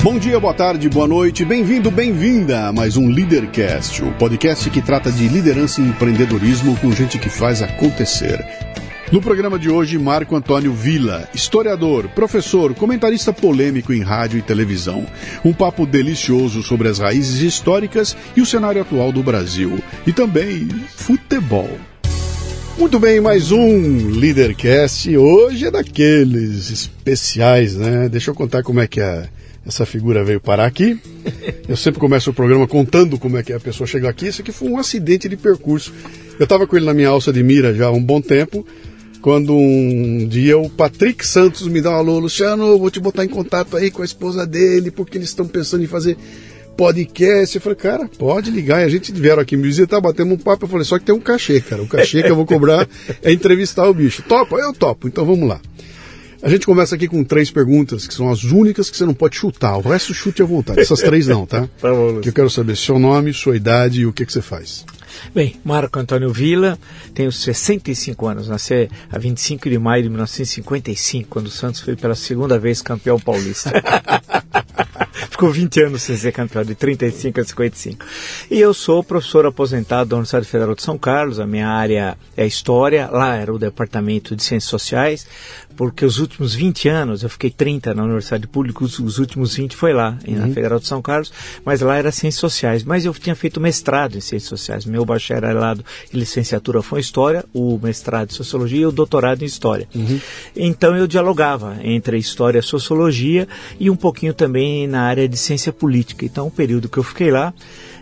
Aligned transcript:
Bom 0.00 0.16
dia, 0.16 0.38
boa 0.38 0.54
tarde, 0.54 0.88
boa 0.88 1.08
noite, 1.08 1.44
bem-vindo, 1.44 1.90
bem-vinda 1.90 2.68
a 2.68 2.72
mais 2.72 2.96
um 2.96 3.08
Leadercast, 3.08 4.04
o 4.04 4.12
podcast 4.12 4.70
que 4.70 4.80
trata 4.80 5.10
de 5.10 5.26
liderança 5.26 5.80
e 5.80 5.84
empreendedorismo 5.84 6.76
com 6.78 6.92
gente 6.92 7.18
que 7.18 7.28
faz 7.28 7.62
acontecer. 7.62 8.46
No 9.10 9.20
programa 9.20 9.58
de 9.58 9.68
hoje, 9.68 9.98
Marco 9.98 10.36
Antônio 10.36 10.72
Vila, 10.72 11.28
historiador, 11.34 12.08
professor, 12.10 12.74
comentarista 12.74 13.32
polêmico 13.32 13.92
em 13.92 14.00
rádio 14.00 14.38
e 14.38 14.42
televisão. 14.42 15.04
Um 15.44 15.52
papo 15.52 15.84
delicioso 15.84 16.62
sobre 16.62 16.88
as 16.88 17.00
raízes 17.00 17.40
históricas 17.40 18.16
e 18.36 18.40
o 18.40 18.46
cenário 18.46 18.80
atual 18.80 19.10
do 19.10 19.22
Brasil. 19.22 19.80
E 20.06 20.12
também 20.12 20.68
futebol. 20.94 21.70
Muito 22.78 23.00
bem, 23.00 23.20
mais 23.20 23.50
um 23.50 24.10
Leadercast. 24.10 25.16
Hoje 25.16 25.66
é 25.66 25.70
daqueles 25.70 26.70
especiais, 26.70 27.74
né? 27.74 28.08
Deixa 28.08 28.30
eu 28.30 28.34
contar 28.34 28.62
como 28.62 28.78
é 28.78 28.86
que 28.86 29.00
a 29.00 29.28
essa 29.66 29.84
figura 29.84 30.24
veio 30.24 30.40
parar 30.40 30.66
aqui. 30.66 30.98
Eu 31.68 31.76
sempre 31.76 32.00
começo 32.00 32.30
o 32.30 32.34
programa 32.34 32.66
contando 32.66 33.18
como 33.18 33.36
é 33.36 33.42
que 33.42 33.52
a 33.52 33.60
pessoa 33.60 33.86
chegou 33.86 34.08
aqui. 34.08 34.26
Isso 34.26 34.40
aqui 34.40 34.52
foi 34.52 34.68
um 34.68 34.78
acidente 34.78 35.28
de 35.28 35.36
percurso. 35.36 35.92
Eu 36.38 36.44
estava 36.44 36.66
com 36.66 36.76
ele 36.76 36.86
na 36.86 36.94
minha 36.94 37.08
alça 37.08 37.32
de 37.32 37.42
mira 37.42 37.74
já 37.74 37.86
há 37.86 37.90
um 37.90 38.02
bom 38.02 38.20
tempo, 38.20 38.66
quando 39.20 39.54
um 39.54 40.26
dia 40.26 40.56
o 40.56 40.70
Patrick 40.70 41.26
Santos 41.26 41.66
me 41.66 41.80
dá 41.80 41.90
um 41.90 41.94
alô, 41.94 42.18
Luciano, 42.20 42.78
vou 42.78 42.90
te 42.90 43.00
botar 43.00 43.24
em 43.24 43.28
contato 43.28 43.76
aí 43.76 43.90
com 43.90 44.02
a 44.02 44.04
esposa 44.04 44.46
dele, 44.46 44.90
porque 44.90 45.18
eles 45.18 45.28
estão 45.28 45.46
pensando 45.46 45.82
em 45.82 45.88
fazer 45.88 46.16
podcast. 46.76 47.56
Eu 47.56 47.60
falei, 47.60 47.76
cara, 47.76 48.08
pode 48.16 48.52
ligar. 48.52 48.80
E 48.80 48.84
a 48.84 48.88
gente 48.88 49.10
vieram 49.12 49.42
aqui 49.42 49.56
me 49.56 49.64
visitar, 49.64 50.00
batemos 50.00 50.34
um 50.34 50.38
papo. 50.38 50.64
Eu 50.64 50.68
falei, 50.68 50.84
só 50.84 50.98
que 50.98 51.04
tem 51.04 51.14
um 51.14 51.20
cachê, 51.20 51.60
cara. 51.60 51.82
O 51.82 51.88
cachê 51.88 52.22
que 52.22 52.30
eu 52.30 52.36
vou 52.36 52.46
cobrar 52.46 52.88
é 53.20 53.32
entrevistar 53.32 53.88
o 53.88 53.92
bicho. 53.92 54.22
Topa? 54.22 54.56
Eu 54.56 54.72
topo. 54.72 55.08
Então 55.08 55.26
vamos 55.26 55.48
lá. 55.48 55.60
A 56.40 56.48
gente 56.48 56.66
começa 56.66 56.94
aqui 56.94 57.08
com 57.08 57.24
três 57.24 57.50
perguntas, 57.50 58.06
que 58.06 58.14
são 58.14 58.30
as 58.30 58.44
únicas 58.44 58.88
que 58.88 58.96
você 58.96 59.04
não 59.04 59.14
pode 59.14 59.36
chutar. 59.36 59.76
O 59.76 59.80
resto 59.80 60.14
chute 60.14 60.40
à 60.40 60.44
vontade. 60.44 60.80
Essas 60.80 61.00
três 61.00 61.26
não, 61.26 61.44
tá? 61.44 61.68
tá 61.80 61.90
bom, 61.92 62.20
que 62.20 62.28
eu 62.28 62.32
quero 62.32 62.48
saber 62.48 62.76
seu 62.76 62.98
nome, 62.98 63.32
sua 63.32 63.56
idade 63.56 64.02
e 64.02 64.06
o 64.06 64.12
que, 64.12 64.24
que 64.24 64.32
você 64.32 64.42
faz. 64.42 64.84
Bem, 65.34 65.56
Marco 65.64 65.98
Antônio 65.98 66.32
Vila, 66.32 66.78
tenho 67.12 67.32
65 67.32 68.26
anos, 68.26 68.48
nasci 68.48 68.88
a 69.10 69.18
25 69.18 69.68
de 69.68 69.78
maio 69.78 70.04
de 70.04 70.08
1955, 70.10 71.28
quando 71.28 71.46
o 71.46 71.50
Santos 71.50 71.80
foi 71.80 71.96
pela 71.96 72.14
segunda 72.14 72.58
vez 72.58 72.80
campeão 72.80 73.18
paulista. 73.18 73.72
Ficou 75.30 75.50
20 75.50 75.82
anos 75.82 76.02
sem 76.02 76.16
ser 76.16 76.32
campeão, 76.32 76.64
de 76.64 76.74
35 76.74 77.40
a 77.40 77.44
55. 77.44 78.06
E 78.50 78.58
eu 78.58 78.72
sou 78.72 79.02
professor 79.02 79.46
aposentado 79.46 80.10
da 80.10 80.16
Universidade 80.16 80.46
Federal 80.46 80.74
de 80.74 80.82
São 80.82 80.98
Carlos, 80.98 81.40
a 81.40 81.46
minha 81.46 81.68
área 81.68 82.16
é 82.36 82.46
História, 82.46 83.08
lá 83.10 83.36
era 83.36 83.52
o 83.52 83.58
Departamento 83.58 84.36
de 84.36 84.42
Ciências 84.42 84.70
Sociais, 84.70 85.26
porque 85.76 86.04
os 86.04 86.18
últimos 86.18 86.54
20 86.54 86.88
anos, 86.88 87.22
eu 87.22 87.28
fiquei 87.28 87.50
30 87.50 87.94
na 87.94 88.02
Universidade 88.02 88.46
Pública, 88.46 88.82
os, 88.84 88.98
os 88.98 89.18
últimos 89.18 89.54
20 89.54 89.76
foi 89.76 89.92
lá, 89.92 90.18
uhum. 90.26 90.38
na 90.38 90.48
Federal 90.48 90.78
de 90.78 90.86
São 90.86 91.00
Carlos, 91.00 91.32
mas 91.64 91.80
lá 91.80 91.96
era 91.96 92.10
Ciências 92.10 92.40
Sociais. 92.40 92.82
Mas 92.82 93.04
eu 93.04 93.14
tinha 93.14 93.36
feito 93.36 93.60
mestrado 93.60 94.16
em 94.16 94.20
Ciências 94.20 94.48
Sociais, 94.48 94.84
meu 94.84 95.04
bacharelado 95.04 95.84
e 96.12 96.16
licenciatura 96.18 96.82
foi 96.82 96.98
em 96.98 97.02
História, 97.02 97.44
o 97.52 97.78
mestrado 97.82 98.30
em 98.30 98.34
Sociologia 98.34 98.80
e 98.80 98.86
o 98.86 98.92
doutorado 98.92 99.42
em 99.42 99.46
História. 99.46 99.88
Uhum. 99.94 100.20
Então 100.56 100.96
eu 100.96 101.06
dialogava 101.06 101.76
entre 101.82 102.18
História 102.18 102.58
e 102.58 102.62
Sociologia 102.62 103.46
e 103.78 103.88
um 103.88 103.96
pouquinho 103.96 104.34
também 104.34 104.86
na 104.86 105.07
área 105.08 105.28
de 105.28 105.36
Ciência 105.36 105.72
Política. 105.72 106.24
Então 106.24 106.46
o 106.46 106.50
período 106.50 106.88
que 106.88 106.98
eu 106.98 107.02
fiquei 107.02 107.30
lá, 107.30 107.52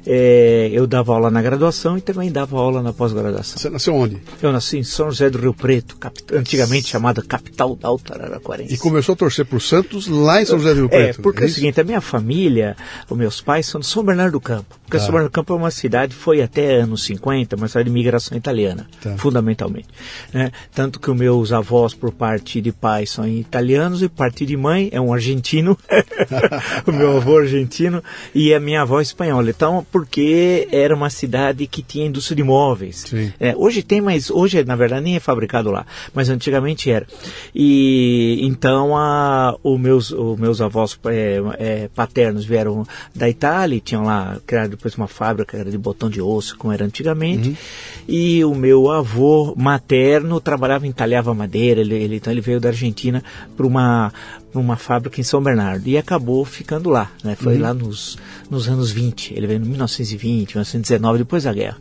é, 0.07 0.71
eu 0.73 0.87
dava 0.87 1.13
aula 1.13 1.31
na 1.31 1.43
graduação 1.43 1.99
e 1.99 2.01
também 2.01 2.31
dava 2.31 2.57
aula 2.57 2.81
na 2.81 2.93
pós-graduação. 2.93 3.59
Você 3.59 3.69
nasceu 3.69 3.95
onde? 3.95 4.23
Eu 4.41 4.53
nasci 4.53 4.79
em 4.79 4.85
São 4.85 5.11
José 5.11 5.29
do 5.29 5.39
Rio 5.39 5.53
Preto, 5.53 5.97
antigamente 6.33 6.89
chamada 6.89 7.23
capital 7.23 7.75
da 7.75 7.89
Alta 7.89 8.15
Araraquarense. 8.15 8.73
E 8.73 8.79
começou 8.79 9.15
a 9.15 9.17
torcer 9.17 9.45
por 9.45 9.61
Santos 9.61 10.07
lá 10.07 10.41
em 10.41 10.45
São 10.45 10.59
José 10.59 10.75
do 10.75 10.81
Rio 10.81 10.89
Preto? 10.89 11.19
É, 11.19 11.23
porque 11.23 11.43
é, 11.43 11.47
é 11.47 11.47
o 11.47 11.53
seguinte, 11.53 11.81
a 11.81 11.85
minha 11.85 12.01
família, 12.01 12.77
os 13.11 13.17
meus 13.17 13.41
pais 13.41 13.67
são 13.67 13.81
de 13.81 13.87
São 13.87 14.05
Bernardo 14.05 14.33
do 14.33 14.41
Campo. 14.41 14.79
Porque 14.85 14.97
tá. 14.97 15.03
São 15.03 15.11
Bernardo 15.11 15.31
do 15.31 15.35
Campo 15.35 15.53
é 15.53 15.57
uma 15.57 15.71
cidade, 15.73 16.15
foi 16.15 16.41
até 16.41 16.77
anos 16.77 17.05
50, 17.05 17.57
uma 17.57 17.67
cidade 17.67 17.85
de 17.87 17.91
imigração 17.91 18.39
italiana, 18.39 18.87
tá. 19.03 19.17
fundamentalmente. 19.17 19.89
Né? 20.33 20.53
Tanto 20.73 21.01
que 21.01 21.11
os 21.11 21.17
meus 21.17 21.53
avós, 21.53 21.95
por 21.95 22.13
parte 22.13 22.61
de 22.61 22.71
pai, 22.71 23.07
são 23.07 23.27
italianos 23.27 24.03
e 24.03 24.09
parte 24.09 24.47
de 24.47 24.57
mãe 24.57 24.89
é 24.93 25.01
um 25.01 25.13
argentino. 25.13 25.77
o 26.87 26.93
meu 26.93 27.17
avô 27.17 27.39
argentino 27.39 28.03
e 28.35 28.55
a 28.55 28.61
minha 28.61 28.83
avó 28.83 29.01
espanhola. 29.01 29.51
Então, 29.51 29.85
porque 29.97 30.69
era 30.71 30.95
uma 30.95 31.09
cidade 31.09 31.67
que 31.67 31.83
tinha 31.83 32.05
indústria 32.05 32.37
de 32.37 32.43
móveis. 32.43 33.07
É, 33.41 33.57
hoje 33.57 33.83
tem, 33.83 33.99
mas 33.99 34.31
hoje 34.31 34.63
na 34.63 34.77
verdade 34.77 35.03
nem 35.03 35.17
é 35.17 35.21
fabricado 35.21 35.71
lá, 35.71 35.87
mas 36.13 36.29
antigamente 36.29 36.91
era. 36.91 37.07
E 37.55 38.39
então 38.43 38.95
a, 38.95 39.57
os 39.63 39.81
meus 39.81 40.11
os 40.11 40.39
meus 40.39 40.61
avós 40.61 40.99
é, 41.07 41.41
é, 41.59 41.89
paternos 41.95 42.45
vieram 42.45 42.87
da 43.15 43.27
Itália, 43.27 43.77
e 43.77 43.81
tinham 43.81 44.05
lá 44.05 44.37
criado 44.47 44.73
depois 44.73 44.95
uma 44.97 45.09
fábrica 45.09 45.65
de 45.65 45.79
botão 45.79 46.11
de 46.11 46.21
osso, 46.21 46.59
como 46.59 46.75
era 46.75 46.85
antigamente. 46.85 47.49
Uhum. 47.49 47.57
E 48.07 48.45
o 48.45 48.55
meu 48.55 48.91
avô 48.91 49.55
materno 49.57 50.39
trabalhava 50.43 50.87
entalhava 50.87 51.33
madeira, 51.33 51.81
ele, 51.81 51.95
ele 51.95 52.17
então 52.17 52.31
ele 52.31 52.43
veio 52.43 52.61
da 52.61 52.69
Argentina 52.69 53.25
para 53.57 53.67
uma 53.67 54.13
numa 54.55 54.77
fábrica 54.77 55.21
em 55.21 55.25
São 55.25 55.43
Bernardo 55.43 55.87
e 55.87 55.99
acabou 55.99 56.45
ficando 56.45 56.89
lá, 56.89 57.11
né? 57.23 57.37
Foi 57.37 57.57
uhum. 57.57 57.63
lá 57.63 57.75
nos, 57.75 58.19
nos 58.51 58.69
anos 58.69 58.91
20, 58.91 59.35
ele 59.35 59.47
veio 59.47 59.59
em 59.59 59.69
1920, 59.69 60.55
1919, 60.55 61.19
depois 61.19 61.45
da 61.45 61.53
guerra. 61.53 61.79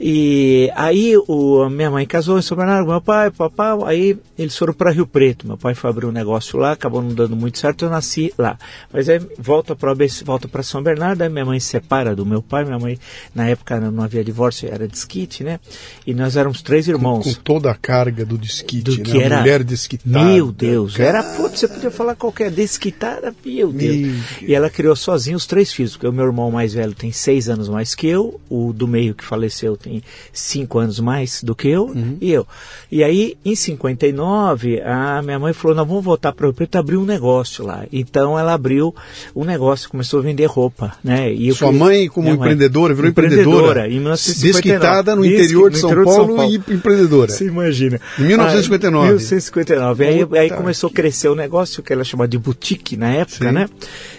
E 0.00 0.70
aí 0.74 1.16
o, 1.16 1.68
minha 1.68 1.90
mãe 1.90 2.06
casou 2.06 2.38
em 2.38 2.42
São 2.42 2.56
Bernardo, 2.56 2.88
meu 2.88 3.00
pai, 3.00 3.30
papai, 3.30 3.76
aí 3.86 4.18
eles 4.38 4.56
foram 4.56 4.72
para 4.72 4.90
Rio 4.90 5.06
Preto. 5.06 5.46
Meu 5.46 5.56
pai 5.56 5.74
foi 5.74 5.90
abrir 5.90 6.06
um 6.06 6.12
negócio 6.12 6.58
lá, 6.58 6.72
acabou 6.72 7.02
não 7.02 7.14
dando 7.14 7.36
muito 7.36 7.58
certo, 7.58 7.84
eu 7.84 7.90
nasci 7.90 8.32
lá. 8.36 8.58
Mas 8.92 9.08
aí 9.08 9.20
volta 9.38 9.76
para 9.76 9.92
volta 10.24 10.48
para 10.48 10.62
São 10.62 10.82
Bernardo, 10.82 11.22
aí 11.22 11.28
minha 11.28 11.44
mãe 11.44 11.60
se 11.60 11.68
separa 11.68 12.14
do 12.16 12.26
meu 12.26 12.42
pai, 12.42 12.64
minha 12.64 12.78
mãe 12.78 12.98
na 13.34 13.48
época 13.48 13.78
não 13.80 14.02
havia 14.02 14.24
divórcio, 14.24 14.68
era 14.72 14.88
desquite, 14.88 15.44
né? 15.44 15.60
E 16.06 16.14
nós 16.14 16.36
éramos 16.36 16.62
três 16.62 16.88
irmãos. 16.88 17.24
Com, 17.24 17.34
com 17.34 17.40
toda 17.40 17.70
a 17.70 17.74
carga 17.74 18.24
do 18.24 18.36
desquite, 18.36 18.84
do 18.84 18.96
né? 18.98 19.04
que 19.04 19.22
era 19.22 19.38
mulher 19.38 19.62
desquitada. 19.62 20.24
Meu 20.24 20.50
Deus, 20.50 20.96
cara. 20.96 21.08
era 21.08 21.22
putz, 21.22 21.60
você 21.60 21.68
podia 21.68 21.90
falar 21.90 22.16
qualquer 22.16 22.50
desquitada, 22.50 23.34
meu 23.44 23.72
Deus. 23.72 23.96
Meu 23.96 24.22
e 24.48 24.54
ela 24.54 24.68
criou 24.68 24.96
sozinha 24.96 25.36
os 25.36 25.46
três 25.46 25.72
filhos, 25.72 25.92
porque 25.92 26.06
o 26.06 26.12
meu 26.12 26.24
irmão 26.26 26.50
mais 26.50 26.74
velho 26.74 26.94
tem 26.94 27.12
seis 27.12 27.48
anos 27.48 27.68
mais 27.68 27.94
que 27.94 28.06
eu, 28.06 28.40
o 28.48 28.72
do 28.72 28.88
meio 28.88 29.14
que 29.14 29.24
faleceu 29.24 29.76
tem 29.76 29.91
tem 29.92 30.02
cinco 30.32 30.78
anos 30.78 30.98
mais 31.00 31.42
do 31.42 31.54
que 31.54 31.68
eu 31.68 31.86
uhum. 31.86 32.16
e 32.20 32.32
eu. 32.32 32.46
E 32.90 33.04
aí, 33.04 33.36
em 33.44 33.54
59, 33.54 34.80
a 34.80 35.20
minha 35.22 35.38
mãe 35.38 35.52
falou, 35.52 35.76
nós 35.76 35.86
vamos 35.86 36.04
voltar 36.04 36.32
para 36.32 36.48
o 36.48 36.54
Preto 36.54 36.76
abrir 36.76 36.96
um 36.96 37.04
negócio 37.04 37.64
lá. 37.64 37.84
Então 37.92 38.38
ela 38.38 38.54
abriu 38.54 38.94
um 39.36 39.44
negócio, 39.44 39.90
começou 39.90 40.20
a 40.20 40.22
vender 40.22 40.46
roupa, 40.46 40.94
né? 41.02 41.30
E 41.30 41.52
Sua 41.52 41.72
mãe 41.72 42.08
como 42.08 42.28
empreendedora, 42.28 42.94
virou 42.94 43.10
empreendedora? 43.10 43.88
Em 43.88 43.98
1959. 44.00 44.52
Desquitada 44.52 45.16
no 45.16 45.24
interior 45.24 45.70
de, 45.70 45.78
São, 45.78 45.90
interior 45.90 46.04
Paulo, 46.04 46.20
de 46.20 46.26
São 46.26 46.36
Paulo 46.36 46.52
e 46.52 46.74
empreendedora. 46.74 47.30
Você 47.30 47.46
imagina. 47.46 48.00
Em 48.18 48.24
1959. 48.24 49.04
Ah, 49.04 49.08
1959. 49.08 50.06
Aí, 50.06 50.26
aí, 50.38 50.50
começou 50.50 50.88
a 50.88 50.92
crescer 50.92 51.28
o 51.28 51.34
negócio, 51.34 51.82
que 51.82 51.92
ela 51.92 52.04
chamava 52.04 52.28
de 52.28 52.38
boutique 52.38 52.96
na 52.96 53.10
época, 53.10 53.48
Sim. 53.48 53.52
né? 53.52 53.68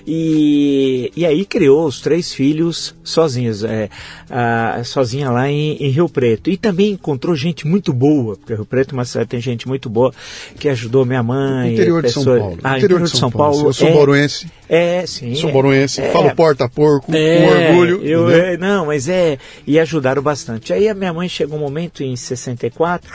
E, 0.05 1.11
e 1.15 1.25
aí 1.25 1.45
criou 1.45 1.85
os 1.85 2.01
três 2.01 2.33
filhos 2.33 2.95
sozinhos, 3.03 3.63
é, 3.63 3.89
a, 4.29 4.83
sozinha 4.83 5.29
lá 5.29 5.49
em, 5.49 5.52
em, 5.53 5.89
Rio 5.89 6.09
Preto. 6.09 6.49
E 6.49 6.57
também 6.57 6.91
encontrou 6.91 7.35
gente 7.35 7.67
muito 7.67 7.93
boa, 7.93 8.35
porque 8.35 8.53
Rio 8.53 8.65
Preto 8.65 8.91
é 8.91 8.97
uma 8.97 9.05
cidade 9.05 9.29
tem 9.29 9.41
gente 9.41 9.67
muito 9.67 9.89
boa 9.89 10.13
que 10.59 10.69
ajudou 10.69 11.05
minha 11.05 11.23
mãe. 11.23 11.73
Interior 11.73 12.03
de 12.03 12.11
São 12.11 12.23
Paulo. 12.23 12.57
Ah, 12.63 12.77
interior, 12.77 13.01
de 13.01 13.09
São, 13.09 13.31
Paulo. 13.31 13.53
Paulo. 13.53 13.69
Eu 13.69 13.73
sou 13.73 14.15
é. 14.15 14.27
É, 14.69 15.05
sim. 15.05 15.35
Sou 15.35 15.51
boruense, 15.51 16.01
é, 16.01 16.11
falo 16.11 16.33
porta-porco, 16.35 17.13
é, 17.13 17.37
com 17.37 17.77
orgulho. 17.77 18.03
Eu, 18.03 18.29
é, 18.29 18.57
não, 18.57 18.87
mas 18.87 19.07
é. 19.07 19.37
E 19.65 19.79
ajudaram 19.79 20.21
bastante. 20.21 20.73
Aí 20.73 20.89
a 20.89 20.93
minha 20.93 21.13
mãe 21.13 21.29
chegou 21.29 21.57
um 21.57 21.61
momento 21.61 22.03
em 22.03 22.15
64 22.15 23.11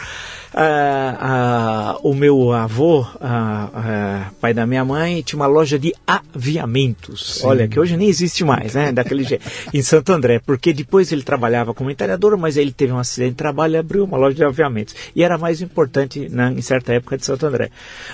ah, 0.55 1.17
ah, 1.21 1.99
o 2.03 2.15
meu 2.15 2.53
avô, 2.53 3.07
ah, 3.21 4.31
pai 4.41 4.55
da 4.55 4.67
minha 4.67 4.85
mãe, 4.85 5.23
tinha 5.23 5.39
uma 5.39 5.47
loja 5.47 5.79
de 5.79 5.95
aviamentos. 6.07 7.39
Sim. 7.41 7.47
Olha, 7.47 7.69
que 7.69 7.79
hoje 7.79 7.97
nem 7.97 8.09
existe 8.09 8.45
mais, 8.45 8.75
né? 8.75 8.93
Daquele 8.93 9.25
jeito. 9.25 9.45
Em 9.73 9.83
Santo 9.83 10.13
André, 10.13 10.39
porque 10.39 10.73
depois 10.73 11.13
ele 11.13 11.23
trabalhava 11.23 11.75
como 11.75 11.91
entalhador, 11.91 12.37
mas 12.39 12.57
ele 12.57 12.73
teve 12.73 12.93
um 12.93 12.99
acidente 12.99 13.31
de 13.31 13.37
trabalho 13.37 13.75
e 13.75 13.77
abriu 13.77 14.05
uma 14.05 14.17
loja 14.17 14.37
de 14.37 14.45
aviamentos. 14.45 14.95
E 15.15 15.23
era 15.23 15.37
mais 15.37 15.61
importante 15.61 16.29
na, 16.31 16.51
em 16.51 16.63
certa 16.63 16.93
época 16.93 17.19
de 17.19 17.25
Santo 17.25 17.47
André. 17.47 17.71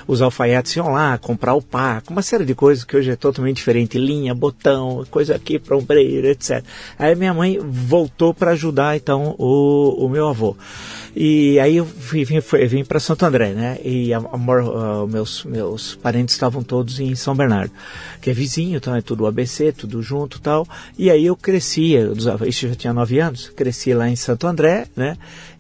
Os 0.07 0.21
alfaiates 0.21 0.75
iam 0.77 0.93
lá 0.93 1.17
comprar 1.19 1.55
o 1.55 1.63
paco, 1.63 2.13
uma 2.13 2.23
série 2.23 2.45
de 2.45 2.55
coisas 2.55 2.85
que 2.85 2.97
hoje 2.97 3.11
é 3.11 3.17
totalmente 3.17 3.57
diferente, 3.57 3.99
linha, 3.99 4.35
botão, 4.35 5.05
coisa 5.11 5.35
aqui 5.35 5.59
para 5.59 5.77
ombreiro, 5.77 6.27
etc. 6.27 6.65
Aí 6.99 7.15
minha 7.15 7.33
mãe 7.33 7.59
voltou 7.61 8.35
para 8.35 8.53
ajudar 8.53 8.97
então 8.97 9.35
o, 9.39 10.05
o 10.05 10.09
meu 10.09 10.29
avô. 10.29 10.57
E 11.17 11.61
aí 11.61 11.77
eu 11.77 11.85
vim, 11.85 12.25
vim 12.25 12.85
para 12.85 12.99
Santo 12.99 13.25
André, 13.25 13.53
né? 13.53 13.79
E 13.85 14.13
a, 14.13 14.19
a, 14.19 14.23
a, 14.23 15.07
meus, 15.07 15.45
meus 15.45 15.95
parentes 15.95 16.35
estavam 16.35 16.63
todos 16.63 16.99
em 16.99 17.15
São 17.15 17.37
Bernardo, 17.37 17.71
que 18.21 18.31
é 18.31 18.33
vizinho, 18.33 18.77
então 18.77 18.95
é 18.97 19.01
tudo 19.01 19.27
ABC, 19.27 19.73
tudo 19.73 20.03
junto 20.03 20.41
tal. 20.41 20.67
E 20.99 21.11
aí 21.11 21.27
eu 21.27 21.37
crescia, 21.37 22.01
eu 22.01 22.15
já 22.17 22.75
tinha 22.75 22.93
nove 22.93 23.21
anos, 23.21 23.49
cresci 23.49 23.95
lá 23.95 24.09
em 24.09 24.17
Santo 24.17 24.47
André, 24.47 24.87
né? 24.97 25.17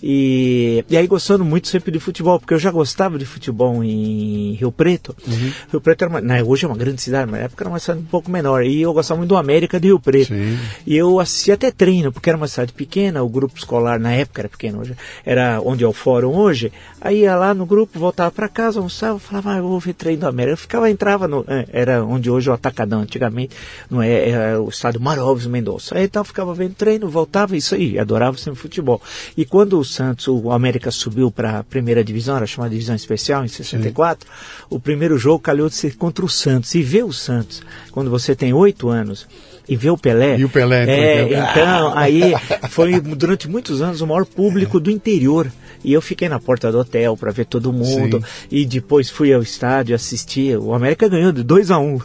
E, 0.06 0.84
e 0.90 0.98
aí 0.98 1.06
gostando 1.06 1.46
muito 1.46 1.66
sempre 1.66 1.90
de 1.90 1.98
futebol, 1.98 2.38
porque 2.38 2.52
eu 2.52 2.58
já 2.58 2.70
gostava 2.70 3.18
de 3.18 3.24
futebol 3.24 3.82
em 3.82 4.52
Rio 4.52 4.70
Preto. 4.70 5.16
Uhum. 5.26 5.52
Rio 5.72 5.80
Preto 5.80 6.02
era 6.02 6.10
uma, 6.10 6.20
né, 6.20 6.42
hoje 6.44 6.66
é 6.66 6.68
uma 6.68 6.76
grande 6.76 7.00
cidade, 7.00 7.30
mas 7.30 7.40
na 7.40 7.46
época 7.46 7.64
era 7.64 7.70
uma 7.70 7.78
cidade 7.78 8.00
um 8.00 8.04
pouco 8.04 8.30
menor. 8.30 8.66
E 8.66 8.82
eu 8.82 8.92
gostava 8.92 9.16
muito 9.16 9.30
do 9.30 9.36
América 9.38 9.80
de 9.80 9.86
Rio 9.86 9.98
Preto. 9.98 10.28
Sim. 10.28 10.58
E 10.86 10.94
eu 10.94 11.18
assistia 11.18 11.54
até 11.54 11.70
treino, 11.70 12.12
porque 12.12 12.28
era 12.28 12.36
uma 12.36 12.46
cidade 12.46 12.74
pequena, 12.74 13.22
o 13.22 13.30
grupo 13.30 13.56
escolar 13.56 13.98
na 13.98 14.12
época 14.12 14.42
era 14.42 14.48
pequeno, 14.50 14.80
hoje 14.80 14.94
era 15.24 15.58
onde 15.64 15.82
é 15.82 15.88
o 15.88 15.92
fórum 15.94 16.36
hoje. 16.36 16.70
Aí 17.00 17.20
ia 17.20 17.34
lá 17.34 17.54
no 17.54 17.64
grupo, 17.64 17.98
voltava 17.98 18.30
para 18.30 18.46
casa, 18.46 18.80
almoçava, 18.80 19.18
falava, 19.18 19.54
ah, 19.54 19.56
eu 19.56 19.62
vou 19.62 19.80
ver 19.80 19.94
treino 19.94 20.20
do 20.20 20.26
América. 20.26 20.52
Eu 20.52 20.58
ficava, 20.58 20.90
entrava 20.90 21.26
no, 21.26 21.46
é, 21.48 21.66
era 21.72 22.04
onde 22.04 22.30
hoje 22.30 22.50
é 22.50 22.52
o 22.52 22.54
Atacadão, 22.54 23.00
antigamente, 23.00 23.56
não 23.88 24.02
é, 24.02 24.28
era 24.28 24.60
o 24.60 24.68
estádio 24.68 25.00
Marovos 25.00 25.46
Mendonça. 25.46 25.96
Aí 25.96 26.04
então 26.04 26.22
ficava 26.24 26.52
vendo 26.52 26.74
treino, 26.74 27.08
voltava, 27.08 27.56
isso 27.56 27.74
aí, 27.74 27.98
adorava 27.98 28.36
sempre 28.36 28.60
futebol. 28.60 29.00
E 29.34 29.46
quando 29.46 29.78
o 29.78 29.93
Santos, 29.94 30.28
o 30.28 30.50
América 30.50 30.90
subiu 30.90 31.30
para 31.30 31.60
a 31.60 31.64
primeira 31.64 32.02
divisão, 32.02 32.36
era 32.36 32.46
chamada 32.46 32.70
divisão 32.70 32.94
especial, 32.94 33.44
em 33.44 33.48
64, 33.48 34.28
Sim. 34.28 34.64
o 34.68 34.80
primeiro 34.80 35.16
jogo 35.16 35.38
calhou 35.38 35.68
de 35.68 35.74
ser 35.74 35.96
contra 35.96 36.24
o 36.24 36.28
Santos. 36.28 36.74
E 36.74 36.82
ver 36.82 37.04
o 37.04 37.12
Santos, 37.12 37.62
quando 37.92 38.10
você 38.10 38.34
tem 38.34 38.52
oito 38.52 38.88
anos, 38.88 39.26
e 39.68 39.76
ver 39.76 39.90
o 39.90 39.98
Pelé. 39.98 40.38
E 40.38 40.44
o 40.44 40.48
Pelé. 40.48 40.84
É, 40.84 41.22
então, 41.24 41.96
aí 41.96 42.34
foi 42.70 43.00
durante 43.00 43.48
muitos 43.48 43.80
anos 43.80 44.00
o 44.00 44.06
maior 44.06 44.26
público 44.26 44.78
do 44.78 44.90
interior. 44.90 45.50
E 45.84 45.92
eu 45.92 46.00
fiquei 46.00 46.30
na 46.30 46.40
porta 46.40 46.72
do 46.72 46.78
hotel 46.78 47.14
para 47.14 47.30
ver 47.30 47.44
todo 47.44 47.70
mundo. 47.70 48.18
Sim. 48.18 48.48
E 48.50 48.64
depois 48.64 49.10
fui 49.10 49.34
ao 49.34 49.42
estádio 49.42 49.94
assistir. 49.94 50.56
O 50.56 50.72
América 50.72 51.06
ganhou 51.08 51.30
de 51.30 51.42
2 51.42 51.70
a 51.70 51.78
1 51.78 51.86
um. 51.86 52.00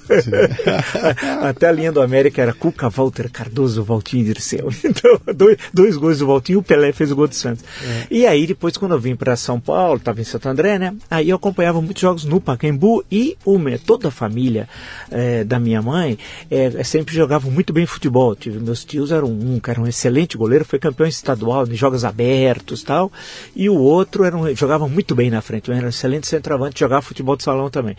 Até 1.47 1.67
a 1.67 1.71
linha 1.71 1.91
do 1.91 2.01
América 2.01 2.41
era 2.41 2.51
Cuca, 2.51 2.89
Walter 2.89 3.29
Cardoso, 3.31 3.81
Valtinho 3.83 4.25
Dirceu. 4.25 4.69
Então, 4.89 5.21
dois, 5.35 5.57
dois 5.71 5.95
gols 5.95 6.17
do 6.17 6.25
Valtinho 6.25 6.57
e 6.57 6.59
o 6.59 6.63
Pelé 6.63 6.91
fez 6.91 7.11
o 7.11 7.15
gol 7.15 7.27
do 7.27 7.35
Santos. 7.35 7.63
É. 7.83 8.07
E 8.09 8.25
aí, 8.25 8.47
depois, 8.47 8.75
quando 8.75 8.93
eu 8.93 8.99
vim 8.99 9.15
para 9.15 9.35
São 9.35 9.59
Paulo, 9.59 9.97
estava 9.97 10.19
em 10.19 10.23
Santo 10.23 10.49
André, 10.49 10.79
né? 10.79 10.95
Aí 11.09 11.29
eu 11.29 11.35
acompanhava 11.35 11.79
muitos 11.79 12.01
jogos 12.01 12.25
no 12.25 12.41
Pacaembu 12.41 13.05
e 13.09 13.37
uma, 13.45 13.77
toda 13.77 14.07
a 14.07 14.11
família 14.11 14.67
é, 15.11 15.43
da 15.43 15.59
minha 15.59 15.81
mãe 15.81 16.17
é, 16.49 16.83
sempre 16.83 17.13
jogava 17.13 17.48
muito 17.49 17.73
bem 17.73 17.85
futebol. 17.85 18.35
Tive, 18.35 18.59
meus 18.59 18.83
tios 18.83 19.11
eram 19.11 19.27
um, 19.27 19.59
que 19.59 19.69
era 19.69 19.79
um 19.79 19.87
excelente 19.87 20.37
goleiro, 20.37 20.65
foi 20.65 20.79
campeão 20.79 21.07
estadual 21.07 21.65
de 21.65 21.75
jogos 21.75 22.05
abertos 22.05 22.83
tal. 22.83 23.11
E 23.55 23.69
o 23.69 23.75
outro 23.75 24.23
era 24.23 24.35
um, 24.35 24.55
jogava 24.55 24.87
muito 24.87 25.15
bem 25.15 25.29
na 25.29 25.41
frente, 25.41 25.71
era 25.71 25.85
um 25.85 25.89
excelente 25.89 26.27
centroavante, 26.27 26.79
jogava 26.79 27.01
futebol 27.01 27.35
de 27.35 27.43
salão 27.43 27.69
também. 27.69 27.95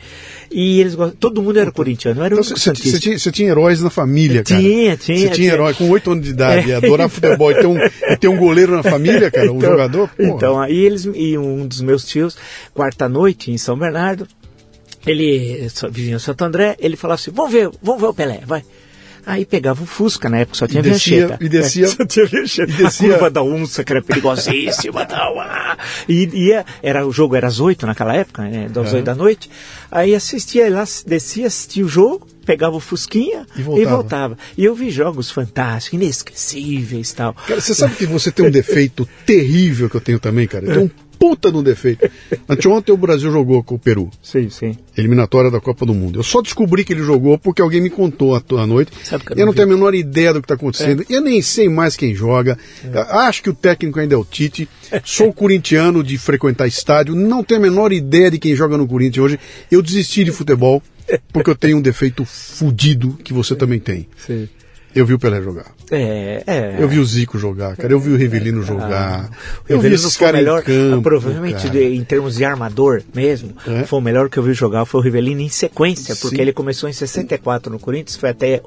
E 0.50 0.80
eles 0.80 0.96
todo 1.18 1.42
mundo 1.42 1.58
era 1.58 1.72
corintiano, 1.72 2.22
era 2.22 2.34
então, 2.34 2.44
você, 2.44 2.54
você, 2.54 2.98
tinha, 2.98 3.18
você 3.18 3.32
tinha 3.32 3.48
heróis 3.50 3.82
na 3.82 3.90
família, 3.90 4.42
cara. 4.42 4.60
Tinha, 4.60 4.96
tinha. 4.96 4.96
Você 4.96 5.24
tinha, 5.24 5.30
tinha. 5.30 5.52
herói 5.52 5.74
com 5.74 5.88
oito 5.90 6.10
anos 6.10 6.24
de 6.24 6.30
idade, 6.30 6.70
é. 6.70 6.76
adorar 6.76 7.08
futebol 7.08 7.50
e 7.50 7.54
ter, 7.54 7.66
um, 7.66 7.78
e 7.78 8.16
ter 8.16 8.28
um 8.28 8.36
goleiro 8.36 8.74
na 8.74 8.82
família, 8.82 9.30
cara, 9.30 9.50
um 9.50 9.56
então, 9.56 9.70
jogador. 9.70 10.08
Porra. 10.08 10.28
Então, 10.28 10.60
aí 10.60 10.76
eles, 10.76 11.08
e 11.14 11.36
um 11.36 11.66
dos 11.66 11.80
meus 11.80 12.04
tios, 12.04 12.36
quarta-noite 12.74 13.50
em 13.50 13.58
São 13.58 13.76
Bernardo, 13.76 14.26
ele 15.06 15.66
em 15.96 16.18
Santo 16.18 16.44
André, 16.44 16.76
ele 16.78 16.96
falava 16.96 17.20
assim, 17.20 17.30
vamos 17.30 17.52
ver, 17.52 17.70
vamos 17.82 18.00
ver 18.00 18.08
o 18.08 18.14
Pelé, 18.14 18.42
vai. 18.46 18.62
Aí 19.26 19.44
pegava 19.44 19.82
o 19.82 19.86
Fusca, 19.86 20.28
na 20.28 20.38
época 20.38 20.56
só 20.56 20.66
tinha 20.66 20.82
descia, 20.82 21.36
E 21.40 21.48
descia, 21.48 21.86
é, 21.86 21.88
só 21.90 22.04
tinha 22.04 22.26
E 22.26 22.66
descia. 22.66 23.08
A 23.08 23.12
curva 23.12 23.30
da 23.30 23.42
onça, 23.42 23.84
que 23.84 23.92
era 23.92 24.02
perigosíssima. 24.02 25.04
tal, 25.06 25.38
ah, 25.40 25.76
e 26.08 26.28
ia, 26.46 26.64
era, 26.82 27.06
o 27.06 27.12
jogo 27.12 27.36
era 27.36 27.46
às 27.46 27.60
oito 27.60 27.86
naquela 27.86 28.14
época, 28.14 28.42
né, 28.42 28.68
das 28.68 28.92
oito 28.92 29.04
da 29.04 29.14
noite. 29.14 29.50
Aí 29.90 30.14
assistia 30.14 30.70
lá, 30.70 30.84
descia, 31.06 31.46
assistia 31.46 31.84
o 31.84 31.88
jogo, 31.88 32.26
pegava 32.44 32.76
o 32.76 32.80
Fusquinha 32.80 33.46
e 33.56 33.62
voltava. 33.62 33.80
e 33.80 33.84
voltava. 33.86 34.38
E 34.56 34.64
eu 34.64 34.74
vi 34.74 34.90
jogos 34.90 35.30
fantásticos, 35.30 36.00
inesquecíveis 36.00 37.12
tal. 37.12 37.34
Cara, 37.34 37.60
você 37.60 37.74
sabe 37.74 37.94
que 37.94 38.06
você 38.06 38.30
tem 38.30 38.46
um 38.46 38.50
defeito 38.52 39.08
terrível 39.26 39.88
que 39.88 39.96
eu 39.96 40.00
tenho 40.00 40.18
também, 40.18 40.46
cara? 40.46 40.66
Eu 40.66 40.72
tenho 40.72 40.84
um 40.86 41.09
puta 41.20 41.52
de 41.52 41.58
um 41.58 41.62
defeito. 41.62 42.10
Anteontem 42.48 42.94
o 42.94 42.96
Brasil 42.96 43.30
jogou 43.30 43.62
com 43.62 43.74
o 43.74 43.78
Peru. 43.78 44.10
Sim, 44.22 44.48
sim. 44.48 44.74
Eliminatória 44.96 45.50
da 45.50 45.60
Copa 45.60 45.84
do 45.84 45.92
Mundo. 45.92 46.18
Eu 46.18 46.22
só 46.22 46.40
descobri 46.40 46.82
que 46.82 46.94
ele 46.94 47.02
jogou 47.02 47.38
porque 47.38 47.60
alguém 47.60 47.82
me 47.82 47.90
contou 47.90 48.34
à 48.34 48.66
noite. 48.66 48.90
Sabe 49.04 49.26
que 49.26 49.34
eu, 49.34 49.36
eu 49.36 49.46
não, 49.46 49.52
tenho 49.52 49.68
a 49.68 49.70
menor 49.70 49.94
ideia 49.94 50.32
do 50.32 50.40
que 50.40 50.46
está 50.46 50.54
acontecendo. 50.54 51.02
É. 51.02 51.04
Eu 51.10 51.20
nem 51.20 51.42
sei 51.42 51.68
mais 51.68 51.94
quem 51.94 52.14
joga. 52.14 52.58
É. 52.82 52.98
Acho 53.18 53.42
que 53.42 53.50
o 53.50 53.54
técnico 53.54 54.00
ainda 54.00 54.14
é 54.14 54.18
o 54.18 54.24
Tite. 54.24 54.66
Sou 55.04 55.30
corintiano 55.30 56.02
de 56.02 56.16
frequentar 56.16 56.66
estádio. 56.66 57.14
Não 57.14 57.44
tenho 57.44 57.60
a 57.60 57.62
menor 57.62 57.92
ideia 57.92 58.30
de 58.30 58.38
quem 58.38 58.56
joga 58.56 58.78
no 58.78 58.88
Corinthians 58.88 59.24
hoje. 59.26 59.40
Eu 59.70 59.82
desisti 59.82 60.24
de 60.24 60.32
futebol 60.32 60.82
porque 61.32 61.50
eu 61.50 61.56
tenho 61.56 61.76
um 61.76 61.82
defeito 61.82 62.24
fudido 62.24 63.18
que 63.22 63.34
você 63.34 63.54
também 63.54 63.78
tem. 63.78 64.06
Sim. 64.16 64.48
Eu 64.94 65.06
vi 65.06 65.14
o 65.14 65.18
Pelé 65.18 65.40
jogar. 65.40 65.66
É, 65.90 66.42
é. 66.46 66.76
Eu 66.78 66.88
vi 66.88 66.98
o 66.98 67.04
Zico 67.04 67.38
jogar, 67.38 67.76
cara. 67.76 67.92
Eu 67.92 68.00
vi 68.00 68.10
o 68.10 68.16
Rivelino 68.16 68.62
jogar. 68.62 69.30
Ah, 69.30 69.36
eu 69.68 69.80
vi 69.80 69.92
esses 69.92 70.16
caras 70.16 70.40
melhor, 70.40 70.62
campo, 70.62 71.02
Provavelmente, 71.02 71.70
de, 71.70 71.94
em 71.94 72.02
termos 72.02 72.36
de 72.36 72.44
armador 72.44 73.02
mesmo, 73.14 73.54
é? 73.66 73.84
foi 73.84 73.98
o 73.98 74.02
melhor 74.02 74.28
que 74.28 74.38
eu 74.38 74.42
vi 74.42 74.52
jogar 74.52 74.84
foi 74.84 75.00
o 75.00 75.04
Rivelino 75.04 75.40
em 75.40 75.48
sequência, 75.48 76.16
porque 76.16 76.36
Sim. 76.36 76.42
ele 76.42 76.52
começou 76.52 76.88
em 76.88 76.92
64 76.92 77.72
no 77.72 77.78
Corinthians, 77.78 78.16
foi 78.16 78.30
até 78.30 78.60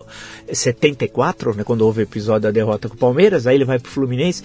74, 0.52 1.56
né, 1.56 1.64
quando 1.64 1.82
houve 1.82 2.02
o 2.02 2.04
episódio 2.04 2.42
da 2.42 2.52
derrota 2.52 2.88
com 2.88 2.96
o 2.96 2.98
Palmeiras, 2.98 3.46
aí 3.46 3.56
ele 3.56 3.66
vai 3.66 3.80
pro 3.80 3.92
Fluminense. 3.92 4.44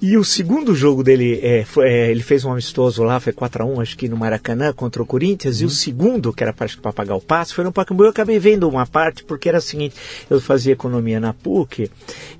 E 0.00 0.16
o 0.16 0.24
segundo 0.24 0.74
jogo 0.74 1.02
dele, 1.02 1.40
é, 1.42 1.64
foi, 1.64 1.88
é, 1.88 2.10
ele 2.10 2.22
fez 2.22 2.44
um 2.44 2.52
amistoso 2.52 3.02
lá, 3.02 3.18
foi 3.18 3.32
4x1, 3.32 3.80
acho 3.80 3.96
que 3.96 4.08
no 4.08 4.16
Maracanã, 4.16 4.72
contra 4.72 5.02
o 5.02 5.06
Corinthians. 5.06 5.56
Uhum. 5.56 5.62
E 5.62 5.64
o 5.64 5.68
uhum. 5.68 5.74
segundo, 5.74 6.32
que 6.32 6.42
era 6.42 6.52
para 6.52 6.92
pagar 6.92 7.14
o 7.14 7.20
passe, 7.20 7.54
foi 7.54 7.64
no 7.64 7.72
Pacaembu. 7.72 8.04
Eu 8.04 8.10
acabei 8.10 8.38
vendo 8.38 8.68
uma 8.68 8.86
parte, 8.86 9.24
porque 9.24 9.48
era 9.48 9.58
o 9.58 9.62
seguinte: 9.62 9.94
eu 10.28 10.40
fazia 10.40 10.72
economia 10.72 11.18
na 11.18 11.32
PUC 11.32 11.90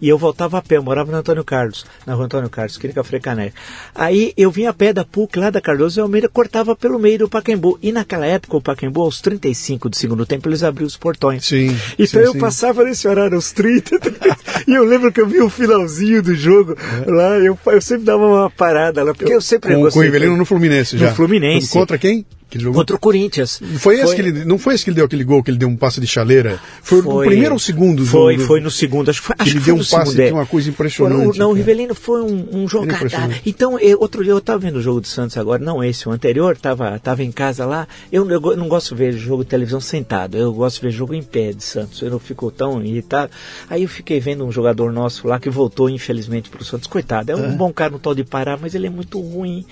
e 0.00 0.08
eu 0.08 0.18
voltava 0.18 0.58
a 0.58 0.62
pé. 0.62 0.76
Eu 0.76 0.82
morava 0.82 1.10
no 1.10 1.18
Antônio 1.18 1.44
Carlos, 1.44 1.86
na 2.06 2.14
rua 2.14 2.26
Antônio 2.26 2.50
Carlos, 2.50 2.76
que 2.76 2.92
Frei 3.02 3.20
Caneca. 3.20 3.54
Aí 3.94 4.32
eu 4.36 4.50
vinha 4.50 4.70
a 4.70 4.74
pé 4.74 4.92
da 4.92 5.04
PUC, 5.04 5.38
lá 5.38 5.50
da 5.50 5.60
Cardoso 5.60 5.98
e 5.98 6.02
Almeida, 6.02 6.28
cortava 6.28 6.76
pelo 6.76 6.98
meio 6.98 7.20
do 7.20 7.28
Pacaembu. 7.28 7.78
E 7.82 7.92
naquela 7.92 8.26
época, 8.26 8.56
o 8.56 8.60
Pacaembu, 8.60 9.02
aos 9.02 9.20
35 9.20 9.88
do 9.88 9.96
segundo 9.96 10.26
tempo, 10.26 10.48
eles 10.48 10.62
abriam 10.62 10.86
os 10.86 10.96
portões. 10.96 11.46
Sim. 11.46 11.76
Então 11.98 12.20
sim, 12.20 12.26
eu 12.26 12.32
sim. 12.32 12.38
passava 12.38 12.84
nesse 12.84 13.08
horário, 13.08 13.36
aos 13.36 13.52
30. 13.52 14.00
e 14.66 14.74
eu 14.74 14.84
lembro 14.84 15.12
que 15.12 15.20
eu 15.20 15.26
vi 15.26 15.40
o 15.40 15.48
finalzinho 15.48 16.22
do 16.22 16.34
jogo 16.34 16.76
é. 17.06 17.10
lá, 17.10 17.45
eu, 17.46 17.58
eu 17.66 17.81
sempre 17.81 18.04
dava 18.04 18.26
uma 18.26 18.50
parada 18.50 19.02
lá, 19.02 19.14
porque 19.14 19.32
eu, 19.32 19.37
eu 19.37 19.40
sempre 19.40 19.75
com, 19.75 19.81
gostei. 19.81 20.02
Com 20.02 20.08
o 20.08 20.12
Rivelino 20.12 20.37
no 20.37 20.44
Fluminense 20.44 20.98
já. 20.98 21.10
No 21.10 21.16
Fluminense. 21.16 21.72
Contra 21.72 21.98
quem? 21.98 22.26
Que 22.56 22.62
jogou... 22.62 22.80
Contra 22.80 22.96
o 22.96 22.98
Corinthians. 22.98 23.60
Foi, 23.78 24.00
esse 24.00 24.14
que 24.14 24.20
ele, 24.20 24.44
não 24.44 24.58
foi 24.58 24.74
esse 24.74 24.84
que 24.84 24.90
ele 24.90 24.96
deu 24.96 25.04
aquele 25.04 25.24
gol, 25.24 25.42
que 25.42 25.50
ele 25.50 25.58
deu 25.58 25.68
um 25.68 25.76
passe 25.76 26.00
de 26.00 26.06
chaleira? 26.06 26.58
Foi, 26.82 27.02
foi 27.02 27.14
no 27.14 27.30
primeiro 27.30 27.52
ou 27.54 27.58
segundo 27.58 28.04
Foi, 28.04 28.34
jogo, 28.34 28.46
foi 28.46 28.60
no 28.60 28.70
segundo. 28.70 29.10
Acho 29.10 29.20
que 29.20 29.26
foi, 29.26 29.36
acho 29.38 29.50
ele 29.50 29.58
que 29.60 29.66
deu 29.66 29.74
um 29.74 29.84
passe 29.84 30.14
que 30.14 30.22
é. 30.22 30.32
uma 30.32 30.46
coisa 30.46 30.70
impressionante. 30.70 31.36
O, 31.36 31.38
não, 31.38 31.50
o 31.50 31.52
Rivelino 31.52 31.94
foi 31.94 32.22
um, 32.22 32.48
um 32.52 32.68
jogada. 32.68 33.06
Então, 33.44 33.78
eu, 33.78 33.98
outro 34.00 34.22
dia 34.22 34.32
eu 34.32 34.38
estava 34.38 34.58
vendo 34.58 34.76
o 34.76 34.82
jogo 34.82 35.00
do 35.00 35.06
Santos 35.06 35.36
agora, 35.36 35.62
não 35.62 35.82
esse, 35.82 36.08
o 36.08 36.12
anterior, 36.12 36.54
estava 36.54 36.98
tava 36.98 37.22
em 37.22 37.32
casa 37.32 37.64
lá. 37.64 37.86
Eu, 38.10 38.28
eu, 38.30 38.56
não 38.56 38.68
gosto 38.68 38.94
de 38.94 38.96
ver 38.96 39.12
jogo 39.12 39.44
de 39.44 39.50
televisão 39.50 39.80
sentado, 39.80 40.36
eu 40.36 40.52
gosto 40.52 40.76
de 40.76 40.86
ver 40.86 40.92
jogo 40.92 41.14
em 41.14 41.22
pé 41.22 41.52
de 41.52 41.62
Santos. 41.62 42.00
Eu 42.02 42.10
não 42.10 42.18
fico 42.18 42.50
tão 42.50 42.82
irritado. 42.82 43.30
Aí 43.68 43.82
eu 43.82 43.88
fiquei 43.88 44.20
vendo 44.20 44.44
um 44.44 44.52
jogador 44.52 44.92
nosso 44.92 45.26
lá 45.26 45.38
que 45.38 45.50
voltou, 45.50 45.88
infelizmente, 45.88 46.48
para 46.48 46.62
o 46.62 46.64
Santos. 46.64 46.86
Coitado, 46.86 47.32
é 47.32 47.36
um 47.36 47.52
é. 47.52 47.56
bom 47.56 47.72
cara 47.72 47.90
no 47.90 47.98
tal 47.98 48.14
de 48.14 48.25
parar, 48.25 48.58
mas 48.60 48.75
ele 48.75 48.86
é 48.86 48.90
muito 48.90 49.20
ruim. 49.20 49.64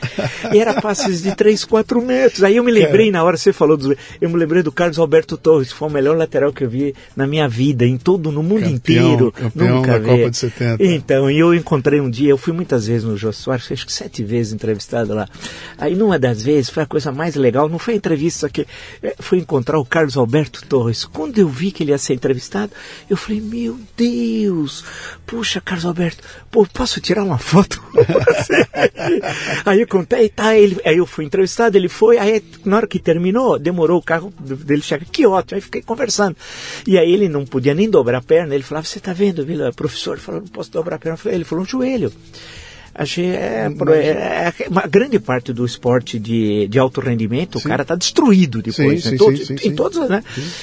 E 0.53 0.59
era 0.59 0.81
passes 0.81 1.23
de 1.23 1.35
3, 1.35 1.65
4 1.65 2.03
metros. 2.03 2.43
Aí 2.43 2.57
eu 2.57 2.65
me 2.65 2.71
lembrei 2.75 3.11
na 3.11 3.23
hora 3.23 3.37
você 3.37 3.53
falou 3.53 3.77
dos. 3.77 3.97
Eu 4.21 4.29
me 4.29 4.37
lembrei 4.37 4.63
do 4.63 4.73
Carlos 4.73 4.99
Alberto 4.99 5.37
Torres, 5.37 5.73
foi 5.73 5.89
o 5.89 5.91
melhor 5.91 6.17
lateral 6.17 6.53
que 6.53 6.65
eu 6.65 6.69
vi 6.69 6.95
na 7.17 7.27
minha 7.27 7.49
vida, 7.49 7.85
em 7.85 7.97
todo, 7.97 8.31
no 8.31 8.43
mundo 8.43 8.63
campeão, 8.63 8.75
inteiro. 8.75 9.33
Campeão 9.33 9.77
nunca 9.77 9.99
vi. 9.99 10.07
Copa 10.07 10.31
de 10.31 10.37
70. 10.37 10.85
Então, 10.85 11.31
e 11.31 11.39
eu 11.39 11.55
encontrei 11.55 12.01
um 12.01 12.11
dia, 12.11 12.31
eu 12.31 12.39
fui 12.39 12.53
muitas 12.53 12.87
vezes 12.87 13.05
no 13.05 13.17
Jô 13.17 13.33
Soares, 13.33 13.71
acho 13.71 13.87
que 13.87 13.93
sete 13.93 14.23
vezes 14.23 14.53
entrevistado 14.53 15.15
lá. 15.15 15.29
Aí 15.79 15.95
numa 15.95 16.19
das 16.19 16.43
vezes 16.43 16.71
foi 16.71 16.83
a 16.83 16.87
coisa 16.87 17.13
mais 17.13 17.35
legal, 17.35 17.69
não 17.69 17.79
foi 17.79 17.95
a 17.95 17.97
entrevista 17.97 18.49
que 18.49 18.67
é, 19.03 19.15
foi 19.19 19.39
encontrar 19.39 19.79
o 19.79 19.85
Carlos 19.85 20.17
Alberto 20.17 20.65
Torres. 20.67 21.05
Quando 21.05 21.39
eu 21.39 21.49
vi 21.49 21.71
que 21.71 21.83
ele 21.83 21.91
ia 21.91 21.99
ser 21.99 22.15
entrevistado, 22.15 22.73
eu 23.09 23.17
falei, 23.17 23.41
meu 23.41 23.79
Deus, 23.97 24.85
puxa, 25.27 25.61
Carlos 25.61 25.85
Alberto, 25.85 26.23
pô, 26.51 26.67
posso 26.67 27.01
tirar 27.01 27.25
uma 27.25 27.39
foto? 27.39 27.83
aí 29.65 29.81
eu 29.81 29.87
contei, 29.87 30.29
tá, 30.29 30.57
ele, 30.57 30.81
aí 30.85 30.97
eu 30.97 31.07
fui 31.07 31.25
entrevistado, 31.25 31.77
ele 31.77 31.89
foi, 31.89 32.19
aí 32.19 32.43
na 32.65 32.77
hora 32.77 32.87
que 32.87 32.99
terminou, 32.99 33.59
demorou 33.59 33.99
o 33.99 34.03
carro 34.03 34.33
dele 34.39 34.83
chegar, 34.83 35.05
que 35.07 35.27
ótimo, 35.27 35.57
aí 35.57 35.61
fiquei 35.61 35.83
conversando. 35.83 36.37
E 36.87 36.99
aí 36.99 37.13
ele 37.13 37.29
não 37.29 37.45
podia 37.45 37.75
nem 37.75 37.89
dobrar 37.89 38.19
a 38.19 38.23
perna, 38.23 38.55
ele 38.55 38.65
falava, 38.65 38.87
você 38.87 38.99
está 38.99 39.13
vendo, 39.13 39.45
Vila, 39.45 39.73
professor, 39.73 40.19
falou, 40.19 40.41
não 40.41 40.49
posso 40.49 40.71
dobrar 40.71 40.97
a 40.97 40.99
perna. 40.99 41.19
Ele 41.27 41.45
falou, 41.45 41.65
um 41.65 41.67
joelho. 41.67 42.13
Achei, 42.97 43.27
é, 43.27 43.69
é, 43.89 44.53
é, 44.61 44.69
uma 44.69 44.87
grande 44.87 45.19
parte 45.19 45.53
do 45.53 45.67
esporte 45.67 46.17
de, 46.17 46.69
de 46.69 46.79
alto 46.79 47.01
rendimento, 47.01 47.59
sim. 47.59 47.67
o 47.67 47.69
cara 47.69 47.83
está 47.83 47.97
destruído 47.97 48.63
depois, 48.63 49.03
sim, 49.03 49.11
né? 49.11 49.11
sim, 49.11 49.17
Todo, 49.17 49.37
sim, 49.37 49.57
em 49.65 49.75
todos, 49.75 50.09
né? 50.09 50.23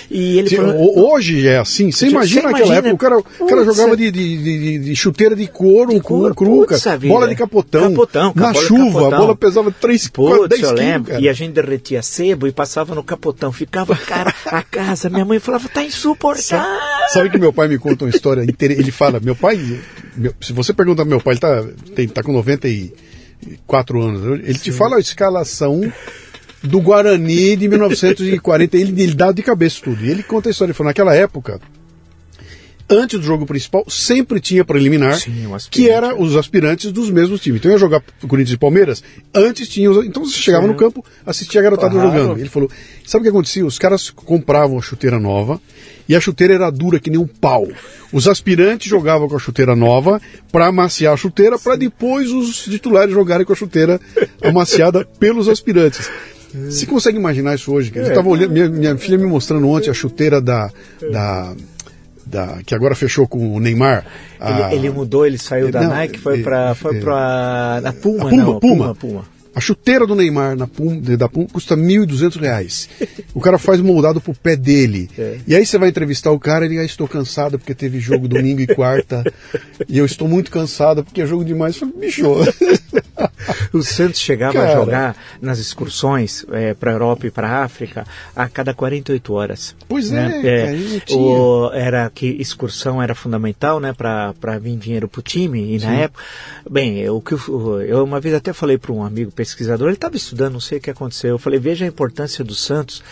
E 0.10 0.40
ele 0.40 0.50
falou, 0.56 1.12
hoje 1.12 1.46
é 1.46 1.58
assim, 1.58 1.92
você 1.92 2.08
imagina 2.08 2.50
naquela 2.50 2.76
época, 2.76 2.94
o 2.94 2.98
cara, 2.98 3.18
o 3.18 3.46
cara 3.46 3.66
jogava 3.66 3.98
de, 3.98 4.10
de, 4.12 4.38
de, 4.38 4.80
de, 4.80 4.96
chuteira 4.96 5.36
de 5.36 5.46
couro, 5.46 5.94
de 5.94 6.00
couro 6.00 6.34
cru, 6.34 6.66
putz, 6.66 6.86
bola 7.06 7.28
de 7.28 7.36
capotão, 7.36 7.90
capotão 7.90 8.32
na 8.34 8.54
chuva, 8.54 9.00
capotão. 9.00 9.08
a 9.08 9.18
bola 9.18 9.36
pesava 9.36 9.70
3, 9.70 10.08
4, 10.08 10.48
10 10.48 10.62
quilos, 10.62 10.80
lembro, 10.80 11.20
E 11.20 11.28
a 11.28 11.34
gente 11.34 11.52
derretia 11.52 12.02
sebo 12.02 12.48
e 12.48 12.54
passava 12.54 12.96
no 12.96 13.04
capotão, 13.04 13.52
ficava, 13.52 13.94
cara, 13.94 14.34
a 14.46 14.64
casa, 14.64 15.10
minha 15.10 15.26
mãe 15.26 15.40
falava, 15.40 15.68
tá 15.68 15.84
insuportável. 15.84 16.42
Sabe, 16.42 17.12
sabe 17.12 17.30
que 17.30 17.38
meu 17.38 17.52
pai 17.52 17.68
me 17.68 17.78
conta 17.78 18.06
uma 18.06 18.10
história, 18.10 18.42
ele 18.42 18.92
fala, 18.92 19.20
meu 19.20 19.36
pai, 19.36 19.82
meu, 20.16 20.34
se 20.42 20.54
você 20.54 20.74
perguntar 20.74 21.04
pro 21.04 21.10
meu 21.10 21.22
pai, 21.22 21.34
ele 21.34 21.40
tá, 21.40 21.66
tem, 21.96 22.08
tá 22.08 22.24
com 22.24 22.32
94 22.34 24.02
anos, 24.02 24.40
ele 24.44 24.54
Sim. 24.54 24.60
te 24.60 24.72
fala 24.72 24.98
a 24.98 25.00
escalação 25.00 25.92
do 26.64 26.80
Guarani 26.80 27.56
de 27.56 27.68
1940, 27.68 28.78
ele, 28.78 29.02
ele 29.02 29.16
dá 29.16 29.32
de 29.32 29.42
cabeça 29.42 29.82
tudo. 29.84 30.04
E 30.06 30.10
ele 30.10 30.24
conta 30.24 30.50
a 30.50 30.52
história, 30.52 30.72
ele 30.72 30.78
falou, 30.78 30.90
naquela 30.90 31.16
época, 31.16 31.60
antes 32.90 33.20
do 33.20 33.26
jogo 33.26 33.46
principal, 33.46 33.86
sempre 33.90 34.40
tinha 34.40 34.66
preliminar, 34.66 35.18
Sim, 35.18 35.48
que 35.70 35.90
era 35.90 36.16
os 36.16 36.36
aspirantes 36.36 36.92
dos 36.92 37.10
mesmos 37.10 37.40
times. 37.40 37.60
Então 37.60 37.72
ia 37.72 37.78
jogar 37.78 38.04
Corinthians 38.28 38.56
e 38.56 38.58
Palmeiras, 38.58 39.04
antes 39.34 39.70
tinha 39.70 39.90
os... 39.90 40.06
Então 40.06 40.26
você 40.26 40.38
chegava 40.38 40.66
Sim. 40.66 40.72
no 40.72 40.78
campo, 40.78 41.04
assistia 41.26 41.62
a 41.62 41.64
garotada 41.64 41.94
claro. 41.94 42.10
jogando. 42.10 42.38
Ele 42.38 42.50
falou, 42.50 42.70
sabe 43.06 43.22
o 43.22 43.24
que 43.24 43.30
acontecia? 43.30 43.66
Os 43.66 43.80
caras 43.80 44.10
compravam 44.10 44.78
a 44.78 44.82
chuteira 44.82 45.20
nova, 45.20 45.60
e 46.12 46.16
a 46.16 46.20
chuteira 46.20 46.54
era 46.54 46.70
dura 46.70 47.00
que 47.00 47.10
nem 47.10 47.18
um 47.18 47.26
pau. 47.26 47.66
Os 48.12 48.28
aspirantes 48.28 48.90
jogavam 48.90 49.30
com 49.30 49.38
a 49.38 49.40
chuteira 49.40 49.78
nova 49.78 50.22
para 50.52 50.68
amaciar 50.68 51.14
a 51.14 51.18
chuteira, 51.18 51.58
para 51.58 51.78
depois 51.78 52.30
os 52.34 52.66
titulares 52.66 53.14
jogarem 53.14 53.46
com 53.46 53.54
a 53.54 53.56
chuteira 53.56 53.98
amaciada 54.44 55.06
pelos 55.18 55.48
aspirantes. 55.48 56.12
Você 56.54 56.86
consegue 56.86 57.18
imaginar 57.18 57.56
isso 57.56 57.72
hoje? 57.72 57.94
Eu 57.96 58.14
tava 58.14 58.28
olhando, 58.28 58.52
minha, 58.52 58.68
minha, 58.68 58.98
filha 58.98 59.18
me 59.18 59.24
mostrando 59.24 59.66
ontem 59.70 59.90
a 59.90 59.94
chuteira 59.94 60.42
da, 60.42 60.70
da, 61.10 61.56
da 62.26 62.60
que 62.66 62.76
agora 62.76 62.94
fechou 62.94 63.26
com 63.26 63.56
o 63.56 63.60
Neymar. 63.62 64.06
A... 64.38 64.74
Ele, 64.74 64.88
ele, 64.88 64.90
mudou, 64.90 65.26
ele 65.26 65.38
saiu 65.38 65.72
da 65.72 65.80
não, 65.80 65.92
Nike, 65.92 66.20
foi 66.20 66.44
para 66.44 66.76
foi 66.76 66.98
é, 66.98 67.00
para 67.00 67.78
a 67.86 67.94
Puma, 67.94 68.28
a 68.28 68.30
Puma, 68.30 68.32
não, 68.32 68.60
Puma, 68.60 68.60
Puma. 68.60 68.96
Puma. 68.96 69.26
A 69.54 69.60
chuteira 69.60 70.08
do 70.08 70.16
Neymar 70.16 70.56
na 70.56 70.66
Pum, 70.66 71.00
da 71.00 71.28
Pum 71.28 71.46
custa 71.46 71.76
R$ 71.76 71.82
1.200. 71.82 72.88
O 73.34 73.42
cara 73.42 73.58
faz 73.58 73.82
moldado 73.82 74.22
pro 74.22 74.34
pé 74.34 74.56
dele. 74.56 75.10
É. 75.18 75.38
E 75.46 75.56
aí 75.56 75.66
você 75.66 75.78
vai 75.78 75.90
entrevistar 75.90 76.32
o 76.32 76.40
cara 76.40 76.66
e 76.66 76.70
ele, 76.70 76.80
ah, 76.80 76.86
estou 76.86 77.08
cansado 77.08 77.60
porque 77.60 77.76
teve 77.76 78.00
jogo 78.00 78.28
domingo 78.28 78.62
e 78.62 78.68
quarta. 78.68 79.24
e 79.90 79.98
eu 79.98 80.06
estou 80.06 80.28
muito 80.28 80.50
cansado 80.50 81.04
porque 81.04 81.22
é 81.22 81.26
jogo 81.26 81.44
demais. 81.44 81.76
Eu 81.76 81.88
falei, 81.88 82.08
bicho. 82.08 82.24
o 83.74 83.82
Santos 83.84 84.20
chegava 84.20 84.54
cara. 84.54 84.72
a 84.72 84.76
jogar 84.76 85.18
nas 85.42 85.60
excursões 85.60 86.46
é, 86.52 86.74
para 86.74 86.92
Europa 86.92 87.28
e 87.28 87.32
para 87.32 87.64
África 87.64 88.06
a 88.36 88.48
cada 88.48 88.74
48 88.74 89.34
horas. 89.34 89.76
Pois 89.88 90.12
né? 90.12 90.42
é, 90.44 90.76
é 90.76 91.16
o, 91.16 91.72
era 91.74 92.10
que 92.10 92.28
excursão 92.28 93.02
era 93.02 93.14
fundamental, 93.14 93.80
né, 93.80 93.94
para 93.94 94.58
vir 94.60 94.78
dinheiro 94.78 95.08
pro 95.08 95.22
time. 95.22 95.76
E 95.76 95.80
Sim. 95.80 95.86
na 95.86 95.94
época, 95.94 96.24
bem, 96.70 97.10
o 97.10 97.22
que 97.22 97.34
eu, 97.34 97.82
eu 97.82 98.04
uma 98.04 98.20
vez 98.20 98.36
até 98.36 98.54
falei 98.54 98.78
para 98.78 98.92
um 98.92 99.04
amigo 99.04 99.32
pesquisador, 99.42 99.88
ele 99.88 99.96
estava 99.96 100.16
estudando, 100.16 100.54
não 100.54 100.60
sei 100.60 100.78
o 100.78 100.82
que 100.82 100.92
aconteceu. 100.92 101.32
Eu 101.32 101.40
falei, 101.40 101.60
veja 101.60 101.84
a 101.84 101.88
importância 101.88 102.44
do 102.44 102.54
Santos 102.54 103.04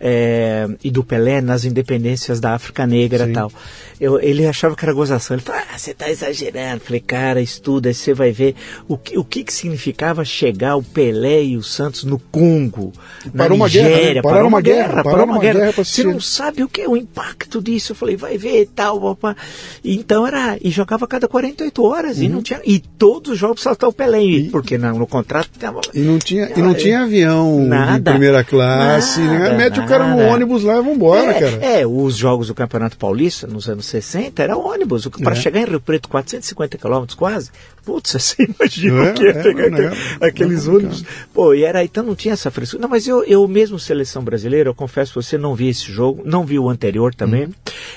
é, 0.00 0.66
e 0.82 0.90
do 0.90 1.04
Pelé 1.04 1.40
nas 1.40 1.64
independências 1.64 2.40
da 2.40 2.54
África 2.54 2.86
Negra 2.86 3.28
e 3.28 3.32
tal 3.32 3.52
eu, 4.00 4.18
ele 4.18 4.46
achava 4.46 4.74
que 4.74 4.82
era 4.82 4.94
gozação. 4.94 5.36
Ele 5.36 5.42
falou, 5.42 5.60
ah, 5.70 5.78
você 5.78 5.90
está 5.90 6.08
exagerando. 6.08 6.80
Falei, 6.80 7.00
cara, 7.00 7.42
estuda, 7.42 7.92
você 7.92 8.14
vai 8.14 8.32
ver 8.32 8.54
o 8.88 8.96
que, 8.96 9.18
o 9.18 9.22
que, 9.22 9.44
que 9.44 9.52
significava 9.52 10.24
chegar 10.24 10.76
o 10.76 10.82
Pelé 10.82 11.44
e 11.44 11.56
o 11.58 11.62
Santos 11.62 12.04
no 12.04 12.18
Congo, 12.18 12.92
na 13.26 13.44
parou 13.44 13.58
Nigéria. 13.58 13.90
Uma 13.90 13.98
guerra, 13.98 14.14
né? 14.14 14.22
parou, 14.22 14.48
uma 14.48 14.60
guerra, 14.62 14.88
guerra 14.88 15.02
parou 15.04 15.26
uma 15.26 15.38
guerra. 15.38 15.58
guerra 15.60 15.72
você 15.84 16.02
não 16.02 16.18
sabe 16.18 16.64
o 16.64 16.68
que 16.68 16.80
é 16.80 16.88
o 16.88 16.96
impacto 16.96 17.60
disso. 17.60 17.92
Eu 17.92 17.96
falei, 17.96 18.16
vai 18.16 18.38
ver 18.38 18.62
e 18.62 18.66
tal. 18.66 19.02
Opa. 19.02 19.36
Então 19.84 20.26
era, 20.26 20.56
e 20.62 20.70
jogava 20.70 21.06
cada 21.06 21.28
48 21.28 21.84
horas. 21.84 22.16
Uhum. 22.16 22.24
E, 22.24 22.28
não 22.30 22.42
tinha, 22.42 22.60
e 22.64 22.78
todos 22.78 23.32
os 23.32 23.38
jogos 23.38 23.60
só 23.60 23.72
o 23.82 23.92
Pelé, 23.92 24.24
e, 24.24 24.48
porque 24.50 24.78
no, 24.78 24.98
no 24.98 25.06
contrato 25.06 25.50
tava, 25.58 25.80
E 25.92 26.00
não 26.00 26.18
tinha, 26.18 26.50
e 26.56 26.62
não 26.62 26.72
tinha 26.72 27.02
avião 27.02 27.66
nada, 27.66 27.98
de 27.98 28.10
primeira 28.10 28.42
classe. 28.42 29.20
Nada, 29.20 29.32
né? 29.32 29.48
Nada. 29.48 29.56
Cara 29.90 30.14
no 30.14 30.22
ônibus 30.22 30.62
lá 30.62 30.78
e 30.78 30.82
vambora, 30.82 31.30
é, 31.30 31.40
cara. 31.40 31.64
É, 31.64 31.86
os 31.86 32.16
jogos 32.16 32.48
do 32.48 32.54
Campeonato 32.54 32.96
Paulista, 32.96 33.46
nos 33.46 33.68
anos 33.68 33.86
60 33.86 34.42
era 34.42 34.56
ônibus. 34.56 35.06
Para 35.08 35.32
é. 35.32 35.36
chegar 35.36 35.60
em 35.60 35.64
Rio 35.64 35.80
Preto, 35.80 36.08
450 36.08 36.78
quilômetros 36.78 37.16
quase, 37.16 37.50
putz, 37.84 38.12
você 38.18 38.48
imagina 38.48 39.04
é, 39.06 39.12
que 39.12 39.22
ia 39.22 39.30
é, 39.30 39.42
pegar 39.42 39.66
aquele, 39.66 39.86
é, 39.86 40.26
aqueles 40.26 40.68
ônibus. 40.68 41.04
Pô, 41.32 41.54
e 41.54 41.64
era, 41.64 41.84
então 41.84 42.02
não 42.02 42.14
tinha 42.14 42.34
essa 42.34 42.50
frescura. 42.50 42.82
Não, 42.82 42.88
mas 42.88 43.06
eu, 43.06 43.24
eu 43.24 43.46
mesmo, 43.46 43.78
seleção 43.78 44.22
brasileira, 44.22 44.68
eu 44.68 44.74
confesso 44.74 45.20
você, 45.20 45.36
não 45.36 45.54
vi 45.54 45.68
esse 45.68 45.90
jogo, 45.90 46.22
não 46.24 46.44
vi 46.44 46.58
o 46.58 46.68
anterior 46.68 47.14
também. 47.14 47.44
Uhum. 47.44 47.52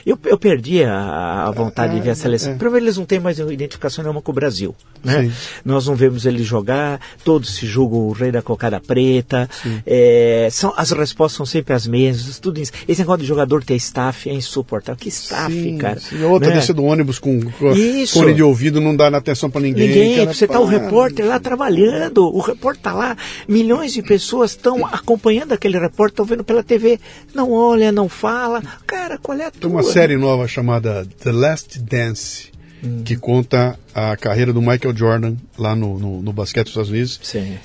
Eu, 0.05 0.19
eu 0.25 0.37
perdi 0.37 0.83
a, 0.83 1.45
a 1.47 1.51
vontade 1.51 1.95
de 1.95 2.01
ver 2.01 2.11
a 2.11 2.15
seleção. 2.15 2.57
Primeiro, 2.57 2.85
eles 2.85 2.97
não 2.97 3.05
têm 3.05 3.19
mais 3.19 3.39
identificação 3.39 4.03
nenhuma 4.03 4.21
com 4.21 4.31
o 4.31 4.35
Brasil. 4.35 4.75
Né? 5.03 5.31
Nós 5.65 5.87
não 5.87 5.95
vemos 5.95 6.25
ele 6.25 6.43
jogar, 6.43 6.99
todos 7.23 7.55
se 7.55 7.65
julgam 7.65 7.99
o 7.99 8.11
rei 8.11 8.31
da 8.31 8.41
cocada 8.41 8.79
preta. 8.79 9.49
É, 9.85 10.47
são, 10.51 10.73
as 10.75 10.91
respostas 10.91 11.37
são 11.37 11.45
sempre 11.45 11.73
as 11.73 11.87
mesmas. 11.87 12.39
Tudo 12.39 12.59
isso. 12.59 12.71
Esse 12.87 13.01
negócio 13.01 13.21
de 13.21 13.27
jogador 13.27 13.63
ter 13.63 13.75
staff 13.75 14.29
é 14.29 14.33
insuportável. 14.33 14.99
Que 14.99 15.09
staff, 15.09 15.53
sim, 15.53 15.77
cara? 15.77 15.99
Sim. 15.99 16.23
Outra 16.23 16.49
né? 16.49 16.55
descer 16.55 16.73
do 16.73 16.83
ônibus 16.83 17.19
com, 17.19 17.39
com 17.39 17.73
fone 18.07 18.33
de 18.33 18.43
ouvido, 18.43 18.79
não 18.79 18.95
dá 18.95 19.07
atenção 19.07 19.49
para 19.49 19.61
ninguém. 19.61 19.72
Ninguém. 19.73 20.25
Você 20.25 20.47
tá 20.47 20.59
o 20.59 20.65
repórter 20.65 21.25
lá 21.25 21.39
trabalhando, 21.39 22.23
o 22.25 22.39
repórter 22.39 22.83
tá 22.83 22.93
lá, 22.93 23.17
milhões 23.47 23.93
de 23.93 24.01
pessoas 24.01 24.51
estão 24.51 24.85
acompanhando 24.85 25.53
aquele 25.53 25.77
repórter, 25.77 26.13
estão 26.13 26.25
vendo 26.25 26.43
pela 26.43 26.63
TV. 26.63 26.99
Não 27.33 27.51
olha, 27.51 27.91
não 27.91 28.07
fala. 28.07 28.61
Cara, 28.85 29.17
qual 29.17 29.37
é 29.37 29.45
a 29.45 29.51
tua? 29.51 29.61
Tem 29.61 29.69
uma 29.69 29.83
série 29.83 30.17
nova 30.17 30.47
chamada 30.47 31.05
The 31.23 31.31
Last 31.31 31.79
Dance 31.79 32.51
hum. 32.83 33.03
que 33.03 33.15
conta 33.15 33.77
a 33.93 34.15
carreira 34.17 34.51
do 34.51 34.61
Michael 34.61 34.95
Jordan 34.95 35.35
lá 35.57 35.75
no, 35.75 35.97
no, 35.99 36.21
no 36.21 36.33
basquete 36.33 36.65
dos 36.65 36.71
Estados 36.71 36.89
Unidos. 36.89 37.19
Sim. 37.23 37.57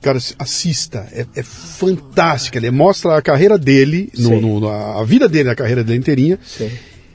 Cara, 0.00 0.18
assista, 0.38 1.06
é, 1.12 1.24
é 1.36 1.42
fantástica. 1.44 2.58
Ele 2.58 2.72
mostra 2.72 3.16
a 3.16 3.22
carreira 3.22 3.56
dele, 3.56 4.10
no, 4.18 4.40
no, 4.40 4.68
a 4.68 5.04
vida 5.04 5.28
dele, 5.28 5.48
a 5.48 5.54
carreira 5.54 5.84
dele 5.84 6.00
inteirinha. 6.00 6.40
Sim. 6.44 6.70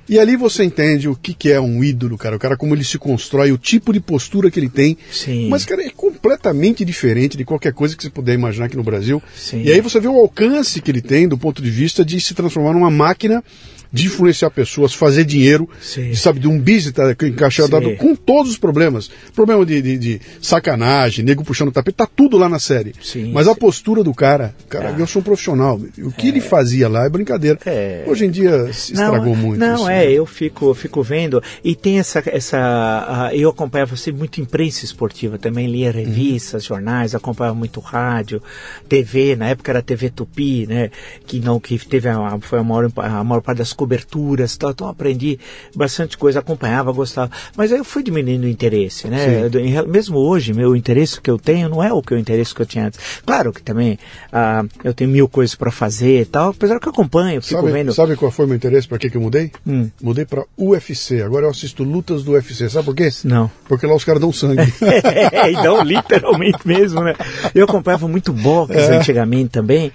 E 0.10 0.20
ali 0.20 0.36
você 0.36 0.64
entende 0.64 1.10
o 1.10 1.16
que, 1.16 1.34
que 1.34 1.52
é 1.52 1.60
um 1.60 1.84
ídolo, 1.84 2.18
cara. 2.18 2.36
O 2.36 2.40
cara, 2.40 2.56
como 2.56 2.74
ele 2.74 2.84
se 2.84 2.98
constrói, 2.98 3.52
o 3.52 3.58
tipo 3.58 3.92
de 3.92 4.00
postura 4.00 4.50
que 4.50 4.60
ele 4.60 4.70
tem. 4.70 4.98
Sim. 5.12 5.50
Mas, 5.50 5.66
cara, 5.66 5.84
é 5.84 5.90
completamente 5.90 6.86
diferente 6.86 7.36
de 7.36 7.44
qualquer 7.44 7.74
coisa 7.74 7.96
que 7.96 8.04
você 8.04 8.10
puder 8.10 8.34
imaginar 8.34 8.68
aqui 8.68 8.78
no 8.78 8.84
Brasil. 8.84 9.22
Sim. 9.36 9.64
E 9.64 9.72
aí 9.72 9.82
você 9.82 10.00
vê 10.00 10.08
o 10.08 10.18
alcance 10.18 10.82
que 10.82 10.90
ele 10.90 11.02
tem 11.02 11.28
do 11.28 11.38
ponto 11.38 11.62
de 11.62 11.70
vista 11.70 12.06
de 12.06 12.20
se 12.22 12.34
transformar 12.34 12.74
numa 12.74 12.92
máquina 12.92 13.44
de 13.92 14.08
influenciar 14.08 14.50
pessoas, 14.50 14.94
fazer 14.94 15.24
dinheiro, 15.24 15.70
Sim. 15.82 16.14
sabe, 16.14 16.40
de 16.40 16.48
um 16.48 16.60
business 16.60 16.92
tá, 16.92 17.12
encaixado 17.26 17.96
com 17.98 18.16
todos 18.16 18.52
os 18.52 18.58
problemas. 18.58 19.10
Problema 19.34 19.66
de, 19.66 19.82
de, 19.82 19.98
de, 19.98 20.22
sacanagem, 20.42 21.24
nego 21.24 21.44
puxando 21.44 21.70
o 21.70 21.72
tapete, 21.72 21.96
tá 21.96 22.08
tudo 22.08 22.38
lá 22.38 22.50
na 22.50 22.60
série. 22.60 22.94
Sim, 23.02 23.32
Mas 23.32 23.48
a 23.48 23.56
postura 23.56 24.04
do 24.04 24.14
cara, 24.14 24.54
cara, 24.70 24.94
ah. 24.96 25.00
eu 25.00 25.08
sou 25.08 25.22
um 25.22 25.24
profissional. 25.24 25.80
O 26.00 26.12
que 26.12 26.28
é. 26.28 26.30
ele 26.30 26.42
fazia 26.42 26.88
lá 26.88 27.06
é 27.06 27.10
brincadeira. 27.10 27.60
É. 27.66 28.04
Hoje 28.08 28.26
em 28.26 28.32
dia 28.32 28.72
se 28.74 28.94
estragou 28.94 29.36
não, 29.36 29.36
muito. 29.36 29.60
Não, 29.60 29.76
isso, 29.76 29.90
é, 29.90 30.06
né? 30.06 30.12
eu 30.12 30.26
fico, 30.26 30.74
fico 30.74 31.02
vendo. 31.04 31.42
E 31.64 31.76
tem 31.76 32.00
essa. 32.00 32.22
essa 32.26 33.32
uh, 33.32 33.36
eu 33.36 33.50
acompanhava 33.50 33.94
assim, 33.94 34.12
muito 34.12 34.42
imprensa 34.42 34.86
esportiva 34.86 35.38
também, 35.38 35.68
lia 35.68 35.92
revistas, 35.92 36.64
uhum. 36.64 36.76
jornais, 36.76 37.16
acompanhava 37.16 37.56
muito 37.56 37.80
rádio, 37.80 38.42
TV, 38.88 39.36
na 39.36 39.50
época 39.50 39.72
era 39.72 39.82
TV 39.82 40.10
Tupi, 40.10 40.66
né? 40.68 40.90
Que 41.26 41.40
não, 41.40 41.60
que 41.60 41.78
teve 41.78 42.10
a, 42.10 42.38
foi 42.42 42.60
a 42.60 42.64
maior, 42.64 42.92
a 42.98 43.24
maior 43.24 43.42
parte 43.42 43.60
das 43.60 43.74
coberturas, 43.78 44.58
tal, 44.58 44.72
então 44.72 44.88
aprendi 44.88 45.40
bastante 45.76 46.18
coisa, 46.18 46.40
acompanhava, 46.40 46.92
gostava. 46.92 47.32
Mas 47.56 47.72
aí 47.72 47.78
eu 47.78 47.86
fui 47.86 48.04
diminuindo 48.04 48.44
o 48.46 48.50
interesse, 48.50 49.08
né? 49.08 49.50
mesmo 49.88 50.18
hoje, 50.18 50.54
meu 50.54 50.76
interesse 50.76 51.22
que 51.22 51.30
eu 51.30 51.38
tenho 51.38 51.70
não 51.70 51.84
é 51.84 51.94
o 51.94 52.02
que 52.02 52.14
o 52.14 52.18
interesse 52.18 52.54
que 52.54 52.62
eu 52.62 52.66
tinha 52.66 52.88
antes. 52.88 53.00
Claro 53.26 53.54
que 53.54 53.62
também 53.62 53.98
ah, 54.34 54.66
eu 54.84 54.94
tenho 54.94 55.10
mil 55.10 55.30
coisas 55.30 55.56
para 55.56 55.72
fazer 55.72 56.22
e 56.22 56.26
tal, 56.26 56.50
apesar 56.50 56.80
que 56.80 56.88
eu 56.88 56.92
acompanho, 56.92 57.42
fico 57.42 57.62
sabe, 57.62 57.72
vendo. 57.72 57.94
Sabe 57.94 58.16
qual 58.16 58.32
foi 58.32 58.46
o 58.46 58.48
meu 58.48 58.58
interesse? 58.58 58.88
Para 58.88 58.98
que, 58.98 59.10
que 59.10 59.18
eu 59.18 59.22
mudei? 59.22 59.52
Hum. 59.66 59.90
Mudei 60.02 60.26
para 60.26 60.44
UFC. 60.58 61.22
Agora 61.22 61.46
eu 61.46 61.52
assisto 61.52 61.84
lutas 61.84 62.24
do 62.24 62.32
UFC. 62.32 62.70
Sabe 62.70 62.86
por 62.86 62.96
quê? 62.96 63.10
Não. 63.24 63.50
Porque 63.68 63.86
lá 63.86 63.96
os 63.96 64.04
caras 64.04 64.20
dão 64.20 64.34
sangue. 64.34 64.74
é, 64.82 65.52
e 65.52 65.54
dão 65.54 65.84
literalmente 65.84 66.60
mesmo, 66.66 67.04
né? 67.04 67.14
Eu 67.54 67.66
acompanhava 67.66 68.08
muito 68.08 68.34
boxe 68.34 68.74
é. 68.74 68.98
antigamente 68.98 69.50
também 69.50 69.92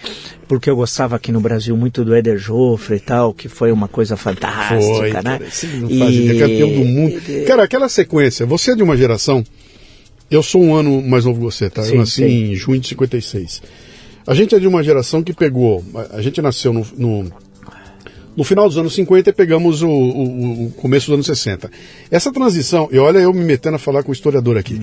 porque 0.53 0.69
eu 0.69 0.77
gostava 0.77 1.17
aqui 1.17 1.33
no 1.33 1.41
Brasil 1.41 1.75
muito 1.75 2.05
do 2.05 2.15
Eder 2.15 2.37
Joffre 2.37 2.97
e 2.97 3.01
tal, 3.01 3.33
que 3.33 3.49
foi 3.49 3.73
uma 3.73 3.89
coisa 3.89 4.19
fantástica, 4.19 4.97
foi, 4.99 5.11
né? 5.11 5.23
Cara, 5.23 5.41
não 5.81 5.91
e... 5.91 6.29
é 6.29 6.41
campeão 6.41 6.69
do 6.69 6.85
mundo. 6.85 7.23
E... 7.27 7.45
Cara, 7.47 7.63
aquela 7.63 7.89
sequência, 7.89 8.45
você 8.45 8.73
é 8.73 8.75
de 8.75 8.83
uma 8.83 8.95
geração, 8.95 9.43
eu 10.31 10.43
sou 10.43 10.63
um 10.63 10.75
ano 10.75 11.01
mais 11.01 11.25
novo 11.25 11.39
que 11.39 11.45
você, 11.45 11.71
tá? 11.71 11.83
Sim, 11.83 11.93
eu 11.93 11.99
nasci 12.01 12.17
sim. 12.17 12.53
em 12.53 12.55
junho 12.55 12.79
de 12.79 12.89
56. 12.89 13.63
A 14.27 14.35
gente 14.35 14.55
é 14.55 14.59
de 14.59 14.67
uma 14.67 14.83
geração 14.83 15.23
que 15.23 15.33
pegou, 15.33 15.83
a 16.11 16.21
gente 16.21 16.43
nasceu 16.43 16.71
no, 16.71 16.87
no, 16.99 17.33
no 18.37 18.45
final 18.45 18.69
dos 18.69 18.77
anos 18.77 18.95
50 18.95 19.31
e 19.31 19.33
pegamos 19.33 19.81
o, 19.81 19.89
o, 19.89 20.67
o, 20.67 20.71
começo 20.73 21.07
dos 21.07 21.15
anos 21.15 21.27
60. 21.29 21.71
Essa 22.11 22.31
transição, 22.31 22.91
e 22.93 22.99
olha 22.99 23.21
eu 23.21 23.33
me 23.33 23.43
metendo 23.43 23.77
a 23.77 23.79
falar 23.79 24.03
com 24.03 24.11
o 24.11 24.13
historiador 24.13 24.59
aqui. 24.59 24.79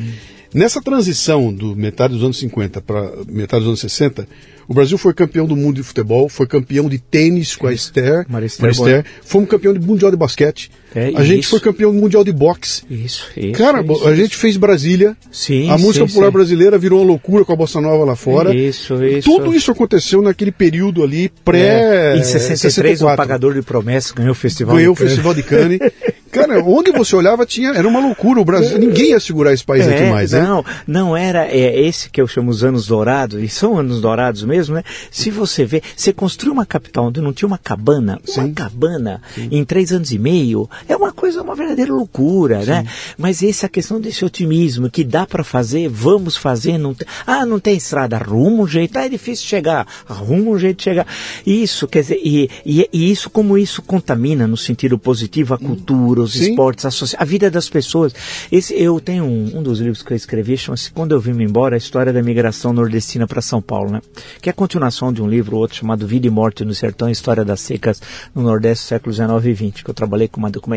Nessa 0.54 0.82
transição 0.82 1.54
do 1.54 1.76
metade 1.76 2.14
dos 2.14 2.24
anos 2.24 2.40
50 2.40 2.82
para 2.82 3.12
metade 3.28 3.62
dos 3.62 3.68
anos 3.70 3.80
60, 3.82 4.28
o 4.68 4.74
Brasil 4.74 4.98
foi 4.98 5.14
campeão 5.14 5.46
do 5.46 5.56
mundo 5.56 5.76
de 5.76 5.84
futebol, 5.84 6.28
foi 6.28 6.48
campeão 6.48 6.90
de 6.90 6.98
tênis 6.98 7.56
com 7.56 7.68
a 7.68 7.74
Esther, 7.74 8.26
Marister, 8.28 9.06
fomos 9.24 9.50
campeão 9.50 9.74
de 9.74 9.80
mundial 9.80 10.10
de 10.10 10.18
basquete. 10.18 10.72
É, 10.96 11.12
a 11.16 11.24
gente 11.24 11.48
foi 11.48 11.60
campeão 11.60 11.94
mundial 11.94 12.24
de 12.24 12.32
boxe. 12.32 12.84
Isso, 12.90 13.28
isso. 13.38 13.58
Cara, 13.58 13.82
isso, 13.82 14.08
a 14.08 14.16
gente 14.16 14.36
fez 14.36 14.58
Brasília. 14.58 15.16
Sim, 15.32 15.70
a 15.70 15.78
música 15.78 16.06
sim, 16.06 16.14
popular 16.14 16.28
sim. 16.28 16.34
brasileira 16.34 16.78
virou 16.78 17.00
uma 17.00 17.08
loucura 17.08 17.46
com 17.46 17.54
a 17.54 17.56
bossa 17.56 17.80
nova 17.80 18.04
lá 18.04 18.16
fora. 18.16 18.56
Isso, 18.56 19.04
isso. 19.04 19.30
Tudo 19.30 19.54
isso 19.54 19.72
aconteceu 19.72 20.22
naquele 20.22 20.52
período 20.52 21.04
ali 21.04 21.30
pré. 21.44 22.14
É. 22.14 22.18
Em 22.18 22.24
63, 22.24 23.00
64. 23.00 23.14
o 23.14 23.18
pagador 23.18 23.54
de 23.54 23.62
promessas 23.62 24.12
ganhou 24.12 24.32
o 24.32 24.36
festival. 24.36 24.76
Ganhou 24.76 24.94
o 24.94 24.96
festival 24.96 25.34
de 25.34 25.44
Cannes. 25.44 25.80
Cara, 26.32 26.64
onde 26.64 26.92
você 26.92 27.16
olhava 27.16 27.46
tinha 27.46 27.70
era 27.70 27.88
uma 27.88 28.00
loucura. 28.00 28.40
O 28.40 28.46
Brasil, 28.46 28.78
ninguém 28.78 29.12
ia 29.12 29.20
segurar 29.20 29.54
esse 29.54 29.64
país 29.64 29.88
é, 29.88 29.96
aqui 29.96 30.10
mais, 30.10 30.32
né? 30.32 30.42
Não, 30.42 30.66
não 30.88 31.18
era 31.18 31.48
é, 31.48 31.80
esse 31.80 32.10
que 32.10 32.22
eu 32.22 32.28
chamo 32.28 32.52
os 32.52 32.64
anos 32.64 32.88
dourados, 32.88 33.42
e 33.42 33.48
são 33.48 33.78
anos 33.78 34.00
dourados 34.00 34.44
mesmo, 34.44 34.76
né? 34.76 34.84
Se 35.12 35.32
você 35.32 35.66
vê, 35.66 35.82
você 35.96 36.14
construiu 36.14 36.54
uma 36.54 36.66
capital 36.66 37.08
onde 37.08 37.20
não 37.22 37.34
tinha 37.34 37.48
uma 37.48 37.58
cabana, 37.58 38.20
Sim. 38.24 38.42
uma 38.42 38.50
cabana 38.52 39.22
Sim. 39.34 39.50
em 39.52 39.66
três 39.66 39.92
anos 39.92 40.12
e 40.12 40.20
meio, 40.20 40.70
é 40.88 40.96
uma 40.96 41.12
coisa, 41.12 41.42
uma 41.42 41.56
verdadeira 41.56 41.94
loucura, 41.94 42.62
Sim. 42.62 42.70
né? 42.70 42.86
Mas 43.18 43.44
essa 43.44 43.68
questão 43.68 44.00
desse 44.00 44.24
otimismo, 44.24 44.90
que 44.90 45.04
dá 45.04 45.26
para 45.26 45.44
fazer, 45.44 45.90
vamos 45.90 46.36
fazer, 46.38 46.78
não 46.78 46.94
tem, 46.94 47.08
ah, 47.26 47.46
não 47.46 47.60
tem 47.60 47.76
estrada, 47.76 48.18
arruma 48.18 48.64
um 48.64 48.68
jeito, 48.68 48.98
ah, 48.98 49.06
é 49.06 49.10
difícil 49.10 49.48
chegar, 49.48 49.86
arruma 50.08 50.52
um 50.52 50.60
jeito 50.60 50.78
de 50.78 50.84
chegar. 50.84 51.08
Isso, 51.46 51.88
quer 51.88 52.02
dizer, 52.02 52.20
e, 52.24 52.50
e, 52.66 52.90
e 52.92 53.12
isso, 53.12 53.30
como 53.30 53.58
isso 53.58 53.82
contamina 53.82 54.48
no 54.48 54.58
sentido 54.58 54.98
positivo 54.98 55.54
a 55.54 55.58
cultura, 55.58 56.22
os 56.22 56.34
Sim. 56.34 56.52
esportes, 56.52 56.86
a, 56.86 57.22
a, 57.22 57.26
vida 57.26 57.52
das 57.52 57.70
pessoas. 57.70 58.14
Esse, 58.52 58.74
eu 58.74 59.00
tenho 59.00 59.26
um, 59.26 59.58
um, 59.58 59.64
dos 59.64 59.80
livros 59.80 60.02
que 60.02 60.14
eu 60.14 60.18
escrevi, 60.18 60.58
chama-se 60.58 60.92
Quando 60.92 61.14
Eu 61.14 61.20
Vim 61.20 61.40
Embora, 61.40 61.76
a 61.76 61.78
história 61.78 62.12
da 62.12 62.22
migração 62.22 62.74
nordestina 62.74 63.28
para 63.28 63.42
São 63.42 63.62
Paulo, 63.62 63.92
né? 63.92 64.02
Que 64.42 64.50
é 64.50 64.52
a 64.52 64.54
continuação 64.54 65.14
de 65.14 65.22
um 65.22 65.28
livro 65.28 65.58
outro 65.58 65.78
chamado 65.78 66.06
Vida 66.08 66.28
e 66.28 66.30
Morte 66.30 66.66
no 66.66 66.74
Sertão, 66.74 67.10
História 67.10 67.46
das 67.46 67.62
Secas 67.62 68.02
no 68.34 68.42
Nordeste, 68.42 68.86
século 68.86 69.14
XIX 69.14 69.30
e 69.46 69.56
XX, 69.56 69.84
que 69.84 69.90
eu 69.90 69.94
trabalhei 69.94 70.28
com 70.28 70.40
uma 70.40 70.50
documentação 70.50 70.69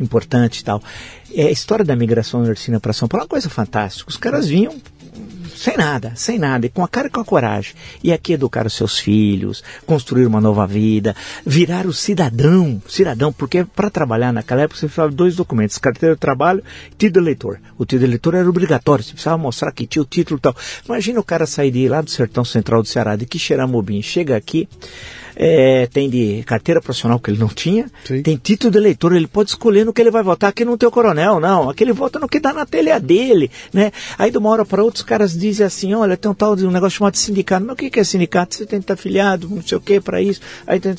importante 0.00 0.58
e 0.60 0.64
tal. 0.64 0.82
É 1.34 1.44
a 1.44 1.50
história 1.50 1.84
da 1.84 1.96
migração 1.96 2.40
nordestina 2.40 2.80
para 2.80 2.92
São 2.92 3.08
Paulo 3.08 3.22
é 3.22 3.24
uma 3.24 3.28
coisa 3.28 3.50
fantástica. 3.50 4.08
Os 4.08 4.16
caras 4.16 4.48
vinham 4.48 4.80
sem 5.56 5.76
nada, 5.76 6.12
sem 6.14 6.38
nada, 6.38 6.66
e 6.66 6.68
com 6.68 6.84
a 6.84 6.88
cara 6.88 7.08
e 7.08 7.10
com 7.10 7.20
a 7.20 7.24
coragem. 7.24 7.74
E 8.02 8.12
aqui 8.12 8.34
educar 8.34 8.66
os 8.66 8.74
seus 8.74 8.98
filhos, 8.98 9.64
construir 9.86 10.26
uma 10.26 10.40
nova 10.40 10.66
vida, 10.66 11.16
virar 11.44 11.86
o 11.86 11.92
cidadão, 11.92 12.80
cidadão, 12.86 13.32
porque 13.32 13.64
para 13.64 13.90
trabalhar 13.90 14.32
naquela 14.32 14.62
época 14.62 14.78
você 14.78 14.86
precisava 14.86 15.10
de 15.10 15.16
dois 15.16 15.34
documentos, 15.34 15.78
carteira 15.78 16.14
de 16.14 16.20
trabalho 16.20 16.62
e 16.92 16.94
título 16.94 17.24
eleitor. 17.24 17.58
O 17.78 17.84
título 17.84 18.08
eleitor 18.08 18.34
era 18.34 18.48
obrigatório, 18.48 19.02
você 19.02 19.12
precisava 19.12 19.38
mostrar 19.38 19.72
que 19.72 19.86
tinha 19.86 20.02
o 20.02 20.06
título 20.06 20.38
e 20.38 20.42
tal. 20.42 20.56
Imagina 20.84 21.20
o 21.20 21.24
cara 21.24 21.46
sair 21.46 21.70
de 21.70 21.88
lá 21.88 22.00
do 22.00 22.10
sertão 22.10 22.44
central 22.44 22.82
do 22.82 22.88
Ceará, 22.88 23.16
de 23.16 23.24
Quixeramobim, 23.24 24.02
chega 24.02 24.36
aqui, 24.36 24.68
é, 25.36 25.86
tem 25.86 26.08
de 26.10 26.42
carteira 26.44 26.80
profissional 26.80 27.20
que 27.20 27.30
ele 27.30 27.38
não 27.38 27.48
tinha, 27.48 27.86
Sim. 28.04 28.22
tem 28.22 28.36
título 28.36 28.70
de 28.72 28.78
eleitor, 28.78 29.14
ele 29.14 29.26
pode 29.26 29.50
escolher 29.50 29.84
no 29.84 29.92
que 29.92 30.00
ele 30.00 30.10
vai 30.10 30.22
votar. 30.22 30.50
Aqui 30.50 30.64
não 30.64 30.76
tem 30.76 30.88
o 30.88 30.92
coronel, 30.92 31.38
não. 31.38 31.68
Aqui 31.68 31.84
ele 31.84 31.92
vota 31.92 32.18
no 32.18 32.28
que 32.28 32.40
dá 32.40 32.52
na 32.52 32.64
telha 32.64 32.98
dele, 32.98 33.50
né? 33.72 33.92
Aí 34.18 34.30
de 34.30 34.38
uma 34.38 34.48
hora 34.48 34.64
para 34.64 34.82
outra 34.82 34.96
os 34.96 35.02
caras 35.02 35.38
dizem 35.38 35.66
assim, 35.66 35.94
olha, 35.94 36.16
tem 36.16 36.30
um 36.30 36.34
tal 36.34 36.56
de 36.56 36.66
um 36.66 36.70
negócio 36.70 36.98
chamado 36.98 37.16
sindicato. 37.16 37.64
Mas 37.64 37.74
o 37.74 37.76
que, 37.76 38.00
é 38.00 38.04
sindicato? 38.04 38.54
Você 38.54 38.64
tem 38.64 38.78
que 38.78 38.84
estar 38.84 38.94
afiliado, 38.94 39.48
não 39.48 39.62
sei 39.62 39.76
o 39.76 39.80
que, 39.80 40.00
para 40.00 40.22
isso. 40.22 40.40
Aí 40.66 40.80
tem, 40.80 40.94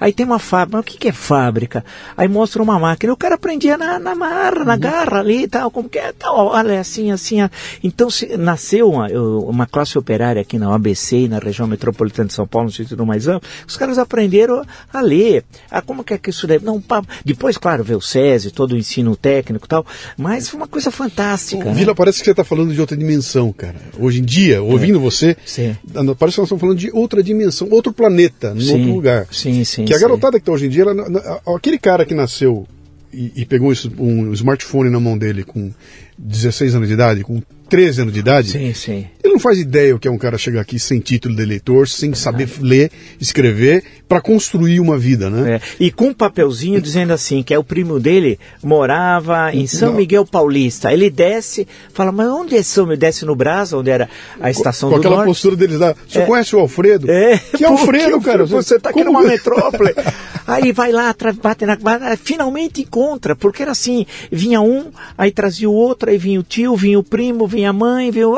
aí 0.00 0.12
tem 0.12 0.26
uma 0.26 0.38
fábrica. 0.38 0.76
Mas 0.76 0.94
o 0.94 0.98
que, 0.98 1.08
é 1.08 1.12
fábrica? 1.12 1.84
Aí 2.16 2.26
mostra 2.26 2.62
uma 2.62 2.78
máquina. 2.78 3.12
O 3.12 3.16
cara 3.16 3.36
aprendia 3.36 3.78
na, 3.78 3.98
na 3.98 4.14
marra, 4.14 4.64
na 4.64 4.74
uhum. 4.74 4.80
garra 4.80 5.20
ali 5.20 5.44
e 5.44 5.48
tal, 5.48 5.70
como 5.70 5.88
que 5.88 5.98
é, 5.98 6.12
tal, 6.12 6.48
olha, 6.48 6.72
é 6.72 6.78
assim, 6.78 7.10
assim. 7.10 7.38
Então 7.82 8.10
se, 8.10 8.36
nasceu 8.36 8.90
uma, 8.90 9.06
uma 9.08 9.66
classe 9.66 9.96
operária 9.96 10.42
aqui 10.42 10.58
na 10.58 10.74
ABC 10.74 11.16
e 11.16 11.28
na 11.28 11.38
região 11.38 11.68
metropolitana 11.68 12.28
de 12.28 12.34
São 12.34 12.46
Paulo, 12.46 12.66
no 12.66 12.72
sentido 12.72 13.06
mais 13.06 13.28
amplo, 13.28 13.48
os 13.68 13.76
caras 13.76 13.98
aprenderam 13.98 14.64
a 14.92 15.00
ler. 15.00 15.44
Ah, 15.70 15.82
como 15.82 16.02
que 16.02 16.14
é 16.14 16.18
que 16.18 16.30
isso 16.30 16.46
deve. 16.46 16.64
Não, 16.64 16.80
pá. 16.80 17.02
Depois, 17.24 17.56
claro, 17.56 17.84
veio 17.84 17.98
o 17.98 18.02
SESI, 18.02 18.50
todo 18.50 18.72
o 18.72 18.76
ensino 18.76 19.14
técnico 19.14 19.66
e 19.66 19.68
tal, 19.68 19.86
mas 20.16 20.48
foi 20.48 20.58
uma 20.58 20.66
coisa 20.66 20.90
fantástica. 20.90 21.64
Né? 21.64 21.74
Vila, 21.74 21.94
parece 21.94 22.18
que 22.18 22.24
você 22.24 22.30
está 22.30 22.44
falando 22.44 22.72
de 22.72 22.80
outra 22.80 22.96
dimensão, 22.96 23.52
cara. 23.52 23.76
Hoje 23.98 24.20
em 24.20 24.24
dia, 24.24 24.62
ouvindo 24.62 24.98
é. 24.98 25.02
você, 25.02 25.36
sim. 25.44 25.76
parece 26.18 26.36
que 26.36 26.40
nós 26.40 26.46
estamos 26.46 26.60
falando 26.60 26.78
de 26.78 26.90
outra 26.92 27.22
dimensão, 27.22 27.68
outro 27.70 27.92
planeta, 27.92 28.54
em 28.56 28.70
outro 28.70 28.92
lugar. 28.94 29.26
Sim, 29.30 29.62
sim. 29.64 29.84
Que 29.84 29.94
a 29.94 29.98
garotada 29.98 30.32
sim. 30.32 30.38
que 30.38 30.42
está 30.42 30.52
hoje 30.52 30.66
em 30.66 30.70
dia, 30.70 30.82
ela, 30.82 31.42
aquele 31.54 31.78
cara 31.78 32.04
que 32.04 32.14
nasceu 32.14 32.66
e, 33.12 33.32
e 33.36 33.44
pegou 33.44 33.72
um 33.98 34.32
smartphone 34.32 34.90
na 34.90 35.00
mão 35.00 35.16
dele 35.16 35.42
com 35.44 35.72
16 36.18 36.74
anos 36.74 36.88
de 36.88 36.94
idade, 36.94 37.22
com 37.22 37.40
13 37.68 38.02
anos 38.02 38.14
de 38.14 38.20
idade, 38.20 38.50
sim, 38.50 38.72
sim. 38.72 39.06
ele 39.22 39.34
não 39.34 39.38
faz 39.38 39.58
ideia 39.58 39.94
o 39.94 39.98
que 39.98 40.08
é 40.08 40.10
um 40.10 40.16
cara 40.16 40.38
chegar 40.38 40.62
aqui 40.62 40.78
sem 40.78 41.00
título 41.00 41.36
de 41.36 41.42
eleitor, 41.42 41.86
sem 41.86 42.14
saber 42.14 42.48
ler, 42.60 42.90
escrever, 43.20 43.84
para 44.08 44.22
construir 44.22 44.80
uma 44.80 44.96
vida, 44.96 45.28
né? 45.28 45.56
É. 45.56 45.60
E 45.78 45.90
com 45.90 46.06
um 46.06 46.14
papelzinho 46.14 46.80
dizendo 46.80 47.12
assim, 47.12 47.42
que 47.42 47.52
é 47.52 47.58
o 47.58 47.62
primo 47.62 48.00
dele, 48.00 48.38
morava 48.62 49.54
em 49.54 49.66
São 49.66 49.90
não. 49.90 49.96
Miguel 49.96 50.24
Paulista. 50.24 50.90
Ele 50.92 51.10
desce, 51.10 51.68
fala, 51.92 52.10
mas 52.10 52.28
onde 52.28 52.56
é 52.56 52.62
São 52.62 52.84
Miguel? 52.84 52.98
Desce 52.98 53.24
no 53.26 53.36
Brás, 53.36 53.72
onde 53.72 53.90
era 53.90 54.08
a 54.40 54.50
estação 54.50 54.88
com, 54.88 54.96
com 54.96 55.00
do 55.00 55.06
aquela 55.06 55.16
norte. 55.16 55.28
postura 55.28 55.56
deles 55.56 55.78
lá. 55.78 55.94
Você 56.08 56.20
é. 56.20 56.26
conhece 56.26 56.56
o 56.56 56.58
Alfredo? 56.58 57.08
É. 57.10 57.38
Que 57.38 57.62
Alfredo, 57.66 58.20
cara? 58.20 58.46
Você 58.46 58.76
está 58.76 58.90
aqui 58.90 59.04
numa 59.04 59.22
metrópole. 59.22 59.94
aí 60.48 60.72
vai 60.72 60.90
lá, 60.90 61.14
bate 61.40 61.64
na... 61.66 61.76
Finalmente 62.16 62.80
encontra, 62.80 63.36
porque 63.36 63.62
era 63.62 63.72
assim, 63.72 64.06
vinha 64.32 64.60
um, 64.60 64.90
aí 65.16 65.30
trazia 65.30 65.68
o 65.68 65.74
outro, 65.74 66.10
aí 66.10 66.18
vinha 66.18 66.40
o 66.40 66.42
tio, 66.42 66.74
vinha 66.74 66.98
o 66.98 67.04
primo, 67.04 67.46
vinha 67.46 67.70
a 67.70 67.72
mãe, 67.72 68.10
vinha 68.10 68.28
o... 68.28 68.36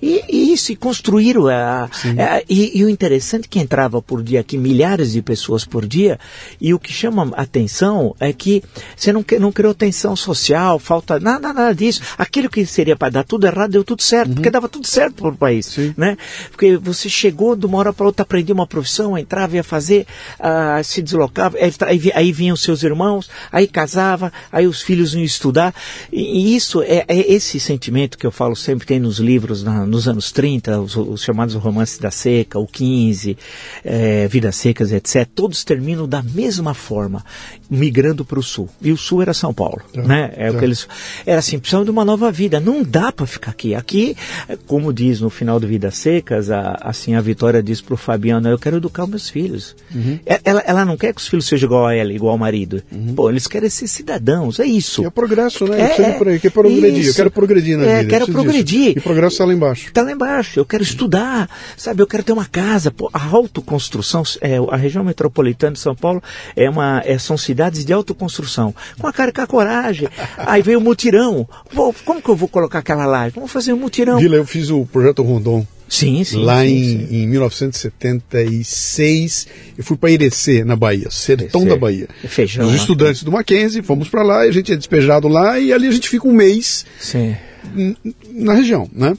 E, 0.00 0.22
e 0.28 0.52
isso, 0.52 0.70
e 0.70 0.76
construíram 0.76 1.48
a... 1.48 1.84
a 1.84 2.42
e, 2.48 2.78
e 2.78 2.84
o 2.84 2.88
interessante 2.88 3.46
é 3.46 3.48
que 3.48 3.58
entrava 3.58 4.02
por 4.02 4.22
dia 4.22 4.40
aqui 4.40 4.58
milhares 4.58 5.12
de 5.12 5.22
pessoas 5.22 5.64
por 5.64 5.86
dia, 5.86 6.18
e 6.60 6.74
o 6.74 6.78
que 6.78 6.92
chama 6.92 7.32
atenção 7.36 8.14
é 8.20 8.32
que 8.32 8.62
você 8.94 9.12
não, 9.12 9.24
não 9.40 9.50
criou 9.50 9.72
tensão 9.72 10.14
social, 10.14 10.78
falta 10.78 11.18
nada, 11.18 11.52
nada 11.52 11.72
disso. 11.72 12.02
Aquilo 12.18 12.50
que 12.50 12.66
seria 12.66 12.96
para 12.96 13.10
dar 13.10 13.24
tudo 13.24 13.46
errado, 13.46 13.70
deu 13.70 13.84
tudo 13.84 14.02
certo, 14.02 14.28
uhum. 14.28 14.34
porque 14.34 14.50
dava 14.50 14.68
tudo 14.68 14.86
certo 14.86 15.22
para 15.22 15.28
o 15.30 15.36
país. 15.36 15.66
Sim. 15.66 15.94
Né? 15.96 16.16
Porque 16.50 16.76
você 16.76 17.08
chegou 17.08 17.56
de 17.56 17.64
uma 17.66 17.78
hora 17.78 17.92
para 17.92 18.06
outra, 18.06 18.22
aprendia 18.22 18.54
uma 18.54 18.66
profissão, 18.66 19.16
entrava, 19.16 19.56
ia 19.56 19.64
fazer, 19.64 20.06
uh, 20.38 20.82
se 20.84 21.00
deslocava, 21.00 21.29
aí, 21.86 22.12
aí 22.14 22.32
vinham 22.32 22.56
seus 22.56 22.82
irmãos, 22.82 23.30
aí 23.50 23.66
casava, 23.66 24.32
aí 24.50 24.66
os 24.66 24.80
filhos 24.80 25.14
iam 25.14 25.22
estudar. 25.22 25.74
E, 26.12 26.54
isso 26.54 26.82
é, 26.82 27.04
é, 27.08 27.32
esse 27.32 27.58
sentimento 27.60 28.18
que 28.18 28.26
eu 28.26 28.30
falo 28.30 28.56
sempre, 28.56 28.86
tem 28.86 28.98
nos 28.98 29.18
livros, 29.18 29.62
na, 29.62 29.86
nos 29.86 30.08
anos 30.08 30.32
30, 30.32 30.80
os, 30.80 30.96
os, 30.96 31.22
chamados 31.22 31.54
romances 31.54 31.98
da 31.98 32.10
seca, 32.10 32.58
o 32.58 32.66
15, 32.66 33.36
é, 33.84 34.28
Vidas 34.28 34.56
Secas, 34.56 34.92
etc. 34.92 35.28
Todos 35.34 35.64
terminam 35.64 36.08
da 36.08 36.22
mesma 36.22 36.74
forma, 36.74 37.24
migrando 37.70 38.24
para 38.24 38.38
o 38.38 38.42
sul. 38.42 38.68
E 38.82 38.90
o 38.90 38.96
sul 38.96 39.22
era 39.22 39.32
São 39.32 39.54
Paulo. 39.54 39.80
É, 39.94 40.02
né? 40.02 40.32
É, 40.36 40.50
o 40.50 40.58
que 40.58 40.64
eles. 40.64 40.88
Era 41.24 41.38
assim, 41.38 41.58
precisam 41.58 41.84
de 41.84 41.90
uma 41.90 42.04
nova 42.04 42.32
vida. 42.32 42.58
Não 42.58 42.82
dá 42.82 43.12
para 43.12 43.26
ficar 43.26 43.52
aqui. 43.52 43.74
Aqui, 43.74 44.16
como 44.66 44.92
diz 44.92 45.20
no 45.20 45.30
final 45.30 45.60
do 45.60 45.66
Vidas 45.66 45.96
Secas, 45.96 46.50
a, 46.50 46.78
assim 46.80 47.14
a 47.14 47.20
Vitória 47.20 47.62
diz 47.62 47.80
para 47.80 47.94
o 47.94 47.96
Fabiano, 47.96 48.48
eu 48.48 48.58
quero 48.58 48.78
educar 48.78 49.06
meus 49.06 49.30
filhos. 49.30 49.76
Uhum. 49.94 50.18
Ela, 50.44 50.60
ela 50.66 50.84
não 50.84 50.96
quer 50.96 51.14
que 51.14 51.20
os 51.20 51.28
filhos 51.28 51.46
sejam 51.46 51.68
igual 51.68 51.86
a 51.86 51.94
ela, 51.94 52.12
igual 52.12 52.32
ao 52.32 52.38
marido. 52.38 52.82
Uhum. 52.90 53.14
Pô, 53.14 53.30
eles 53.30 53.46
querem 53.46 53.70
ser 53.70 53.86
cidadãos, 53.86 54.58
é 54.58 54.66
isso. 54.66 55.04
É 55.04 55.10
progresso, 55.10 55.66
né? 55.66 55.80
É, 55.80 56.02
é, 56.02 56.12
por 56.12 56.28
aí, 56.28 56.40
quer 56.40 56.50
progredir. 56.50 56.98
Isso. 56.98 57.10
Eu 57.10 57.14
quero 57.14 57.30
progredir 57.30 57.78
na 57.78 57.84
é, 57.84 57.98
vida. 58.00 58.10
Quero 58.10 58.26
progredir. 58.32 58.94
Disso. 58.94 58.98
E 58.98 59.00
progresso 59.00 59.34
está 59.34 59.44
lá 59.44 59.52
embaixo. 59.52 59.88
Está 59.88 60.02
lá 60.02 60.12
embaixo. 60.12 60.60
Eu 60.60 60.64
quero 60.64 60.82
estudar, 60.82 61.48
sabe? 61.76 62.02
Eu 62.02 62.06
quero 62.06 62.22
ter 62.22 62.32
uma 62.32 62.46
casa. 62.46 62.90
Pô, 62.90 63.10
a 63.12 63.24
autoconstrução, 63.24 64.22
é, 64.40 64.56
a 64.70 64.76
região 64.76 65.04
metropolitana 65.04 65.72
de 65.72 65.78
São 65.78 65.94
Paulo 65.94 66.22
é 66.56 66.68
uma, 66.68 67.02
é, 67.04 67.18
são 67.18 67.36
cidades 67.36 67.59
de 67.68 67.92
autoconstrução. 67.92 68.74
Com 68.98 69.06
a 69.06 69.12
cara 69.12 69.32
com 69.32 69.42
a 69.42 69.46
coragem. 69.46 70.08
Aí 70.38 70.62
veio 70.62 70.78
o 70.78 70.82
mutirão. 70.82 71.48
Pô, 71.74 71.94
como 72.04 72.22
que 72.22 72.28
eu 72.28 72.36
vou 72.36 72.48
colocar 72.48 72.78
aquela 72.78 73.06
laje? 73.06 73.34
Vamos 73.34 73.50
fazer 73.50 73.72
um 73.72 73.76
mutirão. 73.76 74.18
Vila, 74.18 74.36
eu 74.36 74.46
fiz 74.46 74.70
o 74.70 74.86
projeto 74.86 75.22
Rondon. 75.22 75.66
Sim, 75.90 76.22
sim. 76.22 76.44
Lá 76.44 76.62
sim, 76.62 76.68
em, 76.68 77.06
sim. 77.08 77.16
em 77.16 77.26
1976, 77.26 79.48
eu 79.76 79.82
fui 79.82 79.96
para 79.96 80.12
Irecê, 80.12 80.62
na 80.64 80.76
Bahia, 80.76 81.10
sertão 81.10 81.64
da 81.64 81.74
Bahia. 81.76 82.06
Feijão. 82.28 82.68
Os 82.68 82.76
estudantes 82.76 83.24
do 83.24 83.32
Mackenzie, 83.32 83.82
fomos 83.82 84.08
para 84.08 84.22
lá, 84.22 84.42
a 84.42 84.50
gente 84.52 84.72
é 84.72 84.76
despejado 84.76 85.26
lá 85.26 85.58
e 85.58 85.72
ali 85.72 85.88
a 85.88 85.90
gente 85.90 86.08
fica 86.08 86.28
um 86.28 86.32
mês 86.32 86.86
sim. 87.00 87.34
na 88.32 88.54
região, 88.54 88.88
né? 88.92 89.16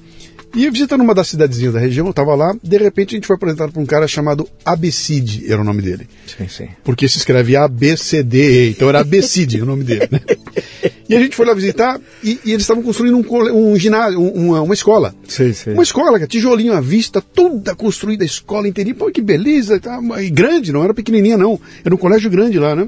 E 0.54 0.70
visitando 0.70 1.02
uma 1.02 1.16
das 1.16 1.30
cidadezinhas 1.30 1.74
da 1.74 1.80
região, 1.80 2.06
eu 2.06 2.12
estava 2.12 2.36
lá, 2.36 2.54
de 2.62 2.78
repente 2.78 3.16
a 3.16 3.18
gente 3.18 3.28
foi 3.28 3.36
apresentado 3.36 3.72
por 3.72 3.82
um 3.82 3.86
cara 3.86 4.08
chamado 4.08 4.48
Abecide, 4.66 5.52
era 5.52 5.62
o 5.62 5.64
nome 5.64 5.82
dele. 5.82 6.08
Sim, 6.28 6.48
sim. 6.48 6.68
Porque 6.84 7.08
se 7.08 7.18
escreve 7.18 7.56
A-B-C-D-E, 7.56 8.72
então 8.72 8.90
era 8.90 9.00
Abecide 9.00 9.62
o 9.62 9.66
nome 9.66 9.84
dele, 9.84 10.08
né? 10.12 10.20
E 11.08 11.16
a 11.16 11.20
gente 11.20 11.36
foi 11.36 11.46
lá 11.46 11.54
visitar 11.54 12.00
e, 12.24 12.40
e 12.46 12.54
eles 12.54 12.64
estavam 12.64 12.82
construindo 12.82 13.18
um, 13.18 13.72
um 13.72 13.78
ginásio, 13.78 14.18
um, 14.18 14.48
uma, 14.48 14.62
uma 14.62 14.74
escola. 14.74 15.14
Sim, 15.28 15.52
sim. 15.52 15.72
Uma 15.72 15.84
escola, 15.84 16.18
que 16.18 16.26
tijolinho 16.26 16.72
à 16.72 16.80
vista, 16.80 17.22
toda 17.22 17.76
construída, 17.76 18.24
a 18.24 18.26
escola 18.26 18.66
inteirinha. 18.66 18.96
Pô, 18.96 19.12
que 19.12 19.22
beleza, 19.22 19.78
tá, 19.78 20.00
e 20.24 20.30
grande, 20.30 20.72
não 20.72 20.86
era 20.86 20.94
pequenininha 20.94 21.38
não, 21.38 21.60
era 21.84 21.94
um 21.94 21.98
colégio 21.98 22.30
grande 22.30 22.58
lá, 22.58 22.78
né? 22.78 22.88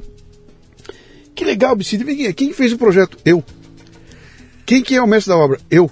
Que 1.34 1.44
legal, 1.44 1.72
Abecide, 1.72 2.32
quem 2.32 2.54
fez 2.54 2.72
o 2.72 2.78
projeto? 2.78 3.18
Eu. 3.26 3.44
Quem 4.66 4.82
que 4.82 4.94
é 4.94 5.02
o 5.02 5.06
mestre 5.06 5.32
da 5.32 5.38
obra? 5.38 5.58
Eu. 5.70 5.90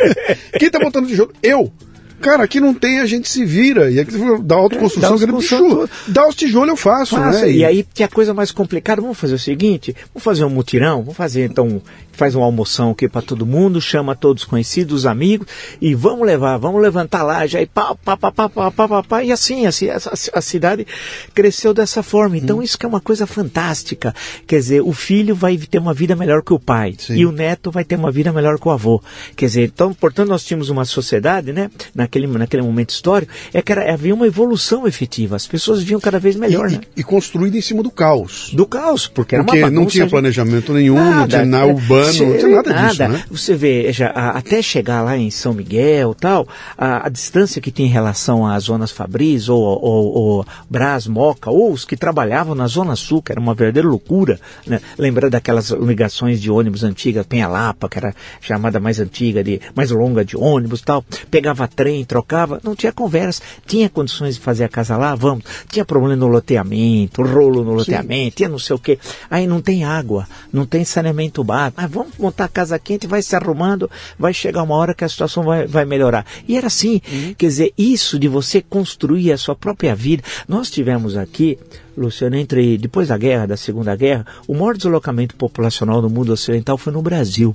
Quem 0.58 0.68
está 0.68 0.80
montando 0.80 1.06
tijolo? 1.06 1.32
Eu. 1.42 1.72
Cara, 2.20 2.44
aqui 2.44 2.60
não 2.60 2.72
tem, 2.74 3.00
a 3.00 3.06
gente 3.06 3.28
se 3.28 3.44
vira. 3.44 3.90
E 3.90 4.00
aqui 4.00 4.12
dá 4.42 4.56
autoconstrução, 4.56 5.14
é, 5.16 5.26
construção, 5.26 5.88
dá 6.08 6.26
os 6.26 6.34
tijolos 6.34 6.68
eu 6.70 6.76
faço. 6.76 7.16
Faça, 7.16 7.42
né? 7.42 7.50
E 7.50 7.64
aí, 7.64 7.86
que 7.94 8.02
a 8.02 8.08
coisa 8.08 8.32
mais 8.32 8.50
complicada, 8.50 9.00
vamos 9.00 9.18
fazer 9.18 9.34
o 9.34 9.38
seguinte: 9.38 9.94
vamos 10.12 10.24
fazer 10.24 10.44
um 10.44 10.50
mutirão, 10.50 11.00
vamos 11.02 11.16
fazer 11.16 11.44
então, 11.44 11.80
faz 12.16 12.34
uma 12.34 12.44
almoção 12.44 12.90
aqui 12.90 13.08
para 13.08 13.22
todo 13.22 13.44
mundo, 13.44 13.80
chama 13.80 14.16
todos 14.16 14.44
conhecidos, 14.44 15.06
amigos, 15.06 15.46
e 15.80 15.94
vamos 15.94 16.26
levar, 16.26 16.56
vamos 16.56 16.80
levantar 16.80 17.22
lá, 17.22 17.46
já 17.46 17.60
e 17.60 17.66
pá, 17.66 17.94
pá, 17.94 18.16
pá, 18.16 18.32
pá, 18.32 18.48
pá, 18.48 18.70
pá, 18.70 18.88
pá, 18.88 19.02
pá 19.02 19.22
e 19.22 19.30
assim, 19.30 19.66
assim 19.66 19.90
a, 19.90 19.96
a, 20.32 20.40
cidade 20.40 20.86
cresceu 21.34 21.74
dessa 21.74 22.02
forma. 22.02 22.36
Então, 22.36 22.58
hum. 22.58 22.62
isso 22.62 22.78
que 22.78 22.86
é 22.86 22.88
uma 22.88 23.00
coisa 23.00 23.26
fantástica. 23.26 24.14
Quer 24.46 24.56
dizer, 24.56 24.80
o 24.80 24.92
filho 24.92 25.34
vai 25.34 25.56
ter 25.58 25.78
uma 25.78 25.92
vida 25.92 26.16
melhor 26.16 26.42
que 26.42 26.52
o 26.52 26.58
pai, 26.58 26.94
Sim. 26.98 27.14
e 27.14 27.26
o 27.26 27.32
neto 27.32 27.70
vai 27.70 27.84
ter 27.84 27.96
uma 27.96 28.10
vida 28.10 28.32
melhor 28.32 28.58
que 28.58 28.66
o 28.66 28.70
avô. 28.70 29.02
Quer 29.36 29.46
dizer, 29.46 29.64
então, 29.66 29.92
portanto, 29.92 30.28
nós 30.28 30.44
tínhamos 30.44 30.70
uma 30.70 30.84
sociedade, 30.84 31.52
né? 31.52 31.70
Na 31.94 32.05
naquele, 32.06 32.26
naquele 32.26 32.62
momento 32.62 32.90
histórico, 32.90 33.32
é 33.52 33.60
que 33.60 33.72
era, 33.72 33.92
havia 33.92 34.14
uma 34.14 34.26
evolução 34.26 34.86
efetiva, 34.86 35.36
as 35.36 35.46
pessoas 35.46 35.80
viviam 35.80 36.00
cada 36.00 36.18
vez 36.18 36.36
melhor, 36.36 36.70
e, 36.70 36.74
né? 36.74 36.80
E, 36.96 37.00
e 37.00 37.04
construída 37.04 37.56
em 37.58 37.60
cima 37.60 37.82
do 37.82 37.90
caos. 37.90 38.50
Do 38.52 38.66
caos, 38.66 39.06
porque 39.06 39.34
era 39.34 39.44
porque 39.44 39.58
uma 39.58 39.66
bagunça, 39.66 39.80
não 39.80 39.86
tinha 39.86 40.06
planejamento 40.06 40.72
nenhum, 40.72 40.94
nada, 40.94 41.20
não 41.20 41.28
tinha 41.28 41.44
nada 41.44 41.66
urbano 41.66 42.06
ano, 42.06 42.26
não 42.26 42.38
tinha 42.38 42.56
nada, 42.56 42.70
nada, 42.72 42.88
disso, 42.88 43.08
né? 43.08 43.24
Você 43.30 43.54
vê, 43.54 43.92
já, 43.92 44.08
até 44.08 44.62
chegar 44.62 45.02
lá 45.02 45.16
em 45.16 45.30
São 45.30 45.52
Miguel 45.52 46.14
tal, 46.14 46.46
a, 46.76 47.06
a, 47.06 47.08
distância 47.08 47.60
que 47.60 47.70
tem 47.70 47.86
em 47.86 47.90
relação 47.90 48.46
às 48.46 48.64
zonas 48.64 48.90
Fabris 48.90 49.48
ou, 49.48 49.60
ou, 49.60 50.14
ou 50.14 50.46
Brás, 50.70 51.06
Moca, 51.06 51.50
ou 51.50 51.72
os 51.72 51.84
que 51.84 51.96
trabalhavam 51.96 52.54
na 52.54 52.66
Zona 52.66 52.94
Sul, 52.96 53.22
que 53.22 53.32
era 53.32 53.40
uma 53.40 53.54
verdadeira 53.54 53.88
loucura, 53.88 54.40
né? 54.66 54.80
Lembrando 54.98 55.32
daquelas 55.32 55.70
ligações 55.70 56.40
de 56.40 56.50
ônibus 56.50 56.84
antigas, 56.84 57.26
Penha 57.26 57.48
Lapa, 57.48 57.88
que 57.88 57.98
era 57.98 58.14
chamada 58.40 58.78
mais 58.78 59.00
antiga, 59.00 59.42
de, 59.42 59.60
mais 59.74 59.90
longa 59.90 60.24
de 60.24 60.36
ônibus 60.36 60.80
tal, 60.80 61.04
pegava 61.30 61.66
trem, 61.66 61.95
trocava, 62.04 62.60
não 62.62 62.74
tinha 62.74 62.92
conversa, 62.92 63.42
tinha 63.66 63.88
condições 63.88 64.36
de 64.36 64.40
fazer 64.40 64.64
a 64.64 64.68
casa 64.68 64.96
lá, 64.96 65.14
vamos, 65.14 65.44
tinha 65.68 65.84
problema 65.84 66.16
no 66.16 66.26
loteamento, 66.26 67.22
rolo 67.22 67.64
no 67.64 67.74
loteamento, 67.74 68.30
Sim. 68.30 68.36
tinha 68.36 68.48
não 68.48 68.58
sei 68.58 68.76
o 68.76 68.78
quê, 68.78 68.98
aí 69.30 69.46
não 69.46 69.60
tem 69.60 69.84
água, 69.84 70.26
não 70.52 70.66
tem 70.66 70.84
saneamento 70.84 71.42
básico, 71.42 71.80
ah, 71.80 71.86
vamos 71.86 72.16
montar 72.18 72.44
a 72.44 72.48
casa 72.48 72.78
quente, 72.78 73.06
vai 73.06 73.22
se 73.22 73.34
arrumando, 73.34 73.90
vai 74.18 74.32
chegar 74.32 74.62
uma 74.62 74.74
hora 74.74 74.94
que 74.94 75.04
a 75.04 75.08
situação 75.08 75.42
vai, 75.42 75.66
vai 75.66 75.84
melhorar. 75.84 76.26
E 76.46 76.56
era 76.56 76.66
assim, 76.66 77.00
uhum. 77.10 77.34
quer 77.36 77.46
dizer, 77.46 77.72
isso 77.76 78.18
de 78.18 78.28
você 78.28 78.60
construir 78.60 79.32
a 79.32 79.38
sua 79.38 79.54
própria 79.54 79.94
vida. 79.94 80.22
Nós 80.48 80.70
tivemos 80.70 81.16
aqui, 81.16 81.58
Luciano, 81.96 82.36
entre 82.36 82.78
depois 82.78 83.08
da 83.08 83.16
guerra, 83.16 83.46
da 83.46 83.56
Segunda 83.56 83.94
Guerra, 83.96 84.26
o 84.46 84.54
maior 84.54 84.76
deslocamento 84.76 85.34
populacional 85.36 86.02
no 86.02 86.10
mundo 86.10 86.32
ocidental 86.32 86.76
foi 86.76 86.92
no 86.92 87.02
Brasil. 87.02 87.54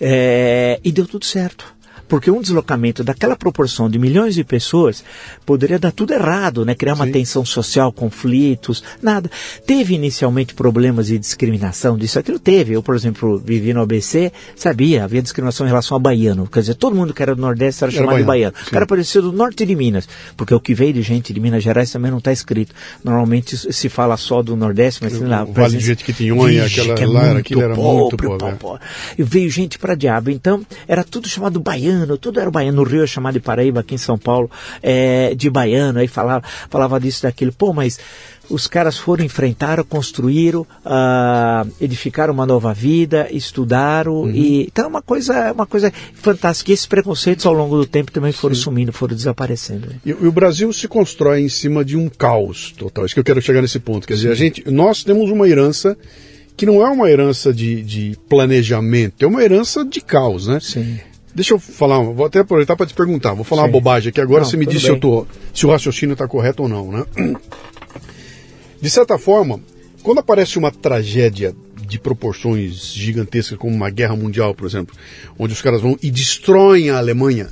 É, 0.00 0.80
e 0.84 0.92
deu 0.92 1.06
tudo 1.06 1.24
certo 1.24 1.79
porque 2.10 2.28
um 2.28 2.42
deslocamento 2.42 3.04
daquela 3.04 3.36
proporção 3.36 3.88
de 3.88 3.96
milhões 3.96 4.34
de 4.34 4.42
pessoas 4.42 5.04
poderia 5.46 5.78
dar 5.78 5.92
tudo 5.92 6.12
errado, 6.12 6.64
né? 6.64 6.74
Criar 6.74 6.94
uma 6.94 7.06
Sim. 7.06 7.12
tensão 7.12 7.44
social, 7.44 7.92
conflitos, 7.92 8.82
nada. 9.00 9.30
Teve 9.64 9.94
inicialmente 9.94 10.52
problemas 10.52 11.06
de 11.06 11.16
discriminação, 11.16 11.96
disso 11.96 12.18
aquilo 12.18 12.40
teve. 12.40 12.74
Eu, 12.74 12.82
por 12.82 12.96
exemplo, 12.96 13.38
vivi 13.38 13.72
no 13.72 13.80
ABC, 13.80 14.32
sabia, 14.56 15.04
havia 15.04 15.22
discriminação 15.22 15.64
em 15.64 15.68
relação 15.68 15.96
a 15.96 16.00
baiano. 16.00 16.48
Quer 16.48 16.60
dizer, 16.60 16.74
todo 16.74 16.96
mundo 16.96 17.14
que 17.14 17.22
era 17.22 17.32
do 17.32 17.40
Nordeste 17.40 17.84
era, 17.84 17.92
era 17.92 18.00
chamado 18.00 18.24
baiano. 18.24 18.50
de 18.50 18.58
baiano. 18.58 18.68
O 18.68 18.70
cara 18.72 18.86
parecia 18.86 19.22
do 19.22 19.32
norte 19.32 19.64
de 19.64 19.76
Minas, 19.76 20.08
porque 20.36 20.52
o 20.52 20.58
que 20.58 20.74
veio 20.74 20.92
de 20.92 21.02
gente 21.02 21.32
de 21.32 21.38
Minas 21.38 21.62
Gerais 21.62 21.92
também 21.92 22.10
não 22.10 22.18
está 22.18 22.32
escrito. 22.32 22.74
Normalmente 23.04 23.56
se 23.56 23.88
fala 23.88 24.16
só 24.16 24.42
do 24.42 24.56
Nordeste, 24.56 25.00
mas 25.04 25.16
lá, 25.20 25.44
o 25.44 25.52
Vale 25.52 25.76
de 25.76 25.84
Jequitinhonha, 25.84 26.64
aquela 26.64 26.94
que 26.94 27.04
é 27.04 27.06
lá, 27.06 27.24
muito 27.26 27.38
aquilo 27.38 27.62
era 27.62 27.74
pobre, 27.76 28.26
muito 28.26 28.56
pobre. 28.56 28.80
E 29.16 29.22
veio 29.22 29.48
gente 29.48 29.78
para 29.78 29.94
diabo. 29.94 30.28
Então, 30.30 30.66
era 30.88 31.04
tudo 31.04 31.28
chamado 31.28 31.60
baiano 31.60 31.99
baiano, 32.00 32.18
tudo 32.18 32.40
era 32.40 32.50
baiano. 32.50 32.76
No 32.76 32.82
Rio 32.82 33.04
é 33.04 33.06
chamado 33.06 33.34
de 33.34 33.40
Paraíba, 33.40 33.80
aqui 33.80 33.94
em 33.94 33.98
São 33.98 34.18
Paulo 34.18 34.50
é 34.82 35.34
de 35.34 35.50
baiano. 35.50 35.98
Aí 35.98 36.08
falava, 36.08 36.44
falava 36.68 37.00
disso, 37.00 37.22
daquilo. 37.22 37.52
Pô, 37.52 37.72
mas 37.72 37.98
os 38.48 38.66
caras 38.66 38.98
foram, 38.98 39.24
enfrentaram, 39.24 39.84
construíram, 39.84 40.62
uh, 40.62 41.70
edificaram 41.80 42.34
uma 42.34 42.44
nova 42.44 42.74
vida, 42.74 43.28
estudaram 43.30 44.22
uhum. 44.22 44.30
e 44.30 44.62
então 44.62 44.86
é 44.86 44.88
uma 44.88 45.02
coisa, 45.02 45.52
uma 45.52 45.66
coisa 45.66 45.92
fantástica. 46.14 46.70
E 46.70 46.74
esses 46.74 46.86
preconceitos 46.86 47.46
ao 47.46 47.52
longo 47.52 47.76
do 47.76 47.86
tempo 47.86 48.10
também 48.10 48.32
foram 48.32 48.54
Sim. 48.54 48.62
sumindo, 48.62 48.92
foram 48.92 49.14
desaparecendo. 49.14 49.86
Né? 49.86 49.96
E, 50.04 50.10
e, 50.10 50.26
o 50.26 50.32
Brasil 50.32 50.72
se 50.72 50.88
constrói 50.88 51.40
em 51.40 51.48
cima 51.48 51.84
de 51.84 51.96
um 51.96 52.08
caos 52.08 52.72
total. 52.76 53.06
Isso 53.06 53.14
que 53.14 53.20
eu 53.20 53.24
quero 53.24 53.40
chegar 53.40 53.62
nesse 53.62 53.78
ponto. 53.78 54.06
Quer 54.06 54.14
dizer, 54.14 54.32
a 54.32 54.34
gente, 54.34 54.68
nós 54.68 55.04
temos 55.04 55.30
uma 55.30 55.48
herança 55.48 55.96
que 56.56 56.66
não 56.66 56.84
é 56.84 56.90
uma 56.90 57.08
herança 57.08 57.54
de, 57.54 57.82
de 57.82 58.18
planejamento, 58.28 59.24
é 59.24 59.26
uma 59.26 59.42
herança 59.42 59.82
de 59.82 60.00
caos, 60.00 60.46
né? 60.46 60.58
Sim. 60.60 60.98
Deixa 61.34 61.54
eu 61.54 61.58
falar, 61.58 62.00
vou 62.02 62.26
até 62.26 62.40
aproveitar 62.40 62.76
para 62.76 62.86
te 62.86 62.94
perguntar, 62.94 63.34
vou 63.34 63.44
falar 63.44 63.62
Sim. 63.62 63.68
uma 63.68 63.72
bobagem 63.72 64.10
aqui 64.10 64.20
agora, 64.20 64.42
não, 64.42 64.50
você 64.50 64.56
me 64.56 64.66
diz 64.66 64.82
se, 64.82 64.88
eu 64.88 64.98
tô, 64.98 65.26
se 65.54 65.64
o 65.64 65.70
raciocínio 65.70 66.14
está 66.14 66.26
correto 66.26 66.64
ou 66.64 66.68
não, 66.68 66.90
né? 66.90 67.04
De 68.80 68.90
certa 68.90 69.18
forma, 69.18 69.60
quando 70.02 70.18
aparece 70.18 70.58
uma 70.58 70.70
tragédia 70.70 71.54
de 71.86 71.98
proporções 71.98 72.92
gigantescas, 72.94 73.58
como 73.58 73.74
uma 73.74 73.90
guerra 73.90 74.16
mundial, 74.16 74.54
por 74.54 74.66
exemplo, 74.66 74.96
onde 75.38 75.52
os 75.52 75.60
caras 75.60 75.82
vão 75.82 75.98
e 76.02 76.10
destroem 76.10 76.90
a 76.90 76.98
Alemanha, 76.98 77.48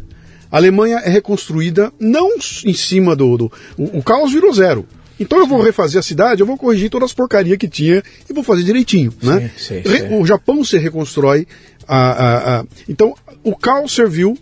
a 0.50 0.56
Alemanha 0.56 0.98
é 0.98 1.10
reconstruída 1.10 1.92
não 2.00 2.36
em 2.64 2.72
cima 2.72 3.14
do. 3.14 3.36
do 3.36 3.52
o, 3.76 3.98
o 3.98 4.02
caos 4.02 4.32
virou 4.32 4.52
zero. 4.52 4.86
Então 5.20 5.38
eu 5.38 5.46
vou 5.46 5.60
refazer 5.60 5.98
a 5.98 6.02
cidade, 6.02 6.40
eu 6.40 6.46
vou 6.46 6.56
corrigir 6.56 6.88
todas 6.88 7.10
as 7.10 7.12
porcarias 7.12 7.58
que 7.58 7.66
tinha 7.66 8.02
e 8.30 8.32
vou 8.32 8.44
fazer 8.44 8.62
direitinho, 8.62 9.12
né? 9.20 9.50
Sim, 9.56 9.82
sim, 9.82 9.90
sim. 9.90 10.14
O 10.14 10.24
Japão 10.24 10.62
se 10.64 10.78
reconstrói. 10.78 11.46
A, 11.88 11.96
a, 11.96 12.60
a... 12.60 12.64
Então 12.88 13.14
o 13.42 13.56
caos 13.56 13.94
serviu 13.94 14.36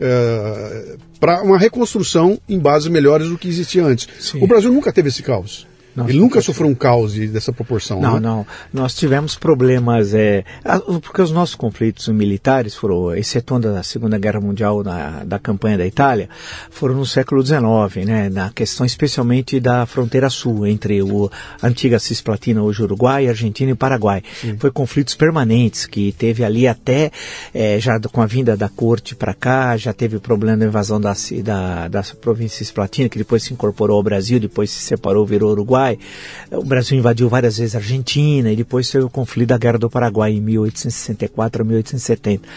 é, 0.00 0.96
para 1.20 1.42
uma 1.42 1.58
reconstrução 1.58 2.38
em 2.48 2.58
bases 2.58 2.88
melhores 2.88 3.28
do 3.28 3.36
que 3.36 3.48
existia 3.48 3.84
antes. 3.84 4.34
O 4.34 4.46
Brasil 4.46 4.72
nunca 4.72 4.92
teve 4.92 5.08
esse 5.08 5.22
caos. 5.22 5.66
Nossa, 5.94 6.10
Ele 6.10 6.18
nunca 6.18 6.40
sofreu 6.40 6.68
um 6.68 6.74
caos 6.74 7.14
dessa 7.14 7.52
proporção. 7.52 8.00
Não, 8.00 8.14
né? 8.14 8.20
não. 8.20 8.46
Nós 8.72 8.94
tivemos 8.94 9.36
problemas, 9.36 10.14
é, 10.14 10.44
porque 11.02 11.20
os 11.20 11.30
nossos 11.30 11.54
conflitos 11.54 12.08
militares 12.08 12.74
foram, 12.74 13.14
excetuando 13.14 13.68
a 13.68 13.82
Segunda 13.82 14.18
Guerra 14.18 14.40
Mundial 14.40 14.82
na, 14.82 15.22
da 15.24 15.38
campanha 15.38 15.76
da 15.76 15.86
Itália, 15.86 16.30
foram 16.70 16.94
no 16.94 17.04
século 17.04 17.44
XIX, 17.44 18.06
né, 18.06 18.30
na 18.30 18.50
questão 18.50 18.86
especialmente 18.86 19.60
da 19.60 19.84
fronteira 19.84 20.30
sul, 20.30 20.66
entre 20.66 21.02
o, 21.02 21.30
a 21.60 21.66
antiga 21.66 21.98
Cisplatina, 21.98 22.62
hoje 22.62 22.82
Uruguai, 22.82 23.28
Argentina 23.28 23.70
e 23.70 23.74
Paraguai. 23.74 24.22
Sim. 24.40 24.56
Foi 24.58 24.70
conflitos 24.70 25.14
permanentes, 25.14 25.84
que 25.84 26.12
teve 26.12 26.42
ali 26.42 26.66
até, 26.66 27.10
é, 27.52 27.78
já 27.78 28.00
com 28.00 28.22
a 28.22 28.26
vinda 28.26 28.56
da 28.56 28.68
corte 28.68 29.14
para 29.14 29.34
cá, 29.34 29.76
já 29.76 29.92
teve 29.92 30.16
o 30.16 30.20
problema 30.20 30.56
da 30.56 30.66
invasão 30.66 30.98
da, 30.98 31.12
da, 31.44 31.88
da 31.88 32.02
província 32.20 32.58
Cisplatina, 32.58 33.10
que 33.10 33.18
depois 33.18 33.42
se 33.42 33.52
incorporou 33.52 33.98
ao 33.98 34.02
Brasil, 34.02 34.40
depois 34.40 34.70
se 34.70 34.80
separou, 34.80 35.26
virou 35.26 35.50
Uruguai 35.52 35.81
Paraguai. 35.82 35.98
O 36.50 36.62
Brasil 36.62 36.98
invadiu 36.98 37.28
várias 37.28 37.58
vezes 37.58 37.74
a 37.74 37.78
Argentina 37.78 38.52
e 38.52 38.56
depois 38.56 38.90
teve 38.90 39.04
o 39.04 39.10
conflito 39.10 39.48
da 39.48 39.58
Guerra 39.58 39.78
do 39.78 39.90
Paraguai 39.90 40.32
em 40.32 40.40
1864 40.40 41.62
a 41.62 41.64
1870. 41.64 42.48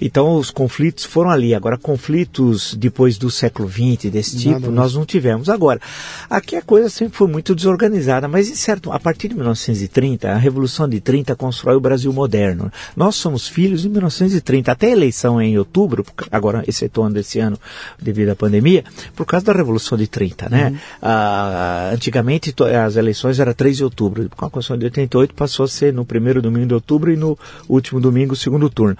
Então 0.00 0.36
os 0.36 0.50
conflitos 0.50 1.04
foram 1.04 1.30
ali. 1.30 1.54
Agora, 1.54 1.78
conflitos 1.78 2.74
depois 2.74 3.16
do 3.16 3.30
século 3.30 3.68
XX, 3.68 4.10
desse 4.10 4.36
tipo, 4.36 4.60
Nada 4.60 4.70
nós 4.70 4.94
não 4.94 5.06
tivemos. 5.06 5.48
Agora, 5.48 5.80
aqui 6.28 6.56
a 6.56 6.62
coisa 6.62 6.88
sempre 6.88 7.16
foi 7.16 7.28
muito 7.28 7.54
desorganizada, 7.54 8.28
mas 8.28 8.46
certo, 8.58 8.92
a 8.92 8.98
partir 8.98 9.28
de 9.28 9.34
1930, 9.34 10.28
a 10.28 10.36
Revolução 10.36 10.88
de 10.88 11.00
30 11.00 11.34
constrói 11.36 11.76
o 11.76 11.80
Brasil 11.80 12.12
moderno. 12.12 12.70
Nós 12.96 13.14
somos 13.16 13.48
filhos 13.48 13.82
de 13.82 13.88
1930. 13.88 14.72
Até 14.72 14.88
a 14.88 14.90
eleição 14.90 15.40
em 15.40 15.56
outubro, 15.58 16.04
agora 16.30 16.64
excetuando 16.66 17.18
esse 17.18 17.38
ano 17.38 17.58
devido 18.00 18.30
à 18.30 18.36
pandemia, 18.36 18.84
por 19.14 19.24
causa 19.24 19.46
da 19.46 19.52
Revolução 19.52 19.96
de 19.96 20.06
30, 20.06 20.48
né? 20.48 20.70
Uhum. 20.70 20.78
Ah, 21.00 21.90
antigamente 21.92 22.52
as 22.74 22.96
eleições 22.96 23.38
era 23.38 23.54
3 23.54 23.76
de 23.76 23.84
outubro. 23.84 24.28
Com 24.36 24.44
a 24.44 24.50
Constituição 24.50 24.78
de 24.78 24.86
88 24.86 25.34
passou 25.34 25.64
a 25.64 25.68
ser 25.68 25.92
no 25.92 26.04
primeiro 26.04 26.42
domingo 26.42 26.66
de 26.66 26.74
outubro 26.74 27.12
e 27.12 27.16
no 27.16 27.38
último 27.68 28.00
domingo, 28.00 28.34
segundo 28.34 28.68
turno. 28.68 28.96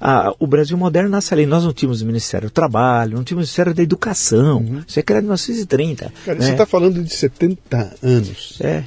Ah, 0.00 0.32
o 0.38 0.46
Brasil 0.46 0.76
moderno 0.78 1.10
nasce 1.10 1.34
ali. 1.34 1.46
Nós 1.46 1.64
não 1.64 1.72
tínhamos 1.72 2.02
o 2.02 2.06
Ministério 2.06 2.48
do 2.48 2.52
Trabalho, 2.52 3.16
não 3.16 3.24
tínhamos 3.24 3.48
Ministério 3.48 3.74
da 3.74 3.82
Educação. 3.82 4.58
Uhum. 4.58 4.82
Isso 4.86 4.98
é 4.98 5.02
era 5.10 5.20
de 5.20 5.26
1930. 5.26 6.12
Cara, 6.24 6.38
né? 6.38 6.44
você 6.44 6.52
está 6.52 6.66
falando 6.66 7.02
de 7.02 7.12
70 7.12 7.96
anos. 8.02 8.58
É. 8.60 8.84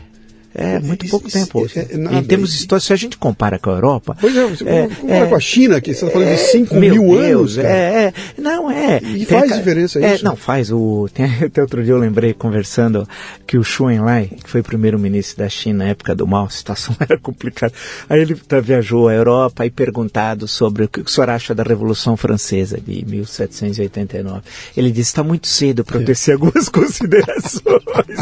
É, 0.56 0.80
muito 0.80 1.08
pouco 1.08 1.30
tempo. 1.30 1.68
É, 1.76 1.94
é, 1.94 1.98
nada, 1.98 2.18
em 2.18 2.24
termos 2.24 2.54
históricos, 2.54 2.86
se 2.86 2.94
a 2.94 2.96
gente 2.96 3.18
compara 3.18 3.58
com 3.58 3.72
a 3.72 3.74
Europa. 3.74 4.16
Pois 4.20 4.36
é, 4.36 4.46
você 4.46 4.64
é, 4.68 4.88
compara 4.88 5.26
é, 5.26 5.28
com 5.28 5.36
a 5.36 5.40
China, 5.40 5.82
que 5.82 5.94
você 5.94 6.06
está 6.06 6.12
falando 6.12 6.36
de 6.36 6.38
5 6.38 6.76
mil 6.76 6.94
Deus, 6.94 7.18
anos. 7.20 7.56
Cara. 7.56 7.68
É, 7.70 8.06
é, 8.06 8.14
não, 8.38 8.70
é. 8.70 9.02
E 9.04 9.26
faz 9.26 9.56
diferença 9.56 10.00
é, 10.00 10.16
isso? 10.16 10.24
Não, 10.24 10.36
faz. 10.36 10.72
O, 10.72 11.10
tem, 11.14 11.26
até 11.26 11.62
outro 11.62 11.84
dia 11.84 11.94
eu 11.94 11.98
lembrei, 11.98 12.34
conversando, 12.34 13.08
que 13.48 13.58
o 13.58 13.64
Xu 13.64 13.90
Enlai, 13.90 14.30
que 14.44 14.50
foi 14.50 14.62
primeiro-ministro 14.62 15.38
da 15.40 15.50
China 15.50 15.84
na 15.84 15.90
época 15.90 16.14
do 16.14 16.28
mal, 16.28 16.46
a 16.46 16.50
situação 16.50 16.96
era 17.02 17.18
complicada. 17.18 17.74
Aí 18.08 18.22
ele 18.22 18.36
tá, 18.36 18.60
viajou 18.60 19.08
à 19.08 19.14
Europa 19.14 19.66
e 19.66 19.72
perguntado 19.72 20.48
sobre 20.48 20.84
o 20.84 20.88
que 20.88 21.02
o 21.02 21.08
senhor 21.08 21.30
acha 21.30 21.56
da 21.56 21.64
Revolução 21.64 22.16
Francesa 22.16 22.80
de 22.80 23.04
1789. 23.06 24.42
Ele 24.78 24.92
disse: 24.92 25.10
está 25.10 25.24
muito 25.24 25.48
cedo 25.48 25.84
para 25.84 26.00
eu 26.00 26.06
tecer 26.06 26.34
algumas 26.34 26.70
considerações. 26.70 27.64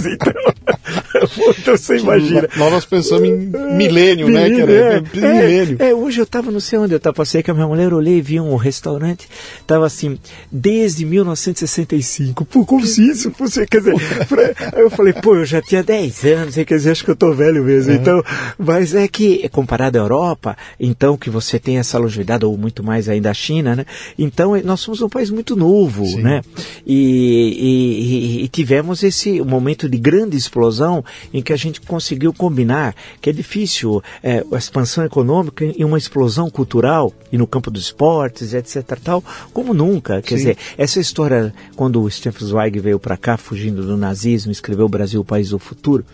Então. 0.05 0.33
então 1.59 1.77
você 1.77 1.97
Nós, 2.29 2.71
nós 2.71 2.85
pensamos 2.85 3.27
em 3.27 3.51
milênio, 3.75 4.29
né? 4.29 4.49
Que 4.49 4.61
era, 4.61 4.71
é, 4.71 5.01
milênio. 5.13 5.77
É, 5.79 5.89
é, 5.89 5.95
hoje 5.95 6.19
eu 6.19 6.23
estava, 6.23 6.51
não 6.51 6.59
sei 6.59 6.79
onde 6.79 6.93
eu 6.93 6.97
estava, 6.97 7.15
passei 7.15 7.41
com 7.41 7.51
a 7.51 7.53
minha 7.53 7.67
mulher, 7.67 7.93
olhei 7.93 8.17
e 8.17 8.21
vi 8.21 8.39
um 8.39 8.55
restaurante, 8.55 9.27
estava 9.59 9.85
assim, 9.85 10.17
desde 10.51 11.05
1965. 11.05 12.45
Pô, 12.45 12.65
como 12.65 12.85
se 12.85 13.09
isso 13.09 13.31
fosse, 13.31 13.65
quer 13.65 13.79
dizer, 13.79 13.95
eu 14.75 14.89
falei, 14.89 15.13
pô, 15.13 15.35
eu 15.35 15.45
já 15.45 15.61
tinha 15.61 15.83
10 15.83 16.25
anos, 16.25 16.55
quer 16.55 16.65
dizer, 16.65 16.91
acho 16.91 17.03
que 17.03 17.11
eu 17.11 17.15
tô 17.15 17.33
velho 17.33 17.63
mesmo. 17.63 17.93
Então, 17.93 18.23
mas 18.57 18.93
é 18.93 19.07
que, 19.07 19.47
comparado 19.49 19.97
à 19.97 20.01
Europa, 20.01 20.57
então 20.79 21.17
que 21.17 21.29
você 21.29 21.59
tem 21.59 21.77
essa 21.77 21.97
longevidade, 21.97 22.45
ou 22.45 22.57
muito 22.57 22.83
mais 22.83 23.09
ainda 23.09 23.29
a 23.29 23.33
China, 23.33 23.75
né? 23.75 23.85
Então, 24.17 24.59
nós 24.63 24.79
somos 24.79 25.01
um 25.01 25.09
país 25.09 25.29
muito 25.29 25.55
novo, 25.55 26.05
Sim. 26.05 26.21
né? 26.21 26.41
E, 26.85 28.41
e, 28.41 28.43
e, 28.43 28.47
tivemos 28.47 29.03
esse 29.03 29.41
momento 29.41 29.87
de 29.87 29.97
grande 29.97 30.35
explosão 30.37 31.03
em 31.33 31.41
que 31.41 31.53
a 31.53 31.57
gente 31.57 31.81
conseguiu 31.81 32.10
combinar 32.33 32.95
que 33.21 33.29
é 33.29 33.33
difícil 33.33 34.01
é, 34.23 34.43
a 34.51 34.57
expansão 34.57 35.03
econômica 35.03 35.65
e 35.65 35.83
uma 35.83 35.97
explosão 35.97 36.49
cultural 36.49 37.13
e 37.31 37.37
no 37.37 37.47
campo 37.47 37.71
dos 37.71 37.83
esportes, 37.83 38.53
etc. 38.53 38.99
tal, 39.03 39.23
como 39.53 39.73
nunca. 39.73 40.21
Quer 40.21 40.29
Sim. 40.29 40.35
dizer, 40.35 40.57
essa 40.77 40.99
história, 40.99 41.53
quando 41.75 42.01
o 42.01 42.09
Stefan 42.09 42.45
Zweig 42.45 42.79
veio 42.79 42.99
para 42.99 43.17
cá 43.17 43.37
fugindo 43.37 43.83
do 43.83 43.97
nazismo, 43.97 44.51
escreveu 44.51 44.85
o 44.85 44.89
Brasil, 44.89 45.21
o 45.21 45.25
país 45.25 45.49
do 45.49 45.59
futuro, 45.59 46.05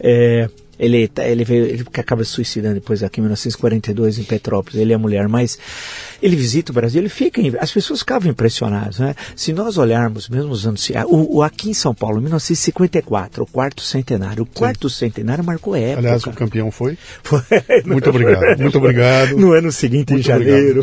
é, 0.00 0.48
ele, 0.78 1.08
tá, 1.08 1.26
ele 1.26 1.44
veio, 1.44 1.66
ele 1.66 1.84
acaba 1.94 2.24
se 2.24 2.30
suicidando 2.30 2.74
depois 2.74 3.02
aqui 3.02 3.20
em 3.20 3.22
1942 3.22 4.18
em 4.18 4.24
Petrópolis, 4.24 4.80
ele 4.80 4.92
é 4.92 4.96
a 4.96 4.98
mulher, 4.98 5.28
mas 5.28 5.58
ele 6.22 6.36
visita 6.36 6.72
o 6.72 6.74
Brasil, 6.74 7.00
ele 7.00 7.08
fica, 7.08 7.40
as 7.60 7.70
pessoas 7.70 8.00
ficavam 8.00 8.30
impressionadas, 8.30 8.98
né? 8.98 9.14
Se 9.34 9.52
nós 9.52 9.78
olharmos 9.78 10.28
mesmo 10.28 10.50
os 10.50 10.66
anos, 10.66 10.88
o, 11.06 11.38
o 11.38 11.42
aqui 11.42 11.70
em 11.70 11.74
São 11.74 11.94
Paulo, 11.94 12.20
1954, 12.20 13.42
o 13.42 13.46
quarto 13.46 13.82
centenário, 13.82 14.42
o 14.42 14.46
quarto 14.46 14.88
Sim. 14.88 15.06
centenário 15.06 15.44
marcou 15.44 15.74
época. 15.76 15.98
Aliás, 15.98 16.24
o 16.24 16.32
campeão 16.32 16.70
foi? 16.70 16.98
Foi. 17.22 17.40
Muito 17.84 18.10
obrigado, 18.10 18.58
muito 18.58 18.78
obrigado. 18.78 19.36
No 19.36 19.52
ano 19.52 19.70
seguinte, 19.70 20.12
muito 20.12 20.20
em 20.20 20.22
janeiro, 20.22 20.80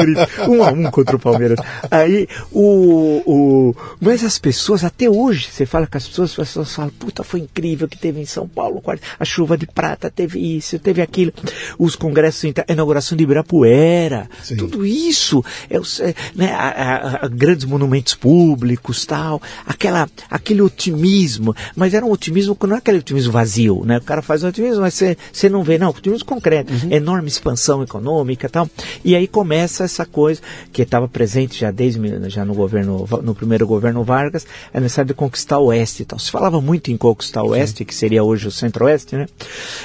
um 0.48 0.62
a 0.62 0.70
um 0.70 0.90
contra 0.90 1.16
o 1.16 1.18
Palmeiras. 1.18 1.58
Aí, 1.90 2.28
o, 2.50 3.22
o, 3.26 3.76
mas 4.00 4.24
as 4.24 4.38
pessoas, 4.38 4.84
até 4.84 5.08
hoje, 5.08 5.48
você 5.50 5.66
fala 5.66 5.86
com 5.86 5.96
as 5.96 6.06
pessoas, 6.06 6.30
as 6.30 6.36
pessoas 6.36 6.74
falam, 6.74 6.90
puta, 6.98 7.22
foi 7.22 7.40
incrível 7.40 7.88
que 7.88 7.98
teve 7.98 8.20
em 8.20 8.26
São 8.26 8.48
Paulo, 8.48 8.78
o 8.78 8.82
quarto, 8.82 9.02
a 9.18 9.24
chuva 9.30 9.56
de 9.56 9.66
prata, 9.66 10.10
teve 10.10 10.56
isso, 10.56 10.78
teve 10.78 11.00
aquilo, 11.00 11.32
os 11.78 11.94
congressos, 11.94 12.52
a 12.66 12.72
inauguração 12.72 13.16
de 13.16 13.24
Ibirapuera, 13.24 14.28
Sim. 14.42 14.56
tudo 14.56 14.84
isso, 14.84 15.44
é, 15.68 15.76
é, 15.76 16.14
né, 16.34 16.52
a, 16.52 17.20
a, 17.22 17.28
grandes 17.28 17.64
monumentos 17.64 18.14
públicos, 18.14 19.06
tal, 19.06 19.40
aquela, 19.64 20.08
aquele 20.28 20.62
otimismo, 20.62 21.54
mas 21.76 21.94
era 21.94 22.04
um 22.04 22.10
otimismo 22.10 22.56
que 22.56 22.66
não 22.66 22.74
é 22.74 22.78
aquele 22.78 22.98
otimismo 22.98 23.32
vazio, 23.32 23.84
né? 23.84 23.98
O 23.98 24.02
cara 24.02 24.22
faz 24.22 24.42
um 24.42 24.48
otimismo, 24.48 24.80
mas 24.80 24.94
você, 25.32 25.48
não 25.48 25.62
vê, 25.62 25.78
não, 25.78 25.90
otimismo 25.90 26.26
concreto, 26.26 26.72
uhum. 26.72 26.90
enorme 26.90 27.28
expansão 27.28 27.82
econômica, 27.82 28.48
tal, 28.48 28.68
e 29.04 29.14
aí 29.14 29.26
começa 29.26 29.84
essa 29.84 30.04
coisa 30.04 30.40
que 30.72 30.82
estava 30.82 31.06
presente 31.08 31.60
já 31.60 31.70
desde 31.70 32.00
já 32.28 32.44
no 32.44 32.54
governo, 32.54 33.06
no 33.22 33.34
primeiro 33.34 33.66
governo 33.66 34.02
Vargas, 34.02 34.46
a 34.72 34.80
necessidade 34.80 35.08
de 35.08 35.14
conquistar 35.14 35.58
o 35.58 35.66
oeste, 35.66 36.04
tal. 36.04 36.18
Se 36.18 36.30
falava 36.30 36.60
muito 36.60 36.90
em 36.90 36.96
conquistar 36.96 37.42
o 37.42 37.50
oeste, 37.50 37.84
que 37.84 37.94
seria 37.94 38.24
hoje 38.24 38.48
o 38.48 38.50
centro-oeste, 38.50 39.16
né? 39.16 39.19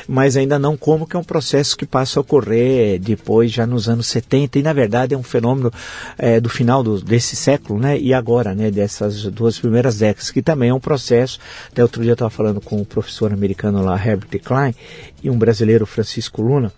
Mas 0.07 0.37
ainda 0.37 0.59
não 0.59 0.77
como 0.77 1.07
que 1.07 1.15
é 1.15 1.19
um 1.19 1.23
processo 1.23 1.75
que 1.75 1.85
passa 1.85 2.19
a 2.19 2.21
ocorrer 2.21 2.99
depois, 2.99 3.51
já 3.51 3.65
nos 3.65 3.89
anos 3.89 4.07
70, 4.07 4.59
e 4.59 4.63
na 4.63 4.73
verdade 4.73 5.13
é 5.13 5.17
um 5.17 5.23
fenômeno 5.23 5.71
é, 6.17 6.39
do 6.39 6.49
final 6.49 6.83
do, 6.83 7.01
desse 7.01 7.35
século, 7.35 7.79
né? 7.79 7.97
E 7.97 8.13
agora, 8.13 8.53
né? 8.53 8.71
Dessas 8.71 9.23
duas 9.23 9.59
primeiras 9.59 9.97
décadas, 9.97 10.31
que 10.31 10.41
também 10.41 10.69
é 10.69 10.73
um 10.73 10.79
processo. 10.79 11.39
Até 11.71 11.81
outro 11.81 12.01
dia 12.01 12.11
eu 12.11 12.15
estava 12.15 12.29
falando 12.29 12.61
com 12.61 12.81
o 12.81 12.85
professor 12.85 13.33
americano 13.33 13.83
lá, 13.83 13.95
Herbert 13.95 14.41
Klein, 14.43 14.75
e 15.23 15.29
um 15.29 15.37
brasileiro, 15.37 15.85
Francisco 15.85 16.41
Luna, 16.41 16.71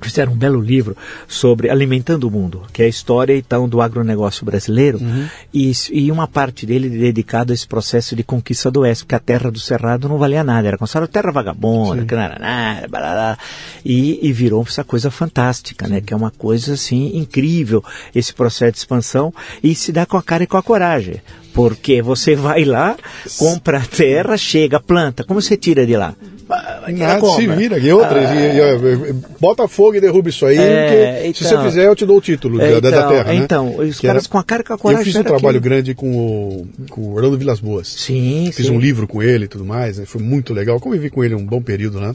fizeram 0.00 0.32
um 0.32 0.36
belo 0.36 0.60
livro 0.60 0.96
sobre 1.26 1.70
Alimentando 1.70 2.28
o 2.28 2.30
Mundo, 2.30 2.62
que 2.72 2.82
é 2.82 2.86
a 2.86 2.88
história 2.88 3.36
então 3.36 3.68
do 3.68 3.80
agronegócio 3.80 4.44
brasileiro 4.44 4.98
uhum. 4.98 5.26
e, 5.52 5.72
e, 5.92 6.12
uma 6.12 6.26
parte 6.26 6.66
dele 6.66 6.88
dedicado 6.88 7.52
a 7.52 7.54
esse 7.54 7.66
processo 7.66 8.14
de 8.14 8.22
conquista 8.22 8.70
do 8.70 8.80
oeste, 8.80 9.04
porque 9.04 9.14
a 9.14 9.20
terra 9.20 9.50
do 9.50 9.58
Cerrado 9.58 10.08
não 10.08 10.18
valia 10.18 10.44
nada, 10.44 10.68
era 10.68 10.78
considerada 10.78 11.10
terra 11.10 11.32
vagabunda, 11.32 12.04
que 12.04 12.14
não 12.14 12.22
era 12.22 12.38
nada, 12.38 12.88
blá, 12.88 13.00
blá, 13.00 13.38
e, 13.84 14.18
e, 14.26 14.32
virou 14.32 14.64
essa 14.66 14.84
coisa 14.84 15.10
fantástica, 15.10 15.86
né? 15.86 16.00
Que 16.00 16.12
é 16.12 16.16
uma 16.16 16.30
coisa 16.30 16.74
assim 16.74 17.16
incrível 17.16 17.82
esse 18.14 18.32
processo 18.32 18.72
de 18.72 18.78
expansão 18.78 19.32
e 19.62 19.74
se 19.74 19.92
dá 19.92 20.06
com 20.06 20.16
a 20.16 20.22
cara 20.22 20.44
e 20.44 20.46
com 20.46 20.56
a 20.56 20.62
coragem. 20.62 21.20
Porque 21.52 22.02
você 22.02 22.34
vai 22.34 22.64
lá, 22.64 22.96
compra 23.38 23.78
a 23.78 23.86
terra, 23.86 24.36
chega, 24.36 24.80
planta. 24.80 25.22
Como 25.22 25.40
você 25.40 25.56
tira 25.56 25.86
de 25.86 25.96
lá? 25.96 26.14
Nada, 26.48 27.26
se 27.30 27.46
vira. 27.46 27.78
E 27.78 27.92
outra, 27.92 28.28
ah, 28.28 28.34
e, 28.34 29.10
e, 29.10 29.12
bota 29.40 29.66
fogo 29.66 29.96
e 29.96 30.00
derruba 30.00 30.28
isso 30.28 30.44
aí, 30.44 30.58
é, 30.58 31.20
então, 31.26 31.34
se 31.34 31.44
você 31.44 31.54
então. 31.54 31.64
fizer, 31.64 31.86
eu 31.86 31.96
te 31.96 32.04
dou 32.04 32.18
o 32.18 32.20
título 32.20 32.60
é, 32.60 32.80
da, 32.80 32.88
então, 32.88 32.90
da 32.90 33.08
terra. 33.08 33.32
Né? 33.32 33.34
Então, 33.36 33.76
os 33.76 33.98
que 33.98 34.06
caras 34.06 34.24
era, 34.24 34.30
com 34.30 34.38
a 34.38 34.44
cara 34.44 34.62
com 34.62 34.72
a 34.74 34.78
coragem. 34.78 35.00
Eu 35.00 35.04
fiz 35.04 35.16
um 35.16 35.22
trabalho 35.22 35.58
aquilo. 35.58 35.60
grande 35.60 35.94
com 35.94 36.10
o, 36.16 36.68
com 36.90 37.00
o 37.00 37.14
Orlando 37.14 37.38
Vilas 37.38 37.60
Boas. 37.60 37.88
Sim, 37.88 38.50
Fiz 38.52 38.66
sim. 38.66 38.72
um 38.72 38.78
livro 38.78 39.06
com 39.06 39.22
ele 39.22 39.46
e 39.46 39.48
tudo 39.48 39.64
mais, 39.64 39.98
né? 39.98 40.04
foi 40.06 40.22
muito 40.22 40.52
legal. 40.52 40.78
Convivi 40.78 41.10
com 41.10 41.24
ele 41.24 41.34
um 41.34 41.44
bom 41.44 41.62
período 41.62 41.98
lá. 41.98 42.08
Né? 42.08 42.14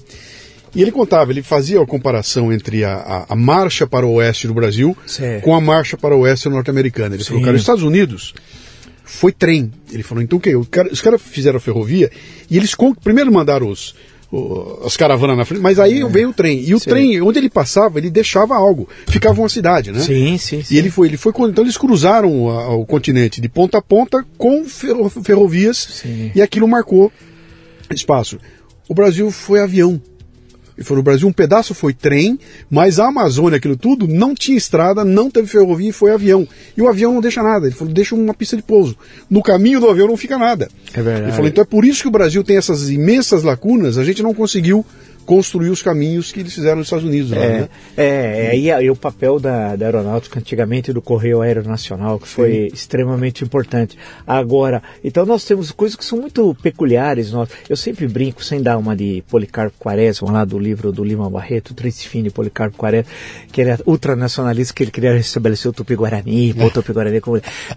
E 0.75 0.81
ele 0.81 0.91
contava, 0.91 1.31
ele 1.31 1.41
fazia 1.41 1.81
a 1.81 1.85
comparação 1.85 2.53
entre 2.53 2.83
a, 2.83 2.93
a, 2.93 3.33
a 3.33 3.35
marcha 3.35 3.87
para 3.87 4.05
o 4.05 4.13
oeste 4.13 4.47
do 4.47 4.53
Brasil 4.53 4.95
certo. 5.05 5.43
com 5.43 5.55
a 5.55 5.61
marcha 5.61 5.97
para 5.97 6.15
o 6.15 6.19
oeste 6.19 6.47
norte-americana. 6.47 7.15
Ele 7.15 7.23
falou, 7.23 7.41
cara, 7.41 7.55
os 7.55 7.61
Estados 7.61 7.83
Unidos 7.83 8.33
foi 9.03 9.31
trem. 9.31 9.71
Ele 9.91 10.03
falou, 10.03 10.23
então 10.23 10.37
o 10.37 10.41
que? 10.41 10.55
Os 10.55 11.01
caras 11.01 11.21
fizeram 11.21 11.57
a 11.57 11.59
ferrovia 11.59 12.11
e 12.49 12.57
eles 12.57 12.75
primeiro 13.01 13.31
mandaram 13.31 13.67
os, 13.67 13.95
as 14.85 14.95
caravanas 14.95 15.35
na 15.35 15.43
frente, 15.43 15.61
mas 15.61 15.79
aí 15.79 16.01
é. 16.01 16.07
veio 16.07 16.29
o 16.29 16.33
trem. 16.33 16.61
E 16.61 16.75
o 16.75 16.79
sim. 16.79 16.89
trem, 16.89 17.21
onde 17.21 17.39
ele 17.39 17.49
passava, 17.49 17.97
ele 17.97 18.09
deixava 18.09 18.55
algo. 18.55 18.87
Ficava 19.07 19.41
uma 19.41 19.49
cidade, 19.49 19.91
né? 19.91 19.99
Sim, 19.99 20.37
sim, 20.37 20.61
sim. 20.61 20.75
E 20.75 20.77
ele 20.77 20.91
foi, 20.91 21.07
ele 21.07 21.17
foi 21.17 21.33
então 21.49 21.63
eles 21.63 21.77
cruzaram 21.77 22.45
o 22.79 22.85
continente 22.85 23.41
de 23.41 23.49
ponta 23.49 23.79
a 23.79 23.81
ponta 23.81 24.23
com 24.37 24.63
ferrovias 24.65 25.77
sim. 25.77 26.31
e 26.35 26.41
aquilo 26.41 26.67
marcou 26.67 27.11
espaço. 27.89 28.37
O 28.87 28.93
Brasil 28.93 29.31
foi 29.31 29.61
avião. 29.61 30.01
Ele 30.79 30.85
falou, 30.85 30.99
no 30.99 31.03
Brasil 31.03 31.27
um 31.27 31.33
pedaço 31.33 31.73
foi 31.73 31.93
trem, 31.93 32.39
mas 32.69 33.01
a 33.01 33.09
Amazônia, 33.09 33.57
aquilo 33.57 33.75
tudo, 33.75 34.07
não 34.07 34.33
tinha 34.33 34.57
estrada, 34.57 35.03
não 35.03 35.29
teve 35.29 35.45
ferrovia 35.45 35.89
e 35.89 35.91
foi 35.91 36.09
avião. 36.09 36.47
E 36.77 36.81
o 36.81 36.87
avião 36.87 37.13
não 37.13 37.19
deixa 37.19 37.43
nada, 37.43 37.67
ele 37.67 37.75
falou, 37.75 37.93
deixa 37.93 38.15
uma 38.15 38.33
pista 38.33 38.55
de 38.55 38.63
pouso. 38.63 38.95
No 39.29 39.43
caminho 39.43 39.81
do 39.81 39.89
avião 39.89 40.07
não 40.07 40.15
fica 40.15 40.37
nada. 40.37 40.69
É 40.93 41.01
verdade. 41.01 41.25
Ele 41.25 41.31
falou, 41.33 41.47
então 41.49 41.61
é 41.61 41.65
por 41.65 41.83
isso 41.83 42.01
que 42.01 42.07
o 42.07 42.11
Brasil 42.11 42.45
tem 42.45 42.55
essas 42.55 42.89
imensas 42.89 43.43
lacunas, 43.43 43.97
a 43.97 44.05
gente 44.05 44.23
não 44.23 44.33
conseguiu 44.33 44.85
construir 45.29 45.69
os 45.69 45.83
caminhos 45.83 46.31
que 46.31 46.39
eles 46.39 46.55
fizeram 46.55 46.77
nos 46.77 46.87
Estados 46.87 47.05
Unidos. 47.05 47.29
Lá, 47.29 47.37
é, 47.37 47.61
né? 47.61 47.69
é, 47.95 48.55
é, 48.55 48.83
e, 48.83 48.89
o 48.89 48.95
papel 48.95 49.39
da, 49.39 49.75
da 49.75 49.85
aeronáutica 49.85 50.39
antigamente 50.39 50.91
do 50.91 51.03
Correio 51.03 51.43
Aeronacional, 51.43 52.17
que 52.17 52.27
foi 52.27 52.51
Sim. 52.51 52.73
extremamente 52.73 53.43
importante. 53.43 53.95
Agora, 54.25 54.81
então 55.03 55.27
nós 55.27 55.45
temos 55.45 55.69
coisas 55.69 55.95
que 55.95 56.03
são 56.03 56.19
muito 56.19 56.57
peculiares. 56.63 57.31
Nós, 57.31 57.47
eu 57.69 57.77
sempre 57.77 58.07
brinco, 58.07 58.43
sem 58.43 58.59
dar 58.59 58.79
uma 58.79 58.95
de 58.95 59.23
Policarpo 59.29 59.77
Quaresma, 59.77 60.31
lá 60.31 60.43
do 60.43 60.57
livro 60.57 60.91
do 60.91 61.03
Lima 61.03 61.29
Barreto, 61.29 61.75
Triste 61.75 62.09
Fim 62.09 62.23
de 62.23 62.31
Policarpo 62.31 62.75
Quaresma, 62.75 63.11
que 63.51 63.61
ele 63.61 63.69
é 63.69 63.77
ultranacionalista, 63.85 64.73
que 64.73 64.81
ele 64.81 64.89
queria 64.89 65.13
restabelecer 65.13 65.69
o 65.69 65.73
Tupi-Guarani, 65.73 66.55
é. 66.57 66.65
o 66.65 66.71
Tupi-Guarani. 66.71 67.21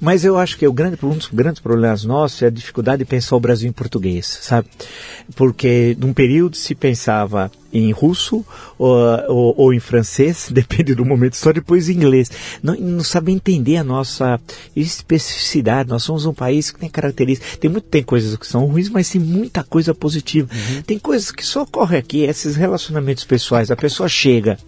Mas 0.00 0.24
eu 0.24 0.38
acho 0.38 0.56
que 0.56 0.66
o 0.66 0.72
grande, 0.72 0.96
um 1.02 1.10
dos 1.10 1.28
grandes 1.28 1.60
problemas 1.60 2.02
nossos 2.02 2.40
é 2.40 2.46
a 2.46 2.50
dificuldade 2.50 3.00
de 3.00 3.04
pensar 3.04 3.36
o 3.36 3.40
Brasil 3.40 3.68
em 3.68 3.72
português, 3.72 4.38
sabe? 4.40 4.68
Porque 5.36 5.94
num 6.00 6.14
período 6.14 6.56
se 6.56 6.74
pensava 6.74 7.41
Roma 7.42 7.61
em 7.72 7.90
russo 7.90 8.44
ou, 8.78 8.94
ou, 9.28 9.54
ou, 9.56 9.74
em 9.74 9.80
francês, 9.80 10.48
depende 10.52 10.94
do 10.94 11.04
momento, 11.04 11.36
só 11.36 11.52
depois 11.52 11.88
em 11.88 11.94
inglês. 11.94 12.30
Não, 12.62 12.74
não 12.74 13.04
sabe 13.04 13.32
entender 13.32 13.76
a 13.76 13.84
nossa 13.84 14.40
especificidade. 14.76 15.88
Nós 15.88 16.02
somos 16.02 16.26
um 16.26 16.34
país 16.34 16.70
que 16.70 16.78
tem 16.78 16.88
características. 16.88 17.56
Tem, 17.56 17.70
muito, 17.70 17.84
tem 17.84 18.02
coisas 18.02 18.36
que 18.36 18.46
são 18.46 18.66
ruins, 18.66 18.88
mas 18.88 19.08
tem 19.08 19.20
muita 19.20 19.62
coisa 19.62 19.94
positiva. 19.94 20.48
Uhum. 20.52 20.82
Tem 20.82 20.98
coisas 20.98 21.30
que 21.30 21.44
só 21.44 21.62
ocorrem 21.62 21.98
aqui, 21.98 22.22
esses 22.22 22.56
relacionamentos 22.56 23.24
pessoais. 23.24 23.70
A 23.70 23.76
pessoa 23.76 24.08
chega, 24.08 24.58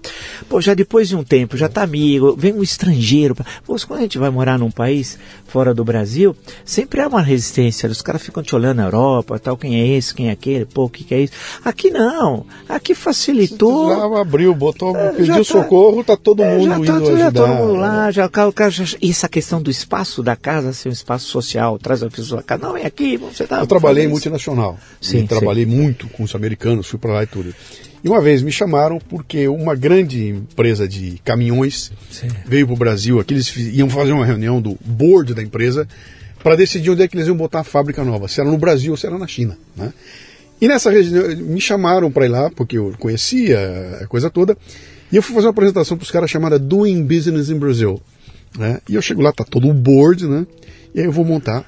pô, 0.48 0.60
já 0.60 0.74
depois 0.74 1.08
de 1.08 1.16
um 1.16 1.24
tempo, 1.24 1.56
já 1.56 1.66
está 1.66 1.82
amigo, 1.82 2.34
vem 2.36 2.52
um 2.52 2.62
estrangeiro. 2.62 3.34
Pô, 3.64 3.76
quando 3.86 4.00
a 4.00 4.02
gente 4.02 4.18
vai 4.18 4.30
morar 4.30 4.58
num 4.58 4.70
país 4.70 5.18
fora 5.46 5.74
do 5.74 5.84
Brasil, 5.84 6.34
sempre 6.64 7.00
há 7.00 7.08
uma 7.08 7.22
resistência. 7.22 7.88
Os 7.88 8.02
caras 8.02 8.22
ficam 8.22 8.42
te 8.42 8.54
olhando 8.54 8.78
na 8.78 8.84
Europa, 8.84 9.38
tal, 9.38 9.56
quem 9.56 9.80
é 9.80 9.86
esse, 9.86 10.14
quem 10.14 10.28
é 10.28 10.32
aquele, 10.32 10.64
pô, 10.64 10.84
o 10.84 10.90
que, 10.90 11.04
que 11.04 11.14
é 11.14 11.20
isso? 11.22 11.32
Aqui 11.64 11.90
não. 11.90 12.46
Aqui 12.68 12.93
facilitou. 12.94 13.88
Já 13.88 14.20
abriu, 14.20 14.54
botou, 14.54 14.96
é, 14.96 15.12
pediu 15.12 15.36
tá, 15.36 15.44
socorro, 15.44 16.04
tá 16.04 16.16
todo 16.16 16.42
é, 16.42 16.56
mundo 16.56 16.68
já 16.68 16.78
indo 16.78 16.86
tá, 16.86 16.92
ajudar. 16.94 17.18
Já 17.18 17.32
todo 17.32 17.48
mundo 17.48 17.74
lá, 17.74 18.10
já, 18.10 18.26
o 18.26 18.52
cara, 18.52 18.70
já, 18.70 18.84
essa 19.02 19.28
questão 19.28 19.60
do 19.60 19.70
espaço 19.70 20.22
da 20.22 20.36
casa 20.36 20.72
ser 20.72 20.88
um 20.88 20.92
espaço 20.92 21.26
social, 21.26 21.78
traz 21.78 22.02
a 22.02 22.10
pessoa 22.10 22.42
cá, 22.42 22.58
não, 22.58 22.76
é 22.76 22.86
aqui, 22.86 23.16
você 23.16 23.46
tá. 23.46 23.60
Eu 23.60 23.66
trabalhei 23.66 24.04
em 24.04 24.08
multinacional. 24.08 24.78
Sim, 25.00 25.26
trabalhei 25.26 25.64
sim. 25.64 25.70
muito 25.70 26.08
com 26.08 26.22
os 26.22 26.34
americanos, 26.34 26.86
fui 26.86 26.98
para 26.98 27.12
lá 27.12 27.22
e 27.22 27.26
tudo. 27.26 27.54
E 28.04 28.08
uma 28.08 28.20
vez 28.20 28.42
me 28.42 28.52
chamaram 28.52 28.98
porque 28.98 29.48
uma 29.48 29.74
grande 29.74 30.28
empresa 30.28 30.86
de 30.86 31.18
caminhões 31.24 31.90
sim. 32.10 32.28
veio 32.44 32.66
para 32.66 32.74
o 32.74 32.78
Brasil, 32.78 33.18
aqui 33.18 33.32
eles 33.32 33.50
iam 33.56 33.88
fazer 33.88 34.12
uma 34.12 34.26
reunião 34.26 34.60
do 34.60 34.76
board 34.84 35.32
da 35.32 35.42
empresa 35.42 35.88
para 36.42 36.54
decidir 36.54 36.90
onde 36.90 37.02
é 37.02 37.08
que 37.08 37.16
eles 37.16 37.26
iam 37.26 37.36
botar 37.36 37.60
a 37.60 37.64
fábrica 37.64 38.04
nova, 38.04 38.28
se 38.28 38.38
era 38.38 38.50
no 38.50 38.58
Brasil 38.58 38.92
ou 38.92 38.98
se 38.98 39.06
era 39.06 39.16
na 39.16 39.26
China, 39.26 39.56
né? 39.74 39.90
E 40.60 40.68
nessa 40.68 40.90
região, 40.90 41.28
me 41.36 41.60
chamaram 41.60 42.10
para 42.10 42.26
ir 42.26 42.28
lá, 42.28 42.50
porque 42.50 42.78
eu 42.78 42.94
conhecia 42.98 43.98
a 44.02 44.06
coisa 44.06 44.30
toda, 44.30 44.56
e 45.12 45.16
eu 45.16 45.22
fui 45.22 45.34
fazer 45.34 45.46
uma 45.46 45.52
apresentação 45.52 45.96
para 45.96 46.04
os 46.04 46.10
caras 46.10 46.30
chamada 46.30 46.58
Doing 46.58 47.02
Business 47.04 47.50
in 47.50 47.58
Brazil. 47.58 48.00
Né? 48.58 48.80
E 48.88 48.94
eu 48.94 49.02
chego 49.02 49.20
lá, 49.20 49.32
tá 49.32 49.44
todo 49.44 49.68
o 49.68 49.74
board, 49.74 50.26
né? 50.26 50.46
E 50.94 51.00
aí 51.00 51.06
eu 51.06 51.12
vou 51.12 51.24
montar. 51.24 51.64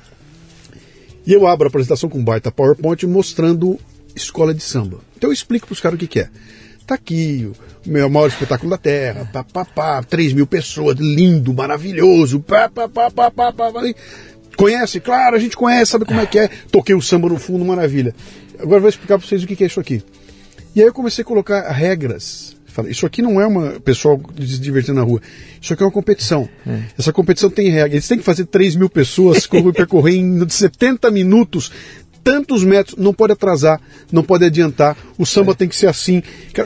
E 1.26 1.32
eu 1.32 1.46
abro 1.46 1.66
a 1.66 1.68
apresentação 1.68 2.08
com 2.08 2.18
um 2.18 2.24
baita 2.24 2.52
PowerPoint 2.52 3.04
mostrando 3.06 3.78
escola 4.14 4.54
de 4.54 4.62
samba. 4.62 5.00
Então 5.16 5.28
eu 5.28 5.34
explico 5.34 5.66
para 5.66 5.72
os 5.74 5.80
caras 5.80 5.96
o 5.96 5.98
que, 5.98 6.06
que 6.06 6.20
é. 6.20 6.28
Tá 6.86 6.94
aqui 6.94 7.50
o 7.84 7.90
meu 7.90 8.08
maior 8.08 8.28
espetáculo 8.28 8.70
da 8.70 8.78
Terra, 8.78 9.28
pá, 9.32 9.42
pá, 9.42 9.64
pá, 9.64 10.02
3 10.04 10.32
mil 10.32 10.46
pessoas, 10.46 10.96
lindo, 10.96 11.52
maravilhoso, 11.52 12.38
pá, 12.38 12.68
pá, 12.68 12.88
pá, 12.88 13.10
pá, 13.10 13.30
pá, 13.30 13.52
pá, 13.52 13.72
pá. 13.72 13.80
Conhece? 14.56 15.00
Claro, 15.00 15.34
a 15.34 15.38
gente 15.38 15.56
conhece, 15.56 15.90
sabe 15.90 16.04
como 16.04 16.20
é 16.20 16.26
que 16.26 16.38
é. 16.38 16.48
Toquei 16.70 16.94
o 16.94 17.02
samba 17.02 17.28
no 17.28 17.38
fundo, 17.38 17.64
maravilha. 17.64 18.14
Agora 18.58 18.76
eu 18.76 18.80
vou 18.80 18.88
explicar 18.88 19.18
para 19.18 19.26
vocês 19.26 19.42
o 19.42 19.46
que, 19.46 19.62
é 19.62 19.66
isso 19.66 19.80
aqui. 19.80 20.02
E 20.74 20.80
aí 20.80 20.86
eu 20.86 20.92
comecei 20.92 21.22
a 21.22 21.24
colocar 21.24 21.70
regras 21.70 22.56
Fala, 22.76 22.90
isso 22.90 23.06
aqui 23.06 23.22
não 23.22 23.40
é 23.40 23.46
uma 23.46 23.80
pessoal 23.80 24.20
se 24.38 24.60
divertindo 24.60 25.00
na 25.00 25.02
rua. 25.02 25.18
Isso 25.58 25.72
aqui 25.72 25.82
é 25.82 25.86
uma 25.86 25.92
competição. 25.92 26.46
É. 26.66 26.82
Essa 26.98 27.10
competição 27.10 27.48
tem 27.48 27.70
regra. 27.70 27.94
Eles 27.94 28.06
têm 28.06 28.18
que 28.18 28.24
fazer 28.24 28.44
3 28.44 28.76
mil 28.76 28.90
pessoas 28.90 29.46
percorrer 29.46 30.16
em 30.16 30.44
70 30.46 31.10
minutos 31.10 31.72
tantos 32.22 32.64
metros, 32.64 32.96
não 32.98 33.14
pode 33.14 33.34
atrasar, 33.34 33.80
não 34.10 34.20
pode 34.20 34.44
adiantar, 34.44 34.96
o 35.16 35.24
samba 35.24 35.52
é. 35.52 35.54
tem 35.54 35.68
que 35.68 35.76
ser 35.76 35.86
assim. 35.86 36.20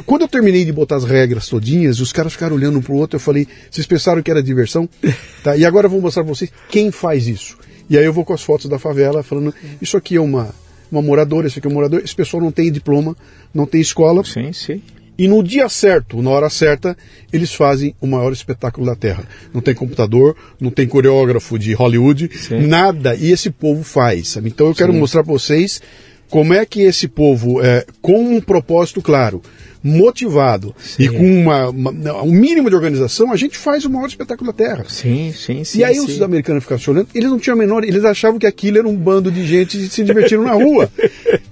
Quando 0.06 0.22
eu 0.22 0.28
terminei 0.28 0.64
de 0.64 0.72
botar 0.72 0.96
as 0.96 1.04
regras 1.04 1.48
todinhas, 1.48 2.00
os 2.00 2.14
caras 2.14 2.32
ficaram 2.32 2.56
olhando 2.56 2.78
um 2.78 2.82
pro 2.82 2.94
outro, 2.94 3.16
eu 3.16 3.20
falei, 3.20 3.46
vocês 3.70 3.86
pensaram 3.86 4.22
que 4.22 4.30
era 4.30 4.42
diversão? 4.42 4.88
tá, 5.44 5.58
e 5.58 5.66
agora 5.66 5.84
eu 5.84 5.90
vou 5.90 6.00
mostrar 6.00 6.24
pra 6.24 6.34
vocês 6.34 6.50
quem 6.70 6.90
faz 6.90 7.28
isso. 7.28 7.58
E 7.90 7.98
aí 7.98 8.04
eu 8.06 8.12
vou 8.12 8.24
com 8.24 8.32
as 8.32 8.42
fotos 8.42 8.70
da 8.70 8.78
favela, 8.78 9.22
falando, 9.22 9.54
isso 9.82 9.98
aqui 9.98 10.16
é 10.16 10.20
uma, 10.20 10.54
uma 10.90 11.02
moradora, 11.02 11.46
isso 11.46 11.58
aqui 11.58 11.68
é 11.68 11.70
um 11.70 11.74
morador, 11.74 12.00
esse 12.04 12.14
pessoal 12.14 12.42
não 12.42 12.50
tem 12.50 12.70
diploma, 12.70 13.16
não 13.54 13.66
tem 13.66 13.80
escola. 13.80 14.24
Sim, 14.24 14.52
sim. 14.52 14.82
E 15.20 15.28
no 15.28 15.42
dia 15.42 15.68
certo, 15.68 16.22
na 16.22 16.30
hora 16.30 16.48
certa, 16.48 16.96
eles 17.30 17.52
fazem 17.52 17.94
o 18.00 18.06
maior 18.06 18.32
espetáculo 18.32 18.86
da 18.86 18.96
Terra. 18.96 19.22
Não 19.52 19.60
tem 19.60 19.74
computador, 19.74 20.34
não 20.58 20.70
tem 20.70 20.88
coreógrafo 20.88 21.58
de 21.58 21.74
Hollywood, 21.74 22.30
Sim. 22.34 22.66
nada. 22.66 23.14
E 23.14 23.30
esse 23.30 23.50
povo 23.50 23.84
faz. 23.84 24.28
Sabe? 24.28 24.48
Então 24.48 24.68
eu 24.68 24.74
quero 24.74 24.94
Sim. 24.94 24.98
mostrar 24.98 25.22
para 25.22 25.32
vocês 25.34 25.82
como 26.30 26.54
é 26.54 26.64
que 26.64 26.82
esse 26.82 27.08
povo, 27.08 27.60
é, 27.62 27.84
com 28.00 28.36
um 28.36 28.40
propósito 28.40 29.02
claro, 29.02 29.42
motivado 29.82 30.74
sim. 30.78 31.04
e 31.04 31.08
com 31.08 31.40
uma, 31.40 31.70
uma, 31.70 32.22
um 32.22 32.30
mínimo 32.30 32.68
de 32.68 32.76
organização, 32.76 33.32
a 33.32 33.36
gente 33.36 33.58
faz 33.58 33.84
o 33.84 33.90
maior 33.90 34.06
espetáculo 34.06 34.52
da 34.52 34.56
Terra. 34.56 34.84
Sim, 34.88 35.34
sim, 35.36 35.64
sim. 35.64 35.78
E 35.78 35.84
aí 35.84 35.96
sim. 35.96 36.04
os 36.04 36.22
americanos 36.22 36.62
ficavam 36.62 36.82
chorando, 36.82 37.08
eles 37.14 37.30
não 37.30 37.38
tinham 37.38 37.56
a 37.56 37.58
menor, 37.58 37.82
eles 37.82 38.04
achavam 38.04 38.38
que 38.38 38.46
aquilo 38.46 38.78
era 38.78 38.88
um 38.88 38.96
bando 38.96 39.30
de 39.30 39.44
gente 39.46 39.88
se 39.88 40.04
divertindo 40.04 40.44
na 40.44 40.52
rua. 40.52 40.90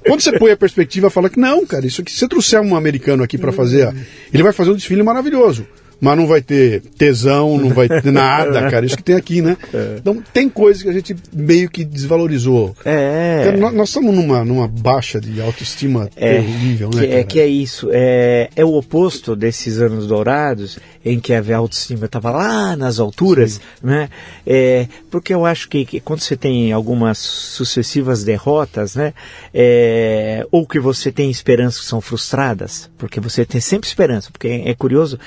Quando 0.06 0.20
você 0.20 0.38
põe 0.38 0.52
a 0.52 0.56
perspectiva, 0.56 1.10
fala 1.10 1.28
que 1.28 1.40
não, 1.40 1.66
cara, 1.66 1.86
isso 1.86 2.00
aqui, 2.00 2.12
se 2.12 2.18
você 2.18 2.28
trouxer 2.28 2.60
um 2.60 2.76
americano 2.76 3.22
aqui 3.22 3.36
para 3.36 3.52
fazer, 3.52 3.92
ele 4.32 4.42
vai 4.42 4.52
fazer 4.52 4.70
um 4.70 4.76
desfile 4.76 5.02
maravilhoso 5.02 5.66
mas 6.00 6.16
não 6.16 6.26
vai 6.26 6.40
ter 6.40 6.82
tesão, 6.96 7.58
não 7.58 7.70
vai 7.70 7.88
ter 7.88 8.04
nada, 8.12 8.70
cara. 8.70 8.86
Isso 8.86 8.96
que 8.96 9.02
tem 9.02 9.16
aqui, 9.16 9.42
né? 9.42 9.56
É. 9.72 9.96
Então 9.98 10.22
tem 10.32 10.48
coisas 10.48 10.82
que 10.82 10.88
a 10.88 10.92
gente 10.92 11.16
meio 11.32 11.68
que 11.68 11.84
desvalorizou. 11.84 12.76
É. 12.84 13.56
Nós, 13.58 13.74
nós, 13.74 13.88
estamos 13.88 14.14
numa, 14.14 14.44
numa 14.44 14.68
baixa 14.68 15.20
de 15.20 15.40
autoestima 15.40 16.08
é, 16.16 16.34
terrível, 16.34 16.90
né? 16.94 17.06
Que, 17.06 17.12
é 17.12 17.24
que 17.24 17.40
é 17.40 17.46
isso. 17.46 17.88
É, 17.92 18.48
é 18.54 18.64
o 18.64 18.74
oposto 18.74 19.34
desses 19.34 19.80
anos 19.80 20.06
dourados 20.06 20.78
em 21.04 21.18
que 21.18 21.32
a 21.32 21.56
autoestima 21.56 22.06
estava 22.06 22.30
lá 22.30 22.76
nas 22.76 22.98
alturas, 23.00 23.52
Sim. 23.52 23.60
né? 23.82 24.08
É, 24.46 24.86
porque 25.10 25.32
eu 25.32 25.44
acho 25.44 25.68
que, 25.68 25.84
que, 25.84 26.00
quando 26.00 26.20
você 26.20 26.36
tem 26.36 26.72
algumas 26.72 27.18
sucessivas 27.18 28.24
derrotas, 28.24 28.94
né? 28.94 29.12
É, 29.52 30.46
ou 30.52 30.66
que 30.66 30.78
você 30.78 31.10
tem 31.10 31.30
esperanças 31.30 31.80
que 31.80 31.86
são 31.86 32.00
frustradas, 32.00 32.90
porque 32.98 33.20
você 33.20 33.44
tem 33.44 33.60
sempre 33.60 33.88
esperança, 33.88 34.30
porque 34.30 34.62
é 34.64 34.74
curioso 34.74 35.18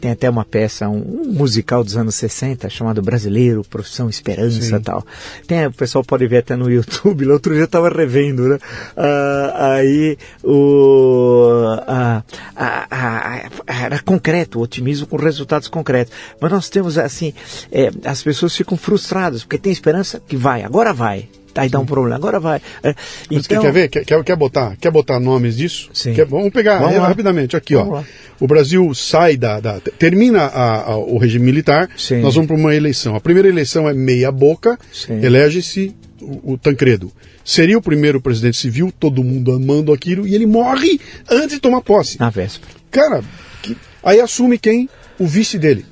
tem 0.00 0.10
até 0.10 0.28
uma 0.30 0.44
peça, 0.44 0.88
um, 0.88 1.22
um, 1.26 1.32
musical 1.32 1.82
dos 1.82 1.96
anos 1.96 2.14
60 2.14 2.68
chamado 2.68 3.02
Brasileiro, 3.02 3.64
Profissão 3.64 4.08
Esperança 4.08 4.76
e 4.76 4.80
tal. 4.80 5.04
Tem, 5.46 5.66
o 5.66 5.72
pessoal 5.72 6.04
pode 6.04 6.26
ver 6.26 6.38
até 6.38 6.56
no 6.56 6.70
YouTube, 6.70 7.24
lá 7.24 7.34
outro 7.38 7.52
dia 7.52 7.62
eu 7.62 7.66
estava 7.66 7.88
revendo, 7.88 8.48
né? 8.48 8.58
Ah, 8.96 9.74
aí 9.74 10.16
o, 10.42 11.64
ah, 11.86 12.22
ah, 12.56 13.50
era 13.66 13.98
concreto, 14.00 14.60
otimismo 14.60 15.06
com 15.06 15.16
resultados 15.16 15.68
concretos. 15.68 16.12
Mas 16.40 16.50
nós 16.50 16.68
temos 16.68 16.96
assim, 16.98 17.32
é, 17.70 17.90
as 18.04 18.22
pessoas 18.22 18.56
ficam 18.56 18.76
frustradas, 18.76 19.42
porque 19.42 19.58
tem 19.58 19.72
esperança 19.72 20.20
que 20.26 20.36
vai, 20.36 20.62
agora 20.62 20.92
vai 20.92 21.28
aí 21.58 21.68
dá 21.68 21.78
um 21.78 21.86
problema. 21.86 22.16
Agora 22.16 22.40
vai. 22.40 22.60
É, 22.82 22.94
então... 23.30 23.60
Quer 23.60 23.72
ver? 23.72 23.88
Quer, 23.88 24.04
quer, 24.04 24.24
quer, 24.24 24.36
botar, 24.36 24.76
quer 24.80 24.90
botar 24.90 25.20
nomes 25.20 25.56
disso? 25.56 25.90
Sim. 25.92 26.14
Quer, 26.14 26.26
vamos 26.26 26.50
pegar 26.50 26.78
vamos 26.78 26.98
rapidamente 26.98 27.56
aqui, 27.56 27.74
vamos 27.74 27.90
ó. 27.90 27.96
Lá. 27.96 28.04
O 28.40 28.46
Brasil 28.46 28.94
sai 28.94 29.36
da. 29.36 29.60
da 29.60 29.80
termina 29.98 30.42
a, 30.42 30.92
a, 30.92 30.96
o 30.96 31.18
regime 31.18 31.44
militar, 31.44 31.88
Sim. 31.96 32.20
nós 32.20 32.34
vamos 32.34 32.46
para 32.46 32.56
uma 32.56 32.74
eleição. 32.74 33.16
A 33.16 33.20
primeira 33.20 33.48
eleição 33.48 33.88
é 33.88 33.92
meia 33.92 34.30
boca, 34.30 34.78
elege-se 35.08 35.94
o, 36.20 36.52
o 36.52 36.58
Tancredo. 36.58 37.12
Seria 37.44 37.78
o 37.78 37.82
primeiro 37.82 38.20
presidente 38.20 38.58
civil, 38.58 38.92
todo 38.98 39.24
mundo 39.24 39.52
amando 39.52 39.92
aquilo, 39.92 40.26
e 40.26 40.34
ele 40.34 40.46
morre 40.46 41.00
antes 41.30 41.56
de 41.56 41.60
tomar 41.60 41.80
posse. 41.80 42.18
Na 42.18 42.30
véspera. 42.30 42.72
Cara, 42.90 43.24
que, 43.62 43.76
aí 44.02 44.20
assume 44.20 44.58
quem? 44.58 44.88
O 45.18 45.26
vice 45.26 45.58
dele 45.58 45.84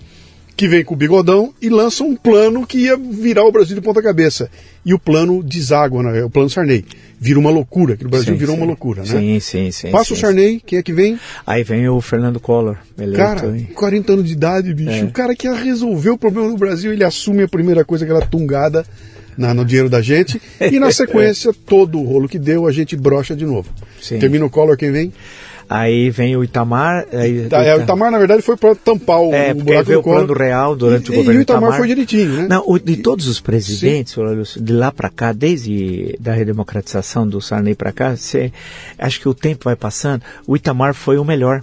que 0.57 0.67
vem 0.67 0.83
com 0.83 0.95
o 0.95 0.97
bigodão 0.97 1.53
e 1.61 1.69
lança 1.69 2.03
um 2.03 2.17
plano 2.17 2.67
que 2.67 2.79
ia 2.79 2.97
virar 2.97 3.45
o 3.45 3.53
Brasil 3.53 3.75
de 3.75 3.83
ponta 3.83 4.03
cabeça. 4.03 4.51
E 4.85 4.95
o 4.95 4.99
plano 4.99 5.43
deságua, 5.43 6.03
né? 6.03 6.25
o 6.25 6.31
plano 6.31 6.49
Sarney. 6.49 6.85
Vira 7.19 7.39
uma 7.39 7.51
loucura, 7.51 7.97
que 7.97 8.07
o 8.07 8.09
Brasil 8.09 8.35
sim, 8.35 8.39
virou 8.39 8.55
sim. 8.55 8.61
uma 8.61 8.67
loucura, 8.67 9.03
né? 9.03 9.09
Sim, 9.09 9.41
sim, 9.41 9.71
sim. 9.71 9.91
Passa 9.91 10.07
sim, 10.07 10.15
o 10.15 10.17
Sarney, 10.17 10.63
quem 10.65 10.79
é 10.79 10.83
que 10.83 10.93
vem? 10.93 11.19
Aí 11.47 11.63
vem 11.63 11.89
o 11.89 12.01
Fernando 12.01 12.39
Collor. 12.39 12.77
Eleito, 12.99 13.17
cara, 13.17 13.57
40 13.75 14.13
anos 14.13 14.25
de 14.27 14.33
idade, 14.33 14.75
bicho. 14.75 14.91
É. 14.91 15.05
O 15.05 15.11
cara 15.11 15.35
que 15.35 15.47
ia 15.47 15.55
resolver 15.55 16.11
o 16.11 16.19
problema 16.19 16.49
do 16.49 16.57
Brasil, 16.57 16.93
ele 16.93 17.05
assume 17.05 17.43
a 17.43 17.49
primeira 17.49 17.85
coisa, 17.85 18.05
aquela 18.05 18.21
tungada 18.21 18.85
na, 19.37 19.53
no 19.53 19.65
dinheiro 19.65 19.89
da 19.89 20.01
gente. 20.01 20.41
E 20.61 20.79
na 20.79 20.91
sequência, 20.93 21.53
todo 21.53 21.99
o 21.99 22.05
rolo 22.05 22.29
que 22.29 22.39
deu, 22.39 22.67
a 22.67 22.73
gente 22.73 22.97
brocha 22.97 23.35
de 23.35 23.45
novo. 23.45 23.69
Termina 24.21 24.45
o 24.45 24.51
Collor, 24.51 24.77
quem 24.77 24.91
vem? 24.91 25.13
Aí 25.69 26.11
vem 26.11 26.37
o 26.37 26.45
Itamar. 26.45 27.07
Aí, 27.13 27.49
tá, 27.49 27.63
é, 27.63 27.77
o 27.77 27.83
Itamar, 27.83 28.11
na 28.11 28.19
verdade, 28.19 28.41
foi 28.43 28.57
para 28.57 28.75
tampar 28.75 29.21
o, 29.21 29.33
é, 29.33 29.53
o 29.53 29.57
buraco 29.57 29.85
veio 29.85 29.99
o 29.99 30.03
plano 30.03 30.33
real 30.33 30.77
durante 30.77 31.11
e, 31.11 31.13
o 31.13 31.17
governo. 31.17 31.33
E 31.33 31.39
o 31.39 31.43
Itamar, 31.43 31.63
Itamar 31.63 31.79
foi 31.79 31.89
direitinho, 31.89 32.33
né? 32.37 32.47
Não, 32.49 32.63
o, 32.67 32.79
de 32.79 32.97
todos 32.99 33.27
os 33.27 33.41
presidentes, 33.41 34.15
Sim. 34.15 34.63
de 34.63 34.73
lá 34.73 34.93
para 34.93 35.11
cá, 35.11 35.33
desde 35.33 36.17
da 36.21 36.33
redemocratização 36.33 37.27
do 37.27 37.41
Sarney 37.41 37.75
para 37.75 37.93
cá, 37.93 38.17
você, 38.17 38.53
acho 38.97 39.21
que 39.21 39.29
o 39.29 39.35
tempo 39.35 39.65
vai 39.65 39.75
passando, 39.75 40.23
o 40.47 40.57
Itamar 40.57 40.95
foi 40.95 41.19
o 41.19 41.25
melhor, 41.25 41.63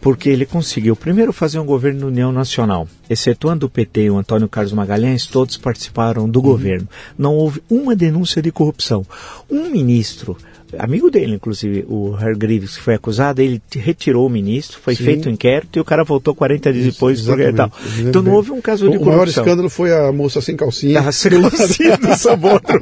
porque 0.00 0.28
ele 0.28 0.44
conseguiu, 0.44 0.94
primeiro, 0.94 1.32
fazer 1.32 1.58
um 1.58 1.66
governo 1.66 2.08
união 2.08 2.30
nacional. 2.30 2.86
Excetuando 3.08 3.66
o 3.66 3.70
PT 3.70 4.02
e 4.02 4.10
o 4.10 4.18
Antônio 4.18 4.48
Carlos 4.48 4.72
Magalhães, 4.74 5.26
todos 5.26 5.56
participaram 5.56 6.28
do 6.28 6.38
uhum. 6.40 6.44
governo. 6.44 6.88
Não 7.16 7.34
houve 7.34 7.62
uma 7.70 7.96
denúncia 7.96 8.42
de 8.42 8.52
corrupção. 8.52 9.06
Um 9.50 9.70
ministro 9.70 10.36
amigo 10.78 11.10
dele, 11.10 11.34
inclusive, 11.34 11.84
o 11.88 12.14
Hargreaves, 12.14 12.76
que 12.76 12.82
foi 12.82 12.94
acusado, 12.94 13.40
ele 13.40 13.62
retirou 13.74 14.26
o 14.26 14.30
ministro, 14.30 14.78
foi 14.80 14.94
Sim. 14.94 15.04
feito 15.04 15.28
um 15.28 15.32
inquérito 15.32 15.78
e 15.78 15.80
o 15.80 15.84
cara 15.84 16.04
voltou 16.04 16.34
40 16.34 16.72
dias 16.72 16.94
depois 16.94 17.22
porque 17.22 17.52
tal. 17.52 17.70
Então 17.98 18.22
não 18.22 18.32
houve 18.32 18.50
um 18.50 18.60
caso 18.60 18.86
o, 18.86 18.90
de 18.90 18.98
corrupção. 18.98 19.12
O 19.12 19.16
maior 19.16 19.28
escândalo 19.28 19.70
foi 19.70 19.92
a 19.92 20.12
moça 20.12 20.40
sem 20.40 20.56
calcinha. 20.56 21.00
Ah, 21.00 21.12
sem 21.12 21.30
calcinha 21.40 21.96
do 21.98 22.14
Sabotro. 22.16 22.80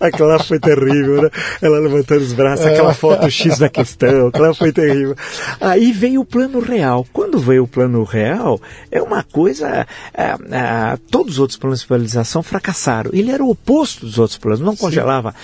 aquela 0.00 0.38
foi 0.38 0.58
terrível, 0.58 1.22
né? 1.22 1.30
Ela 1.60 1.78
levantando 1.78 2.22
os 2.22 2.32
braços, 2.32 2.66
aquela 2.66 2.90
é. 2.90 2.94
foto 2.94 3.30
X 3.30 3.58
da 3.58 3.68
questão, 3.68 4.28
aquela 4.28 4.54
foi 4.54 4.72
terrível. 4.72 5.16
Aí 5.60 5.92
veio 5.92 6.20
o 6.20 6.24
plano 6.24 6.60
real. 6.60 7.06
Quando 7.12 7.38
veio 7.38 7.64
o 7.64 7.68
plano 7.68 8.02
real, 8.04 8.60
é 8.90 9.00
uma 9.02 9.22
coisa. 9.22 9.86
É, 10.14 10.22
é, 10.24 10.98
todos 11.10 11.34
os 11.34 11.38
outros 11.38 11.58
planos 11.58 11.80
de 11.80 11.86
privatização 11.86 12.42
fracassaram. 12.42 13.10
Ele 13.12 13.30
era 13.30 13.44
o 13.44 13.50
oposto 13.50 14.06
dos 14.06 14.18
outros 14.18 14.38
planos, 14.38 14.60
não 14.60 14.74
Sim. 14.74 14.78
congelava 14.78 15.34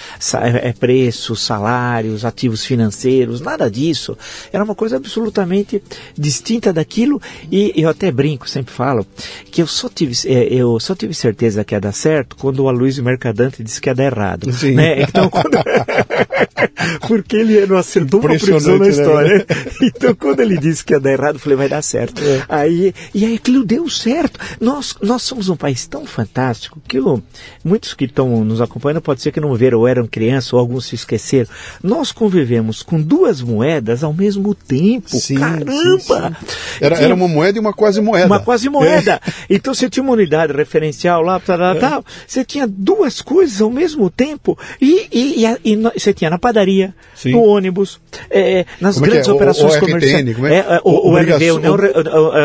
é, 0.63 0.73
preços, 0.73 1.41
salários, 1.49 2.25
ativos 2.25 2.65
financeiros, 2.65 3.41
nada 3.41 3.71
disso. 3.71 4.17
Era 4.53 4.63
uma 4.63 4.75
coisa 4.75 4.97
absolutamente 4.97 5.83
distinta 6.17 6.73
daquilo 6.73 7.21
e 7.51 7.73
eu 7.75 7.89
até 7.89 8.11
brinco, 8.11 8.49
sempre 8.49 8.73
falo, 8.73 9.07
que 9.51 9.63
eu 9.63 9.67
só 9.67 9.89
tive, 9.89 10.15
é, 10.27 10.53
eu 10.53 10.79
só 10.79 10.95
tive 10.95 11.15
certeza 11.15 11.65
que 11.65 11.75
ia 11.75 11.81
dar 11.81 11.93
certo 11.93 12.37
quando 12.37 12.61
o 12.61 12.69
Aloysio 12.69 13.03
Mercadante 13.03 13.63
disse 13.63 13.81
que 13.81 13.89
ia 13.89 13.95
dar 13.95 14.05
errado. 14.05 14.53
Sim. 14.53 14.75
Né? 14.75 15.03
Então, 15.03 15.29
quando... 15.31 15.59
Porque 17.07 17.37
ele 17.37 17.67
não 17.67 17.77
acertou 17.77 18.21
uma 18.21 18.29
previsão 18.29 18.79
na 18.79 18.85
né? 18.85 18.91
história. 18.91 19.39
Né? 19.39 19.45
Então, 19.99 20.15
quando 20.15 20.41
ele 20.41 20.59
disse 20.59 20.85
que 20.85 20.93
ia 20.93 21.01
dar 21.01 21.13
errado, 21.13 21.37
eu 21.37 21.41
falei, 21.41 21.57
vai 21.57 21.69
dar 21.69 21.83
certo. 21.83 22.23
É. 22.23 22.43
Aí, 22.49 22.95
e 23.15 23.25
aí 23.25 23.35
aquilo 23.35 23.65
deu 23.65 23.89
certo. 23.89 24.39
Nós, 24.61 24.97
nós 25.01 25.23
somos 25.23 25.49
um 25.49 25.57
país 25.57 25.87
tão 25.87 26.05
fantástico 26.05 26.81
que 26.87 26.99
eu, 26.99 27.23
muitos 27.65 27.95
que 27.95 28.05
estão 28.05 28.45
nos 28.45 28.61
acompanhando 28.61 29.01
pode 29.01 29.23
ser 29.23 29.33
que 29.33 29.41
não 29.41 29.55
viram 29.55 29.79
ou 29.79 29.89
eram 29.89 30.07
crianças 30.07 30.53
ou 30.53 30.59
alguns 30.59 30.87
se 30.87 30.95
esqueceram 30.95 31.38
nós 31.83 32.13
convivemos 32.13 32.83
com 32.83 33.01
duas 33.01 33.41
moedas 33.41 34.03
ao 34.03 34.13
mesmo 34.13 34.55
tempo. 34.55 35.17
Sim, 35.17 35.37
Caramba! 35.37 35.71
Sim, 35.73 35.99
sim. 35.99 36.57
Era, 36.81 36.97
era 36.97 37.15
uma 37.15 37.29
moeda 37.29 37.59
e 37.59 37.61
uma 37.61 37.73
quase 37.73 38.01
moeda. 38.01 38.27
Uma 38.27 38.41
quase 38.41 38.69
moeda. 38.69 39.21
É. 39.29 39.31
Então 39.51 39.75
você 39.75 39.89
tinha 39.89 40.03
uma 40.03 40.13
unidade 40.13 40.53
referencial 40.53 41.23
lá, 41.23 41.41
tal, 41.41 41.59
tal, 41.59 41.75
é. 41.75 41.79
tal. 41.79 42.05
Você 42.27 42.45
tinha 42.45 42.67
duas 42.67 43.21
coisas 43.21 43.61
ao 43.61 43.71
mesmo 43.71 44.11
tempo, 44.11 44.59
e, 44.81 45.09
e, 45.11 45.45
e, 45.45 45.73
e 45.73 45.77
você 45.77 46.13
tinha 46.13 46.31
na 46.31 46.39
padaria, 46.39 46.95
no 47.27 47.43
ônibus, 47.43 48.01
é, 48.31 48.65
nas 48.81 48.95
como 48.95 49.07
é 49.07 49.11
grandes 49.11 49.29
é? 49.29 49.33
operações 49.33 49.75
o, 49.75 49.77
o 49.77 49.81
comerciais. 49.81 50.35
Como 50.35 50.47
é? 50.47 50.57
É, 50.57 50.81
o, 50.85 51.11
o, 51.11 51.17
RV, 51.17 51.51
União, 51.53 51.75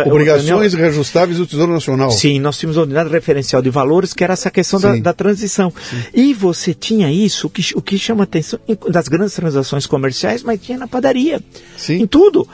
Obrigações 0.08 0.74
Reajustáveis 0.74 1.38
do 1.38 1.46
Tesouro 1.46 1.72
Nacional. 1.72 2.12
Sim, 2.12 2.40
nós 2.40 2.58
tínhamos 2.58 2.78
a 2.78 2.84
unidade 2.84 3.10
referencial 3.10 3.62
de 3.62 3.70
valores, 3.70 4.14
que 4.14 4.24
era 4.24 4.34
essa 4.34 4.52
questão 4.52 4.80
da, 4.80 4.96
da, 4.98 5.14
transição. 5.14 5.72
E 6.14 6.34
você 6.34 6.74
tinha 6.74 7.12
isso, 7.12 7.48
o 7.48 7.50
que, 7.50 7.64
o 7.76 7.82
que 7.82 7.98
chama 7.98 8.24
atenção, 8.24 8.60
das 8.90 9.08
grandes 9.08 9.34
transações 9.34 9.86
comerciais, 9.86 10.44
mas 10.44 10.62
tinha 10.62 10.78
na 10.78 10.88
padaria. 10.88 11.42
Sim. 11.78 12.02
Em 12.02 12.08
tudo. 12.08 12.48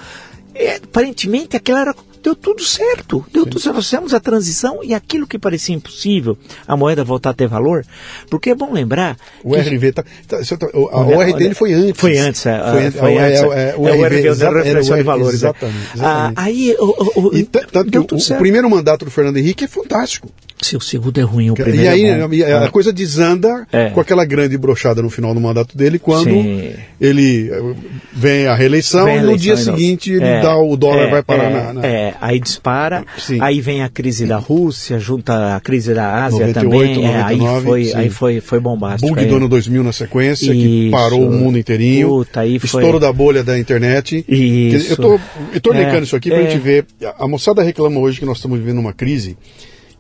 É, 0.53 0.75
aparentemente 0.75 1.55
aquilo 1.55 1.77
era 1.77 1.93
deu 2.21 2.35
tudo 2.35 2.63
certo. 2.63 3.25
Deu 3.31 3.43
Sim. 3.43 3.49
tudo 3.49 3.61
certo. 3.61 3.75
Nós 3.75 3.85
fizemos 3.85 4.13
a 4.13 4.19
transição 4.19 4.79
e 4.83 4.93
aquilo 4.93 5.25
que 5.25 5.39
parecia 5.39 5.75
impossível, 5.75 6.37
a 6.67 6.75
moeda 6.75 7.03
voltar 7.03 7.31
a 7.31 7.33
ter 7.33 7.47
valor, 7.47 7.85
porque 8.29 8.51
é 8.51 8.55
bom 8.55 8.71
lembrar. 8.71 9.17
O 9.43 9.53
que... 9.53 9.61
RV 9.61 9.91
tá, 9.93 10.03
tá, 10.27 10.37
tá, 10.57 10.67
o, 10.73 11.15
o 11.15 11.21
R 11.21 11.33
dele 11.33 11.55
foi 11.55 11.73
antes. 11.73 11.99
Foi 11.99 12.17
antes, 12.17 12.45
é, 12.45 12.59
foi, 12.59 12.91
foi 12.91 13.13
é, 13.13 13.25
antes. 13.25 13.41
É, 13.41 13.43
é, 13.43 13.75
o, 13.77 13.87
é, 13.87 13.93
o 13.93 14.05
RV, 14.05 14.29
o 14.29 14.53
referencial 14.53 14.97
de 14.97 15.03
valores. 15.03 15.33
Exatamente. 15.35 15.77
exatamente. 15.95 16.33
Ah, 16.37 16.43
aí, 16.43 16.75
o, 16.79 17.21
o, 17.21 17.35
e 17.35 17.43
tanto 17.43 17.89
que 17.89 17.97
o, 17.97 18.35
o 18.35 18.37
primeiro 18.37 18.69
mandato 18.69 19.05
do 19.05 19.11
Fernando 19.11 19.37
Henrique 19.37 19.63
é 19.63 19.67
fantástico. 19.67 20.29
Se 20.61 20.75
o 20.75 20.81
segundo 20.81 21.17
é 21.19 21.23
ruim, 21.23 21.49
o 21.49 21.53
primeiro 21.53 21.81
e 21.81 21.87
aí, 21.87 22.03
é 22.43 22.59
bom. 22.59 22.65
a 22.65 22.69
coisa 22.69 22.91
desanda 22.91 23.65
é. 23.71 23.91
com 23.91 24.01
aquela 24.01 24.25
grande 24.25 24.57
brochada 24.57 25.01
no 25.01 25.09
final 25.09 25.33
do 25.33 25.39
mandato 25.39 25.77
dele, 25.77 25.97
quando 25.97 26.31
Sim. 26.31 26.73
ele 26.99 27.49
eh, 27.49 27.75
vem 28.11 28.45
à 28.45 28.55
reeleição 28.55 29.05
vem 29.05 29.19
a 29.19 29.23
e 29.23 29.25
no 29.25 29.37
dia 29.37 29.55
seguinte 29.55 30.11
ele 30.11 30.25
é, 30.25 30.41
dá, 30.41 30.57
o 30.57 30.75
dólar 30.75 31.07
é, 31.07 31.11
vai 31.11 31.23
parar 31.23 31.45
é, 31.45 31.49
na, 31.49 31.73
na, 31.73 31.85
É, 31.87 32.13
aí 32.19 32.39
dispara, 32.41 33.05
sim. 33.17 33.37
aí 33.41 33.61
vem 33.61 33.83
a 33.83 33.89
crise 33.89 34.25
da 34.25 34.35
Rússia, 34.37 34.99
junta 34.99 35.55
a 35.55 35.61
crise 35.61 35.93
da 35.93 36.25
Ásia 36.25 36.47
98, 36.47 36.93
também, 36.99 37.13
99, 37.13 37.57
aí, 37.57 37.63
foi, 37.63 37.93
aí 37.93 38.09
foi, 38.09 38.41
foi 38.41 38.59
bombástico. 38.59 39.15
Bug 39.15 39.25
do 39.27 39.35
ano 39.37 39.47
2000 39.47 39.81
na 39.81 39.93
sequência, 39.93 40.51
Isso. 40.51 40.53
que 40.53 40.89
parou 40.91 41.25
o 41.25 41.31
mundo 41.31 41.57
inteirinho, 41.57 42.09
Puta, 42.09 42.41
aí 42.41 42.59
foi... 42.59 42.81
estouro 42.81 42.99
da 42.99 43.13
bolha 43.13 43.45
da 43.45 43.57
internet. 43.57 44.25
Isso. 44.27 44.91
Eu 44.91 44.97
tô, 44.97 45.19
eu 45.53 45.61
tô 45.61 45.73
elencando 45.73 46.03
isso 46.03 46.17
aqui 46.17 46.29
pra 46.29 46.41
gente 46.41 46.57
ver, 46.57 46.85
a 47.17 47.25
moçada 47.29 47.63
reclama 47.63 47.97
hoje 48.01 48.19
que 48.19 48.25
nós 48.25 48.37
estamos 48.37 48.59
vivendo 48.59 48.79
uma 48.79 48.91
crise 48.91 49.37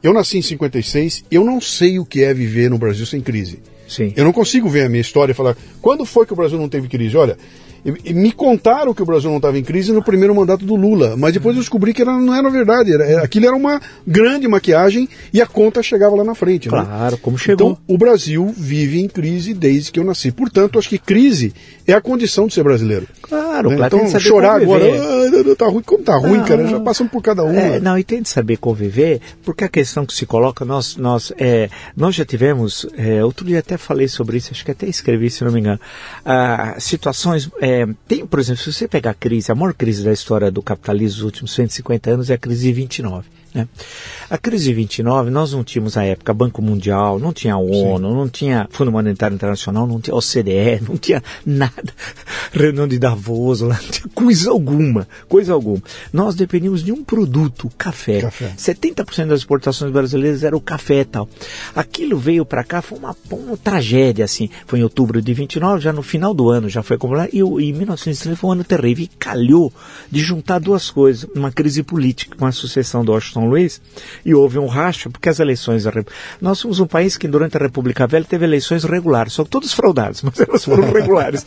eu 0.01 0.13
nasci 0.13 0.37
em 0.37 0.41
56, 0.41 1.25
eu 1.29 1.43
não 1.43 1.59
sei 1.59 1.99
o 1.99 2.05
que 2.05 2.23
é 2.23 2.33
viver 2.33 2.69
no 2.69 2.77
Brasil 2.77 3.05
sem 3.05 3.21
crise. 3.21 3.59
Sim. 3.87 4.13
Eu 4.15 4.23
não 4.23 4.31
consigo 4.31 4.69
ver 4.69 4.83
a 4.83 4.89
minha 4.89 5.01
história 5.01 5.31
e 5.31 5.35
falar 5.35 5.57
quando 5.81 6.05
foi 6.05 6.25
que 6.25 6.33
o 6.33 6.35
Brasil 6.35 6.59
não 6.59 6.69
teve 6.69 6.87
crise. 6.87 7.17
Olha, 7.17 7.37
me 7.83 8.31
contaram 8.31 8.93
que 8.93 9.01
o 9.01 9.05
Brasil 9.05 9.29
não 9.29 9.37
estava 9.37 9.57
em 9.57 9.63
crise 9.63 9.91
no 9.91 10.03
primeiro 10.03 10.35
mandato 10.35 10.65
do 10.65 10.75
Lula, 10.75 11.15
mas 11.17 11.33
depois 11.33 11.55
eu 11.55 11.61
descobri 11.61 11.93
que 11.93 12.01
era, 12.01 12.17
não 12.17 12.33
era 12.33 12.49
verdade. 12.49 12.93
Era, 12.93 13.23
aquilo 13.23 13.47
era 13.47 13.55
uma 13.55 13.81
grande 14.05 14.47
maquiagem 14.47 15.07
e 15.33 15.41
a 15.41 15.47
conta 15.47 15.81
chegava 15.81 16.15
lá 16.15 16.23
na 16.23 16.35
frente. 16.35 16.69
Né? 16.69 16.71
Claro, 16.71 17.15
né? 17.15 17.19
como 17.21 17.37
chegou. 17.37 17.71
Então, 17.71 17.77
o 17.87 17.97
Brasil 17.97 18.53
vive 18.55 18.99
em 18.99 19.07
crise 19.07 19.53
desde 19.53 19.91
que 19.91 19.99
eu 19.99 20.03
nasci. 20.03 20.31
Portanto, 20.31 20.77
acho 20.77 20.89
que 20.89 20.97
crise 20.97 21.53
é 21.87 21.93
a 21.93 22.01
condição 22.01 22.47
de 22.47 22.53
ser 22.53 22.63
brasileiro. 22.63 23.07
Claro, 23.21 23.69
né? 23.69 23.77
claro. 23.77 23.97
Então, 23.97 24.19
chorar 24.19 24.61
agora, 24.61 24.85
ah, 24.85 25.55
tá 25.55 25.67
ruim, 25.67 25.81
como 25.81 26.03
tá 26.03 26.17
ruim, 26.17 26.37
não, 26.37 26.45
cara, 26.45 26.67
já 26.67 26.79
passamos 26.79 27.11
por 27.11 27.21
cada 27.21 27.43
um. 27.43 27.53
É, 27.53 27.79
não, 27.79 27.97
e 27.97 28.03
tem 28.03 28.21
de 28.21 28.29
saber 28.29 28.57
conviver, 28.57 29.21
porque 29.43 29.63
a 29.63 29.69
questão 29.69 30.05
que 30.05 30.13
se 30.13 30.25
coloca, 30.25 30.65
nós, 30.65 30.95
nós, 30.97 31.31
é, 31.37 31.69
nós 31.95 32.15
já 32.15 32.25
tivemos, 32.25 32.85
é, 32.97 33.23
outro 33.23 33.45
dia 33.45 33.59
até 33.59 33.77
falei 33.77 34.07
sobre 34.07 34.37
isso, 34.37 34.49
acho 34.51 34.63
que 34.63 34.71
até 34.71 34.87
escrevi, 34.87 35.29
se 35.29 35.43
não 35.43 35.51
me 35.51 35.59
engano, 35.59 35.79
ah, 36.25 36.75
situações, 36.79 37.49
é, 37.61 37.68
tem, 38.07 38.25
por 38.25 38.39
exemplo, 38.39 38.61
se 38.61 38.71
você 38.71 38.87
pegar 38.87 39.11
a 39.11 39.13
crise, 39.13 39.51
a 39.51 39.55
maior 39.55 39.73
crise 39.73 40.03
da 40.03 40.11
história 40.11 40.51
do 40.51 40.61
capitalismo 40.61 41.17
dos 41.17 41.25
últimos 41.25 41.51
150 41.53 42.11
anos 42.11 42.29
é 42.29 42.33
a 42.35 42.37
crise 42.37 42.67
de 42.67 42.73
29. 42.73 43.27
Né? 43.53 43.67
A 44.29 44.37
crise 44.37 44.65
de 44.65 44.73
29, 44.73 45.31
nós 45.31 45.53
não 45.53 45.63
tínhamos 45.63 45.97
à 45.97 46.03
época 46.03 46.33
Banco 46.33 46.61
Mundial, 46.61 47.19
não 47.19 47.33
tinha 47.33 47.57
ONU, 47.57 48.09
Sim. 48.09 48.15
não 48.15 48.29
tinha 48.29 48.67
Fundo 48.69 48.91
Monetário 48.91 49.33
Internacional, 49.33 49.87
não 49.87 49.99
tinha 49.99 50.15
OCDE, 50.15 50.83
não 50.87 50.97
tinha 50.97 51.23
nada, 51.45 51.93
reunião 52.53 52.87
de 52.87 52.99
Davos, 52.99 53.61
não 53.61 53.75
tinha 53.75 54.07
coisa 54.13 54.51
alguma, 54.51 55.07
coisa 55.27 55.53
alguma. 55.53 55.81
Nós 56.13 56.35
dependíamos 56.35 56.83
de 56.83 56.91
um 56.91 57.03
produto, 57.03 57.67
o 57.67 57.71
café. 57.71 58.21
café. 58.21 58.53
70% 58.55 59.27
das 59.27 59.39
exportações 59.39 59.91
brasileiras 59.91 60.43
era 60.43 60.55
o 60.55 60.61
café 60.61 61.01
e 61.01 61.05
tal. 61.05 61.27
Aquilo 61.75 62.17
veio 62.17 62.45
para 62.45 62.63
cá, 62.63 62.81
foi 62.81 62.99
uma, 62.99 63.15
uma, 63.31 63.57
tragédia, 63.57 64.25
assim. 64.25 64.49
Foi 64.67 64.79
em 64.79 64.83
outubro 64.83 65.21
de 65.21 65.33
29, 65.33 65.81
já 65.81 65.91
no 65.91 66.03
final 66.03 66.33
do 66.33 66.49
ano 66.49 66.69
já 66.69 66.83
foi 66.83 66.97
acumulado, 66.97 67.29
e, 67.33 67.39
e 67.39 67.73
1930 67.73 68.35
foi 68.35 68.49
um 68.49 68.53
ano 68.53 68.63
terrível, 68.63 69.05
e 69.05 69.07
calhou 69.07 69.73
de 70.11 70.19
juntar 70.19 70.59
duas 70.59 70.91
coisas, 70.91 71.27
uma 71.35 71.51
crise 71.51 71.81
política 71.81 72.37
com 72.37 72.45
a 72.45 72.51
sucessão 72.51 73.03
do 73.03 73.11
Washington 73.11 73.38
são 73.39 73.45
Luís, 73.47 73.81
e 74.25 74.35
houve 74.35 74.59
um 74.59 74.67
racha, 74.67 75.09
porque 75.09 75.29
as 75.29 75.39
eleições. 75.39 75.85
Nós 76.41 76.59
somos 76.59 76.79
um 76.79 76.87
país 76.87 77.17
que 77.17 77.27
durante 77.27 77.57
a 77.57 77.59
República 77.59 78.05
Velha 78.05 78.25
teve 78.25 78.45
eleições 78.45 78.83
regulares, 78.83 79.33
só 79.33 79.43
todas 79.43 79.73
fraudadas, 79.73 80.21
mas 80.23 80.39
elas 80.39 80.65
foram 80.65 80.83
regulares. 80.91 81.45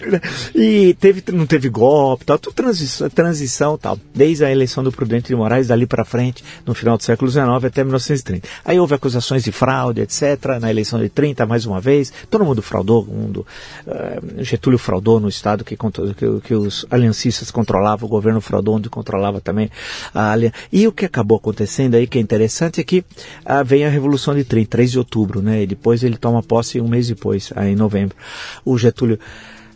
e 0.54 0.94
teve, 1.00 1.22
não 1.32 1.46
teve 1.46 1.68
golpe, 1.68 2.24
tal, 2.24 2.38
tudo 2.38 2.54
transição, 2.54 3.10
transição 3.10 3.76
tal. 3.76 3.98
Desde 4.14 4.44
a 4.44 4.50
eleição 4.50 4.84
do 4.84 4.92
Prudente 4.92 5.28
de 5.28 5.34
Moraes, 5.34 5.68
dali 5.68 5.86
para 5.86 6.04
frente, 6.04 6.44
no 6.64 6.74
final 6.74 6.96
do 6.96 7.02
século 7.02 7.30
XIX 7.30 7.46
até 7.64 7.82
1930. 7.82 8.48
Aí 8.64 8.78
houve 8.78 8.94
acusações 8.94 9.42
de 9.42 9.50
fraude, 9.50 10.00
etc. 10.00 10.58
Na 10.60 10.70
eleição 10.70 11.00
de 11.00 11.08
30, 11.08 11.46
mais 11.46 11.66
uma 11.66 11.80
vez, 11.80 12.12
todo 12.30 12.44
mundo 12.44 12.62
fraudou, 12.62 13.04
mundo, 13.04 13.46
uh, 13.86 14.44
Getúlio 14.44 14.78
fraudou 14.78 15.18
no 15.18 15.28
Estado 15.28 15.64
que, 15.64 15.76
que, 15.76 16.40
que 16.42 16.54
os 16.54 16.86
aliancistas 16.90 17.50
controlavam, 17.50 18.06
o 18.06 18.10
governo 18.10 18.40
fraudou 18.40 18.76
onde 18.76 18.88
controlava 18.88 19.40
também 19.40 19.70
a 20.14 20.32
aliança. 20.32 20.54
E 20.70 20.86
o 20.86 20.92
que 20.92 21.04
acabou 21.04 21.23
acabou 21.24 21.38
acontecendo 21.38 21.94
aí, 21.94 22.06
que 22.06 22.18
é 22.18 22.20
interessante, 22.20 22.80
é 22.80 22.84
que 22.84 23.02
ah, 23.44 23.62
vem 23.62 23.84
a 23.84 23.88
Revolução 23.88 24.34
de 24.34 24.44
30, 24.44 24.68
3 24.68 24.90
de 24.92 24.98
outubro, 24.98 25.40
né? 25.40 25.62
E 25.62 25.66
depois 25.66 26.04
ele 26.04 26.16
toma 26.16 26.42
posse 26.42 26.80
um 26.80 26.86
mês 26.86 27.08
depois, 27.08 27.50
aí 27.56 27.72
em 27.72 27.76
novembro. 27.76 28.16
O 28.64 28.76
Getúlio 28.76 29.18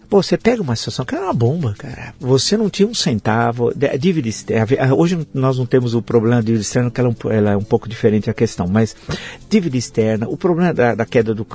Pô, 0.09 0.23
você 0.23 0.39
pega 0.39 0.63
uma 0.63 0.75
situação 0.75 1.05
que 1.05 1.15
era 1.15 1.25
uma 1.25 1.35
bomba, 1.35 1.75
cara. 1.77 2.15
Você 2.19 2.57
não 2.57 2.71
tinha 2.71 2.89
um 2.89 2.95
centavo. 2.95 3.73
Dívida 3.99 4.27
externa. 4.27 4.95
Hoje 4.95 5.19
nós 5.35 5.59
não 5.59 5.67
temos 5.67 5.95
o 5.95 6.01
problema 6.01 6.37
da 6.37 6.43
dívida 6.43 6.63
externa, 6.63 6.91
que 6.91 6.99
ela 6.99 7.11
é, 7.11 7.13
um, 7.13 7.31
ela 7.31 7.51
é 7.53 7.57
um 7.57 7.63
pouco 7.63 7.87
diferente 7.87 8.31
a 8.31 8.35
questão. 8.35 8.67
Mas 8.67 8.97
dívida 9.51 9.77
externa, 9.77 10.27
o 10.27 10.37
problema 10.37 10.73
da, 10.73 10.95
da, 10.95 11.05
queda 11.05 11.35
do. 11.35 11.47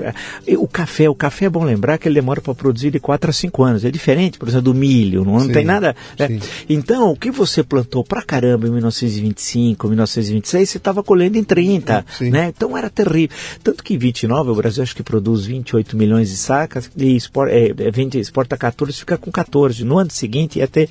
O 0.60 0.68
café, 0.68 1.10
o 1.10 1.16
café 1.16 1.46
é 1.46 1.50
bom 1.50 1.64
lembrar 1.64 1.98
que 1.98 2.08
ele 2.08 2.16
demora 2.16 2.42
para 2.42 2.54
produzir 2.54 2.92
de 2.92 3.00
4 3.00 3.32
a 3.32 3.34
5 3.34 3.64
anos. 3.64 3.86
É 3.86 3.90
diferente, 3.90 4.38
por 4.38 4.48
exemplo, 4.48 4.72
do 4.72 4.74
milho, 4.74 5.26
não, 5.26 5.40
não 5.40 5.50
tem 5.50 5.66
nada. 5.66 5.96
Né? 6.20 6.40
Então, 6.70 7.12
o 7.12 7.18
que 7.18 7.32
você 7.32 7.64
plantou 7.64 8.04
pra 8.04 8.22
caramba 8.22 8.68
em 8.68 8.72
1925, 8.72 9.88
1926, 9.88 10.70
você 10.70 10.78
estava 10.78 11.02
colhendo 11.02 11.40
em 11.40 11.44
30. 11.44 12.06
Né? 12.22 12.54
Então 12.56 12.78
era 12.78 12.90
terrível. 12.90 13.36
Tanto 13.64 13.84
que 13.84 13.96
em 13.96 13.98
29, 13.98 14.52
o 14.52 14.56
Brasil 14.56 14.84
acho 14.84 14.96
que 14.96 15.02
produz 15.02 15.46
28 15.46 15.98
milhões 15.98 16.30
de 16.30 16.38
sacas 16.38 16.92
e 16.96 17.16
expor, 17.16 17.48
é, 17.48 17.70
é, 17.70 17.92
vende, 17.92 18.20
exporta 18.20 18.43
exporta 18.44 18.58
14, 18.58 19.00
fica 19.00 19.18
com 19.18 19.32
14. 19.32 19.84
No 19.84 19.98
ano 19.98 20.12
seguinte 20.12 20.60
ia 20.60 20.68
ter 20.68 20.90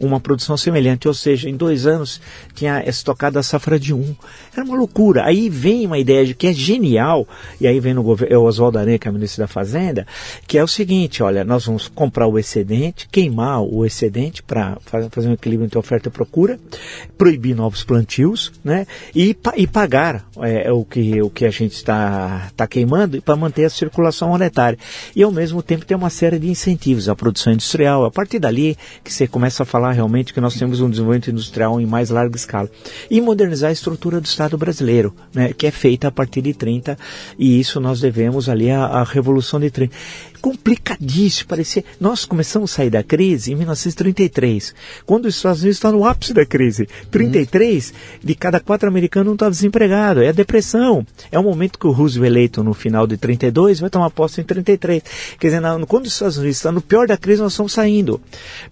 uma 0.00 0.18
produção 0.18 0.56
semelhante, 0.56 1.06
ou 1.06 1.14
seja, 1.14 1.48
em 1.48 1.56
dois 1.56 1.86
anos 1.86 2.20
tinha 2.54 2.82
estocado 2.88 3.38
a 3.38 3.42
safra 3.42 3.78
de 3.78 3.92
um. 3.92 4.14
Era 4.52 4.64
uma 4.64 4.76
loucura. 4.76 5.24
Aí 5.24 5.48
vem 5.48 5.86
uma 5.86 5.98
ideia 5.98 6.24
de 6.24 6.34
que 6.34 6.46
é 6.46 6.52
genial, 6.52 7.26
e 7.60 7.66
aí 7.66 7.78
vem 7.78 7.94
no 7.94 8.02
governo, 8.02 8.34
é 8.34 8.38
o 8.38 8.44
Oswaldo 8.44 8.78
Aranha, 8.78 8.98
que 8.98 9.06
é 9.06 9.12
ministro 9.12 9.42
da 9.42 9.48
Fazenda, 9.48 10.06
que 10.46 10.58
é 10.58 10.64
o 10.64 10.68
seguinte, 10.68 11.22
olha, 11.22 11.44
nós 11.44 11.66
vamos 11.66 11.88
comprar 11.88 12.26
o 12.26 12.38
excedente, 12.38 13.08
queimar 13.10 13.62
o 13.62 13.84
excedente 13.84 14.42
para 14.42 14.78
fazer 15.10 15.28
um 15.28 15.32
equilíbrio 15.32 15.66
entre 15.66 15.78
oferta 15.78 16.08
e 16.08 16.12
procura, 16.12 16.58
proibir 17.16 17.54
novos 17.54 17.84
plantios, 17.84 18.52
né, 18.64 18.86
e, 19.14 19.36
e 19.56 19.66
pagar 19.66 20.26
é, 20.38 20.72
o, 20.72 20.84
que, 20.84 21.20
o 21.20 21.30
que 21.30 21.44
a 21.44 21.50
gente 21.50 21.74
está 21.74 22.50
tá 22.56 22.66
queimando 22.66 23.20
para 23.22 23.36
manter 23.36 23.64
a 23.64 23.70
circulação 23.70 24.28
monetária. 24.28 24.78
E 25.14 25.22
ao 25.22 25.30
mesmo 25.30 25.62
tempo 25.62 25.84
ter 25.84 25.94
uma 25.94 26.10
série 26.10 26.38
de 26.38 26.48
incentivos 26.48 26.93
incentivos 26.94 27.08
à 27.08 27.14
produção 27.14 27.52
industrial. 27.52 28.04
A 28.04 28.10
partir 28.10 28.38
dali 28.38 28.76
que 29.02 29.12
você 29.12 29.26
começa 29.26 29.62
a 29.62 29.66
falar 29.66 29.92
realmente 29.92 30.32
que 30.32 30.40
nós 30.40 30.54
temos 30.54 30.80
um 30.80 30.88
desenvolvimento 30.88 31.30
industrial 31.30 31.80
em 31.80 31.86
mais 31.86 32.10
larga 32.10 32.36
escala. 32.36 32.70
E 33.10 33.20
modernizar 33.20 33.70
a 33.70 33.72
estrutura 33.72 34.20
do 34.20 34.26
Estado 34.26 34.56
brasileiro, 34.56 35.14
né, 35.34 35.52
que 35.52 35.66
é 35.66 35.70
feita 35.70 36.08
a 36.08 36.10
partir 36.10 36.42
de 36.42 36.54
30, 36.54 36.96
e 37.38 37.58
isso 37.58 37.80
nós 37.80 38.00
devemos 38.00 38.48
ali 38.48 38.70
à, 38.70 38.84
à 38.84 39.04
Revolução 39.04 39.60
de 39.60 39.70
30 39.70 39.94
complicadíssimo. 40.44 41.48
Parecia. 41.48 41.82
Nós 41.98 42.26
começamos 42.26 42.70
a 42.72 42.74
sair 42.74 42.90
da 42.90 43.02
crise 43.02 43.52
em 43.52 43.56
1933, 43.56 44.74
quando 45.06 45.24
os 45.24 45.36
Estados 45.36 45.62
Unidos 45.62 45.78
estão 45.78 45.92
no 45.92 46.04
ápice 46.04 46.34
da 46.34 46.44
crise. 46.44 46.86
33 47.10 47.90
hum. 47.90 48.18
de 48.22 48.34
cada 48.34 48.60
quatro 48.60 48.86
americanos 48.86 49.26
não 49.28 49.32
está 49.32 49.48
desempregado. 49.48 50.22
É 50.22 50.28
a 50.28 50.32
depressão. 50.32 51.06
É 51.32 51.38
o 51.38 51.42
momento 51.42 51.78
que 51.78 51.86
o 51.86 51.92
Roosevelt 51.92 52.30
eleito 52.30 52.62
no 52.62 52.74
final 52.74 53.06
de 53.06 53.16
32 53.16 53.80
vai 53.80 53.88
tomar 53.88 54.10
posse 54.10 54.42
em 54.42 54.44
33. 54.44 55.02
Quer 55.38 55.46
dizer, 55.46 55.62
quando 55.88 56.04
os 56.04 56.12
Estados 56.12 56.36
Unidos 56.36 56.56
estão 56.56 56.72
no 56.72 56.82
pior 56.82 57.06
da 57.06 57.16
crise, 57.16 57.40
nós 57.40 57.52
estamos 57.52 57.72
saindo 57.72 58.20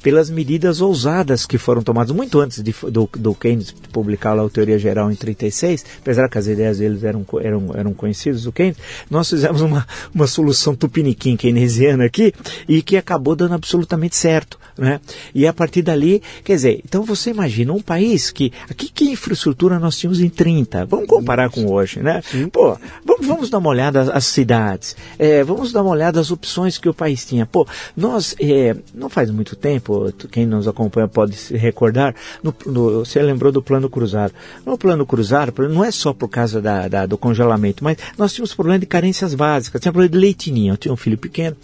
pelas 0.02 0.28
medidas 0.28 0.82
ousadas 0.82 1.46
que 1.46 1.56
foram 1.56 1.82
tomadas 1.82 2.14
muito 2.14 2.38
antes 2.38 2.62
de, 2.62 2.74
do, 2.90 3.08
do 3.16 3.34
Keynes 3.34 3.74
publicar 3.90 4.34
lá 4.34 4.44
a 4.44 4.50
teoria 4.50 4.78
geral 4.78 5.10
em 5.10 5.14
36, 5.14 5.86
apesar 6.00 6.28
que 6.28 6.36
as 6.36 6.46
ideias 6.46 6.78
deles 6.78 7.02
eram, 7.02 7.24
eram, 7.40 7.70
eram 7.74 7.94
conhecidas 7.94 8.42
do 8.42 8.52
Keynes, 8.52 8.76
nós 9.10 9.30
fizemos 9.30 9.62
uma, 9.62 9.86
uma 10.14 10.26
solução 10.26 10.74
tupiniquim 10.74 11.36
keynesiana 11.62 12.04
aqui 12.04 12.34
e 12.68 12.82
que 12.82 12.96
acabou 12.96 13.36
dando 13.36 13.54
absolutamente 13.54 14.16
certo 14.16 14.58
né? 14.76 15.00
E 15.34 15.46
a 15.46 15.52
partir 15.52 15.82
dali, 15.82 16.22
quer 16.44 16.54
dizer, 16.54 16.80
então 16.84 17.02
você 17.02 17.30
imagina 17.30 17.72
um 17.72 17.80
país 17.80 18.30
que, 18.30 18.52
aqui 18.70 18.90
que 18.90 19.10
infraestrutura 19.10 19.78
nós 19.78 19.98
tínhamos 19.98 20.20
em 20.20 20.28
30, 20.28 20.86
vamos 20.86 21.06
comparar 21.06 21.50
com 21.50 21.66
hoje, 21.70 22.00
né? 22.00 22.22
Pô, 22.50 22.76
vamos, 23.04 23.26
vamos 23.26 23.50
dar 23.50 23.58
uma 23.58 23.70
olhada 23.70 24.12
às 24.12 24.26
cidades, 24.26 24.96
é, 25.18 25.42
vamos 25.44 25.72
dar 25.72 25.82
uma 25.82 25.90
olhada 25.90 26.20
às 26.20 26.30
opções 26.30 26.78
que 26.78 26.88
o 26.88 26.94
país 26.94 27.24
tinha. 27.24 27.46
Pô, 27.46 27.66
nós, 27.96 28.34
é, 28.40 28.76
não 28.94 29.08
faz 29.08 29.30
muito 29.30 29.56
tempo, 29.56 30.12
quem 30.30 30.46
nos 30.46 30.66
acompanha 30.68 31.08
pode 31.08 31.36
se 31.36 31.56
recordar, 31.56 32.14
no, 32.42 32.54
no, 32.66 33.04
você 33.04 33.20
lembrou 33.22 33.52
do 33.52 33.62
plano 33.62 33.88
cruzado. 33.88 34.32
No 34.64 34.78
plano 34.78 35.04
cruzado, 35.06 35.52
não 35.68 35.84
é 35.84 35.90
só 35.90 36.12
por 36.12 36.28
causa 36.28 36.60
da, 36.60 36.88
da, 36.88 37.06
do 37.06 37.18
congelamento, 37.18 37.84
mas 37.84 37.96
nós 38.16 38.32
tínhamos 38.32 38.54
problema 38.54 38.78
de 38.78 38.86
carências 38.86 39.34
básicas, 39.34 39.80
tinha 39.80 39.92
problema 39.92 40.12
de 40.12 40.18
leitinho, 40.18 40.72
eu 40.72 40.76
tinha 40.76 40.92
um 40.92 40.96
filho 40.96 41.18
pequeno, 41.18 41.56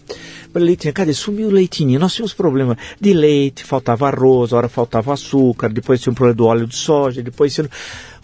leitinho, 0.55 0.94
cadê? 0.94 1.12
Sumiu 1.12 1.49
o 1.49 1.53
leitinho. 1.53 1.99
Nós 1.99 2.14
tínhamos 2.14 2.32
problema 2.32 2.76
de 3.01 3.12
leite, 3.12 3.64
faltava 3.64 4.09
arroz, 4.09 4.53
hora 4.53 4.68
faltava 4.68 5.12
açúcar, 5.12 5.68
depois 5.68 6.01
tinha 6.01 6.11
um 6.11 6.14
problema 6.14 6.36
do 6.36 6.46
óleo 6.46 6.66
de 6.66 6.76
soja, 6.76 7.22
depois 7.22 7.55
tinha... 7.55 7.68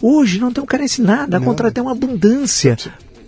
Hoje 0.01 0.39
não 0.39 0.51
tem 0.51 0.65
carência 0.65 1.03
nada, 1.03 1.37
a 1.37 1.41
contra 1.41 1.71
tem 1.71 1.81
uma 1.81 1.93
abundância 1.93 2.77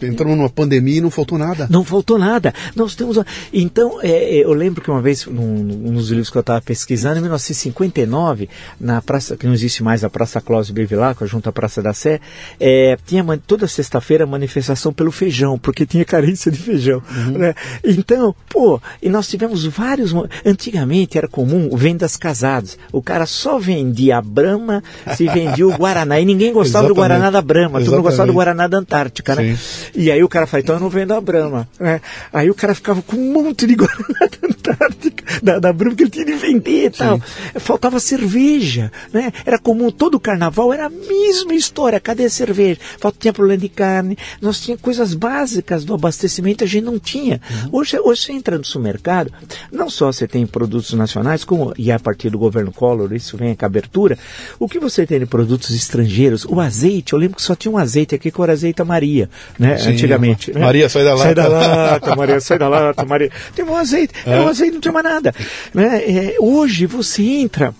entramos 0.01 0.37
numa 0.37 0.49
pandemia 0.49 0.97
e 0.97 1.01
não 1.01 1.09
faltou 1.09 1.37
nada. 1.37 1.67
Não 1.69 1.83
faltou 1.83 2.17
nada. 2.17 2.53
Nós 2.75 2.95
temos. 2.95 3.17
Então, 3.51 3.99
é, 4.01 4.09
é, 4.09 4.43
eu 4.43 4.53
lembro 4.53 4.81
que 4.81 4.89
uma 4.89 5.01
vez, 5.01 5.25
num, 5.25 5.63
num 5.63 5.93
dos 5.93 6.09
livros 6.09 6.29
que 6.29 6.37
eu 6.37 6.41
estava 6.41 6.61
pesquisando, 6.61 7.17
em 7.17 7.21
1959, 7.21 8.49
na 8.79 9.01
praça, 9.01 9.35
que 9.35 9.45
não 9.45 9.53
existe 9.53 9.83
mais 9.83 10.03
a 10.03 10.09
Praça 10.09 10.41
Clóvis 10.41 10.69
Bevilacqua, 10.69 11.25
junto 11.25 11.49
à 11.49 11.51
Praça 11.51 11.81
da 11.81 11.93
Sé, 11.93 12.19
é, 12.59 12.97
tinha 13.05 13.25
toda 13.45 13.67
sexta-feira 13.67 14.25
manifestação 14.25 14.93
pelo 14.93 15.11
feijão, 15.11 15.57
porque 15.57 15.85
tinha 15.85 16.05
carência 16.05 16.51
de 16.51 16.59
feijão. 16.59 17.01
Uhum. 17.09 17.37
Né? 17.37 17.55
Então, 17.83 18.35
pô, 18.49 18.81
e 19.01 19.09
nós 19.09 19.27
tivemos 19.27 19.65
vários. 19.65 20.13
Antigamente 20.45 21.17
era 21.17 21.27
comum 21.27 21.75
vendas 21.75 22.17
casadas. 22.17 22.77
O 22.91 23.01
cara 23.01 23.25
só 23.25 23.59
vendia 23.59 24.17
a 24.17 24.21
Brahma 24.21 24.83
se 25.15 25.27
vendia 25.27 25.67
o 25.67 25.75
Guaraná. 25.75 26.19
E 26.19 26.25
ninguém 26.25 26.53
gostava 26.53 26.87
do 26.87 26.95
Guaraná 26.95 27.29
da 27.29 27.41
Brahma, 27.41 27.79
todo 27.79 27.91
mundo 27.91 28.03
gostava 28.03 28.27
do 28.27 28.33
Guaraná 28.33 28.67
da 28.67 28.77
Antártica, 28.77 29.35
né? 29.35 29.55
Sim. 29.55 29.86
E 29.95 30.11
aí 30.11 30.23
o 30.23 30.29
cara 30.29 30.47
fala, 30.47 30.61
então 30.61 30.75
eu 30.75 30.81
não 30.81 30.89
vendo 30.89 31.13
a 31.13 31.21
Brahma. 31.21 31.67
Né? 31.79 32.01
Aí 32.33 32.49
o 32.49 32.55
cara 32.55 32.73
ficava 32.73 33.01
com 33.01 33.15
um 33.15 33.33
monte 33.33 33.67
de 33.67 33.75
Guaraná 33.75 34.19
da 34.19 34.47
Antártica, 34.47 35.23
da, 35.41 35.59
da 35.59 35.73
Brahma 35.73 35.95
que 35.95 36.03
ele 36.03 36.09
tinha 36.09 36.25
de 36.25 36.33
vender 36.33 36.85
e 36.85 36.89
tal. 36.89 37.19
Faltava 37.55 37.99
cerveja, 37.99 38.91
né? 39.13 39.31
Era 39.45 39.59
comum, 39.59 39.91
todo 39.91 40.19
carnaval 40.19 40.73
era 40.73 40.87
a 40.87 40.89
mesma 40.89 41.53
história, 41.53 41.99
cadê 41.99 42.25
a 42.25 42.29
cerveja? 42.29 42.79
Falta, 42.99 43.17
tinha 43.19 43.33
problema 43.33 43.61
de 43.61 43.69
carne, 43.69 44.17
nós 44.41 44.59
tínhamos 44.59 44.81
coisas 44.81 45.13
básicas 45.13 45.85
do 45.85 45.93
abastecimento, 45.93 46.63
a 46.63 46.67
gente 46.67 46.83
não 46.83 46.99
tinha. 46.99 47.39
Uhum. 47.49 47.79
Hoje, 47.79 47.99
hoje 47.99 48.21
você 48.21 48.31
entra 48.33 48.57
no 48.57 48.65
supermercado, 48.65 49.31
não 49.71 49.89
só 49.89 50.11
você 50.11 50.27
tem 50.27 50.45
produtos 50.45 50.93
nacionais, 50.93 51.43
como, 51.43 51.73
e 51.77 51.91
a 51.91 51.99
partir 51.99 52.29
do 52.29 52.39
governo 52.39 52.71
Collor, 52.71 53.13
isso 53.13 53.37
vem 53.37 53.55
com 53.55 53.65
a 53.65 53.67
abertura, 53.67 54.17
o 54.59 54.67
que 54.67 54.79
você 54.79 55.05
tem 55.05 55.19
de 55.19 55.25
produtos 55.25 55.71
estrangeiros? 55.71 56.45
O 56.45 56.59
azeite, 56.59 57.13
eu 57.13 57.19
lembro 57.19 57.35
que 57.35 57.41
só 57.41 57.55
tinha 57.55 57.71
um 57.71 57.77
azeite 57.77 58.15
aqui 58.15 58.31
que 58.31 58.41
era 58.41 58.53
azeite 58.53 58.83
Maria, 58.83 59.29
né? 59.59 59.76
Sim, 59.79 59.91
antigamente. 59.91 60.51
Né? 60.51 60.59
Maria, 60.59 60.89
sai 60.89 61.03
da 61.03 61.11
lata. 61.11 61.23
Sai 61.23 61.35
da 61.35 61.47
lata, 61.47 62.15
Maria, 62.15 62.39
sai 62.39 62.59
da 62.59 62.69
lata, 62.69 63.05
Maria. 63.05 63.31
Tem 63.55 63.65
um 63.65 63.75
azeite, 63.75 64.13
é. 64.25 64.33
é 64.33 64.41
um 64.41 64.47
azeite, 64.47 64.73
não 64.73 64.81
tem 64.81 64.91
mais 64.91 65.05
nada. 65.05 65.33
Né? 65.73 66.01
É, 66.05 66.35
hoje 66.39 66.85
você 66.85 67.23
entra 67.23 67.73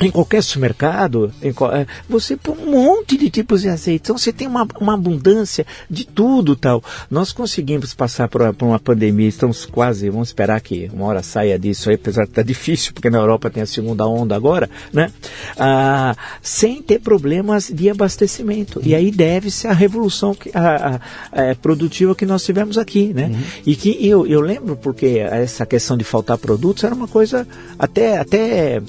em 0.00 0.10
qualquer 0.10 0.42
supermercado, 0.42 1.32
em, 1.42 1.50
é, 1.50 1.86
você 2.08 2.36
põe 2.36 2.56
um 2.56 2.70
monte 2.70 3.16
de 3.16 3.30
tipos 3.30 3.62
de 3.62 3.68
azeite. 3.68 4.02
Então 4.04 4.16
você 4.16 4.32
tem 4.32 4.46
uma, 4.46 4.66
uma 4.80 4.94
abundância 4.94 5.66
de 5.88 6.06
tudo 6.06 6.56
tal. 6.56 6.82
Nós 7.10 7.32
conseguimos 7.32 7.94
passar 7.94 8.28
por, 8.28 8.52
por, 8.54 8.66
uma 8.66 8.78
pandemia, 8.78 9.28
estamos 9.28 9.66
quase, 9.66 10.08
vamos 10.08 10.28
esperar 10.28 10.60
que 10.60 10.90
uma 10.92 11.06
hora 11.06 11.22
saia 11.22 11.58
disso 11.58 11.90
aí, 11.90 11.96
apesar 11.96 12.24
de 12.24 12.30
estar 12.30 12.42
tá 12.42 12.46
difícil, 12.48 12.92
porque 12.92 13.10
na 13.10 13.18
Europa 13.18 13.50
tem 13.50 13.62
a 13.62 13.66
segunda 13.66 14.06
onda 14.06 14.34
agora, 14.34 14.68
né? 14.92 15.10
Ah, 15.58 16.16
sem 16.42 16.82
ter 16.82 17.00
problemas 17.00 17.70
de 17.72 17.90
abastecimento. 17.90 18.80
E 18.82 18.94
aí 18.94 19.10
deve-se 19.10 19.66
a 19.66 19.72
revolução 19.72 20.34
que, 20.34 20.50
a, 20.54 20.60
a, 20.60 21.00
a, 21.32 21.44
é, 21.44 21.54
produtiva 21.54 22.14
que 22.14 22.24
nós 22.24 22.44
tivemos 22.44 22.78
aqui, 22.78 23.12
né? 23.12 23.26
Uhum. 23.26 23.40
E 23.66 23.76
que 23.76 24.06
eu, 24.06 24.26
eu 24.26 24.40
lembro 24.40 24.76
porque 24.76 25.18
essa 25.18 25.66
questão 25.66 25.96
de 25.96 26.04
faltar 26.04 26.38
produtos 26.38 26.84
era 26.84 26.94
uma 26.94 27.08
coisa 27.08 27.46
até, 27.78 28.18
até 28.18 28.80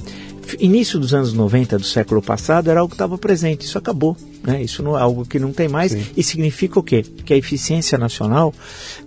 início 0.60 1.00
dos 1.00 1.14
anos 1.14 1.34
90 1.34 1.78
do 1.78 1.86
século 1.86 2.22
passado 2.22 2.70
era 2.70 2.80
algo 2.80 2.90
que 2.90 2.96
estava 2.96 3.18
presente, 3.18 3.66
isso 3.66 3.78
acabou. 3.78 4.16
Né? 4.44 4.64
Isso 4.64 4.82
não 4.82 4.98
é 4.98 5.02
algo 5.02 5.26
que 5.26 5.38
não 5.38 5.54
tem 5.54 5.68
mais. 5.68 5.92
Sim. 5.92 6.04
E 6.18 6.24
significa 6.24 6.80
o 6.80 6.84
quê? 6.84 7.04
Que 7.04 7.34
a 7.34 7.38
eficiência 7.38 7.98
nacional 7.98 8.54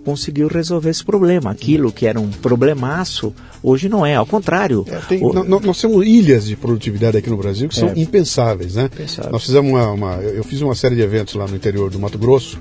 conseguiu 0.03 0.47
resolver 0.47 0.89
esse 0.89 1.03
problema. 1.03 1.51
Aquilo 1.51 1.91
que 1.91 2.05
era 2.05 2.19
um 2.19 2.29
problemaço, 2.29 3.33
hoje 3.61 3.89
não 3.89 4.05
é. 4.05 4.15
Ao 4.15 4.25
contrário. 4.25 4.85
É, 4.89 4.97
tem, 4.99 5.21
o... 5.21 5.33
nós 5.43 5.81
temos 5.81 6.05
ilhas 6.05 6.45
de 6.45 6.55
produtividade 6.55 7.17
aqui 7.17 7.29
no 7.29 7.37
Brasil 7.37 7.67
que 7.67 7.75
são 7.75 7.89
é. 7.89 7.99
impensáveis. 7.99 8.75
Né? 8.75 8.85
Impensável. 8.85 9.31
Nós 9.31 9.43
fizemos 9.43 9.69
uma, 9.69 9.91
uma, 9.91 10.13
Eu 10.15 10.43
fiz 10.43 10.61
uma 10.61 10.75
série 10.75 10.95
de 10.95 11.01
eventos 11.01 11.33
lá 11.35 11.47
no 11.47 11.55
interior 11.55 11.89
do 11.89 11.99
Mato 11.99 12.17
Grosso. 12.17 12.57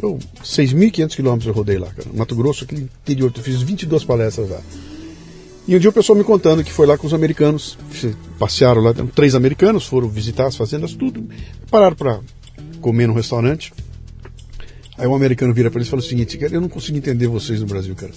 Eu, 0.00 0.18
6.500 0.42 1.16
quilômetros 1.16 1.46
eu 1.46 1.52
rodei 1.52 1.78
lá, 1.78 1.88
cara. 1.88 2.08
Mato 2.14 2.34
Grosso, 2.34 2.64
aquele 2.64 2.82
interior, 2.82 3.32
eu 3.36 3.42
fiz 3.42 3.60
22 3.62 4.04
palestras 4.04 4.50
lá. 4.50 4.60
E 5.66 5.74
um 5.74 5.78
dia 5.78 5.88
o 5.88 5.92
pessoal 5.92 6.16
me 6.16 6.24
contando 6.24 6.62
que 6.62 6.72
foi 6.72 6.86
lá 6.86 6.98
com 6.98 7.06
os 7.06 7.14
americanos, 7.14 7.78
passearam 8.38 8.82
lá, 8.82 8.92
três 9.14 9.34
americanos, 9.34 9.86
foram 9.86 10.08
visitar 10.08 10.46
as 10.46 10.56
fazendas, 10.56 10.94
tudo, 10.94 11.26
pararam 11.70 11.96
para 11.96 12.20
comer 12.80 13.06
no 13.06 13.14
restaurante. 13.14 13.72
Aí 14.98 15.08
um 15.08 15.14
americano 15.14 15.54
vira 15.54 15.70
para 15.70 15.78
eles 15.78 15.88
e 15.88 15.90
fala 15.90 16.02
o 16.02 16.04
seguinte, 16.04 16.36
cara, 16.36 16.54
eu 16.54 16.60
não 16.60 16.68
consigo 16.68 16.98
entender 16.98 17.26
vocês 17.26 17.60
no 17.60 17.66
Brasil, 17.66 17.94
cara. 17.94 18.12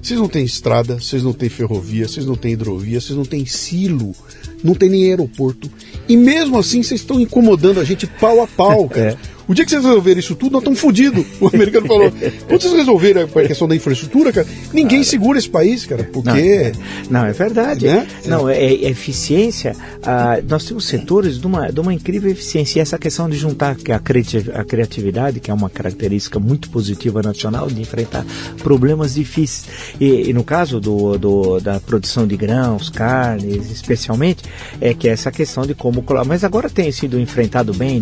Vocês 0.00 0.18
não 0.18 0.28
têm 0.28 0.44
estrada, 0.44 1.00
vocês 1.00 1.22
não 1.22 1.32
têm 1.32 1.48
ferrovia, 1.48 2.06
vocês 2.06 2.24
não 2.24 2.36
têm 2.36 2.52
hidrovia, 2.52 3.00
vocês 3.00 3.16
não 3.16 3.24
têm 3.24 3.44
silo, 3.46 4.14
não 4.62 4.74
tem 4.74 4.88
nem 4.88 5.04
aeroporto. 5.08 5.70
E 6.08 6.16
mesmo 6.16 6.58
assim 6.58 6.82
vocês 6.82 7.00
estão 7.00 7.18
incomodando 7.18 7.80
a 7.80 7.84
gente 7.84 8.06
pau 8.06 8.42
a 8.42 8.46
pau, 8.46 8.88
cara. 8.90 9.12
É. 9.12 9.39
O 9.50 9.54
dia 9.54 9.64
que 9.64 9.72
vocês 9.72 9.84
resolverem 9.84 10.20
isso 10.20 10.36
tudo, 10.36 10.52
nós 10.52 10.60
estamos 10.60 10.78
fodidos. 10.78 11.26
O 11.40 11.48
americano 11.48 11.84
falou. 11.84 12.12
Quando 12.46 12.62
vocês 12.62 12.72
resolverem 12.72 13.24
a 13.24 13.26
questão 13.26 13.66
da 13.66 13.74
infraestrutura, 13.74 14.32
cara, 14.32 14.46
ninguém 14.72 15.02
segura 15.02 15.40
esse 15.40 15.50
país, 15.50 15.84
cara, 15.84 16.04
porque. 16.04 16.30
Não, 16.30 16.36
é, 16.36 16.72
não, 17.10 17.24
é 17.26 17.32
verdade. 17.32 17.84
Né? 17.84 18.06
Não, 18.26 18.48
é, 18.48 18.56
é 18.56 18.88
eficiência. 18.88 19.74
Ah, 20.04 20.38
nós 20.48 20.64
temos 20.66 20.84
setores 20.86 21.40
de 21.40 21.48
uma, 21.48 21.66
de 21.66 21.80
uma 21.80 21.92
incrível 21.92 22.30
eficiência. 22.30 22.78
E 22.78 22.80
essa 22.80 22.96
questão 22.96 23.28
de 23.28 23.36
juntar 23.36 23.76
a 23.92 24.64
criatividade, 24.64 25.40
que 25.40 25.50
é 25.50 25.54
uma 25.54 25.68
característica 25.68 26.38
muito 26.38 26.70
positiva 26.70 27.20
nacional, 27.20 27.66
de 27.66 27.80
enfrentar 27.80 28.24
problemas 28.62 29.14
difíceis. 29.14 29.66
E, 29.98 30.30
e 30.30 30.32
no 30.32 30.44
caso 30.44 30.78
do, 30.78 31.18
do, 31.18 31.58
da 31.58 31.80
produção 31.80 32.24
de 32.24 32.36
grãos, 32.36 32.88
carnes, 32.88 33.68
especialmente, 33.68 34.44
é 34.80 34.94
que 34.94 35.08
é 35.08 35.10
essa 35.10 35.32
questão 35.32 35.66
de 35.66 35.74
como. 35.74 36.04
Mas 36.24 36.44
agora 36.44 36.70
tem 36.70 36.92
sido 36.92 37.18
enfrentado 37.18 37.74
bem, 37.74 38.00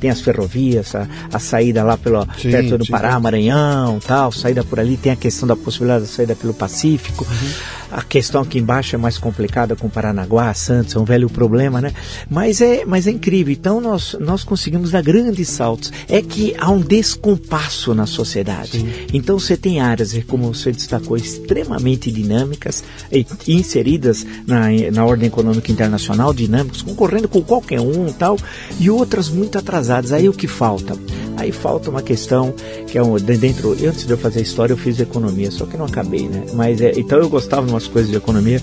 tem 0.00 0.10
as 0.10 0.20
ferrovias 0.20 0.87
essa 0.88 1.08
a 1.32 1.38
saída 1.38 1.84
lá 1.84 1.96
pelo 1.96 2.22
sim, 2.38 2.50
perto 2.50 2.78
do 2.78 2.84
sim, 2.84 2.90
Pará, 2.90 3.20
Maranhão, 3.20 4.00
tal, 4.00 4.32
saída 4.32 4.64
por 4.64 4.80
ali, 4.80 4.96
tem 4.96 5.12
a 5.12 5.16
questão 5.16 5.46
da 5.46 5.54
possibilidade 5.54 6.04
de 6.04 6.10
saída 6.10 6.34
pelo 6.34 6.54
Pacífico. 6.54 7.26
Uhum. 7.28 7.78
A 7.90 8.02
questão 8.02 8.42
aqui 8.42 8.58
embaixo 8.58 8.94
é 8.94 8.98
mais 8.98 9.16
complicada 9.16 9.74
com 9.74 9.88
Paranaguá, 9.88 10.52
Santos, 10.52 10.94
é 10.94 10.98
um 10.98 11.04
velho 11.04 11.28
problema, 11.30 11.80
né? 11.80 11.92
Mas 12.28 12.60
é, 12.60 12.84
mas 12.84 13.06
é 13.06 13.10
incrível. 13.10 13.52
Então 13.52 13.80
nós, 13.80 14.14
nós 14.20 14.44
conseguimos 14.44 14.90
dar 14.90 15.02
grandes 15.02 15.48
saltos. 15.48 15.90
É 16.06 16.20
que 16.20 16.54
há 16.58 16.70
um 16.70 16.80
descompasso 16.80 17.94
na 17.94 18.06
sociedade. 18.06 18.80
Sim. 18.80 18.92
Então 19.12 19.38
você 19.38 19.56
tem 19.56 19.80
áreas, 19.80 20.12
como 20.26 20.52
você 20.52 20.70
destacou, 20.70 21.16
extremamente 21.16 22.12
dinâmicas 22.12 22.84
e 23.10 23.26
inseridas 23.48 24.26
na, 24.46 24.66
na 24.92 25.04
ordem 25.06 25.28
econômica 25.28 25.72
internacional, 25.72 26.34
dinâmicas, 26.34 26.82
concorrendo 26.82 27.28
com 27.28 27.42
qualquer 27.42 27.80
um 27.80 28.12
tal, 28.12 28.36
e 28.78 28.90
outras 28.90 29.30
muito 29.30 29.56
atrasadas. 29.56 30.12
Aí 30.12 30.28
o 30.28 30.32
que 30.34 30.46
falta? 30.68 30.94
Aí 31.36 31.50
falta 31.50 31.88
uma 31.88 32.02
questão 32.02 32.54
que 32.86 32.98
é 32.98 33.02
um, 33.02 33.16
dentro. 33.16 33.72
Antes 33.72 34.04
de 34.04 34.12
eu 34.12 34.18
fazer 34.18 34.42
história, 34.42 34.74
eu 34.74 34.76
fiz 34.76 35.00
economia, 35.00 35.50
só 35.50 35.64
que 35.64 35.76
não 35.76 35.86
acabei, 35.86 36.28
né? 36.28 36.44
Mas 36.52 36.80
é, 36.80 36.92
então 36.96 37.18
eu 37.18 37.28
gostava 37.28 37.64
de 37.66 37.72
umas 37.72 37.86
coisas 37.86 38.10
de 38.10 38.16
economia 38.16 38.60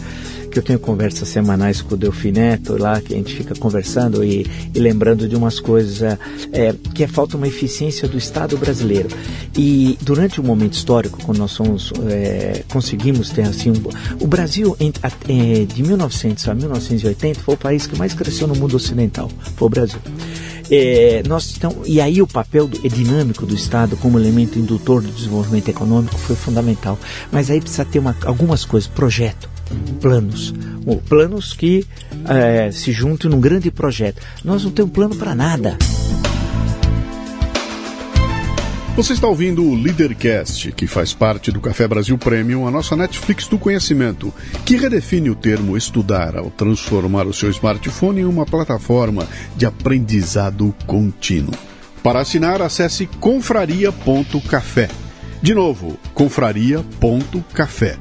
que 0.51 0.59
eu 0.59 0.63
tenho 0.63 0.79
conversas 0.79 1.27
semanais 1.27 1.81
com 1.81 1.95
o 1.95 1.97
Delfineto 1.97 2.77
lá, 2.77 3.01
que 3.01 3.13
a 3.13 3.17
gente 3.17 3.35
fica 3.35 3.53
conversando 3.55 4.23
e, 4.23 4.45
e 4.73 4.79
lembrando 4.79 5.27
de 5.27 5.35
umas 5.35 5.59
coisas 5.59 6.01
é, 6.01 6.17
é, 6.53 6.75
que 6.93 7.03
é 7.03 7.07
falta 7.07 7.35
uma 7.35 7.47
eficiência 7.47 8.07
do 8.07 8.17
Estado 8.17 8.57
brasileiro. 8.57 9.09
E 9.57 9.97
durante 10.01 10.39
um 10.39 10.43
momento 10.43 10.73
histórico, 10.73 11.19
quando 11.25 11.39
nós 11.39 11.51
somos, 11.51 11.91
é, 12.09 12.63
conseguimos 12.71 13.31
ter 13.31 13.41
assim, 13.41 13.71
um, 13.71 14.23
o 14.23 14.27
Brasil 14.27 14.77
em, 14.79 14.93
é, 15.27 15.65
de 15.65 15.83
1900 15.83 16.47
a 16.47 16.53
1980 16.53 17.39
foi 17.41 17.55
o 17.55 17.57
país 17.57 17.85
que 17.85 17.97
mais 17.97 18.13
cresceu 18.13 18.47
no 18.47 18.55
mundo 18.55 18.77
ocidental, 18.77 19.29
foi 19.57 19.65
o 19.65 19.69
Brasil. 19.69 19.99
É, 20.69 21.21
nós, 21.27 21.53
então, 21.55 21.81
e 21.85 22.01
aí 22.01 22.21
o 22.21 22.27
papel 22.27 22.67
do, 22.67 22.89
dinâmico 22.89 23.45
do 23.45 23.55
Estado 23.55 23.95
como 23.97 24.19
elemento 24.19 24.57
indutor 24.57 25.01
do 25.01 25.11
desenvolvimento 25.11 25.69
econômico 25.69 26.17
foi 26.17 26.35
fundamental. 26.35 26.97
Mas 27.31 27.49
aí 27.49 27.59
precisa 27.59 27.85
ter 27.85 27.99
uma, 27.99 28.15
algumas 28.25 28.65
coisas, 28.65 28.89
projeto, 28.89 29.49
planos. 30.01 30.53
planos 31.07 31.53
que 31.53 31.85
é, 32.27 32.71
se 32.71 32.91
juntem 32.91 33.29
num 33.29 33.39
grande 33.39 33.69
projeto. 33.69 34.21
Nós 34.43 34.63
não 34.63 34.71
temos 34.71 34.91
plano 34.91 35.15
para 35.15 35.35
nada. 35.35 35.77
Você 38.95 39.11
está 39.11 39.27
ouvindo 39.27 39.61
o 39.61 39.75
Leadercast, 39.75 40.71
que 40.71 40.87
faz 40.87 41.13
parte 41.13 41.51
do 41.51 41.59
Café 41.59 41.85
Brasil 41.85 42.17
Premium, 42.17 42.65
a 42.65 42.71
nossa 42.71 42.95
Netflix 42.95 43.45
do 43.45 43.57
conhecimento, 43.57 44.33
que 44.65 44.77
redefine 44.77 45.29
o 45.29 45.35
termo 45.35 45.75
estudar 45.75 46.37
ao 46.37 46.49
transformar 46.49 47.27
o 47.27 47.33
seu 47.33 47.49
smartphone 47.49 48.21
em 48.21 48.23
uma 48.23 48.45
plataforma 48.45 49.27
de 49.57 49.65
aprendizado 49.65 50.73
contínuo. 50.87 51.53
Para 52.01 52.21
assinar, 52.21 52.61
acesse 52.61 53.05
confraria.café. 53.19 54.87
De 55.41 55.53
novo, 55.53 55.99
confraria.café. 56.13 57.97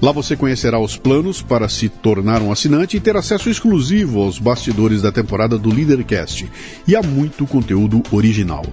Lá 0.00 0.12
você 0.12 0.34
conhecerá 0.34 0.80
os 0.80 0.96
planos 0.96 1.42
para 1.42 1.68
se 1.68 1.90
tornar 1.90 2.40
um 2.40 2.50
assinante 2.50 2.96
e 2.96 3.00
ter 3.00 3.18
acesso 3.18 3.50
exclusivo 3.50 4.22
aos 4.22 4.38
bastidores 4.38 5.02
da 5.02 5.12
temporada 5.12 5.58
do 5.58 5.68
Leadercast 5.68 6.48
e 6.86 6.96
a 6.96 7.02
muito 7.02 7.46
conteúdo 7.46 8.02
original. 8.10 8.64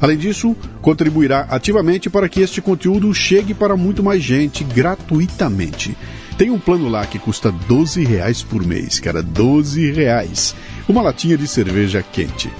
Além 0.00 0.16
disso, 0.16 0.56
contribuirá 0.82 1.46
ativamente 1.48 2.10
para 2.10 2.28
que 2.28 2.40
este 2.40 2.60
conteúdo 2.60 3.12
chegue 3.14 3.54
para 3.54 3.76
muito 3.76 4.02
mais 4.02 4.22
gente 4.22 4.62
gratuitamente. 4.64 5.96
Tem 6.36 6.50
um 6.50 6.58
plano 6.58 6.88
lá 6.88 7.06
que 7.06 7.18
custa 7.18 7.50
12 7.50 8.04
reais 8.04 8.42
por 8.42 8.64
mês, 8.64 9.00
cara, 9.00 9.22
12 9.22 9.90
reais. 9.92 10.54
Uma 10.86 11.00
latinha 11.00 11.36
de 11.36 11.48
cerveja 11.48 12.02
quente. 12.02 12.50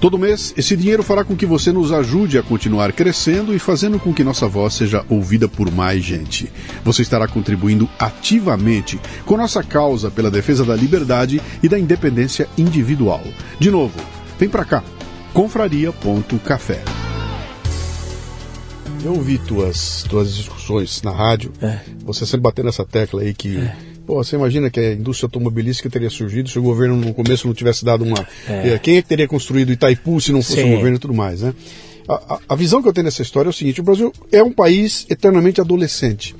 Todo 0.00 0.18
mês, 0.18 0.54
esse 0.56 0.76
dinheiro 0.76 1.02
fará 1.02 1.24
com 1.24 1.34
que 1.34 1.46
você 1.46 1.72
nos 1.72 1.90
ajude 1.90 2.38
a 2.38 2.42
continuar 2.42 2.92
crescendo 2.92 3.54
e 3.54 3.58
fazendo 3.58 3.98
com 3.98 4.12
que 4.12 4.22
nossa 4.24 4.46
voz 4.46 4.74
seja 4.74 5.04
ouvida 5.08 5.48
por 5.48 5.70
mais 5.70 6.02
gente. 6.04 6.50
Você 6.84 7.02
estará 7.02 7.26
contribuindo 7.26 7.88
ativamente 7.98 9.00
com 9.24 9.36
nossa 9.36 9.62
causa 9.62 10.10
pela 10.10 10.30
defesa 10.30 10.64
da 10.64 10.76
liberdade 10.76 11.40
e 11.62 11.68
da 11.68 11.78
independência 11.78 12.48
individual. 12.58 13.22
De 13.58 13.70
novo, 13.70 13.98
vem 14.38 14.48
para 14.48 14.64
cá 14.64 14.82
confraria.café. 15.36 16.82
Eu 19.04 19.12
ouvi 19.12 19.36
tuas, 19.36 20.02
tuas 20.08 20.34
discussões 20.34 21.02
na 21.02 21.10
rádio, 21.10 21.52
é. 21.60 21.80
você 22.06 22.24
sempre 22.24 22.40
batendo 22.40 22.64
nessa 22.64 22.86
tecla 22.86 23.20
aí 23.20 23.34
que. 23.34 23.58
É. 23.58 23.76
Pô, 24.06 24.14
você 24.14 24.34
imagina 24.34 24.70
que 24.70 24.80
a 24.80 24.92
indústria 24.94 25.26
automobilística 25.26 25.90
teria 25.90 26.08
surgido 26.08 26.48
se 26.48 26.58
o 26.58 26.62
governo 26.62 26.96
no 26.96 27.12
começo 27.12 27.46
não 27.46 27.52
tivesse 27.52 27.84
dado 27.84 28.02
uma. 28.02 28.26
É. 28.48 28.70
é 28.70 28.78
quem 28.78 28.96
é 28.96 29.02
que 29.02 29.08
teria 29.08 29.28
construído 29.28 29.70
Itaipu 29.70 30.18
se 30.22 30.32
não 30.32 30.40
fosse 30.40 30.62
Sim. 30.62 30.72
o 30.72 30.76
governo 30.76 30.96
e 30.96 31.00
tudo 31.00 31.12
mais, 31.12 31.42
né? 31.42 31.52
A, 32.08 32.14
a, 32.14 32.40
a 32.48 32.56
visão 32.56 32.80
que 32.80 32.88
eu 32.88 32.92
tenho 32.94 33.04
nessa 33.04 33.20
história 33.20 33.50
é 33.50 33.50
o 33.50 33.52
seguinte: 33.52 33.80
o 33.80 33.84
Brasil 33.84 34.10
é 34.32 34.42
um 34.42 34.52
país 34.52 35.04
eternamente 35.10 35.60
adolescente. 35.60 36.34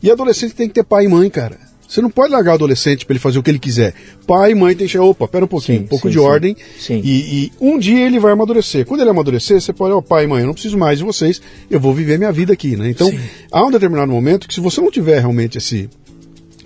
E 0.00 0.12
adolescente 0.12 0.54
tem 0.54 0.68
que 0.68 0.74
ter 0.74 0.84
pai 0.84 1.06
e 1.06 1.08
mãe, 1.08 1.28
cara. 1.28 1.58
Você 1.88 2.02
não 2.02 2.10
pode 2.10 2.30
largar 2.30 2.52
o 2.52 2.54
adolescente 2.56 3.06
para 3.06 3.14
ele 3.14 3.18
fazer 3.18 3.38
o 3.38 3.42
que 3.42 3.50
ele 3.50 3.58
quiser. 3.58 3.94
Pai 4.26 4.50
e 4.50 4.54
mãe 4.54 4.76
tem 4.76 4.86
que 4.86 4.92
chegar, 4.92 5.04
opa, 5.04 5.26
pera 5.26 5.46
um 5.46 5.48
pouquinho, 5.48 5.78
sim, 5.78 5.84
um 5.84 5.88
pouco 5.88 6.06
sim, 6.06 6.12
de 6.12 6.18
sim. 6.18 6.24
ordem. 6.24 6.56
E, 6.90 7.10
e, 7.44 7.52
um 7.58 7.78
dia 7.78 8.06
ele 8.06 8.18
vai 8.18 8.32
amadurecer. 8.32 8.84
Quando 8.84 9.00
ele 9.00 9.08
amadurecer, 9.08 9.58
você 9.58 9.72
pode, 9.72 9.94
ó, 9.94 9.96
oh, 9.96 10.02
pai 10.02 10.24
e 10.24 10.26
mãe, 10.26 10.42
eu 10.42 10.46
não 10.46 10.52
preciso 10.52 10.76
mais 10.76 10.98
de 10.98 11.04
vocês, 11.04 11.40
eu 11.70 11.80
vou 11.80 11.94
viver 11.94 12.18
minha 12.18 12.30
vida 12.30 12.52
aqui, 12.52 12.76
né? 12.76 12.90
Então, 12.90 13.10
há 13.50 13.64
um 13.64 13.70
determinado 13.70 14.12
momento 14.12 14.46
que 14.46 14.52
se 14.52 14.60
você 14.60 14.82
não 14.82 14.90
tiver 14.90 15.18
realmente 15.18 15.56
esse, 15.56 15.88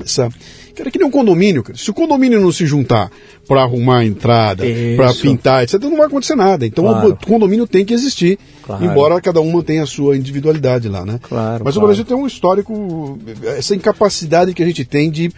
essa 0.01 0.29
Cara, 0.75 0.91
que 0.91 0.99
nem 0.99 1.07
um 1.07 1.11
condomínio, 1.11 1.63
cara. 1.63 1.79
Se 1.79 1.91
o 1.91 1.95
condomínio 1.95 2.41
não 2.41 2.51
se 2.51 2.67
juntar 2.67 3.11
para 3.47 3.63
arrumar 3.63 3.99
a 3.99 4.05
entrada, 4.05 4.65
para 4.97 5.15
pintar, 5.15 5.63
etc., 5.63 5.81
não 5.83 5.97
vai 5.97 6.07
acontecer 6.07 6.35
nada. 6.35 6.67
Então 6.67 6.85
claro. 6.85 7.09
o 7.11 7.27
condomínio 7.27 7.67
tem 7.67 7.85
que 7.85 7.93
existir, 7.93 8.39
claro. 8.63 8.85
embora 8.85 9.21
cada 9.21 9.41
um 9.41 9.51
mantenha 9.51 9.83
a 9.83 9.87
sua 9.87 10.17
individualidade 10.17 10.89
lá, 10.89 11.05
né? 11.05 11.19
Claro, 11.23 11.65
Mas 11.65 11.77
o 11.77 11.81
Brasil 11.81 12.05
tem 12.05 12.17
um 12.17 12.27
histórico, 12.27 13.19
essa 13.57 13.75
incapacidade 13.75 14.55
que 14.55 14.63
a 14.63 14.67
gente 14.67 14.85
tem 14.85 15.11
de 15.11 15.31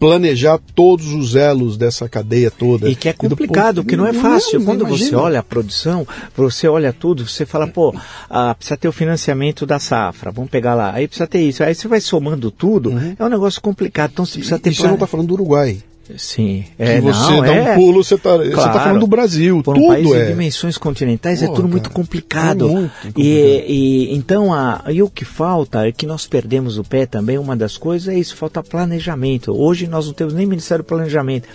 planejar 0.00 0.58
todos 0.74 1.12
os 1.12 1.36
elos 1.36 1.76
dessa 1.76 2.08
cadeia 2.08 2.50
toda. 2.50 2.88
E 2.88 2.96
que 2.96 3.06
é 3.06 3.12
complicado, 3.12 3.84
que 3.84 3.96
não 3.96 4.06
é 4.06 4.14
fácil. 4.14 4.58
Não, 4.58 4.66
Quando 4.66 4.86
imagina. 4.86 5.10
você 5.10 5.14
olha 5.14 5.40
a 5.40 5.42
produção, 5.42 6.08
você 6.34 6.66
olha 6.66 6.90
tudo, 6.90 7.28
você 7.28 7.44
fala, 7.44 7.68
pô, 7.68 7.94
ah, 8.30 8.54
precisa 8.54 8.78
ter 8.78 8.88
o 8.88 8.92
financiamento 8.92 9.66
da 9.66 9.78
safra, 9.78 10.32
vamos 10.32 10.50
pegar 10.50 10.74
lá. 10.74 10.94
Aí 10.94 11.06
precisa 11.06 11.26
ter 11.26 11.42
isso. 11.42 11.62
Aí 11.62 11.74
você 11.74 11.86
vai 11.86 12.00
somando 12.00 12.50
tudo, 12.50 12.90
uhum. 12.90 13.14
é 13.18 13.22
um 13.22 13.28
negócio 13.28 13.60
complicado. 13.60 14.12
Então 14.12 14.24
você 14.24 14.38
precisa 14.38 14.58
ter. 14.58 14.70
E 14.70 14.74
você 14.74 14.86
não 14.86 14.94
está 14.94 15.06
falando 15.06 15.28
do 15.28 15.34
Uruguai. 15.34 15.82
Sim. 16.16 16.64
É, 16.78 16.96
que 16.96 17.00
você 17.00 17.30
não, 17.32 17.40
dá 17.42 17.54
é, 17.54 17.72
um 17.72 17.74
pulo, 17.76 18.04
você 18.04 18.14
está 18.14 18.36
claro, 18.36 18.72
tá 18.72 18.80
falando 18.80 19.00
do 19.00 19.06
Brasil. 19.06 19.62
Tudo 19.62 20.14
é. 20.14 20.22
de 20.22 20.28
dimensões 20.28 20.76
continentais 20.78 21.40
Pô, 21.40 21.44
é 21.44 21.48
tudo 21.48 21.62
cara, 21.62 21.68
muito 21.68 21.90
complicado. 21.90 22.68
É 22.68 22.72
muito 22.72 22.90
complicado. 22.90 23.20
E, 23.20 23.64
e, 24.10 24.16
então, 24.16 24.52
a, 24.52 24.84
e 24.88 25.02
o 25.02 25.08
que 25.08 25.24
falta 25.24 25.86
é 25.86 25.92
que 25.92 26.06
nós 26.06 26.26
perdemos 26.26 26.78
o 26.78 26.84
pé 26.84 27.06
também. 27.06 27.38
Uma 27.38 27.56
das 27.56 27.76
coisas 27.76 28.08
é 28.08 28.18
isso, 28.18 28.36
falta 28.36 28.62
planejamento. 28.62 29.52
Hoje 29.56 29.86
nós 29.86 30.06
não 30.06 30.12
temos 30.12 30.34
nem 30.34 30.46
Ministério 30.46 30.84
do 30.84 30.86
Planejamento. 30.86 31.48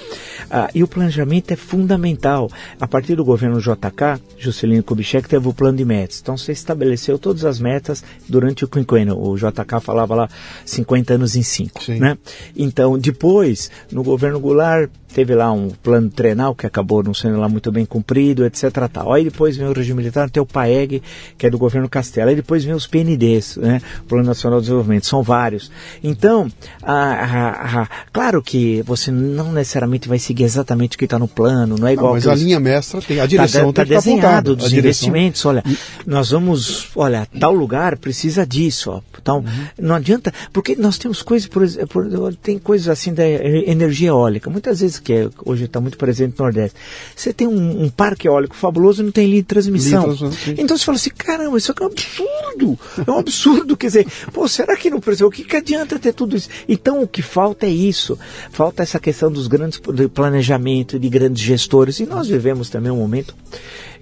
Ah, 0.49 0.69
e 0.73 0.83
o 0.83 0.87
planejamento 0.87 1.51
é 1.51 1.55
fundamental. 1.55 2.49
A 2.79 2.87
partir 2.87 3.15
do 3.15 3.25
governo 3.25 3.59
JK, 3.59 4.21
Juscelino 4.37 4.83
Kubitschek 4.83 5.27
teve 5.27 5.47
o 5.47 5.53
plano 5.53 5.77
de 5.77 5.85
metas. 5.85 6.19
Então 6.21 6.37
você 6.37 6.51
estabeleceu 6.51 7.17
todas 7.17 7.45
as 7.45 7.59
metas 7.59 8.03
durante 8.27 8.63
o 8.63 8.67
quinquênio. 8.67 9.17
O 9.17 9.35
JK 9.35 9.79
falava 9.81 10.15
lá 10.15 10.29
50 10.65 11.13
anos 11.13 11.35
em 11.35 11.43
5. 11.43 11.91
Né? 11.99 12.17
Então, 12.55 12.97
depois, 12.97 13.69
no 13.91 14.03
governo 14.03 14.39
Goulart 14.45 14.89
teve 15.15 15.33
lá 15.33 15.49
um 15.49 15.69
plano 15.69 16.09
trenal 16.09 16.53
que 16.53 16.67
acabou 16.67 17.01
não 17.01 17.13
sendo 17.13 17.39
lá 17.39 17.47
muito 17.47 17.71
bem 17.71 17.85
cumprido, 17.85 18.45
etc. 18.45 18.69
Tal. 18.91 19.13
Aí 19.13 19.23
depois 19.23 19.55
vem 19.55 19.65
o 19.65 19.71
regime 19.71 19.99
militar, 19.99 20.29
tem 20.29 20.43
o 20.43 20.45
PAEG, 20.45 21.01
que 21.37 21.47
é 21.47 21.49
do 21.49 21.57
governo 21.57 21.87
Castelo. 21.87 22.29
Aí 22.29 22.35
depois 22.35 22.65
vem 22.65 22.75
os 22.75 22.85
PNDs, 22.85 23.55
né? 23.55 23.81
Plano 24.09 24.25
Nacional 24.25 24.59
de 24.59 24.65
Desenvolvimento, 24.65 25.05
são 25.05 25.23
vários. 25.23 25.71
Então, 26.03 26.51
a, 26.83 26.93
a, 26.93 27.81
a, 27.81 27.87
claro 28.11 28.43
que 28.43 28.81
você 28.81 29.09
não 29.09 29.53
necessariamente 29.53 30.09
vai 30.09 30.19
seguir 30.19 30.43
exatamente 30.43 30.97
o 30.97 30.99
que 30.99 31.05
está 31.05 31.17
no 31.17 31.29
plano, 31.29 31.77
não 31.79 31.87
é 31.87 31.93
igual. 31.93 32.07
Não, 32.07 32.15
mas 32.15 32.27
a 32.27 32.35
linha 32.35 32.59
mestra 32.59 33.01
tem, 33.01 33.21
a 33.21 33.25
direção 33.25 33.71
tá, 33.71 33.85
tá, 33.85 33.87
tá 33.87 33.95
desenhado 33.95 34.53
dos 34.53 34.73
investimentos. 34.73 35.45
Olha, 35.45 35.63
nós 36.05 36.31
vamos, 36.31 36.89
olha, 36.93 37.25
tal 37.39 37.53
lugar 37.53 37.97
precisa 37.97 38.45
disso, 38.45 38.91
ó, 38.91 39.01
tal. 39.23 39.37
Uhum. 39.37 39.67
Não 39.79 39.95
adianta, 39.95 40.33
porque 40.51 40.75
nós 40.75 40.97
temos 40.97 41.21
coisas, 41.21 41.47
por 41.47 41.63
exemplo, 41.63 42.35
tem 42.35 42.59
coisas 42.59 42.89
assim 42.89 43.13
da 43.13 43.25
energia 43.25 44.09
eólica. 44.09 44.34
Muitas 44.49 44.79
vezes 44.81 44.99
que 44.99 45.13
é, 45.13 45.29
hoje 45.45 45.65
está 45.65 45.79
muito 45.79 45.97
presente 45.97 46.35
no 46.37 46.45
Nordeste. 46.45 46.77
Você 47.15 47.33
tem 47.33 47.47
um, 47.47 47.83
um, 47.83 47.89
parque 47.89 48.27
eólico 48.27 48.55
fabuloso 48.55 49.01
e 49.01 49.05
não 49.05 49.11
tem 49.11 49.27
linha 49.27 49.41
de 49.41 49.47
transmissão. 49.47 50.07
Linha 50.11 50.55
então 50.57 50.77
você 50.77 50.85
fala 50.85 50.97
assim, 50.97 51.09
caramba, 51.09 51.57
isso 51.57 51.71
aqui 51.71 51.83
é 51.83 51.85
um 51.85 51.89
absurdo. 51.89 52.79
É 53.05 53.11
um 53.11 53.19
absurdo, 53.19 53.75
quer 53.77 53.87
dizer, 53.87 54.07
pô, 54.31 54.47
será 54.47 54.75
que 54.75 54.89
não 54.89 54.99
precisa? 54.99 55.25
O 55.25 55.31
que, 55.31 55.43
que 55.43 55.55
adianta 55.55 55.99
ter 55.99 56.13
tudo 56.13 56.35
isso? 56.35 56.49
Então 56.67 57.01
o 57.01 57.07
que 57.07 57.21
falta 57.21 57.65
é 57.65 57.69
isso. 57.69 58.17
Falta 58.51 58.83
essa 58.83 58.99
questão 58.99 59.31
dos 59.31 59.47
grandes 59.47 59.79
de 59.93 60.07
planejamento, 60.07 60.99
de 60.99 61.09
grandes 61.09 61.43
gestores. 61.43 61.99
E 61.99 62.05
nós 62.05 62.27
vivemos 62.27 62.69
também 62.69 62.91
um 62.91 62.97
momento 62.97 63.35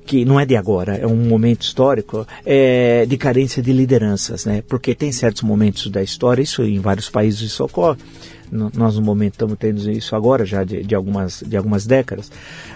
que 0.06 0.26
não 0.26 0.40
é 0.40 0.46
de 0.46 0.56
agora, 0.56 0.96
é 0.96 1.08
um 1.08 1.16
momento 1.16 1.62
histórico 1.62 2.28
é, 2.46 3.06
de 3.06 3.18
carência 3.18 3.62
de 3.62 3.72
lideranças, 3.72 4.46
né? 4.46 4.62
Porque 4.68 4.94
tem 4.94 5.12
certos 5.12 5.42
momentos 5.42 5.90
da 5.90 6.04
história, 6.04 6.42
isso 6.42 6.64
em 6.64 6.80
vários 6.80 7.10
países 7.10 7.42
isso 7.42 7.64
ocorre, 7.64 7.98
nós 8.54 8.96
no 8.96 9.02
momento 9.02 9.34
estamos 9.34 9.58
tendo 9.58 9.90
isso 9.90 10.16
agora 10.16 10.46
já 10.46 10.64
de, 10.64 10.84
de 10.84 10.94
algumas 10.94 11.44
de 11.46 11.58
algumas 11.58 11.86
décadas 11.86 12.32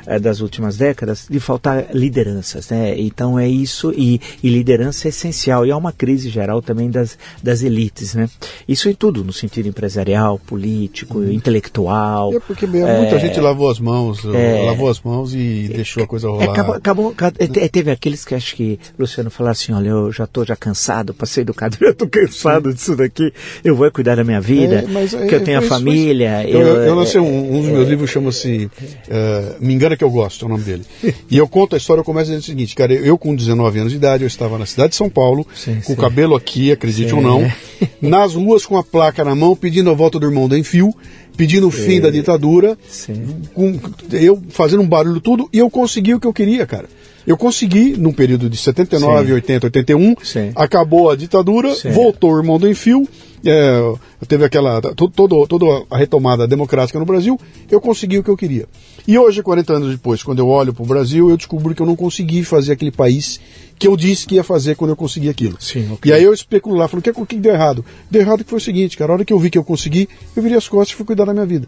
é, 0.05 0.19
das 0.19 0.41
últimas 0.41 0.77
décadas 0.77 1.27
de 1.29 1.39
faltar 1.39 1.87
lideranças 1.93 2.69
né? 2.69 2.99
Então 2.99 3.37
é 3.37 3.47
isso 3.47 3.93
e, 3.95 4.19
e, 4.41 4.49
liderança 4.49 5.07
é 5.07 5.09
essencial 5.09 5.65
e 5.65 5.71
há 5.71 5.77
uma 5.77 5.91
crise 5.91 6.29
geral 6.29 6.61
também 6.61 6.89
das, 6.89 7.17
das 7.41 7.61
elites 7.61 8.15
né? 8.15 8.27
Isso 8.67 8.89
em 8.89 8.95
tudo 8.95 9.23
no 9.23 9.31
sentido 9.31 9.67
empresarial 9.67 10.39
político 10.39 11.19
hum. 11.19 11.31
intelectual 11.31 12.33
é 12.33 12.39
porque 12.39 12.65
mesmo, 12.65 12.87
é, 12.87 13.01
muita 13.01 13.19
gente 13.19 13.39
lavou 13.39 13.69
as 13.69 13.79
mãos 13.79 14.25
é, 14.25 14.63
lavou 14.65 14.89
as 14.89 14.99
mãos 15.01 15.33
e 15.33 15.69
deixou 15.73 16.03
a 16.03 16.07
coisa 16.07 16.27
rolar. 16.27 16.51
acabou, 16.51 16.75
acabou 16.75 17.15
teve 17.71 17.91
aqueles 17.91 18.25
que 18.25 18.33
acho 18.33 18.55
que 18.55 18.79
Luciano 18.97 19.29
falou 19.29 19.51
assim 19.51 19.73
olha 19.73 19.89
eu 19.89 20.11
já 20.11 20.23
estou 20.23 20.43
já 20.43 20.55
cansado 20.55 21.13
passei 21.13 21.41
educado 21.41 21.77
já 21.79 21.89
estou 21.89 22.07
cansado 22.07 22.73
disso 22.73 22.95
daqui 22.95 23.31
eu 23.63 23.75
vou 23.75 23.89
cuidar 23.91 24.15
da 24.15 24.23
minha 24.23 24.41
vida 24.41 24.83
que 25.27 25.35
eu 25.35 25.43
tenho 25.43 25.59
a 25.59 25.66
família. 25.67 26.47
Eu, 26.47 26.59
eu, 26.61 26.75
eu 26.83 26.95
lancei 26.95 27.19
um, 27.19 27.57
um 27.57 27.61
dos 27.61 27.69
meus 27.69 27.87
livros, 27.87 28.09
chama-se 28.09 28.65
uh, 28.65 29.55
Me 29.59 29.73
Engana 29.73 29.95
Que 29.95 30.03
Eu 30.03 30.09
Gosto, 30.09 30.43
é 30.43 30.47
o 30.47 30.49
nome 30.49 30.63
dele. 30.63 30.83
e 31.29 31.37
eu 31.37 31.47
conto 31.47 31.75
a 31.75 31.77
história, 31.77 32.01
eu 32.01 32.05
começo 32.05 32.25
dizendo 32.25 32.41
o 32.41 32.45
seguinte, 32.45 32.75
cara, 32.75 32.93
eu 32.93 33.17
com 33.17 33.35
19 33.35 33.79
anos 33.79 33.91
de 33.91 33.97
idade, 33.97 34.23
eu 34.23 34.27
estava 34.27 34.57
na 34.57 34.65
cidade 34.65 34.89
de 34.89 34.95
São 34.95 35.09
Paulo, 35.09 35.45
sim, 35.53 35.79
com 35.81 35.93
o 35.93 35.97
cabelo 35.97 36.35
aqui, 36.35 36.71
acredite 36.71 37.09
sim. 37.09 37.15
ou 37.15 37.21
não, 37.21 37.51
nas 38.01 38.33
ruas 38.33 38.65
com 38.65 38.77
a 38.77 38.83
placa 38.83 39.23
na 39.23 39.35
mão, 39.35 39.55
pedindo 39.55 39.89
a 39.89 39.93
volta 39.93 40.19
do 40.19 40.25
irmão 40.25 40.47
da 40.47 40.57
Enfio, 40.57 40.93
pedindo 41.35 41.67
o 41.67 41.71
fim 41.71 42.01
da 42.01 42.09
ditadura, 42.09 42.77
com, 43.53 43.79
eu 44.11 44.41
fazendo 44.49 44.81
um 44.81 44.87
barulho 44.87 45.21
tudo, 45.21 45.47
e 45.53 45.59
eu 45.59 45.69
consegui 45.69 46.15
o 46.15 46.19
que 46.19 46.27
eu 46.27 46.33
queria, 46.33 46.65
cara. 46.65 46.87
Eu 47.27 47.35
consegui, 47.35 47.97
num 47.97 48.13
período 48.13 48.49
de 48.49 48.55
79, 48.55 49.27
Sim. 49.27 49.33
80, 49.33 49.67
81, 49.67 50.15
Sim. 50.23 50.51
acabou 50.55 51.09
a 51.09 51.15
ditadura, 51.15 51.75
Sim. 51.75 51.91
voltou 51.91 52.31
o 52.31 52.37
irmão 52.37 52.57
do 52.57 52.69
Enfio, 52.69 53.05
é, 53.45 53.93
teve 54.29 54.45
aquela 54.45 54.79
todo, 54.81 55.45
toda 55.45 55.85
a 55.91 55.97
retomada 55.97 56.47
democrática 56.47 56.97
no 56.97 57.05
Brasil, 57.05 57.37
eu 57.69 57.81
consegui 57.81 58.17
o 58.17 58.23
que 58.23 58.29
eu 58.29 58.37
queria. 58.37 58.65
E 59.05 59.19
hoje, 59.19 59.43
40 59.43 59.73
anos 59.73 59.91
depois, 59.91 60.23
quando 60.23 60.39
eu 60.39 60.47
olho 60.47 60.73
para 60.73 60.83
o 60.83 60.85
Brasil, 60.85 61.29
eu 61.29 61.35
descubro 61.35 61.75
que 61.75 61.81
eu 61.81 61.85
não 61.85 61.97
consegui 61.97 62.45
fazer 62.45 62.71
aquele 62.71 62.91
país 62.91 63.41
que 63.77 63.87
eu 63.87 63.97
disse 63.97 64.25
que 64.25 64.35
ia 64.35 64.43
fazer 64.43 64.75
quando 64.75 64.91
eu 64.91 64.95
consegui 64.95 65.27
aquilo. 65.27 65.57
Sim, 65.59 65.91
okay. 65.91 66.11
E 66.11 66.15
aí 66.15 66.23
eu 66.23 66.33
especulo 66.33 66.77
lá, 66.77 66.87
falo, 66.87 66.99
o 66.99 67.03
que, 67.03 67.13
que 67.25 67.35
deu 67.35 67.53
errado? 67.53 67.83
Deu 68.09 68.21
errado 68.21 68.43
que 68.45 68.49
foi 68.49 68.57
o 68.57 68.61
seguinte, 68.61 68.97
cara, 68.97 69.11
a 69.11 69.15
hora 69.15 69.25
que 69.25 69.33
eu 69.33 69.39
vi 69.39 69.49
que 69.49 69.57
eu 69.57 69.65
consegui, 69.65 70.07
eu 70.33 70.41
virei 70.41 70.57
as 70.57 70.67
costas 70.69 70.93
e 70.93 70.95
fui 70.95 71.05
cuidar 71.05 71.25
da 71.25 71.33
minha 71.33 71.45
vida. 71.45 71.67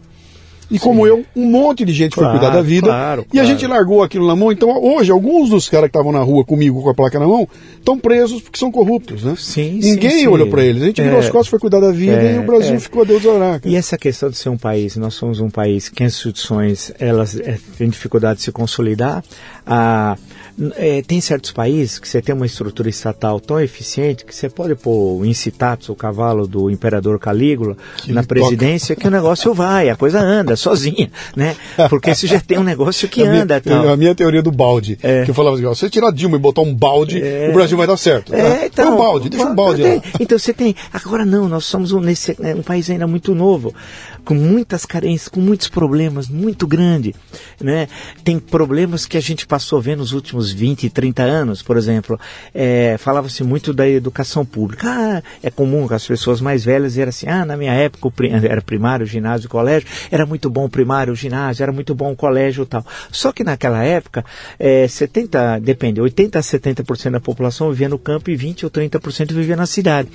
E 0.70 0.78
como 0.78 1.06
eu, 1.06 1.24
um 1.34 1.46
monte 1.46 1.84
de 1.84 1.92
gente 1.92 2.14
claro, 2.14 2.30
foi 2.30 2.38
cuidar 2.38 2.54
da 2.54 2.62
vida. 2.62 2.86
Claro, 2.86 3.26
e 3.32 3.40
a 3.40 3.44
gente 3.44 3.66
largou 3.66 4.02
aquilo 4.02 4.26
na 4.26 4.36
mão. 4.36 4.52
Então, 4.52 4.70
hoje, 4.82 5.10
alguns 5.10 5.50
dos 5.50 5.68
caras 5.68 5.90
que 5.90 5.96
estavam 5.96 6.12
na 6.12 6.20
rua 6.20 6.44
comigo 6.44 6.82
com 6.82 6.88
a 6.88 6.94
placa 6.94 7.18
na 7.18 7.26
mão 7.26 7.48
estão 7.76 7.98
presos 7.98 8.40
porque 8.40 8.58
são 8.58 8.70
corruptos, 8.70 9.24
né? 9.24 9.34
Sim, 9.36 9.80
Ninguém 9.82 10.10
sim, 10.10 10.26
olhou 10.28 10.48
para 10.48 10.64
eles. 10.64 10.82
A 10.82 10.86
gente 10.86 11.00
é, 11.00 11.04
virou 11.04 11.18
as 11.18 11.28
costas, 11.28 11.48
foi 11.48 11.58
cuidar 11.58 11.80
da 11.80 11.90
vida 11.90 12.22
é, 12.22 12.36
e 12.36 12.38
o 12.38 12.42
Brasil 12.42 12.74
é. 12.74 12.78
ficou 12.78 13.02
a 13.02 13.04
Deus 13.04 13.22
dará. 13.22 13.60
E 13.64 13.74
essa 13.74 13.98
questão 13.98 14.30
de 14.30 14.36
ser 14.36 14.48
um 14.48 14.58
país, 14.58 14.96
nós 14.96 15.14
somos 15.14 15.40
um 15.40 15.50
país 15.50 15.88
que 15.88 16.04
as 16.04 16.12
instituições 16.12 16.92
elas 16.98 17.38
é, 17.38 17.58
têm 17.76 17.88
dificuldade 17.88 18.38
de 18.38 18.44
se 18.44 18.52
consolidar. 18.52 19.24
A, 19.66 20.16
é, 20.76 21.02
tem 21.02 21.20
certos 21.20 21.52
países 21.52 21.98
que 21.98 22.06
você 22.06 22.20
tem 22.20 22.34
uma 22.34 22.44
estrutura 22.44 22.88
estatal 22.88 23.40
tão 23.40 23.58
eficiente 23.60 24.24
que 24.24 24.34
você 24.34 24.48
pode 24.48 24.74
pôr 24.74 25.20
o 25.20 25.24
incitatus, 25.24 25.88
o 25.88 25.94
cavalo 25.94 26.46
do 26.46 26.70
imperador 26.70 27.18
Calígula, 27.18 27.76
que 27.96 28.12
na 28.12 28.22
presidência, 28.22 28.94
toca. 28.94 29.02
que 29.02 29.08
o 29.08 29.10
negócio 29.10 29.54
vai, 29.54 29.88
a 29.88 29.96
coisa 29.96 30.20
anda 30.20 30.56
sozinha, 30.56 31.10
né? 31.34 31.56
Porque 31.88 32.14
você 32.14 32.26
já 32.26 32.40
tem 32.40 32.58
um 32.58 32.62
negócio 32.62 33.08
que 33.08 33.22
a 33.24 33.30
anda. 33.30 33.62
Minha, 33.64 33.82
tal. 33.82 33.88
A 33.88 33.96
minha 33.96 34.14
teoria 34.14 34.42
do 34.42 34.50
balde, 34.50 34.98
é. 35.02 35.24
que 35.24 35.30
eu 35.30 35.34
falava 35.34 35.56
assim, 35.56 35.64
ó, 35.64 35.74
se 35.74 35.80
você 35.80 35.90
tirar 35.90 36.12
Dilma 36.12 36.36
e 36.36 36.40
botar 36.40 36.62
um 36.62 36.74
balde, 36.74 37.22
é. 37.22 37.48
o 37.48 37.54
Brasil 37.54 37.78
vai 37.78 37.86
dar 37.86 37.96
certo. 37.96 38.34
É, 38.34 38.42
tá? 38.42 38.66
então, 38.66 38.94
um 38.94 38.98
balde, 38.98 39.28
deixa 39.28 39.46
um 39.46 39.54
balde 39.54 39.82
lá. 39.82 40.02
Então 40.18 40.38
você 40.38 40.52
tem, 40.52 40.74
agora 40.92 41.24
não, 41.24 41.48
nós 41.48 41.64
somos 41.64 41.92
um, 41.92 42.00
nesse, 42.00 42.36
né, 42.38 42.54
um 42.54 42.62
país 42.62 42.90
ainda 42.90 43.06
muito 43.06 43.34
novo 43.34 43.72
com 44.24 44.34
muitas 44.34 44.84
carências, 44.84 45.28
com 45.28 45.40
muitos 45.40 45.68
problemas, 45.68 46.28
muito 46.28 46.66
grande, 46.66 47.14
né? 47.60 47.88
Tem 48.22 48.38
problemas 48.38 49.06
que 49.06 49.16
a 49.16 49.20
gente 49.20 49.46
passou 49.50 49.80
a 49.80 49.82
ver 49.82 49.96
nos 49.96 50.12
últimos 50.12 50.52
20, 50.52 50.88
30 50.88 51.24
anos, 51.24 51.60
por 51.60 51.76
exemplo, 51.76 52.18
é, 52.54 52.96
falava-se 52.98 53.42
muito 53.42 53.74
da 53.74 53.88
educação 53.88 54.46
pública. 54.46 54.86
Ah, 54.88 55.22
é 55.42 55.50
comum 55.50 55.88
que 55.88 55.94
as 55.94 56.06
pessoas 56.06 56.40
mais 56.40 56.64
velhas 56.64 56.96
eram 56.96 57.08
assim, 57.08 57.26
ah, 57.26 57.44
na 57.44 57.56
minha 57.56 57.72
época 57.72 58.08
era 58.48 58.62
primário, 58.62 59.04
ginásio, 59.04 59.48
colégio, 59.48 59.88
era 60.08 60.24
muito 60.24 60.48
bom 60.48 60.66
o 60.66 60.70
primário, 60.70 61.12
o 61.12 61.16
ginásio, 61.16 61.64
era 61.64 61.72
muito 61.72 61.96
bom 61.96 62.12
o 62.12 62.16
colégio 62.16 62.62
e 62.62 62.66
tal. 62.66 62.86
Só 63.10 63.32
que 63.32 63.42
naquela 63.42 63.82
época, 63.82 64.24
é, 64.56 64.86
70, 64.86 65.58
depende, 65.58 66.00
80 66.00 66.38
a 66.38 66.42
70% 66.42 67.10
da 67.10 67.20
população 67.20 67.70
vivia 67.70 67.88
no 67.88 67.98
campo 67.98 68.30
e 68.30 68.36
20 68.36 68.66
ou 68.66 68.70
30% 68.70 69.32
vivia 69.32 69.56
na 69.56 69.66
cidade. 69.66 70.08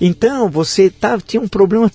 Então, 0.00 0.48
você 0.48 0.90
tá, 0.90 1.18
tinha 1.18 1.40
um 1.40 1.48
problema, 1.48 1.90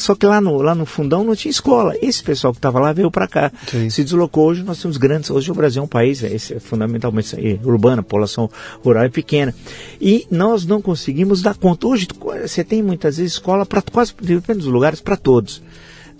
só 0.00 0.16
que 0.16 0.26
lá 0.26 0.40
no, 0.40 0.60
lá 0.60 0.74
no 0.74 0.84
fundão 0.84 1.22
não 1.22 1.36
tinha 1.36 1.50
escola. 1.50 1.94
Esse 2.02 2.24
pessoal 2.24 2.52
que 2.52 2.58
estava 2.58 2.80
lá 2.80 2.92
veio 2.92 3.08
para 3.08 3.28
cá, 3.28 3.52
Sim. 3.68 3.88
se 3.88 4.02
deslocou. 4.02 4.48
Hoje 4.48 4.64
nós 4.64 4.82
temos 4.82 4.96
grandes. 4.96 5.30
Hoje 5.30 5.48
o 5.52 5.54
Brasil 5.54 5.80
é 5.80 5.84
um 5.84 5.88
país 5.88 6.23
é, 6.26 6.34
é 6.34 6.60
fundamentalmente 6.60 7.36
urbano, 7.64 8.00
a 8.00 8.02
população 8.02 8.50
rural 8.82 9.04
é 9.04 9.08
pequena. 9.08 9.54
E 10.00 10.26
nós 10.30 10.64
não 10.66 10.80
conseguimos 10.80 11.42
dar 11.42 11.56
conta. 11.56 11.86
Hoje 11.86 12.08
você 12.42 12.64
tem 12.64 12.82
muitas 12.82 13.16
vezes 13.16 13.32
escola 13.34 13.64
para 13.66 13.82
quase, 13.82 14.14
depende 14.20 14.60
dos 14.60 14.68
lugares, 14.68 15.00
para 15.00 15.16
todos. 15.16 15.62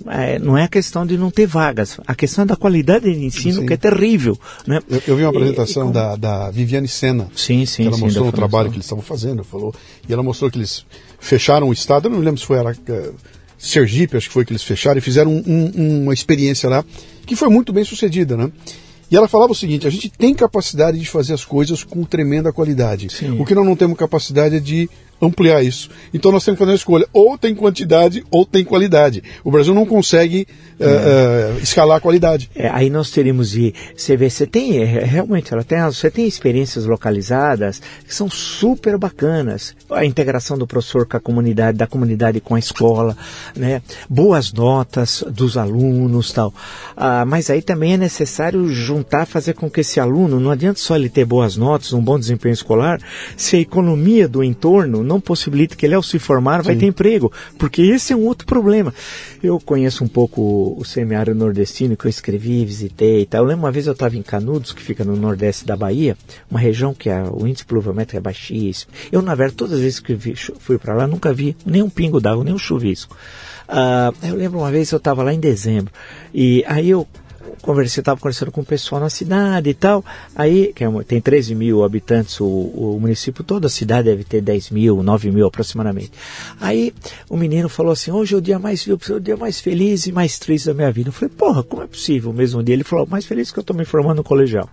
É, 0.06 0.38
não 0.38 0.58
é 0.58 0.64
a 0.64 0.68
questão 0.68 1.06
de 1.06 1.16
não 1.16 1.30
ter 1.30 1.46
vagas, 1.46 1.98
a 2.06 2.14
questão 2.14 2.42
é 2.42 2.46
da 2.46 2.56
qualidade 2.56 3.04
de 3.04 3.24
ensino 3.24 3.60
sim. 3.60 3.66
que 3.66 3.72
é 3.72 3.76
terrível. 3.76 4.38
Né? 4.66 4.80
Eu, 4.90 5.00
eu 5.06 5.16
vi 5.16 5.22
uma 5.22 5.30
apresentação 5.30 5.86
e, 5.86 5.90
e 5.90 5.92
da, 5.92 6.16
da 6.16 6.50
Viviane 6.50 6.88
Sena, 6.88 7.28
sim, 7.34 7.64
sim, 7.64 7.86
ela 7.86 7.96
sim, 7.96 8.02
mostrou 8.02 8.28
o 8.28 8.32
trabalho 8.32 8.70
que 8.70 8.76
eles 8.76 8.84
estavam 8.84 9.04
fazendo, 9.04 9.44
falou, 9.44 9.72
e 10.06 10.12
ela 10.12 10.22
mostrou 10.22 10.50
que 10.50 10.58
eles 10.58 10.84
fecharam 11.20 11.68
o 11.68 11.72
estado, 11.72 12.06
eu 12.06 12.10
não 12.10 12.18
lembro 12.18 12.40
se 12.40 12.46
foi 12.46 12.58
Sergipe, 13.56 14.16
acho 14.16 14.28
que 14.28 14.34
foi 14.34 14.44
que 14.44 14.52
eles 14.52 14.62
fecharam, 14.62 14.98
e 14.98 15.00
fizeram 15.00 15.30
um, 15.30 15.72
um, 15.74 16.02
uma 16.02 16.12
experiência 16.12 16.68
lá 16.68 16.84
que 17.24 17.34
foi 17.34 17.48
muito 17.48 17.72
bem 17.72 17.84
sucedida, 17.84 18.36
né? 18.36 18.50
E 19.10 19.16
ela 19.16 19.28
falava 19.28 19.52
o 19.52 19.54
seguinte: 19.54 19.86
a 19.86 19.90
gente 19.90 20.08
tem 20.08 20.34
capacidade 20.34 20.98
de 20.98 21.06
fazer 21.06 21.34
as 21.34 21.44
coisas 21.44 21.84
com 21.84 22.04
tremenda 22.04 22.52
qualidade. 22.52 23.12
Sim. 23.12 23.38
O 23.40 23.44
que 23.44 23.54
nós 23.54 23.64
não 23.64 23.76
temos 23.76 23.96
capacidade 23.96 24.56
é 24.56 24.60
de 24.60 24.88
ampliar 25.26 25.62
isso. 25.62 25.90
Então 26.12 26.30
nós 26.30 26.44
temos 26.44 26.58
que 26.58 26.64
fazer 26.64 26.72
uma 26.72 26.76
escolha: 26.76 27.06
ou 27.12 27.36
tem 27.38 27.54
quantidade 27.54 28.24
ou 28.30 28.44
tem 28.44 28.64
qualidade. 28.64 29.22
O 29.42 29.50
Brasil 29.50 29.74
não 29.74 29.86
consegue 29.86 30.46
é. 30.78 30.86
uh, 30.86 31.58
escalar 31.62 31.98
a 31.98 32.00
qualidade. 32.00 32.50
É, 32.54 32.68
aí 32.68 32.90
nós 32.90 33.10
teríamos 33.10 33.50
de. 33.50 33.74
Você 33.96 34.16
vê, 34.16 34.28
você 34.28 34.46
tem, 34.46 34.78
é, 34.78 34.84
realmente, 34.84 35.52
ela 35.52 35.64
tem, 35.64 35.80
você 35.82 36.10
tem 36.10 36.26
experiências 36.26 36.86
localizadas 36.86 37.80
que 38.06 38.14
são 38.14 38.28
super 38.28 38.98
bacanas. 38.98 39.74
A 39.90 40.04
integração 40.04 40.58
do 40.58 40.66
professor 40.66 41.06
com 41.06 41.16
a 41.16 41.20
comunidade, 41.20 41.78
da 41.78 41.86
comunidade 41.86 42.40
com 42.40 42.54
a 42.54 42.58
escola, 42.58 43.16
né? 43.54 43.82
boas 44.08 44.52
notas 44.52 45.24
dos 45.28 45.56
alunos 45.56 46.32
tal. 46.32 46.52
Ah, 46.96 47.24
mas 47.24 47.50
aí 47.50 47.62
também 47.62 47.94
é 47.94 47.96
necessário 47.96 48.68
juntar, 48.68 49.26
fazer 49.26 49.54
com 49.54 49.70
que 49.70 49.80
esse 49.80 50.00
aluno, 50.00 50.40
não 50.40 50.50
adianta 50.50 50.78
só 50.80 50.96
ele 50.96 51.08
ter 51.08 51.24
boas 51.24 51.56
notas, 51.56 51.92
um 51.92 52.02
bom 52.02 52.18
desempenho 52.18 52.52
escolar, 52.52 53.00
se 53.36 53.56
a 53.56 53.60
economia 53.60 54.28
do 54.28 54.42
entorno 54.42 55.02
não 55.02 55.13
possibilita 55.20 55.76
que 55.76 55.84
ele, 55.86 55.94
ao 55.94 56.02
se 56.02 56.18
formar, 56.18 56.62
vai 56.62 56.74
Sim. 56.74 56.80
ter 56.80 56.86
emprego. 56.86 57.32
Porque 57.58 57.82
esse 57.82 58.12
é 58.12 58.16
um 58.16 58.24
outro 58.24 58.46
problema. 58.46 58.92
Eu 59.42 59.60
conheço 59.60 60.04
um 60.04 60.08
pouco 60.08 60.76
o 60.78 60.84
semiário 60.84 61.34
nordestino 61.34 61.96
que 61.96 62.06
eu 62.06 62.10
escrevi, 62.10 62.64
visitei 62.64 63.22
e 63.22 63.26
tal. 63.26 63.44
Eu 63.44 63.48
lembro 63.48 63.64
uma 63.64 63.72
vez 63.72 63.86
eu 63.86 63.92
estava 63.92 64.16
em 64.16 64.22
Canudos, 64.22 64.72
que 64.72 64.82
fica 64.82 65.04
no 65.04 65.16
nordeste 65.16 65.66
da 65.66 65.76
Bahia, 65.76 66.16
uma 66.50 66.60
região 66.60 66.94
que 66.94 67.10
a, 67.10 67.24
o 67.24 67.46
índice 67.46 67.64
pluviométrico 67.64 68.16
é 68.16 68.20
baixíssimo. 68.20 68.92
Eu, 69.10 69.22
na 69.22 69.34
verdade, 69.34 69.56
todas 69.56 69.74
as 69.74 69.80
vezes 69.80 70.00
que 70.00 70.14
vi, 70.14 70.34
fui 70.34 70.78
para 70.78 70.94
lá, 70.94 71.06
nunca 71.06 71.32
vi 71.32 71.56
nem 71.64 71.82
um 71.82 71.90
pingo 71.90 72.20
d'água, 72.20 72.44
nem 72.44 72.54
um 72.54 72.58
chuvisco. 72.58 73.16
Uh, 73.68 74.14
eu 74.26 74.34
lembro 74.34 74.58
uma 74.58 74.70
vez 74.70 74.90
eu 74.90 74.98
estava 74.98 75.22
lá 75.22 75.32
em 75.32 75.40
dezembro 75.40 75.90
e 76.34 76.62
aí 76.66 76.90
eu 76.90 77.08
conversei, 77.62 78.00
estava 78.00 78.20
conversando 78.20 78.50
com 78.50 78.60
o 78.60 78.64
pessoal 78.64 79.00
na 79.00 79.10
cidade 79.10 79.70
e 79.70 79.74
tal. 79.74 80.04
Aí, 80.34 80.72
que 80.74 80.84
é 80.84 80.88
tem 81.06 81.20
13 81.20 81.54
mil 81.54 81.84
habitantes 81.84 82.40
o, 82.40 82.46
o, 82.46 82.98
município 83.00 83.42
todo, 83.42 83.66
a 83.66 83.70
cidade 83.70 84.08
deve 84.08 84.24
ter 84.24 84.40
10 84.40 84.70
mil, 84.70 85.02
9 85.02 85.30
mil 85.30 85.46
aproximadamente. 85.46 86.12
Aí 86.60 86.92
o 87.28 87.36
menino 87.36 87.68
falou 87.68 87.92
assim: 87.92 88.10
hoje 88.10 88.34
é 88.34 88.38
o 88.38 88.40
dia 88.40 88.58
mais, 88.58 88.86
o 88.86 89.20
dia 89.20 89.36
mais 89.36 89.60
feliz 89.60 90.06
e 90.06 90.12
mais 90.12 90.38
triste 90.38 90.66
da 90.66 90.74
minha 90.74 90.90
vida. 90.90 91.08
Eu 91.08 91.12
falei, 91.12 91.34
porra, 91.34 91.62
como 91.62 91.82
é 91.82 91.86
possível 91.86 92.30
o 92.30 92.34
mesmo 92.34 92.62
dia? 92.62 92.74
Ele 92.74 92.84
falou, 92.84 93.06
mais 93.06 93.24
feliz 93.24 93.50
que 93.50 93.58
eu 93.58 93.62
estou 93.62 93.76
me 93.76 93.84
formando 93.84 94.18
no 94.18 94.24
colegial. 94.24 94.68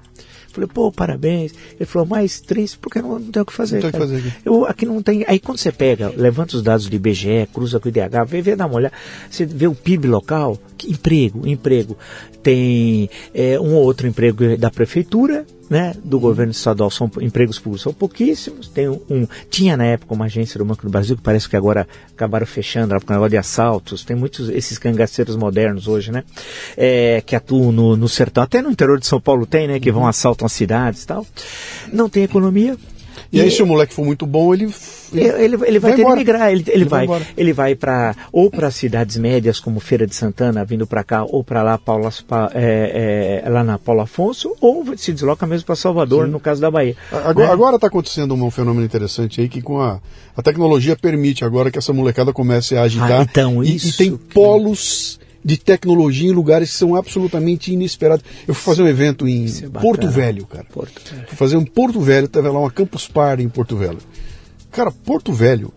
Falei, 0.54 0.70
pô, 0.72 0.92
parabéns. 0.92 1.54
Ele 1.80 1.86
falou, 1.86 2.08
mais 2.08 2.40
triste 2.40 2.78
porque 2.78 3.02
não, 3.02 3.20
não 3.20 3.32
tem 3.32 3.42
o 3.42 3.46
que 3.46 3.54
fazer. 3.54 3.76
Não 3.76 3.82
tem 3.82 3.90
o 3.90 3.94
que 3.94 4.00
fazer 4.00 4.18
aqui. 4.18 4.34
Eu, 4.46 4.66
aqui 4.66 4.86
não 4.86 5.02
tem. 5.02 5.24
Aí 5.28 5.40
quando 5.40 5.58
você 5.58 5.72
pega, 5.72 6.14
levanta 6.16 6.56
os 6.56 6.64
dados 6.64 6.88
do 6.88 6.96
IBGE, 6.96 7.48
cruza 7.54 7.80
com 7.80 7.88
o 7.88 7.90
IDH, 7.90 8.26
vê, 8.28 8.42
vê 8.42 8.56
dá 8.56 8.66
uma 8.66 8.76
olhada, 8.76 8.94
você 9.30 9.46
vê 9.46 9.68
o 9.68 9.76
PIB 9.76 10.08
local, 10.08 10.58
que 10.78 10.92
emprego, 10.92 11.48
emprego. 11.48 11.98
Tem 12.44 13.10
é, 13.34 13.60
um 13.60 13.76
ou 13.76 13.84
outro 13.84 14.08
emprego 14.08 14.58
da 14.58 14.72
prefeitura, 14.72 15.46
né, 15.72 15.94
do 16.04 16.20
governo 16.20 16.52
estadual 16.52 16.92
são 16.92 17.10
empregos 17.22 17.58
públicos 17.58 17.84
são 17.84 17.94
pouquíssimos. 17.94 18.68
Tem 18.68 18.90
um, 18.90 19.00
um, 19.10 19.28
tinha 19.50 19.78
na 19.78 19.86
época 19.86 20.14
uma 20.14 20.26
agência 20.26 20.58
do 20.58 20.66
Banco 20.66 20.84
do 20.84 20.90
Brasil 20.90 21.16
que 21.16 21.24
parece 21.24 21.48
que 21.48 21.56
agora 21.56 21.88
acabaram 22.14 22.46
fechando, 22.46 22.94
por 23.00 23.10
negócio 23.10 23.30
de 23.30 23.38
assaltos. 23.38 24.04
Tem 24.04 24.14
muitos 24.14 24.50
esses 24.50 24.78
cangaceiros 24.78 25.38
modernos 25.38 25.88
hoje, 25.88 26.12
né, 26.12 26.26
é, 26.76 27.24
que 27.26 27.38
atuam 27.38 27.72
no, 27.72 27.96
no 27.96 28.10
sertão, 28.10 28.44
até 28.44 28.62
no 28.62 28.70
interior 28.70 29.00
de 29.00 29.08
São 29.08 29.22
Paulo 29.22 29.46
tem, 29.46 29.66
né, 29.66 29.80
que 29.80 29.94
vão 29.94 30.02
uhum. 30.02 30.10
assaltam 30.10 30.46
as 30.46 30.52
cidades, 30.52 31.04
e 31.04 31.08
tal. 31.08 31.26
Não 31.94 32.10
tem 32.10 32.24
economia, 32.24 32.76
e, 33.32 33.38
e 33.38 33.42
aí, 33.42 33.52
se 33.52 33.64
o 33.64 33.66
moleque 33.66 33.94
for 33.94 34.06
muito 34.06 34.26
bom, 34.26 34.54
ele. 34.54 34.74
Ele, 35.14 35.28
ele, 35.28 35.56
ele 35.66 35.80
vai, 35.80 35.92
vai 35.92 35.96
ter 35.96 36.06
que 36.06 36.16
migrar. 36.16 36.52
Ele, 36.52 36.62
ele, 36.62 36.72
ele 36.72 36.86
vai, 36.86 37.08
vai 37.08 37.28
ele 37.38 37.54
vai 37.54 37.76
para 37.76 38.16
ou 38.32 38.50
para 38.50 38.70
cidades 38.72 39.18
médias 39.18 39.60
como 39.60 39.80
Feira 39.80 40.06
de 40.06 40.16
Santana, 40.16 40.66
vindo 40.66 40.86
para 40.86 41.04
cá, 41.04 41.24
ou 41.24 41.44
para 41.44 41.64
lá, 41.64 41.78
Paula, 41.78 42.10
é, 42.54 43.42
é, 43.46 43.50
lá 43.50 43.64
na 43.64 43.78
Paulo 43.78 44.02
Afonso, 44.02 44.56
ou 44.60 44.98
se 44.98 45.14
desloca 45.14 45.46
mesmo 45.48 45.66
para 45.66 45.76
Salvador, 45.76 46.26
Sim. 46.26 46.32
no 46.32 46.40
caso 46.40 46.62
da 46.62 46.70
Bahia. 46.70 46.96
Agora 47.12 47.76
está 47.76 47.88
né? 47.88 47.90
acontecendo 47.90 48.34
um 48.34 48.52
fenômeno 48.52 48.86
interessante 48.86 49.42
aí 49.42 49.50
que 49.50 49.62
com 49.62 49.82
a, 49.82 50.00
a 50.36 50.42
tecnologia 50.42 50.96
permite 50.96 51.46
agora 51.46 51.72
que 51.72 51.78
essa 51.78 51.94
molecada 51.94 52.34
comece 52.34 52.76
a 52.76 52.84
agitar. 52.84 53.22
Ah, 53.22 53.28
então, 53.30 53.64
e, 53.64 53.78
e 53.78 53.92
tem 53.94 54.16
polos 54.16 55.20
de 55.44 55.58
tecnologia 55.58 56.30
em 56.30 56.34
lugares 56.34 56.72
que 56.72 56.78
são 56.78 56.96
absolutamente 56.96 57.74
inesperados. 57.74 58.24
Eu 58.48 58.54
fui 58.54 58.64
fazer 58.64 58.84
um 58.84 58.88
evento 58.88 59.28
em 59.28 59.46
é 59.46 59.80
Porto 59.80 60.08
Velho, 60.08 60.46
cara. 60.46 60.66
Porto 60.72 61.02
Velho. 61.12 61.28
Fui 61.28 61.38
fazer 61.38 61.58
um 61.58 61.66
Porto 61.66 62.00
Velho, 62.00 62.28
tava 62.28 62.52
lá 62.52 62.60
uma 62.60 62.72
Campus 62.72 63.08
Party 63.08 63.44
em 63.44 63.50
Porto 63.50 63.76
Velho. 63.76 63.98
Cara, 64.72 64.92
Porto 64.92 65.34
Velho 65.34 65.74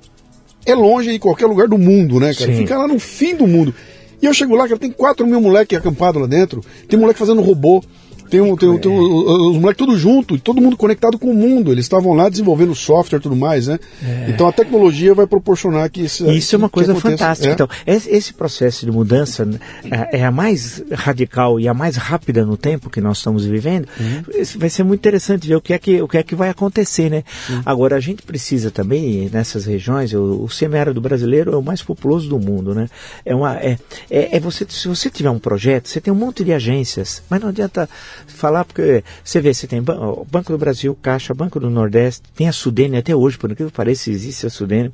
é 0.66 0.74
longe 0.74 1.10
de 1.10 1.18
qualquer 1.18 1.46
lugar 1.46 1.68
do 1.68 1.78
mundo, 1.78 2.20
né, 2.20 2.34
cara? 2.34 2.52
Sim. 2.52 2.58
Fica 2.58 2.78
lá 2.78 2.86
no 2.86 2.98
fim 2.98 3.34
do 3.34 3.46
mundo. 3.46 3.74
E 4.22 4.26
eu 4.26 4.32
chego 4.32 4.54
lá, 4.54 4.66
cara, 4.66 4.78
tem 4.78 4.90
4 4.90 5.26
mil 5.26 5.40
moleques 5.40 5.76
acampados 5.76 6.20
lá 6.20 6.26
dentro, 6.26 6.62
tem 6.88 6.98
moleque 6.98 7.18
fazendo 7.18 7.42
robô. 7.42 7.82
Tem, 8.29 8.41
um, 8.41 8.57
tem, 8.57 8.68
um, 8.68 8.79
tem 8.79 8.91
um, 8.91 9.51
os 9.51 9.57
moleques 9.57 9.79
tudo 9.79 9.97
junto, 9.97 10.39
todo 10.39 10.61
mundo 10.61 10.77
conectado 10.77 11.18
com 11.18 11.31
o 11.31 11.35
mundo. 11.35 11.72
Eles 11.72 11.85
estavam 11.85 12.12
lá 12.12 12.29
desenvolvendo 12.29 12.75
software 12.75 13.18
e 13.18 13.22
tudo 13.22 13.37
mais, 13.37 13.66
né? 13.66 13.79
É. 14.03 14.31
Então 14.31 14.47
a 14.47 14.53
tecnologia 14.53 15.14
vai 15.14 15.27
proporcionar 15.27 15.91
que 15.91 16.03
isso. 16.03 16.31
Isso 16.31 16.55
é 16.55 16.59
uma 16.59 16.68
coisa 16.68 16.95
fantástica. 16.95 17.49
É. 17.49 17.53
Então, 17.53 17.68
esse 17.87 18.33
processo 18.33 18.85
de 18.87 18.93
mudança 18.93 19.45
né, 19.45 19.59
é, 19.91 20.20
é 20.20 20.25
a 20.25 20.31
mais 20.31 20.83
radical 20.93 21.59
e 21.61 21.68
a 21.68 21.75
mais 21.75 21.97
rápida 21.97 22.45
no 22.45 22.57
tempo 22.57 22.91
que 22.91 23.01
nós 23.01 23.18
estamos 23.18 23.45
vivendo. 23.45 23.87
Uhum. 23.99 24.45
Vai 24.59 24.70
ser 24.70 24.83
muito 24.83 25.01
interessante 25.01 25.47
ver 25.47 25.57
o 25.57 25.61
que 25.61 25.72
é 25.72 25.79
que, 25.79 26.03
o 26.03 26.09
que, 26.09 26.18
é 26.18 26.22
que 26.22 26.35
vai 26.35 26.49
acontecer, 26.49 27.11
né? 27.11 27.25
Uhum. 27.49 27.62
Agora, 27.64 27.97
a 27.97 28.01
gente 28.01 28.22
precisa 28.22 28.70
também, 28.70 29.29
nessas 29.33 29.66
regiões, 29.66 30.12
o, 30.12 30.45
o 30.45 30.49
semiárido 30.49 31.01
brasileiro 31.01 31.53
é 31.53 31.57
o 31.57 31.62
mais 31.62 31.83
populoso 31.83 32.29
do 32.29 32.39
mundo, 32.39 32.75
né? 32.75 32.89
É 33.25 33.35
uma, 33.35 33.57
é, 33.57 33.79
é, 34.11 34.37
é 34.37 34.41
você, 34.41 34.66
se 34.68 34.89
você 34.89 35.11
tiver 35.11 35.31
um 35.31 35.39
projeto, 35.39 35.89
você 35.89 36.01
tem 36.01 36.12
um 36.12 36.16
monte 36.16 36.45
de 36.45 36.53
agências, 36.53 37.22
mas 37.29 37.41
não 37.41 37.49
adianta 37.49 37.89
falar, 38.26 38.64
porque 38.64 39.02
você 39.22 39.40
vê, 39.40 39.52
você 39.52 39.66
tem 39.66 39.80
o 39.80 40.26
Banco 40.30 40.52
do 40.52 40.58
Brasil, 40.58 40.96
Caixa, 41.00 41.34
Banco 41.34 41.60
do 41.60 41.70
Nordeste, 41.70 42.22
tem 42.34 42.48
a 42.48 42.52
Sudene 42.52 42.96
até 42.96 43.14
hoje, 43.14 43.38
por 43.38 43.50
incrível 43.50 43.70
que 43.70 43.76
pareça, 43.76 44.10
existe 44.10 44.46
a 44.46 44.50
Sudene. 44.50 44.90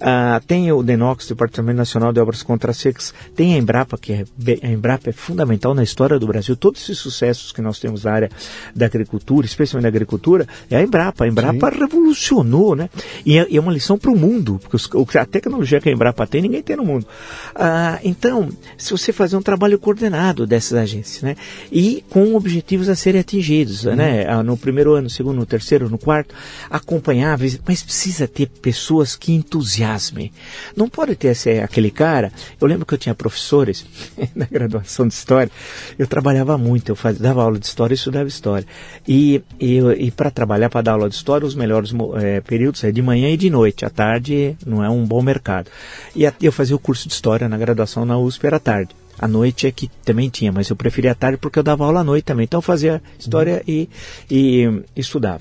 Ah, 0.00 0.40
tem 0.46 0.70
o 0.72 0.82
DENOX, 0.82 1.28
Departamento 1.28 1.76
Nacional 1.76 2.12
de 2.12 2.20
Obras 2.20 2.42
Contra 2.42 2.72
Secas, 2.72 3.12
tem 3.34 3.54
a 3.54 3.58
Embrapa, 3.58 3.98
que 3.98 4.12
é, 4.12 4.24
a 4.62 4.68
Embrapa 4.68 5.10
é 5.10 5.12
fundamental 5.12 5.74
na 5.74 5.82
história 5.82 6.18
do 6.18 6.26
Brasil. 6.26 6.56
Todos 6.56 6.82
esses 6.82 6.98
sucessos 6.98 7.52
que 7.52 7.60
nós 7.60 7.78
temos 7.78 8.04
na 8.04 8.12
área 8.12 8.30
da 8.74 8.86
agricultura, 8.86 9.46
especialmente 9.46 9.84
da 9.84 9.88
agricultura, 9.88 10.46
é 10.70 10.76
a 10.76 10.82
Embrapa. 10.82 11.24
A 11.24 11.28
Embrapa 11.28 11.70
Sim. 11.70 11.78
revolucionou, 11.78 12.74
né? 12.74 12.88
E 13.24 13.38
é, 13.38 13.46
é 13.54 13.60
uma 13.60 13.72
lição 13.72 13.98
para 13.98 14.10
o 14.10 14.16
mundo, 14.16 14.58
porque 14.60 14.76
os, 14.76 14.88
a 15.16 15.24
tecnologia 15.24 15.80
que 15.80 15.88
a 15.88 15.92
Embrapa 15.92 16.26
tem, 16.26 16.42
ninguém 16.42 16.62
tem 16.62 16.76
no 16.76 16.84
mundo. 16.84 17.06
Ah, 17.54 17.98
então, 18.04 18.48
se 18.76 18.90
você 18.90 19.12
fazer 19.12 19.36
um 19.36 19.42
trabalho 19.42 19.78
coordenado 19.78 20.46
dessas 20.46 20.78
agências, 20.78 21.22
né? 21.22 21.36
E 21.70 22.04
com 22.10 22.34
objetivos 22.56 22.88
a 22.88 22.96
serem 22.96 23.20
atingidos, 23.20 23.84
uhum. 23.84 23.94
né? 23.94 24.26
Ah, 24.26 24.42
no 24.42 24.56
primeiro 24.56 24.92
ano, 24.92 25.02
no 25.02 25.10
segundo, 25.10 25.36
no 25.36 25.46
terceiro, 25.46 25.88
no 25.90 25.98
quarto, 25.98 26.34
acompanhar, 26.70 27.38
mas 27.38 27.82
precisa 27.82 28.26
ter 28.26 28.46
pessoas 28.46 29.14
que 29.14 29.32
entusiasmem. 29.32 30.32
Não 30.74 30.88
pode 30.88 31.14
ter 31.14 31.28
esse, 31.28 31.60
aquele 31.60 31.90
cara. 31.90 32.32
Eu 32.60 32.66
lembro 32.66 32.86
que 32.86 32.94
eu 32.94 32.98
tinha 32.98 33.14
professores 33.14 33.84
na 34.34 34.46
graduação 34.46 35.06
de 35.06 35.14
história. 35.14 35.50
Eu 35.98 36.06
trabalhava 36.06 36.56
muito, 36.56 36.90
eu 36.90 36.96
fazia, 36.96 37.22
dava 37.22 37.42
aula 37.42 37.58
de 37.58 37.66
história 37.66 37.94
e 37.94 37.96
estudava 37.96 38.28
história. 38.28 38.66
E, 39.06 39.42
e, 39.60 39.78
e 39.98 40.10
para 40.10 40.30
trabalhar, 40.30 40.70
para 40.70 40.82
dar 40.82 40.92
aula 40.92 41.08
de 41.08 41.14
história, 41.14 41.46
os 41.46 41.54
melhores 41.54 41.92
é, 42.20 42.40
períodos 42.40 42.82
é 42.84 42.90
de 42.90 43.02
manhã 43.02 43.28
e 43.28 43.36
de 43.36 43.50
noite. 43.50 43.84
À 43.84 43.90
tarde 43.90 44.56
não 44.64 44.82
é 44.82 44.88
um 44.88 45.04
bom 45.04 45.22
mercado. 45.22 45.70
E 46.14 46.26
eu 46.40 46.52
fazia 46.52 46.74
o 46.74 46.78
curso 46.78 47.08
de 47.08 47.14
história 47.14 47.48
na 47.48 47.58
graduação 47.58 48.04
na 48.04 48.18
USP, 48.18 48.46
era 48.46 48.58
tarde. 48.58 48.94
À 49.18 49.26
noite 49.26 49.66
é 49.66 49.72
que 49.72 49.88
também 50.04 50.28
tinha, 50.28 50.52
mas 50.52 50.68
eu 50.68 50.76
preferia 50.76 51.12
a 51.12 51.14
tarde 51.14 51.38
porque 51.38 51.58
eu 51.58 51.62
dava 51.62 51.84
aula 51.84 52.00
à 52.00 52.04
noite 52.04 52.24
também. 52.24 52.44
Então 52.44 52.58
eu 52.58 52.62
fazia 52.62 53.02
história 53.18 53.62
uhum. 53.66 53.74
e, 53.74 53.88
e, 54.30 54.82
e 54.94 55.00
estudava. 55.00 55.40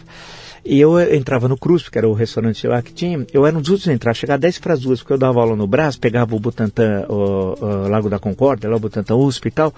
E 0.65 0.79
eu 0.79 0.99
entrava 1.13 1.47
no 1.47 1.55
Cruz, 1.55 1.87
que 1.87 1.97
era 1.97 2.09
o 2.09 2.13
restaurante 2.13 2.65
lá 2.67 2.81
que 2.81 2.91
tinha, 2.91 3.23
eu 3.31 3.45
era 3.45 3.55
um 3.55 3.61
dos 3.61 3.69
últimos 3.69 3.89
a 3.89 3.93
entrar, 3.93 4.13
chegava 4.15 4.39
10 4.39 4.57
para 4.57 4.73
as 4.73 4.79
duas, 4.79 4.99
porque 4.99 5.13
eu 5.13 5.17
dava 5.17 5.39
aula 5.39 5.55
no 5.55 5.67
braço, 5.67 5.99
pegava 5.99 6.35
o 6.35 6.39
Butantã, 6.39 7.05
o, 7.07 7.55
o 7.63 7.87
Lago 7.87 8.09
da 8.09 8.17
Concórdia, 8.17 8.67
lá 8.67 8.75
o 8.75 8.79
Butantã 8.79 9.13
USP 9.15 9.47
e 9.47 9.51
tal, 9.51 9.71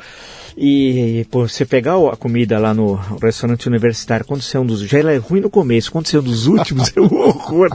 e 0.60 1.24
pô, 1.30 1.48
você 1.48 1.66
pegar 1.66 1.98
a 2.12 2.16
comida 2.16 2.58
lá 2.58 2.74
no 2.74 2.96
restaurante 3.22 3.68
universitário, 3.68 4.26
quando 4.26 4.42
você 4.42 4.58
é 4.58 4.60
um 4.60 4.66
dos. 4.66 4.80
Já 4.80 4.98
é 4.98 5.18
ruim 5.18 5.40
no 5.40 5.52
começo, 5.52 5.92
quando 5.92 6.08
você 6.08 6.18
é 6.18 6.20
um 6.20 6.24
dos 6.24 6.48
últimos, 6.48 6.92
é 6.98 7.00
um 7.00 7.14
horror. 7.14 7.70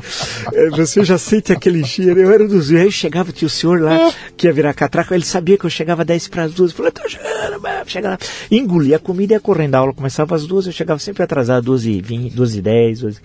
É, 0.52 0.68
você 0.70 1.04
já 1.04 1.16
sente 1.16 1.52
aquele 1.52 1.84
cheiro. 1.84 2.18
Eu 2.18 2.32
era 2.32 2.42
um 2.42 2.48
dos. 2.48 2.72
E 2.72 2.76
aí 2.76 2.90
chegava, 2.90 3.30
tinha 3.30 3.46
o 3.46 3.50
senhor 3.50 3.80
lá 3.80 4.12
que 4.36 4.48
ia 4.48 4.52
virar 4.52 4.74
catraca, 4.74 5.14
ele 5.14 5.24
sabia 5.24 5.56
que 5.56 5.64
eu 5.64 5.70
chegava 5.70 6.04
10 6.04 6.26
para 6.26 6.42
as 6.42 6.54
duas. 6.54 6.72
Eu 6.72 6.76
falei, 6.76 6.90
tô 6.90 7.08
chegando, 7.08 7.62
chega 7.86 8.10
lá. 8.10 8.18
Engolia 8.50 8.96
a 8.96 8.98
comida 8.98 9.34
e 9.34 9.36
ia 9.36 9.40
correndo. 9.40 9.76
A 9.76 9.78
aula 9.78 9.92
começava 9.92 10.34
às 10.34 10.44
duas, 10.44 10.66
eu 10.66 10.72
chegava 10.72 10.98
sempre 10.98 11.22
atrasado, 11.22 11.66
12 11.66 11.88
e 11.88 12.02
20, 12.02 12.34
12 12.34 12.58
e 12.58 12.62
10. 12.62 13.01
12. 13.02 13.20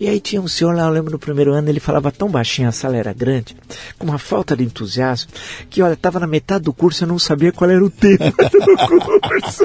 E 0.00 0.08
aí 0.08 0.20
tinha 0.20 0.40
um 0.40 0.48
senhor 0.48 0.74
lá, 0.74 0.84
eu 0.84 0.90
lembro 0.90 1.12
no 1.12 1.18
primeiro 1.18 1.52
ano, 1.52 1.68
ele 1.68 1.80
falava 1.80 2.10
tão 2.10 2.28
baixinho, 2.28 2.68
a 2.68 2.72
sala 2.72 2.96
era 2.96 3.12
grande, 3.12 3.56
com 3.98 4.06
uma 4.06 4.18
falta 4.18 4.56
de 4.56 4.64
entusiasmo, 4.64 5.30
que 5.68 5.82
olha, 5.82 5.94
estava 5.94 6.20
na 6.20 6.26
metade 6.26 6.64
do 6.64 6.72
curso, 6.72 7.04
eu 7.04 7.08
não 7.08 7.18
sabia 7.18 7.52
qual 7.52 7.70
era 7.70 7.84
o 7.84 7.90
tema 7.90 8.32
curso. 9.20 9.64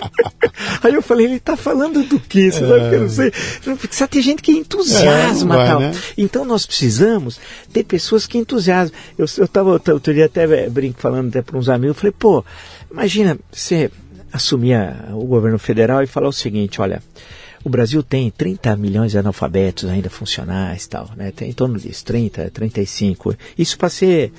Aí 0.83 0.93
eu 0.93 1.01
falei, 1.01 1.27
ele 1.27 1.35
está 1.35 1.55
falando 1.55 2.03
do 2.03 2.19
quê? 2.19 2.51
Você 2.51 2.63
é. 2.63 2.67
sabe 2.67 2.89
que 2.89 2.95
eu 2.95 3.01
não 3.01 3.09
sei. 3.09 3.31
Precisa 3.77 4.07
ter 4.07 4.21
gente 4.21 4.41
que 4.41 4.51
entusiasma 4.51 5.55
é, 5.55 5.57
vai, 5.57 5.67
tal. 5.67 5.79
Né? 5.79 5.91
Então 6.17 6.45
nós 6.45 6.65
precisamos 6.65 7.39
ter 7.71 7.83
pessoas 7.83 8.25
que 8.27 8.37
entusiasmam. 8.37 8.97
Eu 9.17 9.25
estava 9.25 9.71
outro 9.71 10.13
dia 10.13 10.25
até 10.25 10.43
eh, 10.43 10.69
brinco 10.69 10.99
falando 10.99 11.29
até 11.29 11.41
para 11.41 11.57
uns 11.57 11.69
amigos, 11.69 11.95
eu 11.95 11.99
falei, 11.99 12.13
pô, 12.17 12.43
imagina 12.91 13.37
você 13.51 13.91
assumir 14.31 14.75
o 15.11 15.25
governo 15.25 15.59
federal 15.59 16.01
e 16.01 16.07
falar 16.07 16.27
o 16.27 16.33
seguinte, 16.33 16.81
olha, 16.81 17.01
o 17.63 17.69
Brasil 17.69 18.03
tem 18.03 18.29
30 18.29 18.75
milhões 18.75 19.11
de 19.11 19.17
analfabetos 19.17 19.89
ainda 19.89 20.09
funcionais 20.09 20.85
tal, 20.87 21.09
né? 21.15 21.31
Tem 21.31 21.49
em 21.49 21.53
torno 21.53 21.79
disso, 21.79 22.03
30, 22.05 22.49
35. 22.51 23.35
Isso 23.57 23.77
para 23.77 23.89
ser 23.89 24.31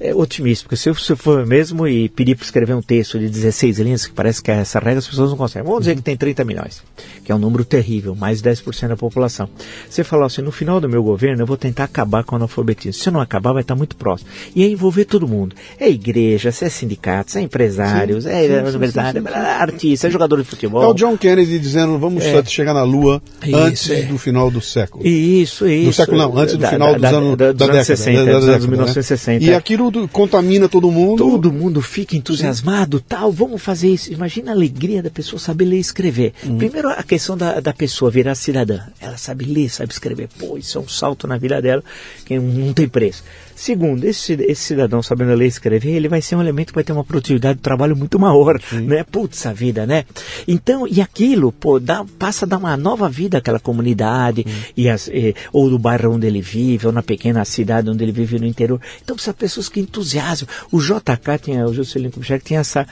é, 0.00 0.14
otimista, 0.14 0.64
porque 0.64 0.76
se 0.76 0.90
você 0.90 1.14
for 1.14 1.46
mesmo 1.46 1.86
e 1.86 2.08
pedir 2.08 2.34
para 2.36 2.44
escrever 2.44 2.74
um 2.74 2.82
texto 2.82 3.18
de 3.18 3.28
16 3.28 3.78
linhas, 3.80 4.06
que 4.06 4.12
parece 4.12 4.42
que 4.42 4.50
é 4.50 4.56
essa 4.56 4.78
regra, 4.78 4.98
as 4.98 5.06
pessoas 5.06 5.30
não 5.30 5.36
conseguem. 5.36 5.66
Vamos 5.66 5.80
dizer 5.80 5.94
que 5.96 6.02
tem 6.02 6.16
30 6.16 6.44
milhões, 6.44 6.82
que 7.24 7.30
é 7.30 7.34
um 7.34 7.38
número 7.38 7.64
terrível, 7.64 8.14
mais 8.14 8.40
de 8.40 8.50
10% 8.50 8.88
da 8.88 8.96
população. 8.96 9.48
Você 9.88 10.02
falar 10.02 10.26
assim, 10.26 10.42
no 10.42 10.52
final 10.52 10.80
do 10.80 10.88
meu 10.88 11.02
governo 11.02 11.42
eu 11.42 11.46
vou 11.46 11.56
tentar 11.56 11.84
acabar 11.84 12.24
com 12.24 12.34
o 12.34 12.36
analfabetismo. 12.36 13.00
Se 13.00 13.08
eu 13.08 13.12
não 13.12 13.20
acabar, 13.20 13.52
vai 13.52 13.62
estar 13.62 13.74
muito 13.74 13.96
próximo. 13.96 14.30
E 14.54 14.62
é 14.62 14.68
envolver 14.68 15.04
todo 15.04 15.28
mundo. 15.28 15.54
É 15.78 15.88
igreja, 15.88 16.48
é 16.48 16.52
sindicatos, 16.68 17.36
é 17.36 17.40
empresários, 17.40 18.24
sim, 18.24 18.30
é 18.30 18.48
sim, 18.48 18.68
universidade, 18.68 19.20
sim, 19.20 19.26
é 19.28 19.38
artista, 19.38 20.06
é 20.06 20.10
jogador 20.10 20.38
de 20.38 20.44
futebol. 20.44 20.82
É 20.82 20.86
o 20.88 20.94
John 20.94 21.16
Kennedy 21.16 21.58
dizendo, 21.58 21.98
vamos 21.98 22.24
é, 22.24 22.32
chegar 22.54 22.74
na 22.74 22.82
Lua 22.82 23.22
isso, 23.44 23.56
antes 23.56 23.90
é. 23.90 24.02
do 24.02 24.18
final 24.18 24.50
do 24.50 24.60
século. 24.60 25.06
Isso, 25.06 25.66
isso. 25.66 25.86
Do 25.86 25.92
século 25.92 26.18
não, 26.18 26.38
antes 26.38 26.54
do 26.54 26.60
da, 26.60 26.70
final 26.70 26.98
da, 26.98 27.10
dos 27.10 27.18
anos 27.18 27.36
da, 27.36 27.46
da, 27.46 27.52
década, 27.52 27.84
60, 27.84 28.24
da, 28.24 28.32
da, 28.32 28.38
dos 28.38 28.48
anos 28.48 28.66
1960. 28.66 29.44
Né? 29.44 29.50
E 29.50 29.54
aquilo 29.54 30.08
contamina 30.08 30.68
todo 30.68 30.90
mundo. 30.90 31.18
Todo 31.18 31.52
mundo 31.52 31.82
fica 31.82 32.16
entusiasmado, 32.16 33.00
tal, 33.00 33.30
vamos 33.32 33.62
fazer 33.62 33.88
isso. 33.88 34.12
Imagina 34.12 34.52
a 34.52 34.54
alegria 34.54 35.02
da 35.02 35.10
pessoa 35.10 35.38
saber 35.38 35.64
ler 35.64 35.76
e 35.76 35.80
escrever. 35.80 36.32
Hum. 36.46 36.58
Primeiro 36.58 36.88
a 36.88 37.02
questão 37.02 37.36
da, 37.36 37.60
da 37.60 37.72
pessoa 37.72 38.10
virar 38.10 38.34
cidadã. 38.34 38.80
Ela 39.00 39.16
sabe 39.16 39.44
ler, 39.44 39.70
sabe 39.70 39.92
escrever. 39.92 40.28
Pô, 40.38 40.56
isso 40.56 40.78
é 40.78 40.80
um 40.80 40.88
salto 40.88 41.26
na 41.26 41.36
vida 41.36 41.60
dela 41.60 41.82
que 42.24 42.38
não 42.38 42.72
tem 42.72 42.88
preço. 42.88 43.22
Segundo, 43.54 44.04
esse, 44.04 44.32
esse 44.34 44.62
cidadão 44.62 45.02
sabendo 45.02 45.34
ler 45.34 45.44
e 45.44 45.48
escrever, 45.48 45.92
ele 45.92 46.08
vai 46.08 46.20
ser 46.20 46.36
um 46.36 46.40
elemento 46.40 46.68
que 46.68 46.74
vai 46.74 46.84
ter 46.84 46.92
uma 46.92 47.04
produtividade 47.04 47.56
de 47.56 47.62
trabalho 47.62 47.96
muito 47.96 48.18
maior, 48.18 48.60
Sim. 48.60 48.82
né? 48.82 49.04
Putz, 49.04 49.46
a 49.46 49.52
vida, 49.52 49.86
né? 49.86 50.04
Então, 50.46 50.86
e 50.86 51.00
aquilo, 51.00 51.52
pô, 51.52 51.78
dá, 51.78 52.04
passa 52.18 52.44
a 52.44 52.48
dar 52.48 52.58
uma 52.58 52.76
nova 52.76 53.08
vida 53.08 53.38
àquela 53.38 53.60
comunidade, 53.60 54.44
e 54.76 54.88
as, 54.88 55.08
e, 55.08 55.34
ou 55.52 55.70
do 55.70 55.78
bairro 55.78 56.12
onde 56.12 56.26
ele 56.26 56.40
vive, 56.40 56.86
ou 56.86 56.92
na 56.92 57.02
pequena 57.02 57.44
cidade 57.44 57.88
onde 57.88 58.02
ele 58.02 58.12
vive 58.12 58.38
no 58.38 58.46
interior. 58.46 58.80
Então, 59.02 59.14
precisa 59.14 59.34
pessoas 59.34 59.68
que 59.68 59.80
entusiasmam. 59.80 60.48
O 60.72 60.80
JK 60.80 61.38
tinha, 61.42 61.66
o 61.66 61.72
Juscelino 61.72 62.12
Kubitschek 62.12 62.44
tinha 62.44 62.60
essa, 62.60 62.86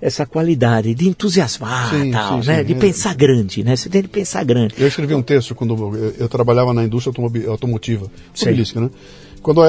essa 0.00 0.24
qualidade 0.24 0.94
de 0.94 1.08
entusiasmar, 1.08 1.90
sim, 1.90 2.10
tal, 2.10 2.42
sim, 2.42 2.48
né? 2.48 2.58
Sim, 2.58 2.64
de 2.64 2.72
é. 2.72 2.76
pensar 2.76 3.14
grande, 3.14 3.64
né? 3.64 3.76
Você 3.76 3.88
tem 3.88 4.02
de 4.02 4.08
pensar 4.08 4.44
grande. 4.44 4.74
Eu 4.78 4.86
escrevi 4.86 5.14
um 5.14 5.22
texto 5.22 5.54
quando 5.54 5.74
eu, 5.74 6.14
eu 6.18 6.28
trabalhava 6.28 6.72
na 6.72 6.84
indústria 6.84 7.10
automotiva, 7.10 7.50
automobilística, 7.50 8.80
né? 8.80 8.90
Quando 9.44 9.60
a, 9.60 9.66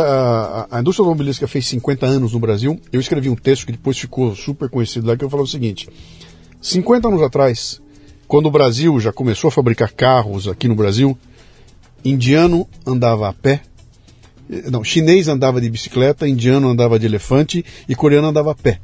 a, 0.71 0.77
a, 0.77 0.79
indústria 0.79 1.03
automobilística 1.03 1.49
fez 1.49 1.67
50 1.67 2.05
anos 2.05 2.31
no 2.31 2.39
Brasil, 2.39 2.79
eu 2.93 2.99
escrevi 3.01 3.29
um 3.29 3.35
texto 3.35 3.65
que 3.65 3.73
depois 3.73 3.97
ficou 3.97 4.33
super 4.33 4.69
conhecido 4.69 5.05
lá, 5.05 5.17
que 5.17 5.25
eu 5.25 5.29
falava 5.29 5.43
o 5.43 5.51
seguinte: 5.51 5.89
50 6.61 7.09
anos 7.09 7.21
atrás, 7.21 7.81
quando 8.25 8.45
o 8.45 8.51
Brasil 8.51 8.97
já 9.01 9.11
começou 9.11 9.49
a 9.49 9.51
fabricar 9.51 9.91
carros 9.91 10.47
aqui 10.47 10.69
no 10.69 10.75
Brasil, 10.75 11.17
indiano 12.05 12.65
andava 12.87 13.27
a 13.27 13.33
pé, 13.33 13.63
não, 14.71 14.81
chinês 14.81 15.27
andava 15.27 15.59
de 15.59 15.69
bicicleta, 15.69 16.25
indiano 16.25 16.69
andava 16.69 16.97
de 16.97 17.05
elefante 17.05 17.65
e 17.89 17.93
coreano 17.93 18.29
andava 18.29 18.51
a 18.51 18.55
pé. 18.55 18.79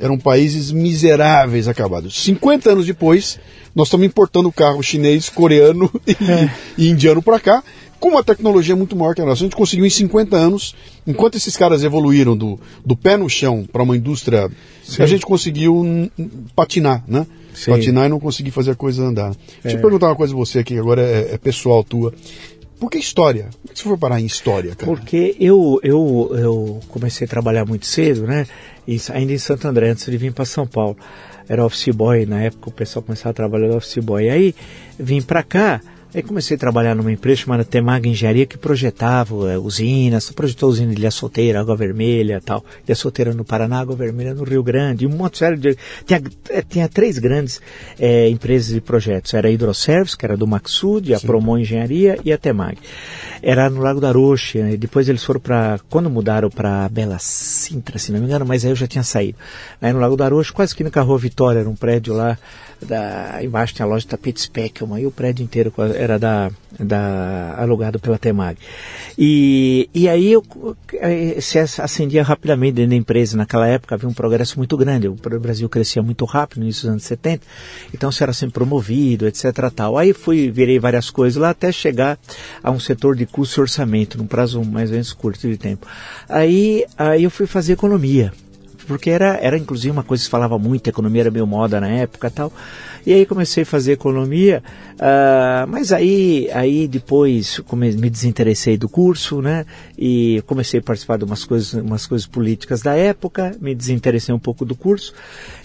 Eram 0.00 0.18
países 0.18 0.72
miseráveis 0.72 1.68
acabados. 1.68 2.24
50 2.24 2.72
anos 2.72 2.86
depois, 2.86 3.38
nós 3.74 3.88
estamos 3.88 4.06
importando 4.06 4.50
carro 4.50 4.82
chinês, 4.82 5.28
coreano 5.28 5.90
e, 6.08 6.12
é. 6.12 6.50
e 6.78 6.88
indiano 6.88 7.20
para 7.20 7.38
cá 7.38 7.62
com 8.02 8.08
uma 8.08 8.24
tecnologia 8.24 8.74
muito 8.74 8.96
maior 8.96 9.14
que 9.14 9.22
a 9.22 9.24
nossa. 9.24 9.44
A 9.44 9.46
gente 9.46 9.54
conseguiu 9.54 9.86
em 9.86 9.90
50 9.90 10.36
anos, 10.36 10.74
enquanto 11.06 11.36
esses 11.36 11.56
caras 11.56 11.84
evoluíram 11.84 12.36
do, 12.36 12.58
do 12.84 12.96
pé 12.96 13.16
no 13.16 13.30
chão 13.30 13.64
para 13.64 13.80
uma 13.80 13.96
indústria, 13.96 14.50
Sim. 14.82 15.04
a 15.04 15.06
gente 15.06 15.24
conseguiu 15.24 16.10
patinar, 16.56 17.04
né? 17.06 17.24
Sim. 17.54 17.70
Patinar 17.70 18.06
e 18.06 18.08
não 18.08 18.18
conseguir 18.18 18.50
fazer 18.50 18.72
a 18.72 18.74
coisa 18.74 19.04
andar. 19.04 19.30
É. 19.30 19.34
Deixa 19.62 19.76
eu 19.76 19.78
é. 19.78 19.82
perguntar 19.82 20.08
uma 20.08 20.16
coisa 20.16 20.34
a 20.34 20.36
você 20.36 20.58
aqui, 20.58 20.76
agora 20.76 21.00
é, 21.00 21.34
é 21.34 21.38
pessoal 21.38 21.84
tua. 21.84 22.12
Por 22.80 22.90
que 22.90 22.98
história? 22.98 23.50
Que 23.72 23.78
você 23.78 23.84
foi 23.84 23.96
parar 23.96 24.20
em 24.20 24.26
história, 24.26 24.74
cara? 24.74 24.90
Porque 24.90 25.36
eu, 25.38 25.78
eu, 25.84 26.32
eu 26.34 26.80
comecei 26.88 27.24
a 27.24 27.30
trabalhar 27.30 27.64
muito 27.64 27.86
cedo, 27.86 28.26
né? 28.26 28.48
E, 28.88 29.00
ainda 29.12 29.32
em 29.32 29.38
Santo 29.38 29.68
André, 29.68 29.90
antes 29.90 30.06
de 30.06 30.16
vir 30.16 30.32
para 30.32 30.44
São 30.44 30.66
Paulo. 30.66 30.96
Era 31.48 31.64
office 31.64 31.94
boy, 31.94 32.26
na 32.26 32.42
época 32.42 32.68
o 32.68 32.72
pessoal 32.72 33.02
começava 33.04 33.30
a 33.30 33.34
trabalhar 33.34 33.68
de 33.68 33.76
office 33.76 33.98
boy. 33.98 34.24
E 34.24 34.30
aí 34.30 34.54
vim 34.98 35.22
para 35.22 35.44
cá, 35.44 35.80
Aí 36.14 36.22
comecei 36.22 36.56
a 36.56 36.60
trabalhar 36.60 36.94
numa 36.94 37.10
empresa 37.10 37.40
chamada 37.40 37.64
Temag 37.64 38.06
Engenharia 38.06 38.44
que 38.44 38.58
projetava 38.58 39.50
é, 39.50 39.56
usinas, 39.56 40.30
projetou 40.30 40.68
usina 40.68 40.92
de 40.92 41.00
Ilha 41.00 41.10
Solteira, 41.10 41.58
Água 41.58 41.74
Vermelha 41.74 42.38
tal. 42.44 42.62
Ilha 42.86 42.94
Solteira 42.94 43.32
no 43.32 43.44
Paraná, 43.44 43.80
Água 43.80 43.96
Vermelha 43.96 44.34
no 44.34 44.44
Rio 44.44 44.62
Grande. 44.62 45.04
E 45.04 45.06
um 45.06 45.10
monte 45.10 45.42
de... 45.56 45.74
Tinha, 46.04 46.22
eh, 46.50 46.62
tinha 46.68 46.86
três 46.86 47.18
grandes 47.18 47.62
é, 47.98 48.28
empresas 48.28 48.74
de 48.74 48.80
projetos. 48.80 49.32
Era 49.32 49.48
a 49.48 49.50
Hidroservice, 49.50 50.14
que 50.14 50.26
era 50.26 50.36
do 50.36 50.46
Maxud, 50.46 51.14
a 51.14 51.18
Sim. 51.18 51.26
Promo 51.26 51.56
Engenharia 51.56 52.18
e 52.22 52.30
a 52.30 52.36
Temag. 52.36 52.78
Era 53.42 53.70
no 53.70 53.80
Lago 53.80 53.98
da 53.98 54.12
Roxa. 54.12 54.70
E 54.70 54.76
depois 54.76 55.08
eles 55.08 55.24
foram 55.24 55.40
para... 55.40 55.80
Quando 55.88 56.10
mudaram 56.10 56.50
para 56.50 56.90
Bela 56.90 57.18
Sintra, 57.18 57.98
se 57.98 58.12
não 58.12 58.20
me 58.20 58.26
engano, 58.26 58.44
mas 58.44 58.66
aí 58.66 58.70
eu 58.70 58.76
já 58.76 58.86
tinha 58.86 59.02
saído. 59.02 59.38
Aí 59.80 59.90
no 59.90 59.98
Lago 59.98 60.16
da 60.16 60.28
Roxa, 60.28 60.52
quase 60.52 60.74
que 60.74 60.84
na 60.84 61.02
Rua 61.02 61.16
Vitória, 61.16 61.60
era 61.60 61.70
um 61.70 61.74
prédio 61.74 62.12
lá 62.12 62.36
da, 62.84 63.38
embaixo 63.42 63.74
tem 63.74 63.84
a 63.84 63.86
loja 63.86 64.06
Tapete 64.06 64.40
Speckelman 64.40 65.02
e 65.02 65.06
o 65.06 65.10
prédio 65.10 65.42
inteiro 65.42 65.72
era 65.94 66.18
da, 66.18 66.50
da 66.78 67.54
alugado 67.58 67.98
pela 67.98 68.18
Temag. 68.18 68.58
E, 69.16 69.88
e 69.94 70.08
aí 70.08 70.32
eu, 70.32 70.44
se 71.40 71.58
acendia 71.58 72.22
rapidamente 72.22 72.74
dentro 72.74 72.90
da 72.90 72.96
empresa. 72.96 73.36
Naquela 73.36 73.66
época 73.66 73.94
havia 73.94 74.08
um 74.08 74.14
progresso 74.14 74.58
muito 74.58 74.76
grande. 74.76 75.08
O 75.08 75.14
Brasil 75.14 75.68
crescia 75.68 76.02
muito 76.02 76.24
rápido 76.24 76.58
no 76.58 76.64
início 76.64 76.82
dos 76.82 76.90
anos 76.90 77.04
70, 77.04 77.44
então 77.94 78.10
você 78.10 78.22
era 78.22 78.32
sempre 78.32 78.54
promovido, 78.54 79.26
etc. 79.26 79.44
Tal. 79.74 79.96
Aí 79.96 80.12
fui, 80.12 80.50
virei 80.50 80.78
várias 80.78 81.10
coisas 81.10 81.40
lá 81.40 81.50
até 81.50 81.70
chegar 81.70 82.18
a 82.62 82.70
um 82.70 82.80
setor 82.80 83.16
de 83.16 83.26
custo 83.26 83.60
e 83.60 83.62
orçamento, 83.62 84.18
num 84.18 84.26
prazo 84.26 84.62
mais 84.64 84.90
ou 84.90 84.94
menos 84.94 85.12
curto 85.12 85.48
de 85.48 85.56
tempo. 85.56 85.86
Aí, 86.28 86.84
aí 86.96 87.24
eu 87.24 87.30
fui 87.30 87.46
fazer 87.46 87.74
economia 87.74 88.32
porque 88.86 89.10
era, 89.10 89.38
era 89.40 89.56
inclusive 89.56 89.90
uma 89.90 90.02
coisa 90.02 90.20
que 90.20 90.24
se 90.24 90.30
falava 90.30 90.58
muito, 90.58 90.86
a 90.88 90.90
economia 90.90 91.22
era 91.22 91.30
meio 91.30 91.46
moda 91.46 91.80
na 91.80 91.88
época 91.88 92.30
tal. 92.30 92.52
E 93.04 93.12
aí 93.12 93.26
comecei 93.26 93.64
a 93.64 93.66
fazer 93.66 93.92
economia, 93.92 94.62
uh, 94.94 95.66
mas 95.68 95.92
aí, 95.92 96.48
aí 96.52 96.86
depois 96.86 97.60
me 97.72 98.08
desinteressei 98.08 98.76
do 98.76 98.88
curso, 98.88 99.42
né? 99.42 99.66
E 99.98 100.42
comecei 100.46 100.80
a 100.80 100.82
participar 100.82 101.18
de 101.18 101.24
umas 101.24 101.44
coisas, 101.44 101.72
umas 101.74 102.06
coisas 102.06 102.26
políticas 102.26 102.82
da 102.82 102.94
época, 102.94 103.56
me 103.60 103.74
desinteressei 103.74 104.34
um 104.34 104.38
pouco 104.38 104.64
do 104.64 104.74
curso. 104.74 105.12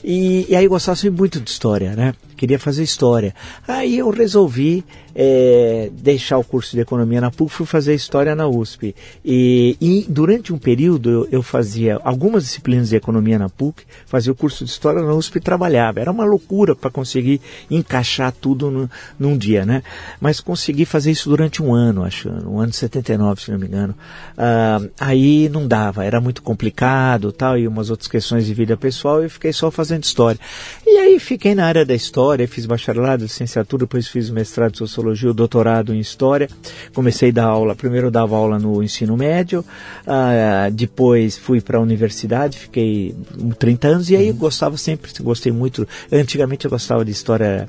E, 0.03 0.45
e 0.49 0.55
aí 0.55 0.67
gostava 0.67 0.97
muito 1.11 1.39
de 1.39 1.49
história, 1.49 1.95
né? 1.95 2.13
Queria 2.37 2.59
fazer 2.59 2.83
história. 2.83 3.33
Aí 3.67 3.97
eu 3.97 4.11
resolvi 4.11 4.85
é, 5.19 5.89
deixar 5.91 6.37
o 6.37 6.43
curso 6.43 6.75
de 6.75 6.81
economia 6.81 7.19
na 7.19 7.31
PUC, 7.31 7.51
fui 7.51 7.65
fazer 7.65 7.95
história 7.95 8.35
na 8.35 8.47
USP. 8.47 8.95
E, 9.25 9.75
e 9.81 10.05
durante 10.07 10.53
um 10.53 10.59
período 10.59 11.09
eu, 11.09 11.27
eu, 11.31 11.43
fazia 11.43 11.99
algumas 12.03 12.43
disciplinas 12.43 12.89
de 12.89 12.95
economia 12.95 13.39
na 13.39 13.49
PUC, 13.49 13.83
fazia 14.05 14.31
o 14.31 14.35
curso 14.35 14.63
de 14.63 14.69
história 14.69 15.01
na 15.01 15.15
USP 15.15 15.37
e 15.37 15.41
trabalhava. 15.41 15.99
Era 15.99 16.11
uma 16.11 16.23
loucura 16.23 16.75
para 16.75 16.91
conseguir 16.91 17.26
encaixar 17.69 18.31
tudo 18.31 18.71
no, 18.71 18.89
num 19.19 19.37
dia, 19.37 19.65
né? 19.65 19.83
Mas 20.19 20.39
consegui 20.39 20.85
fazer 20.85 21.11
isso 21.11 21.29
durante 21.29 21.61
um 21.61 21.73
ano, 21.73 22.03
acho, 22.03 22.29
um 22.29 22.59
ano 22.59 22.71
de 22.71 22.77
79, 22.77 23.41
se 23.41 23.51
não 23.51 23.59
me 23.59 23.67
engano. 23.67 23.95
Ah, 24.37 24.79
aí 24.99 25.49
não 25.49 25.67
dava, 25.67 26.05
era 26.05 26.21
muito 26.21 26.41
complicado, 26.41 27.31
tal, 27.31 27.57
e 27.57 27.67
umas 27.67 27.89
outras 27.89 28.07
questões 28.07 28.45
de 28.45 28.53
vida 28.53 28.77
pessoal, 28.77 29.23
e 29.23 29.29
fiquei 29.29 29.51
só 29.51 29.69
fazendo 29.71 30.03
história. 30.03 30.39
E 30.85 30.97
aí 30.97 31.19
fiquei 31.19 31.53
na 31.55 31.65
área 31.65 31.85
da 31.85 31.93
história, 31.93 32.47
fiz 32.47 32.65
bacharelado, 32.65 33.23
licenciatura, 33.23 33.81
depois 33.81 34.07
fiz 34.07 34.29
mestrado 34.29 34.73
de 34.73 34.77
sociologia, 34.77 35.33
doutorado 35.33 35.93
em 35.93 35.99
história. 35.99 36.49
Comecei 36.93 37.29
a 37.29 37.33
dar 37.33 37.45
aula, 37.45 37.75
primeiro 37.75 38.11
dava 38.11 38.35
aula 38.35 38.59
no 38.59 38.83
ensino 38.83 39.17
médio, 39.17 39.65
uh, 40.05 40.71
depois 40.71 41.37
fui 41.37 41.61
para 41.61 41.77
a 41.77 41.81
universidade, 41.81 42.57
fiquei 42.57 43.15
30 43.57 43.87
anos, 43.87 44.09
e 44.09 44.15
aí 44.15 44.31
uhum. 44.31 44.37
gostava 44.37 44.77
sempre, 44.77 45.11
gostei 45.21 45.51
muito. 45.51 45.87
Antigamente 46.11 46.65
eu 46.65 46.71
gostava 46.71 47.03
de 47.03 47.11
história 47.17 47.67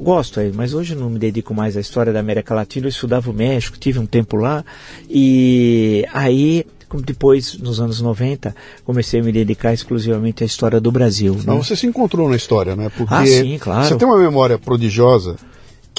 gosto, 0.00 0.40
mas 0.54 0.74
hoje 0.74 0.94
não 0.94 1.08
me 1.08 1.18
dedico 1.18 1.54
mais 1.54 1.76
à 1.76 1.80
história 1.80 2.12
da 2.12 2.20
América 2.20 2.54
Latina. 2.54 2.86
Eu 2.86 2.90
estudava 2.90 3.30
o 3.30 3.34
México, 3.34 3.78
tive 3.78 3.98
um 3.98 4.06
tempo 4.06 4.36
lá 4.36 4.64
e 5.08 6.04
aí 6.12 6.64
depois, 7.04 7.58
nos 7.58 7.80
anos 7.80 8.00
90, 8.00 8.54
comecei 8.84 9.20
a 9.20 9.22
me 9.22 9.32
dedicar 9.32 9.72
exclusivamente 9.72 10.44
à 10.44 10.46
história 10.46 10.80
do 10.80 10.92
Brasil. 10.92 11.34
Né? 11.34 11.42
Mas 11.46 11.66
você 11.66 11.76
se 11.76 11.86
encontrou 11.86 12.28
na 12.28 12.36
história, 12.36 12.76
né? 12.76 12.90
Porque 12.96 13.12
ah, 13.12 13.26
sim, 13.26 13.58
claro. 13.58 13.88
Você 13.88 13.96
tem 13.96 14.06
uma 14.06 14.18
memória 14.18 14.56
prodigiosa 14.56 15.36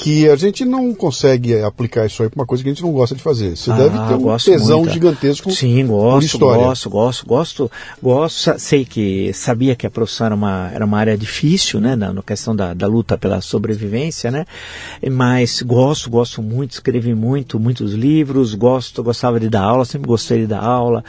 que 0.00 0.28
a 0.28 0.36
gente 0.36 0.64
não 0.64 0.94
consegue 0.94 1.60
aplicar 1.60 2.06
isso 2.06 2.22
aí 2.22 2.28
para 2.28 2.38
uma 2.40 2.46
coisa 2.46 2.62
que 2.62 2.70
a 2.70 2.72
gente 2.72 2.84
não 2.84 2.92
gosta 2.92 3.16
de 3.16 3.22
fazer. 3.22 3.56
Você 3.56 3.68
ah, 3.72 3.76
deve 3.76 3.98
ter 3.98 4.14
um 4.14 4.36
tesão 4.36 4.78
muito. 4.78 4.92
gigantesco 4.92 5.50
Sim, 5.50 5.88
gosto, 5.88 6.24
história. 6.24 6.64
gosto, 6.66 6.88
gosto, 6.88 7.26
gosto, 7.26 7.70
gosto. 8.00 8.60
Sei 8.60 8.84
que 8.84 9.32
sabia 9.32 9.74
que 9.74 9.88
a 9.88 9.90
profissão 9.90 10.26
era 10.26 10.34
uma, 10.36 10.70
era 10.72 10.84
uma 10.84 10.96
área 10.96 11.18
difícil, 11.18 11.80
né, 11.80 11.96
na, 11.96 12.12
na 12.12 12.22
questão 12.22 12.54
da, 12.54 12.72
da 12.74 12.86
luta 12.86 13.18
pela 13.18 13.40
sobrevivência, 13.40 14.30
né, 14.30 14.46
mas 15.10 15.62
gosto, 15.62 16.08
gosto 16.08 16.40
muito, 16.44 16.74
escrevi 16.74 17.12
muito, 17.12 17.58
muitos 17.58 17.92
livros, 17.92 18.54
gosto, 18.54 19.02
gostava 19.02 19.40
de 19.40 19.48
dar 19.48 19.62
aula, 19.62 19.84
sempre 19.84 20.06
gostei 20.06 20.42
de 20.42 20.46
dar 20.46 20.62
aula. 20.62 21.04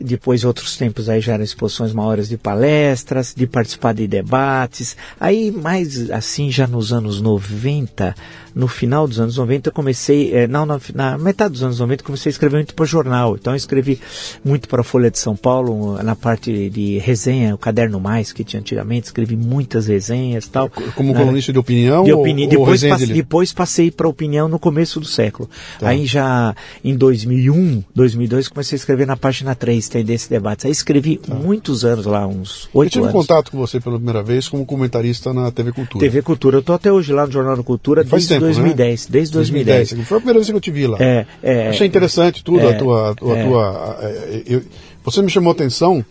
Depois, 0.00 0.44
outros 0.44 0.76
tempos 0.76 1.08
aí 1.08 1.20
já 1.20 1.32
eram 1.32 1.42
exposições 1.42 1.92
maiores 1.92 2.28
de 2.28 2.36
palestras, 2.36 3.34
de 3.36 3.48
participar 3.48 3.94
de 3.94 4.06
debates. 4.06 4.96
Aí, 5.18 5.50
mais 5.50 6.08
assim, 6.12 6.52
já 6.52 6.68
nos 6.68 6.92
anos 6.92 7.20
90, 7.20 8.14
no 8.54 8.66
final 8.66 9.06
dos 9.06 9.20
anos 9.20 9.36
90 9.36 9.68
eu 9.68 9.72
comecei, 9.72 10.34
é, 10.34 10.46
não, 10.46 10.66
na, 10.66 10.80
na, 10.94 11.16
metade 11.16 11.52
dos 11.52 11.62
anos 11.62 11.78
90 11.78 12.02
eu 12.02 12.06
comecei 12.06 12.30
a 12.30 12.32
escrever 12.32 12.56
muito 12.56 12.74
para 12.74 12.84
jornal. 12.84 13.36
Então 13.36 13.52
eu 13.52 13.56
escrevi 13.56 14.00
muito 14.44 14.68
para 14.68 14.80
a 14.80 14.84
Folha 14.84 15.10
de 15.10 15.18
São 15.18 15.36
Paulo, 15.36 16.02
na 16.02 16.16
parte 16.16 16.68
de 16.68 16.98
resenha, 16.98 17.54
o 17.54 17.58
Caderno 17.58 18.00
Mais, 18.00 18.32
que 18.32 18.42
tinha 18.42 18.60
antigamente, 18.60 19.06
escrevi 19.06 19.36
muitas 19.36 19.86
resenhas 19.86 20.46
e 20.46 20.50
tal. 20.50 20.68
Como 20.94 21.12
né? 21.12 21.20
colunista 21.20 21.52
de 21.52 21.58
opinião? 21.58 22.04
De 22.04 22.12
opini 22.12 22.44
ou, 22.44 22.50
depois, 22.50 22.82
ou 22.82 22.90
passe, 22.90 23.06
depois 23.06 23.52
passei 23.52 23.90
para 23.90 24.08
opinião 24.08 24.48
no 24.48 24.58
começo 24.58 24.98
do 24.98 25.06
século. 25.06 25.48
Tá. 25.78 25.90
Aí 25.90 26.04
já 26.04 26.54
em 26.84 26.96
2001, 26.96 27.84
2002, 27.94 28.48
comecei 28.48 28.76
a 28.76 28.78
escrever 28.78 29.06
na 29.06 29.16
página 29.16 29.54
3, 29.54 29.88
Tendência 29.88 30.28
Debates. 30.28 30.64
Aí 30.64 30.72
escrevi 30.72 31.18
tá. 31.18 31.32
muitos 31.32 31.84
anos 31.84 32.06
lá, 32.06 32.26
uns 32.26 32.68
oito 32.74 32.74
anos. 32.74 32.96
Eu 32.96 33.02
tive 33.02 33.12
contato 33.12 33.52
com 33.52 33.58
você 33.58 33.80
pela 33.80 33.96
primeira 33.96 34.22
vez 34.22 34.48
como 34.48 34.66
comentarista 34.66 35.32
na 35.32 35.50
TV 35.52 35.70
Cultura. 35.70 36.04
TV 36.04 36.22
Cultura. 36.22 36.56
Eu 36.56 36.60
estou 36.60 36.74
até 36.74 36.92
hoje 36.92 37.12
lá 37.12 37.24
no 37.24 37.32
Jornal 37.32 37.56
da 37.56 37.62
Cultura, 37.62 38.04
Faz 38.04 38.17
desde 38.26 38.34
tempo, 38.34 38.44
2010, 38.44 39.06
né? 39.06 39.12
desde 39.12 39.34
2010. 39.34 39.78
2010. 39.78 40.08
Foi 40.08 40.16
a 40.16 40.20
primeira 40.20 40.38
vez 40.38 40.50
que 40.50 40.56
eu 40.56 40.60
te 40.60 40.70
vi 40.70 40.86
lá. 40.86 40.98
É, 41.00 41.26
é, 41.42 41.68
Achei 41.68 41.86
interessante 41.86 42.42
tudo, 42.44 42.60
é, 42.60 42.74
a 42.74 42.78
tua. 42.78 43.10
A 43.10 43.14
tua, 43.14 43.38
é. 43.38 43.44
tua 43.44 43.98
eu, 44.46 44.62
você 45.02 45.22
me 45.22 45.30
chamou 45.30 45.50
a 45.50 45.54
atenção 45.54 46.04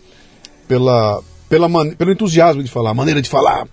pela, 0.67 1.21
pela 1.49 1.69
man, 1.69 1.91
pelo 1.91 2.11
entusiasmo 2.11 2.63
de 2.63 2.69
falar, 2.69 2.91
a 2.91 2.93
maneira 2.93 3.21
de 3.21 3.29
falar, 3.29 3.67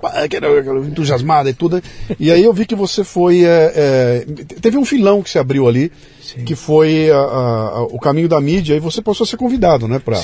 entusiasmada 0.87 1.51
e 1.51 1.55
tudo. 1.55 1.83
E 2.19 2.31
aí 2.31 2.43
eu 2.43 2.53
vi 2.53 2.67
que 2.67 2.75
você 2.75 3.03
foi. 3.03 3.45
É, 3.45 3.73
é, 3.75 4.27
teve 4.61 4.79
um 4.79 4.85
filão 4.85 5.23
que 5.23 5.31
se 5.31 5.39
abriu 5.39 5.69
ali 5.69 5.91
sim. 6.25 6.45
que 6.45 6.55
foi 6.55 7.11
a, 7.11 7.17
a, 7.17 7.83
o 7.85 7.99
caminho 7.99 8.29
da 8.29 8.41
mídia, 8.41 8.75
e 8.75 8.81
você 8.81 9.03
passou 9.03 9.25
a 9.25 9.27
ser 9.27 9.37
convidado, 9.37 9.87
né? 9.87 9.99
Para 9.99 10.19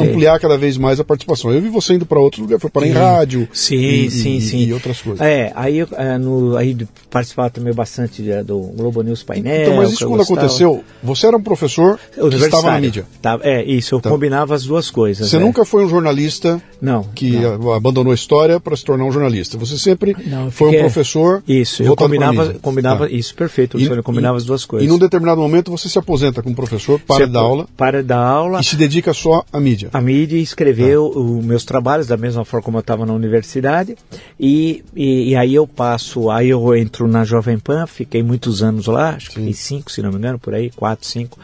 ampliar 0.00 0.40
cada 0.40 0.56
vez 0.56 0.76
mais 0.76 0.98
a 0.98 1.04
participação. 1.04 1.52
Eu 1.52 1.60
vi 1.60 1.68
você 1.68 1.94
indo 1.94 2.06
para 2.06 2.18
outros 2.18 2.40
lugares, 2.40 2.60
foi 2.60 2.70
para 2.70 2.86
em 2.86 2.92
rádio 2.92 3.48
sim, 3.52 3.76
e, 3.76 4.10
sim, 4.10 4.36
e, 4.36 4.40
sim. 4.40 4.58
e 4.66 4.72
outras 4.72 5.00
coisas. 5.00 5.20
É, 5.20 5.52
aí, 5.54 5.80
é, 5.80 6.18
no, 6.18 6.56
aí 6.56 6.76
participava 7.10 7.50
também 7.50 7.72
bastante 7.72 8.22
de, 8.22 8.42
do 8.42 8.58
Globo 8.58 9.02
News 9.02 9.22
Painel. 9.22 9.62
Então, 9.62 9.76
mas 9.76 9.92
isso 9.92 10.06
quando 10.06 10.18
gostava... 10.18 10.40
aconteceu, 10.40 10.84
você 11.02 11.26
era 11.26 11.36
um 11.36 11.42
professor 11.42 11.98
que 12.12 12.36
estava 12.36 12.70
na 12.72 12.80
mídia. 12.80 13.06
Tá, 13.20 13.38
é, 13.42 13.62
isso, 13.64 13.94
eu 13.94 14.00
tá. 14.00 14.10
combinava 14.10 14.54
as 14.54 14.64
duas 14.64 14.90
coisas. 14.90 15.28
Você 15.28 15.36
é. 15.36 15.40
nunca 15.40 15.64
foi 15.64 15.84
um 15.84 15.88
jornalista 15.88 16.60
não, 16.80 17.04
que 17.14 17.30
não. 17.30 17.72
abandonou 17.72 18.12
a 18.12 18.14
história 18.14 18.60
para 18.60 18.76
se 18.76 18.84
tornar 18.84 19.04
um 19.04 19.12
jornalista. 19.12 19.58
Você 19.58 19.78
sempre 19.78 20.16
não, 20.26 20.50
foi 20.50 20.76
um 20.76 20.80
professor. 20.80 21.42
Isso, 21.46 21.82
eu 21.82 21.96
combinava, 21.96 22.54
combinava 22.54 23.08
tá. 23.08 23.14
isso, 23.14 23.34
perfeito. 23.34 23.78
Eu 23.78 24.02
combinava 24.02 24.36
as 24.36 24.44
duas 24.44 24.64
coisas. 24.64 24.86
E 24.86 24.90
num 24.90 24.98
determinado 25.18 25.40
momento 25.40 25.70
você 25.70 25.88
se 25.88 25.98
aposenta 25.98 26.42
como 26.42 26.54
professor, 26.54 27.00
para 27.00 27.26
dar 27.26 27.40
aula. 27.40 27.66
Para 27.76 28.02
dar 28.02 28.18
aula. 28.18 28.60
E 28.60 28.64
se 28.64 28.76
dedica 28.76 29.12
só 29.12 29.44
à 29.52 29.60
mídia. 29.60 29.90
A 29.92 30.00
mídia 30.00 30.36
e 30.36 30.42
escreveu 30.42 31.10
tá. 31.10 31.18
os 31.18 31.44
meus 31.44 31.64
trabalhos 31.64 32.06
da 32.06 32.16
mesma 32.16 32.44
forma 32.44 32.64
como 32.64 32.76
eu 32.78 32.80
estava 32.80 33.04
na 33.04 33.12
universidade. 33.12 33.96
E, 34.38 34.84
e, 34.94 35.30
e, 35.30 35.36
aí 35.36 35.54
eu 35.54 35.66
passo, 35.66 36.30
aí 36.30 36.50
eu 36.50 36.76
entro 36.76 37.06
na 37.08 37.24
Jovem 37.24 37.58
Pan, 37.58 37.86
fiquei 37.86 38.22
muitos 38.22 38.62
anos 38.62 38.86
lá, 38.86 39.10
acho 39.10 39.32
Sim. 39.32 39.46
que 39.46 39.54
cinco, 39.54 39.90
se 39.90 40.02
não 40.02 40.10
me 40.10 40.16
engano, 40.16 40.38
por 40.38 40.54
aí, 40.54 40.70
quatro, 40.70 41.06
cinco. 41.06 41.38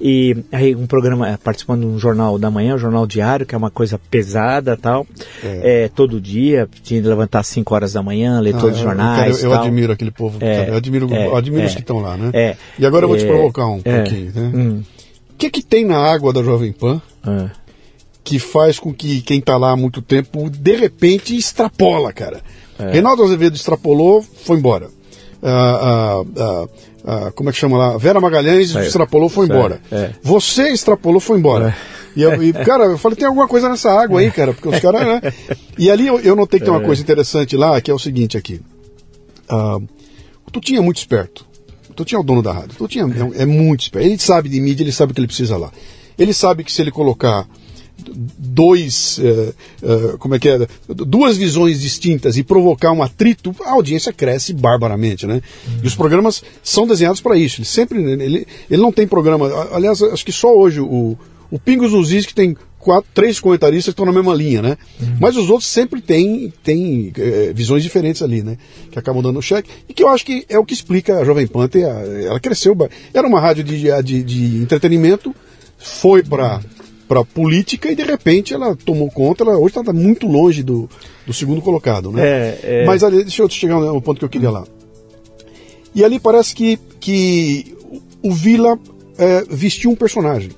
E 0.00 0.36
aí 0.52 0.74
um 0.74 0.86
programa, 0.86 1.38
participando 1.42 1.80
de 1.80 1.86
um 1.86 1.98
jornal 1.98 2.38
da 2.38 2.50
manhã, 2.50 2.74
um 2.74 2.78
jornal 2.78 3.06
diário, 3.06 3.46
que 3.46 3.54
é 3.54 3.58
uma 3.58 3.70
coisa 3.70 3.98
pesada 4.10 4.76
tal. 4.76 5.06
É. 5.42 5.84
É, 5.84 5.88
todo 5.88 6.20
dia, 6.20 6.68
tinha 6.82 7.00
de 7.00 7.08
levantar 7.08 7.40
às 7.40 7.48
5 7.48 7.74
horas 7.74 7.92
da 7.92 8.02
manhã, 8.02 8.40
ler 8.40 8.54
ah, 8.54 8.58
todos 8.58 8.76
os 8.76 8.82
jornais. 8.82 9.42
Eu, 9.42 9.50
eu, 9.50 9.56
eu 9.56 9.60
admiro 9.60 9.92
aquele 9.92 10.10
povo, 10.10 10.38
é, 10.40 10.70
eu 10.70 10.76
admiro, 10.76 11.12
é, 11.12 11.36
admiro 11.36 11.66
os 11.66 11.72
é. 11.72 11.74
que 11.74 11.80
estão 11.80 11.98
lá, 11.98 12.16
né? 12.16 12.30
É. 12.32 12.56
E 12.78 12.86
agora 12.86 13.07
eu 13.08 13.18
vou 13.18 13.18
te 13.18 13.26
provocar 13.26 13.66
um 13.66 13.80
pouquinho. 13.80 14.32
Né? 14.34 14.52
Hum. 14.54 14.82
O 15.30 15.36
que, 15.38 15.50
que 15.50 15.62
tem 15.62 15.84
na 15.84 15.98
água 15.98 16.32
da 16.32 16.42
Jovem 16.42 16.72
Pan 16.72 17.00
é. 17.26 17.50
que 18.24 18.38
faz 18.38 18.78
com 18.78 18.92
que 18.92 19.20
quem 19.22 19.38
está 19.38 19.56
lá 19.56 19.72
há 19.72 19.76
muito 19.76 20.02
tempo, 20.02 20.50
de 20.50 20.76
repente, 20.76 21.36
extrapola, 21.36 22.12
cara? 22.12 22.42
É. 22.78 22.92
Reinaldo 22.92 23.22
Azevedo 23.22 23.56
extrapolou, 23.56 24.22
foi 24.22 24.58
embora. 24.58 24.88
Ah, 25.42 26.24
ah, 26.36 26.68
ah, 27.04 27.32
como 27.34 27.48
é 27.48 27.52
que 27.52 27.58
chama 27.58 27.78
lá? 27.78 27.96
Vera 27.96 28.20
Magalhães 28.20 28.74
extrapolou, 28.74 29.28
foi 29.28 29.46
embora. 29.46 29.80
É. 29.90 30.10
Você 30.22 30.70
extrapolou, 30.70 31.20
foi 31.20 31.38
embora. 31.38 31.68
É. 31.68 31.98
E, 32.16 32.22
eu, 32.22 32.42
e, 32.42 32.52
cara, 32.52 32.84
eu 32.84 32.98
falei, 32.98 33.16
tem 33.16 33.26
alguma 33.26 33.46
coisa 33.46 33.68
nessa 33.68 33.92
água 33.92 34.20
aí, 34.20 34.30
cara, 34.30 34.52
porque 34.52 34.68
os 34.68 34.80
caras, 34.80 35.06
né? 35.06 35.32
E 35.78 35.88
ali 35.90 36.08
eu, 36.08 36.18
eu 36.18 36.34
notei 36.34 36.58
que 36.58 36.64
tem 36.64 36.74
uma 36.74 36.82
é. 36.82 36.84
coisa 36.84 37.00
interessante 37.00 37.56
lá, 37.56 37.80
que 37.80 37.90
é 37.90 37.94
o 37.94 37.98
seguinte 37.98 38.36
aqui. 38.36 38.60
O 40.44 40.50
Tutinho 40.50 40.78
é 40.78 40.82
muito 40.82 40.96
esperto. 40.96 41.46
Tutinho 41.98 42.18
é 42.18 42.20
o 42.20 42.24
dono 42.24 42.42
da 42.42 42.52
rádio. 42.52 42.76
Tutinho 42.78 43.32
é, 43.34 43.42
é, 43.42 43.46
muito 43.46 43.82
esperto. 43.82 44.06
Ele 44.06 44.16
sabe 44.18 44.48
de 44.48 44.60
mídia, 44.60 44.84
ele 44.84 44.92
sabe 44.92 45.10
o 45.10 45.14
que 45.14 45.20
ele 45.20 45.26
precisa 45.26 45.56
lá. 45.56 45.72
Ele 46.16 46.32
sabe 46.32 46.62
que 46.62 46.72
se 46.72 46.80
ele 46.80 46.92
colocar 46.92 47.44
dois, 48.38 49.18
uh, 49.18 50.14
uh, 50.14 50.18
como 50.18 50.36
é 50.36 50.38
que 50.38 50.48
é, 50.48 50.68
duas 50.88 51.36
visões 51.36 51.80
distintas 51.80 52.36
e 52.36 52.44
provocar 52.44 52.92
um 52.92 53.02
atrito, 53.02 53.54
a 53.64 53.72
audiência 53.72 54.12
cresce 54.12 54.52
barbaramente, 54.52 55.26
né? 55.26 55.42
Uhum. 55.66 55.80
E 55.82 55.86
os 55.88 55.96
programas 55.96 56.44
são 56.62 56.86
desenhados 56.86 57.20
para 57.20 57.36
isso. 57.36 57.60
Ele 57.60 57.66
sempre, 57.66 58.00
ele, 58.00 58.46
ele 58.70 58.82
não 58.82 58.92
tem 58.92 59.06
programa, 59.06 59.50
aliás, 59.72 60.00
acho 60.00 60.24
que 60.24 60.30
só 60.30 60.56
hoje 60.56 60.80
o, 60.80 61.18
o 61.50 61.58
Pingos 61.58 61.92
nos 61.92 62.12
Is 62.12 62.26
que 62.26 62.34
tem 62.34 62.56
quatro, 62.78 63.10
três 63.12 63.40
comentaristas 63.40 63.86
que 63.86 64.00
estão 64.00 64.06
na 64.06 64.12
mesma 64.12 64.34
linha, 64.34 64.62
né? 64.62 64.76
Uhum. 65.00 65.16
Mas 65.20 65.36
os 65.36 65.50
outros 65.50 65.68
sempre 65.68 66.00
têm, 66.00 66.52
têm 66.62 67.12
é, 67.16 67.52
visões 67.52 67.82
diferentes 67.82 68.22
ali, 68.22 68.42
né? 68.42 68.56
Que 68.90 68.98
acabam 68.98 69.22
dando 69.22 69.42
cheque. 69.42 69.70
E 69.88 69.94
que 69.94 70.02
eu 70.02 70.08
acho 70.08 70.24
que 70.24 70.44
é 70.48 70.58
o 70.58 70.64
que 70.64 70.74
explica 70.74 71.18
a 71.18 71.24
Jovem 71.24 71.46
Pan. 71.46 71.68
Ter, 71.68 71.82
ela 71.82 72.40
cresceu. 72.40 72.76
Era 73.12 73.26
uma 73.26 73.40
rádio 73.40 73.64
de, 73.64 74.02
de, 74.02 74.22
de 74.22 74.62
entretenimento, 74.62 75.34
foi 75.78 76.22
para 76.22 76.60
para 77.08 77.24
política 77.24 77.90
e 77.90 77.96
de 77.96 78.02
repente 78.02 78.52
ela 78.52 78.76
tomou 78.76 79.10
conta. 79.10 79.42
Ela 79.42 79.56
hoje 79.56 79.78
está 79.78 79.92
muito 79.94 80.26
longe 80.26 80.62
do, 80.62 80.90
do 81.26 81.32
segundo 81.32 81.62
colocado, 81.62 82.12
né? 82.12 82.22
É, 82.22 82.60
é... 82.62 82.84
Mas 82.84 83.02
ali, 83.02 83.22
deixa 83.22 83.42
eu 83.42 83.48
chegar 83.48 83.80
no 83.80 84.02
ponto 84.02 84.18
que 84.18 84.24
eu 84.26 84.28
queria 84.28 84.50
lá. 84.50 84.64
E 85.94 86.04
ali 86.04 86.20
parece 86.20 86.54
que, 86.54 86.78
que 87.00 87.74
o 88.22 88.30
Vila 88.30 88.78
é, 89.16 89.42
vestiu 89.48 89.90
um 89.90 89.96
personagem. 89.96 90.50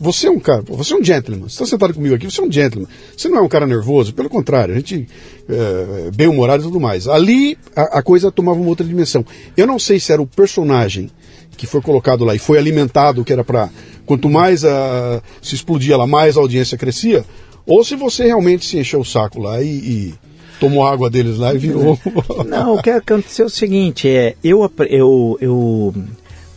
Você 0.00 0.26
é 0.26 0.30
um 0.30 0.38
cara, 0.38 0.62
você 0.62 0.92
é 0.92 0.96
um 0.96 1.04
gentleman. 1.04 1.48
Você 1.48 1.54
está 1.54 1.66
sentado 1.66 1.94
comigo 1.94 2.14
aqui, 2.14 2.30
você 2.30 2.40
é 2.40 2.44
um 2.44 2.52
gentleman. 2.52 2.88
Você 3.16 3.28
não 3.28 3.38
é 3.38 3.40
um 3.40 3.48
cara 3.48 3.66
nervoso, 3.66 4.12
pelo 4.12 4.28
contrário, 4.28 4.74
a 4.74 4.76
gente 4.76 5.08
é, 5.48 6.10
bem 6.14 6.28
humorado 6.28 6.62
e 6.62 6.66
tudo 6.66 6.78
mais. 6.78 7.08
Ali 7.08 7.56
a, 7.74 7.98
a, 7.98 8.02
coisa 8.02 8.30
tomava 8.30 8.58
uma 8.58 8.68
outra 8.68 8.86
dimensão. 8.86 9.24
Eu 9.56 9.66
não 9.66 9.78
sei 9.78 9.98
se 9.98 10.12
era 10.12 10.20
o 10.20 10.26
personagem 10.26 11.10
que 11.56 11.66
foi 11.66 11.80
colocado 11.80 12.24
lá 12.24 12.34
e 12.34 12.38
foi 12.38 12.58
alimentado, 12.58 13.24
que 13.24 13.32
era 13.32 13.42
para 13.42 13.70
quanto 14.04 14.28
mais 14.28 14.64
a, 14.64 15.22
se 15.40 15.54
explodia 15.54 15.96
lá, 15.96 16.06
mais 16.06 16.36
a 16.36 16.40
audiência 16.40 16.76
crescia, 16.76 17.24
ou 17.66 17.82
se 17.82 17.96
você 17.96 18.26
realmente 18.26 18.66
se 18.66 18.78
encheu 18.78 19.00
o 19.00 19.04
saco 19.04 19.40
lá 19.40 19.62
e, 19.62 19.68
e 19.68 20.14
tomou 20.60 20.86
água 20.86 21.10
deles 21.10 21.38
lá 21.38 21.54
e 21.54 21.58
virou. 21.58 21.98
Não, 22.46 22.76
o 22.76 22.82
que 22.82 22.90
aconteceu 22.90 23.44
é 23.44 23.46
o 23.46 23.50
seguinte, 23.50 24.08
é 24.08 24.34
eu 24.44 24.70
eu, 24.88 25.38
eu 25.40 25.94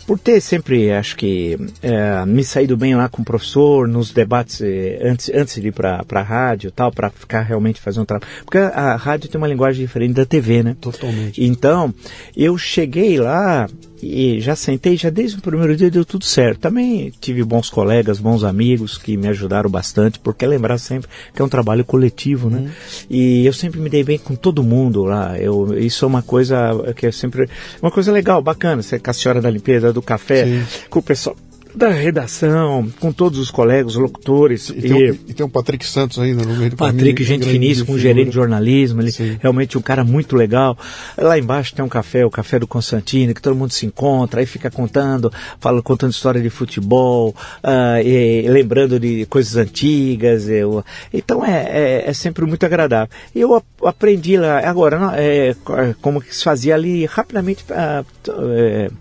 por 0.10 0.18
ter 0.18 0.42
sempre, 0.42 0.92
acho 0.92 1.16
que, 1.16 1.56
é, 1.84 2.26
me 2.26 2.44
saído 2.44 2.76
bem 2.76 2.96
lá 2.96 3.08
com 3.08 3.22
o 3.22 3.26
professor, 3.26 3.88
nos 3.88 4.12
debates 4.12 4.60
é, 4.60 5.02
antes, 5.04 5.30
antes 5.32 5.62
de 5.62 5.68
ir 5.68 5.72
para 5.72 6.04
a 6.10 6.22
rádio 6.24 6.72
tal, 6.72 6.92
para 6.92 7.12
ficar 7.12 7.42
realmente 7.42 7.80
fazendo 7.80 8.02
um 8.02 8.06
trabalho. 8.06 8.32
Porque 8.44 8.58
a, 8.58 8.70
a, 8.70 8.96
rádio 8.96 9.30
tem 9.30 9.38
uma 9.38 9.48
linguagem 9.48 9.86
diferente 9.86 10.14
da 10.14 10.26
TV, 10.26 10.64
né? 10.64 10.76
Totalmente. 10.82 11.44
Então, 11.44 11.94
eu 12.36 12.58
cheguei 12.58 13.20
lá 13.20 13.68
e 14.02 14.40
já 14.40 14.56
sentei, 14.56 14.96
já 14.96 15.10
desde 15.10 15.38
o 15.38 15.42
primeiro 15.42 15.76
dia 15.76 15.92
deu 15.92 16.06
tudo 16.06 16.26
certo. 16.26 16.60
Também 16.60 17.12
tive 17.20 17.44
bons 17.44 17.70
colegas, 17.70 18.20
bons 18.20 18.44
amigos 18.44 18.98
que 18.98 19.18
me 19.18 19.28
ajudaram 19.28 19.70
bastante, 19.70 20.20
porque 20.20 20.46
lembrar 20.46 20.78
sempre 20.78 21.10
que 21.34 21.42
é 21.42 21.46
um 21.46 21.50
trabalho 21.50 21.84
coletivo, 21.84 22.50
né? 22.50 22.60
Uhum. 22.60 22.70
E 23.10 23.46
eu 23.46 23.54
sempre 23.54 23.80
me 23.80 23.90
dei 23.90 24.04
bem 24.04 24.18
com 24.18 24.36
todo 24.36 24.64
mundo 24.64 25.04
lá. 25.04 25.38
Eu, 25.38 25.78
isso 25.78 26.06
é 26.06 26.08
uma 26.08 26.22
coisa 26.22 26.58
que 26.96 27.08
é 27.08 27.12
sempre 27.12 27.50
uma 27.82 27.92
coisa 27.92 28.12
legal, 28.12 28.42
bacana. 28.42 28.82
Você 28.82 29.00
com 29.00 29.10
a 29.10 29.14
senhora 29.14 29.42
da 29.42 29.50
limpeza, 29.50 29.92
do 29.92 30.02
café, 30.02 30.46
Sim. 30.46 30.64
com 30.90 31.00
o 31.00 31.04
pessoal 31.04 31.36
da 31.74 31.90
redação, 31.90 32.92
com 33.00 33.12
todos 33.12 33.38
os 33.38 33.52
colegas, 33.52 33.96
locutores. 33.96 34.70
E, 34.70 34.78
e, 34.78 34.82
tem, 34.82 35.20
e 35.28 35.34
tem 35.34 35.46
o 35.46 35.50
Patrick 35.50 35.86
Santos 35.86 36.18
ainda 36.20 36.44
no 36.44 36.56
meio 36.56 36.72
do 36.72 36.76
Patrick, 36.76 37.24
gente 37.24 37.48
finíssima, 37.48 37.86
com 37.86 37.94
um 37.94 38.00
gerente 38.00 38.30
de 38.30 38.36
jornalismo, 38.36 39.02
ele 39.02 39.12
Sim. 39.12 39.38
realmente 39.40 39.78
um 39.78 39.82
cara 39.82 40.04
muito 40.04 40.36
legal. 40.36 40.78
Lá 41.18 41.38
embaixo 41.38 41.76
tem 41.76 41.86
um 41.86 41.90
café, 41.90 42.26
o 42.26 42.30
café 42.30 42.60
do 42.60 42.68
Constantino, 42.68 43.34
que 43.34 43.42
todo 43.42 43.56
mundo 43.56 43.72
se 43.72 43.86
encontra, 43.86 44.40
aí 44.40 44.46
fica 44.46 44.70
contando, 44.72 45.32
fala, 45.60 45.82
contando 45.82 46.12
história 46.12 46.42
de 46.42 46.50
futebol, 46.50 47.36
uh, 47.64 48.02
e, 48.04 48.48
lembrando 48.50 49.00
de 49.00 49.26
coisas 49.28 49.56
antigas. 49.56 50.50
Eu, 50.50 50.84
então 51.14 51.46
é, 51.46 51.64
é, 51.70 52.10
é, 52.10 52.14
sempre 52.14 52.46
muito 52.46 52.66
agradável. 52.66 53.10
E 53.36 53.42
eu 53.42 53.64
aprendi 53.84 54.38
lá, 54.38 54.60
agora, 54.68 55.00
é, 55.16 55.56
como 56.02 56.20
que 56.20 56.36
se 56.36 56.44
fazia 56.44 56.74
ali, 56.74 57.06
rapidamente 57.06 57.64
uh, 57.72 58.94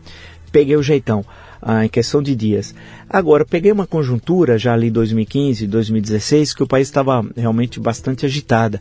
peguei 0.53 0.77
o 0.77 0.83
jeitão 0.83 1.25
ah, 1.61 1.84
em 1.84 1.88
questão 1.88 2.22
de 2.22 2.34
dias. 2.34 2.74
Agora, 3.09 3.44
peguei 3.44 3.72
uma 3.72 3.86
conjuntura 3.86 4.59
já 4.59 4.74
ali 4.74 4.90
2015, 4.90 5.66
2016, 5.66 6.54
que 6.54 6.62
o 6.62 6.66
país 6.66 6.88
estava 6.88 7.24
realmente 7.36 7.80
bastante 7.80 8.26
agitada. 8.26 8.80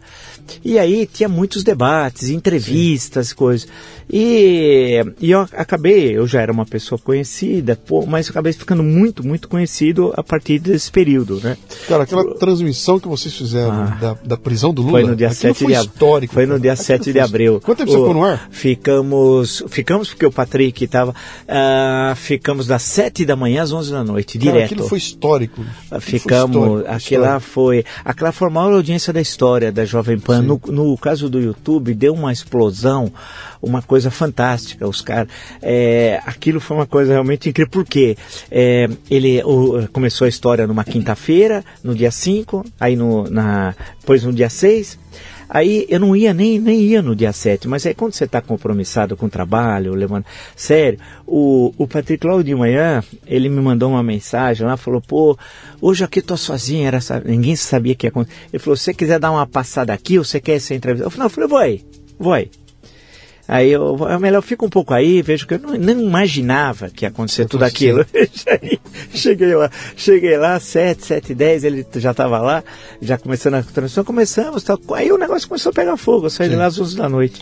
E 0.64 0.78
aí 0.78 1.06
tinha 1.06 1.30
muitos 1.30 1.64
debates, 1.64 2.30
entrevistas, 2.30 3.30
Sim. 3.30 3.36
coisas. 3.36 3.68
E, 4.10 5.04
e 5.20 5.32
eu 5.32 5.42
acabei, 5.42 6.18
eu 6.18 6.26
já 6.26 6.42
era 6.42 6.52
uma 6.52 6.66
pessoa 6.66 6.98
conhecida, 6.98 7.76
pô, 7.76 8.06
mas 8.06 8.30
acabei 8.30 8.54
ficando 8.54 8.82
muito, 8.82 9.26
muito 9.26 9.50
conhecido 9.50 10.14
a 10.16 10.24
partir 10.24 10.60
desse 10.60 10.90
período, 10.90 11.42
né? 11.44 11.58
Cara, 11.90 12.04
aquela 12.04 12.36
transmissão 12.36 13.00
que 13.00 13.08
vocês 13.08 13.36
fizeram 13.36 13.74
ah, 13.74 13.98
da, 14.00 14.14
da 14.24 14.38
prisão 14.38 14.74
do 14.74 14.82
Lula, 14.82 14.92
foi 14.92 15.04
no 15.04 15.16
dia 15.16 15.30
7 15.32 15.66
de 15.66 15.76
abril. 15.76 16.30
Foi 16.30 16.46
no 16.46 16.58
dia 16.58 16.76
7 16.76 17.12
de 17.12 17.20
abril. 17.20 17.60
Quanto 17.62 17.80
tempo 17.80 17.92
o, 17.92 17.94
você 17.94 18.00
ficou 18.00 18.14
no 18.14 18.24
ar? 18.24 18.48
Ficamos, 18.50 19.64
ficamos 19.68 20.10
porque 20.10 20.26
o 20.26 20.32
Patrick 20.32 20.86
estava, 20.86 21.12
uh, 21.12 22.16
ficamos 22.16 22.66
das 22.66 22.84
7 22.84 23.26
da 23.26 23.36
manhã 23.36 23.64
às 23.64 23.74
11 23.74 23.92
da 23.92 24.04
noite, 24.06 24.17
Cara, 24.24 24.40
direto. 24.40 24.66
Aquilo 24.66 24.88
foi 24.88 24.98
histórico. 24.98 25.66
Aquilo 25.92 26.02
ficamos, 26.02 26.56
foi 26.56 26.68
histórico, 26.68 26.92
aquela 26.92 27.40
foi, 27.40 27.86
aquela 28.04 28.32
foi 28.32 28.48
a 28.48 28.52
maior 28.52 28.74
audiência 28.74 29.12
da 29.14 29.22
história 29.22 29.72
da 29.72 29.86
Jovem 29.86 30.20
Pan. 30.20 30.42
No, 30.42 30.60
no 30.68 30.98
caso 30.98 31.30
do 31.30 31.40
YouTube, 31.40 31.94
deu 31.94 32.14
uma 32.14 32.32
explosão 32.32 33.12
uma 33.62 33.82
coisa 33.82 34.10
fantástica. 34.12 34.88
Os 34.88 35.02
caras, 35.02 35.28
é, 35.62 36.22
aquilo 36.26 36.60
foi 36.60 36.78
uma 36.78 36.86
coisa 36.86 37.14
realmente 37.14 37.50
incrível, 37.50 37.72
porque 37.72 38.18
é, 38.52 38.88
ele 39.10 39.42
o, 39.44 39.88
começou 39.92 40.26
a 40.26 40.30
história 40.30 40.68
numa 40.68 40.84
quinta-feira, 40.84 41.64
no 41.84 41.96
dia 41.96 42.12
5, 42.12 42.66
aí 42.80 42.96
no, 42.96 43.30
na, 43.30 43.76
depois 44.00 44.24
no 44.24 44.34
dia 44.34 44.50
6. 44.50 45.00
Aí 45.50 45.86
eu 45.90 46.00
não 46.00 46.16
ia 46.16 46.34
nem, 46.34 46.60
nem 46.60 46.82
ia 46.82 47.02
no 47.02 47.16
dia 47.16 47.32
7, 47.32 47.68
mas 47.68 47.86
aí 47.86 47.94
quando 47.94 48.14
você 48.14 48.26
está 48.26 48.42
compromissado 48.42 49.16
com 49.16 49.28
o 49.28 49.30
trabalho, 49.30 49.94
levando. 49.96 50.26
Sério, 50.56 51.00
o, 51.26 51.74
o 51.78 51.88
Patrick 51.88 52.26
logo 52.26 52.44
de 52.44 52.54
manhã, 52.54 53.04
ele 53.26 53.48
me 53.50 53.62
mandou 53.62 53.90
uma 53.92 54.04
mensagem 54.04 54.66
lá, 54.66 54.76
falou, 54.76 55.02
pô, 55.02 55.38
hoje 55.82 56.04
aqui 56.04 56.22
tô 56.22 56.36
sozinho, 56.36 56.86
era, 56.86 57.00
ninguém 57.26 57.56
sabia 57.56 57.96
que 57.96 58.06
ia 58.06 58.10
acontecer. 58.10 58.38
Ele 58.52 58.62
falou, 58.62 58.76
se 58.76 58.84
você 58.84 58.94
quiser 58.94 59.20
dar 59.20 59.32
uma 59.32 59.48
passada 59.48 59.94
aqui, 59.94 60.18
ou 60.18 60.24
você 60.24 60.40
quer 60.40 60.54
essa 60.54 60.74
entrevista? 60.76 61.06
Eu 61.06 61.12
falei, 61.12 61.20
não, 61.20 61.26
eu 61.26 61.30
falei, 61.30 61.50
vou 61.50 61.58
aí, 61.60 61.86
vou 62.20 62.34
aí. 62.34 62.52
Aí 63.48 63.72
eu, 63.72 63.98
é 64.10 64.18
melhor 64.18 64.42
fica 64.42 64.66
um 64.66 64.70
pouco 64.70 64.94
aí, 64.94 65.22
vejo 65.22 65.48
que 65.48 65.54
eu 65.56 65.60
não, 65.60 65.74
não 65.76 66.02
imaginava 66.02 66.90
que 66.90 67.06
ia 67.06 67.10
acontecer 67.10 67.46
tudo 67.46 67.64
aquilo. 67.64 68.06
cheguei 69.14 69.56
lá, 69.56 69.70
cheguei 69.96 70.38
lá, 70.38 70.60
7, 70.60 71.06
7 71.06 71.34
10, 71.34 71.64
ele 71.64 71.86
já 71.96 72.12
estava 72.12 72.40
lá, 72.40 72.64
já 73.02 73.18
começando 73.18 73.56
a 73.56 73.64
transmissão, 73.64 74.04
começamos, 74.04 74.64
tal. 74.64 74.80
aí 74.94 75.12
o 75.12 75.18
negócio 75.18 75.48
começou 75.48 75.70
a 75.70 75.74
pegar 75.74 75.98
fogo, 75.98 76.26
eu 76.26 76.30
saí 76.30 76.50
de 76.50 76.56
lá 76.56 76.66
às 76.66 76.80
11 76.80 76.98
da 76.98 77.08
noite. 77.08 77.42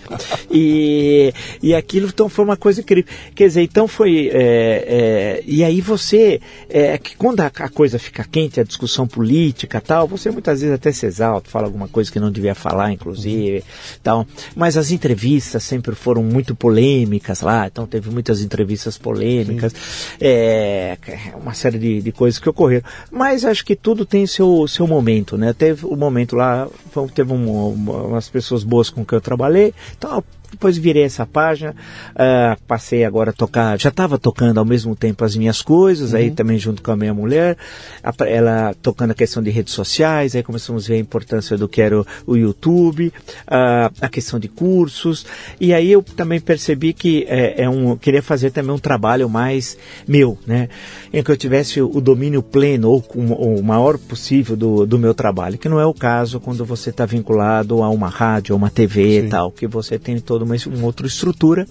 e, 0.51 1.33
e 1.61 1.73
aquilo 1.73 2.07
então 2.07 2.29
foi 2.29 2.45
uma 2.45 2.57
coisa 2.57 2.81
incrível. 2.81 3.11
Quer 3.33 3.47
dizer, 3.47 3.61
então 3.61 3.87
foi. 3.87 4.29
É, 4.31 4.85
é, 4.87 5.43
e 5.45 5.63
aí 5.63 5.81
você, 5.81 6.39
é, 6.69 6.97
que 6.97 7.15
quando 7.15 7.41
a, 7.41 7.47
a, 7.47 7.69
coisa 7.69 7.97
fica 7.97 8.23
quente, 8.23 8.59
a 8.59 8.63
discussão 8.63 9.07
política 9.07 9.81
tal, 9.81 10.07
você 10.07 10.29
muitas 10.29 10.61
vezes 10.61 10.75
até 10.75 10.91
se 10.91 11.05
exalta, 11.05 11.49
fala 11.49 11.65
alguma 11.65 11.87
coisa 11.87 12.11
que 12.11 12.19
não 12.19 12.31
devia 12.31 12.53
falar, 12.53 12.91
inclusive, 12.91 13.63
tal. 14.03 14.25
Mas 14.55 14.77
as 14.77 14.91
entrevistas 14.91 15.63
sempre 15.63 15.94
foram 15.95 16.23
muito 16.23 16.55
polêmicas 16.55 17.41
lá, 17.41 17.67
então 17.67 17.85
teve 17.87 18.09
muitas 18.09 18.41
entrevistas 18.41 18.97
polêmicas, 18.97 19.73
é, 20.19 20.97
uma 21.41 21.53
série 21.53 21.77
de, 21.77 22.01
de, 22.01 22.11
coisas 22.11 22.39
que 22.39 22.49
ocorreram. 22.49 22.85
Mas 23.11 23.45
acho 23.45 23.65
que 23.65 23.75
tudo 23.75 24.05
tem 24.05 24.27
seu, 24.27 24.67
seu 24.67 24.87
momento, 24.87 25.37
né? 25.37 25.53
Teve 25.53 25.85
o 25.85 25.93
um 25.93 25.97
momento 25.97 26.35
lá, 26.35 26.67
teve 27.13 27.33
um, 27.33 27.73
umas 27.73 28.29
pessoas 28.29 28.63
boas 28.63 28.89
com 28.89 29.05
que 29.05 29.13
eu 29.13 29.21
trabalhei, 29.21 29.73
então 29.97 30.23
depois 30.51 30.77
virei 30.77 31.03
essa 31.03 31.25
página, 31.25 31.71
uh, 31.71 32.61
passei 32.67 33.03
agora 33.03 33.31
a 33.31 33.33
tocar, 33.33 33.79
já 33.79 33.89
estava 33.89 34.17
tocando 34.17 34.57
ao 34.57 34.65
mesmo 34.65 34.95
tempo 34.95 35.23
as 35.23 35.35
minhas 35.35 35.61
coisas, 35.61 36.11
uhum. 36.11 36.17
aí 36.17 36.31
também 36.31 36.57
junto 36.57 36.81
com 36.81 36.91
a 36.91 36.95
minha 36.95 37.13
mulher, 37.13 37.57
a, 38.03 38.13
ela 38.25 38.73
tocando 38.81 39.11
a 39.11 39.15
questão 39.15 39.41
de 39.41 39.49
redes 39.49 39.73
sociais, 39.73 40.35
aí 40.35 40.43
começamos 40.43 40.85
a 40.85 40.87
ver 40.87 40.95
a 40.95 40.99
importância 40.99 41.57
do 41.57 41.67
que 41.67 41.81
era 41.81 41.99
o, 41.99 42.05
o 42.25 42.35
YouTube, 42.37 43.07
uh, 43.07 43.93
a 44.01 44.09
questão 44.09 44.39
de 44.39 44.47
cursos, 44.47 45.25
e 45.59 45.73
aí 45.73 45.91
eu 45.91 46.01
também 46.01 46.39
percebi 46.39 46.93
que 46.93 47.25
é, 47.27 47.63
é, 47.63 47.69
um, 47.69 47.95
queria 47.95 48.21
fazer 48.21 48.51
também 48.51 48.73
um 48.73 48.79
trabalho 48.79 49.29
mais 49.29 49.77
meu, 50.07 50.37
né, 50.45 50.69
em 51.13 51.23
que 51.23 51.31
eu 51.31 51.37
tivesse 51.37 51.81
o, 51.81 51.89
o 51.95 52.01
domínio 52.01 52.41
pleno 52.41 52.89
ou 52.89 53.03
o, 53.13 53.59
o 53.59 53.63
maior 53.63 53.97
possível 53.97 54.55
do, 54.55 54.85
do 54.85 54.99
meu 54.99 55.13
trabalho, 55.13 55.57
que 55.57 55.69
não 55.69 55.79
é 55.79 55.85
o 55.85 55.93
caso 55.93 56.39
quando 56.39 56.65
você 56.65 56.89
está 56.89 57.05
vinculado 57.05 57.81
a 57.81 57.89
uma 57.89 58.09
rádio, 58.09 58.53
a 58.53 58.57
uma 58.57 58.69
TV 58.69 59.21
Sim. 59.21 59.27
e 59.27 59.29
tal, 59.29 59.51
que 59.51 59.67
você 59.67 59.97
tem 59.97 60.19
todo 60.19 60.44
uma, 60.45 60.55
uma 60.77 60.85
outra 60.85 61.07
estrutura. 61.07 61.67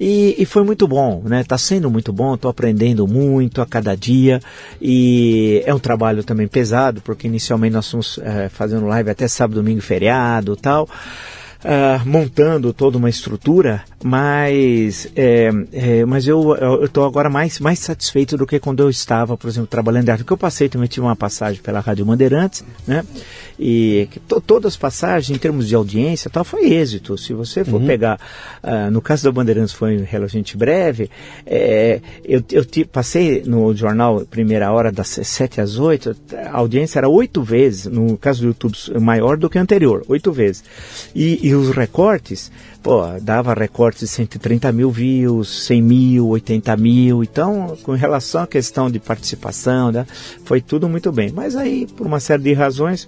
E, 0.00 0.34
e, 0.38 0.46
foi 0.46 0.64
muito 0.64 0.88
bom, 0.88 1.22
né? 1.26 1.44
Tá 1.44 1.58
sendo 1.58 1.90
muito 1.90 2.10
bom, 2.10 2.34
estou 2.34 2.50
aprendendo 2.50 3.06
muito 3.06 3.60
a 3.60 3.66
cada 3.66 3.94
dia 3.94 4.40
e 4.80 5.62
é 5.66 5.74
um 5.74 5.78
trabalho 5.78 6.24
também 6.24 6.48
pesado, 6.48 7.02
porque 7.02 7.26
inicialmente 7.26 7.74
nós 7.74 7.84
estamos 7.84 8.18
é, 8.22 8.48
fazendo 8.48 8.86
live 8.86 9.10
até 9.10 9.28
sábado, 9.28 9.56
domingo, 9.56 9.82
feriado 9.82 10.56
tal. 10.56 10.88
Uh, 11.64 12.08
montando 12.08 12.72
toda 12.72 12.98
uma 12.98 13.08
estrutura, 13.08 13.82
mas, 14.02 15.10
é, 15.14 15.50
é, 15.72 16.04
mas 16.04 16.26
eu 16.26 16.84
estou 16.84 17.04
agora 17.04 17.28
mais, 17.28 17.60
mais 17.60 17.78
satisfeito 17.78 18.36
do 18.36 18.46
que 18.46 18.58
quando 18.58 18.80
eu 18.82 18.90
estava, 18.90 19.36
por 19.36 19.48
exemplo, 19.48 19.68
trabalhando 19.68 20.08
em 20.08 20.10
arte. 20.10 20.20
Porque 20.22 20.32
eu 20.32 20.38
passei 20.38 20.68
também, 20.68 20.88
tive 20.88 21.06
uma 21.06 21.16
passagem 21.16 21.60
pela 21.62 21.80
Rádio 21.80 22.04
Bandeirantes, 22.04 22.64
né? 22.86 23.04
E 23.58 24.08
to, 24.26 24.40
todas 24.40 24.72
as 24.72 24.76
passagens, 24.76 25.36
em 25.36 25.38
termos 25.38 25.68
de 25.68 25.74
audiência 25.74 26.30
tal, 26.30 26.44
foi 26.44 26.72
êxito. 26.72 27.18
Se 27.18 27.34
você 27.34 27.62
for 27.62 27.78
uhum. 27.78 27.86
pegar, 27.86 28.18
uh, 28.62 28.90
no 28.90 29.02
caso 29.02 29.24
da 29.24 29.32
Bandeirantes 29.32 29.74
foi 29.74 29.98
relativamente 29.98 30.56
breve, 30.56 31.10
é, 31.44 32.00
eu, 32.24 32.42
eu 32.50 32.64
te, 32.64 32.86
passei 32.86 33.42
no 33.44 33.74
jornal 33.74 34.22
Primeira 34.24 34.72
Hora 34.72 34.90
das 34.90 35.08
7 35.08 35.60
às 35.60 35.78
8, 35.78 36.16
a 36.50 36.56
audiência 36.56 37.00
era 37.00 37.08
oito 37.08 37.42
vezes, 37.42 37.86
no 37.86 38.16
caso 38.16 38.40
do 38.40 38.46
YouTube, 38.48 38.74
maior 38.98 39.36
do 39.36 39.50
que 39.50 39.58
a 39.58 39.62
anterior, 39.62 40.04
oito 40.08 40.32
vezes. 40.32 40.64
E, 41.14 41.46
e 41.46 41.49
os 41.54 41.70
recortes, 41.70 42.50
pô, 42.82 43.02
dava 43.20 43.54
recortes 43.54 44.00
de 44.00 44.08
130 44.08 44.72
mil 44.72 44.90
views, 44.90 45.66
100 45.66 45.82
mil, 45.82 46.28
80 46.28 46.76
mil. 46.76 47.22
Então, 47.22 47.76
com 47.82 47.92
relação 47.92 48.42
à 48.42 48.46
questão 48.46 48.90
de 48.90 48.98
participação, 48.98 49.92
né, 49.92 50.06
foi 50.44 50.60
tudo 50.60 50.88
muito 50.88 51.12
bem. 51.12 51.30
Mas 51.30 51.56
aí, 51.56 51.86
por 51.96 52.06
uma 52.06 52.20
série 52.20 52.42
de 52.42 52.52
razões, 52.52 53.06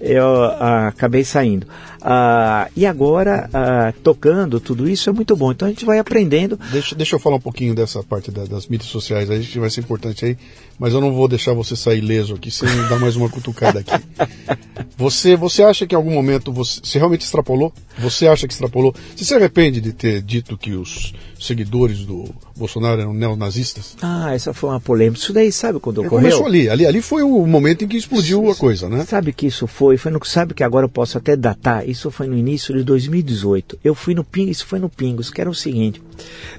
eu 0.00 0.44
ah, 0.44 0.88
acabei 0.88 1.24
saindo. 1.24 1.66
Ah, 2.00 2.68
e 2.76 2.86
agora, 2.86 3.50
ah, 3.52 3.92
tocando 4.02 4.60
tudo 4.60 4.88
isso 4.88 5.10
é 5.10 5.12
muito 5.12 5.34
bom. 5.34 5.50
Então 5.50 5.66
a 5.66 5.70
gente 5.70 5.84
vai 5.84 5.98
aprendendo. 5.98 6.58
Deixa, 6.70 6.94
deixa 6.94 7.16
eu 7.16 7.20
falar 7.20 7.36
um 7.36 7.40
pouquinho 7.40 7.74
dessa 7.74 8.02
parte 8.02 8.30
da, 8.30 8.44
das 8.44 8.66
mídias 8.68 8.90
sociais, 8.90 9.30
aí 9.30 9.44
que 9.44 9.58
vai 9.58 9.70
ser 9.70 9.80
importante 9.80 10.24
aí, 10.24 10.38
mas 10.78 10.94
eu 10.94 11.00
não 11.00 11.12
vou 11.12 11.26
deixar 11.26 11.52
você 11.54 11.74
sair 11.74 12.00
leso 12.00 12.34
aqui 12.34 12.50
sem 12.50 12.68
dar 12.88 13.00
mais 13.00 13.16
uma 13.16 13.28
cutucada 13.28 13.80
aqui. 13.80 13.92
Você, 14.96 15.36
você 15.36 15.62
acha 15.62 15.86
que 15.86 15.94
em 15.94 15.96
algum 15.96 16.12
momento 16.12 16.52
você, 16.52 16.80
você 16.82 16.98
realmente 16.98 17.20
extrapolou? 17.20 17.72
Você 17.98 18.26
acha 18.26 18.46
que 18.46 18.52
extrapolou? 18.52 18.94
Você 19.14 19.24
se 19.24 19.34
arrepende 19.34 19.80
de 19.80 19.92
ter 19.92 20.22
dito 20.22 20.56
que 20.56 20.72
os 20.72 21.12
seguidores 21.38 22.04
do 22.04 22.26
Bolsonaro 22.56 23.00
eram 23.00 23.12
neonazistas? 23.12 23.96
Ah, 24.00 24.34
essa 24.34 24.54
foi 24.54 24.70
uma 24.70 24.80
polêmica. 24.80 25.20
Isso 25.20 25.32
daí, 25.32 25.50
sabe 25.50 25.80
quando 25.80 25.98
ocorreu? 25.98 26.30
Começou 26.30 26.46
ali, 26.46 26.68
ali. 26.68 26.86
Ali 26.86 27.02
foi 27.02 27.22
o 27.22 27.46
momento 27.46 27.84
em 27.84 27.88
que 27.88 27.96
explodiu 27.96 28.50
a 28.50 28.54
coisa, 28.54 28.88
né? 28.88 29.04
Sabe 29.04 29.32
que 29.32 29.46
isso 29.46 29.66
foi? 29.66 29.96
Foi 29.96 30.12
no, 30.12 30.24
sabe 30.24 30.54
que 30.54 30.62
agora 30.62 30.84
eu 30.84 30.90
posso 30.90 31.18
até 31.18 31.36
datar? 31.36 31.88
Isso 31.88 32.10
foi 32.10 32.26
no 32.26 32.36
início 32.36 32.74
de 32.74 32.84
2018. 32.84 33.78
Eu 33.82 33.94
fui 33.94 34.14
no 34.14 34.24
Pingos, 34.24 34.58
isso 34.58 34.66
foi 34.66 34.78
no 34.78 34.88
Pingos, 34.88 35.30
que 35.30 35.40
era 35.40 35.50
o 35.50 35.54
seguinte. 35.54 36.00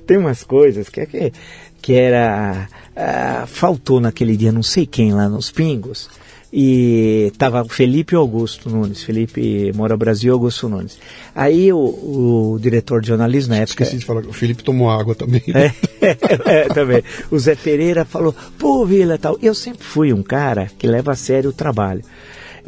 Tem 0.05 0.17
umas 0.17 0.43
coisas 0.43 0.89
que, 0.89 1.01
é 1.01 1.05
que, 1.05 1.33
que 1.81 1.93
era... 1.93 2.67
Uh, 2.89 3.47
faltou 3.47 4.01
naquele 4.01 4.35
dia 4.35 4.51
não 4.51 4.63
sei 4.63 4.85
quem 4.85 5.13
lá 5.13 5.29
nos 5.29 5.51
Pingos 5.51 6.09
e 6.51 7.31
tava 7.37 7.63
Felipe 7.65 8.15
Augusto 8.15 8.69
Nunes, 8.69 9.03
Felipe 9.03 9.71
Mora 9.75 9.95
Brasil 9.95 10.33
Augusto 10.33 10.67
Nunes. 10.67 10.97
Aí 11.35 11.71
o, 11.71 11.77
o 11.77 12.59
diretor 12.59 13.01
de 13.01 13.07
jornalismo 13.09 13.53
na 13.53 13.61
época. 13.61 13.83
Esqueci 13.83 13.99
de 13.99 14.05
falar, 14.05 14.25
o 14.25 14.33
Felipe 14.33 14.63
tomou 14.63 14.89
água 14.89 15.13
também. 15.13 15.43
Né? 15.47 15.73
É, 16.01 16.17
é, 16.45 16.67
também. 16.69 17.03
O 17.29 17.37
Zé 17.37 17.55
Pereira 17.55 18.03
falou, 18.03 18.35
pô, 18.57 18.85
Vila 18.85 19.17
tal. 19.17 19.37
Eu 19.41 19.53
sempre 19.53 19.85
fui 19.85 20.11
um 20.11 20.23
cara 20.23 20.71
que 20.77 20.87
leva 20.87 21.11
a 21.11 21.15
sério 21.15 21.51
o 21.51 21.53
trabalho. 21.53 22.03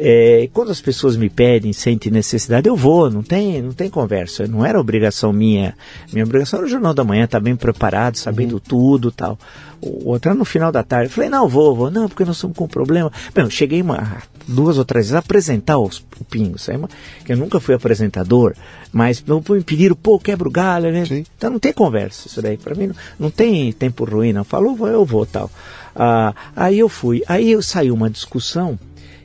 É, 0.04 0.50
quando 0.52 0.72
as 0.72 0.82
pessoas 0.82 1.16
me 1.16 1.30
pedem, 1.30 1.72
sentem 1.72 2.12
necessidade, 2.12 2.68
eu 2.68 2.76
vou, 2.76 3.08
não 3.12 3.22
tem, 3.22 3.62
não 3.62 3.72
tem 3.72 3.88
conversa. 3.88 4.48
Não 4.48 4.66
era 4.66 4.80
obrigação 4.80 5.32
minha. 5.32 5.76
Minha 6.12 6.26
obrigação 6.26 6.58
era 6.58 6.66
o 6.66 6.70
Jornal 6.70 6.92
da 6.92 7.04
Manhã, 7.04 7.26
estar 7.26 7.38
tá 7.38 7.44
bem 7.44 7.56
preparado, 7.56 8.18
sabendo 8.18 8.54
uhum. 8.54 8.60
tudo 8.60 9.12
tal. 9.12 9.38
O 9.80 10.10
outro 10.10 10.32
era 10.32 10.38
no 10.38 10.44
final 10.44 10.72
da 10.72 10.82
tarde. 10.82 11.12
Eu 11.12 11.12
falei, 11.12 11.30
não, 11.30 11.48
vou, 11.48 11.76
vou. 11.76 11.92
Não, 11.92 12.10
porque 12.10 12.26
nós 12.26 12.36
estamos 12.36 12.58
com 12.58 12.64
um 12.64 12.68
problema. 12.68 13.12
Bem, 13.32 13.44
eu 13.44 13.52
cheguei 13.52 13.80
uma, 13.80 14.24
duas 14.48 14.80
ou 14.80 14.86
três 14.86 15.06
vezes 15.06 15.16
a 15.16 15.20
apresentar 15.20 15.78
os, 15.78 16.04
o 16.20 16.24
Pingo, 16.24 16.58
sabe? 16.58 16.86
que 17.24 17.34
eu 17.34 17.38
nunca 17.38 17.60
fui 17.60 17.76
apresentador, 17.76 18.56
mas 18.92 19.24
me 19.24 19.64
pediram, 19.64 19.96
pô, 19.96 20.18
quebra 20.18 20.48
o 20.48 20.52
galho, 20.52 20.92
né? 20.92 21.06
Sim. 21.06 21.24
Então 21.38 21.52
não 21.52 21.60
tem 21.60 21.74
conversa 21.74 22.28
isso 22.28 22.42
daí. 22.42 22.58
Para 22.58 22.74
mim 22.74 22.88
não, 22.88 22.96
não 23.20 23.30
tem 23.30 23.72
tempo 23.72 24.04
ruim, 24.04 24.34
não. 24.34 24.44
Falou, 24.44 24.88
eu 24.88 25.06
vou, 25.06 25.28
tal. 25.28 25.52
Ah, 25.96 26.34
aí 26.56 26.80
eu 26.80 26.90
fui. 26.90 27.22
Aí 27.28 27.52
eu 27.52 27.62
saiu 27.62 27.94
uma 27.94 28.10
discussão 28.10 28.80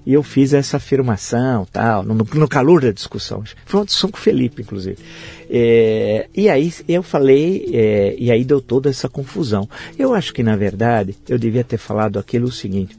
e 0.07 0.15
eu 0.15 0.23
fiz 0.23 0.55
essa 0.55 0.77
afirmação, 0.77 1.67
tal, 1.73 2.05
no, 2.05 2.15
no 2.15 2.49
calor 2.49 2.81
da 2.81 2.93
discussão. 2.93 3.43
Foi 3.65 3.81
uma 3.81 3.87
discussão 3.87 4.09
com 4.09 4.17
o 4.17 4.21
Felipe, 4.21 4.63
inclusive. 4.63 4.99
É, 5.51 6.29
e 6.33 6.49
aí 6.49 6.73
eu 6.87 7.03
falei, 7.03 7.69
é, 7.73 8.15
e 8.17 8.31
aí 8.31 8.45
deu 8.45 8.61
toda 8.61 8.89
essa 8.89 9.09
confusão. 9.09 9.69
Eu 9.99 10.15
acho 10.15 10.33
que, 10.33 10.45
na 10.45 10.55
verdade, 10.55 11.17
eu 11.29 11.37
devia 11.37 11.65
ter 11.65 11.77
falado 11.77 12.21
aquilo 12.21 12.47
o 12.47 12.53
seguinte. 12.53 12.97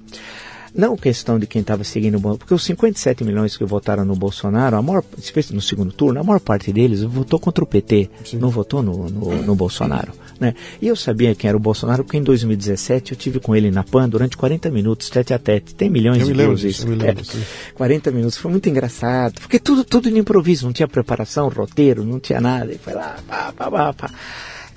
Não 0.77 0.95
questão 0.95 1.39
de 1.39 1.47
quem 1.47 1.61
estava 1.61 1.83
seguindo 1.83 2.17
o 2.17 2.19
Bolsonaro, 2.19 2.37
porque 2.37 2.53
os 2.53 2.63
57 2.63 3.23
milhões 3.23 3.57
que 3.57 3.65
votaram 3.65 4.05
no 4.05 4.15
Bolsonaro, 4.15 4.77
a 4.77 4.81
maior, 4.81 5.03
no 5.51 5.61
segundo 5.61 5.91
turno, 5.91 6.19
a 6.19 6.23
maior 6.23 6.39
parte 6.39 6.71
deles 6.71 7.01
votou 7.01 7.39
contra 7.39 7.63
o 7.63 7.67
PT, 7.67 8.07
Sim. 8.23 8.37
não 8.37 8.51
votou 8.51 8.83
no, 8.83 9.09
no, 9.09 9.41
no 9.41 9.55
Bolsonaro. 9.55 10.13
Né? 10.39 10.53
E 10.79 10.87
eu 10.87 10.95
sabia 10.95 11.33
quem 11.33 11.47
era 11.47 11.57
o 11.57 11.59
Bolsonaro, 11.59 12.03
porque 12.03 12.17
em 12.17 12.21
2017 12.21 13.13
eu 13.13 13.17
tive 13.17 13.39
com 13.39 13.55
ele 13.55 13.71
na 13.71 13.83
PAN 13.83 14.07
durante 14.07 14.37
40 14.37 14.69
minutos, 14.69 15.09
tete 15.09 15.33
a 15.33 15.39
tete. 15.39 15.73
Tem 15.73 15.89
milhões 15.89 16.19
eu 16.19 16.27
de 16.27 16.33
views 16.33 16.63
isso. 16.63 16.83
Eu 16.83 16.89
me 16.89 16.95
lembro, 16.95 17.23
é, 17.23 17.73
40 17.73 18.11
minutos, 18.11 18.37
foi 18.37 18.51
muito 18.51 18.69
engraçado, 18.69 19.41
porque 19.41 19.57
tudo, 19.57 19.83
tudo 19.83 20.11
de 20.11 20.19
improviso, 20.19 20.67
não 20.67 20.73
tinha 20.73 20.87
preparação, 20.87 21.49
roteiro, 21.49 22.05
não 22.05 22.19
tinha 22.19 22.39
nada. 22.39 22.71
E 22.71 22.77
foi 22.77 22.93
lá, 22.93 23.17
pá, 23.27 23.51
pá, 23.51 23.71
pá, 23.71 23.93
pá. 23.93 24.11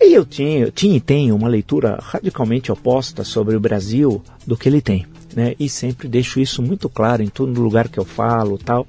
E 0.00 0.14
eu 0.14 0.24
tinha, 0.24 0.60
eu 0.60 0.72
tinha 0.72 0.96
e 0.96 1.00
tenho 1.00 1.36
uma 1.36 1.46
leitura 1.46 1.98
radicalmente 2.00 2.72
oposta 2.72 3.22
sobre 3.22 3.54
o 3.54 3.60
Brasil 3.60 4.22
do 4.46 4.56
que 4.56 4.66
ele 4.66 4.80
tem 4.80 5.04
né? 5.34 5.54
E 5.58 5.68
sempre 5.68 6.08
deixo 6.08 6.40
isso 6.40 6.62
muito 6.62 6.88
claro 6.88 7.22
em 7.22 7.28
todo 7.28 7.60
lugar 7.60 7.88
que 7.88 7.98
eu 7.98 8.04
falo, 8.04 8.58
tal. 8.58 8.86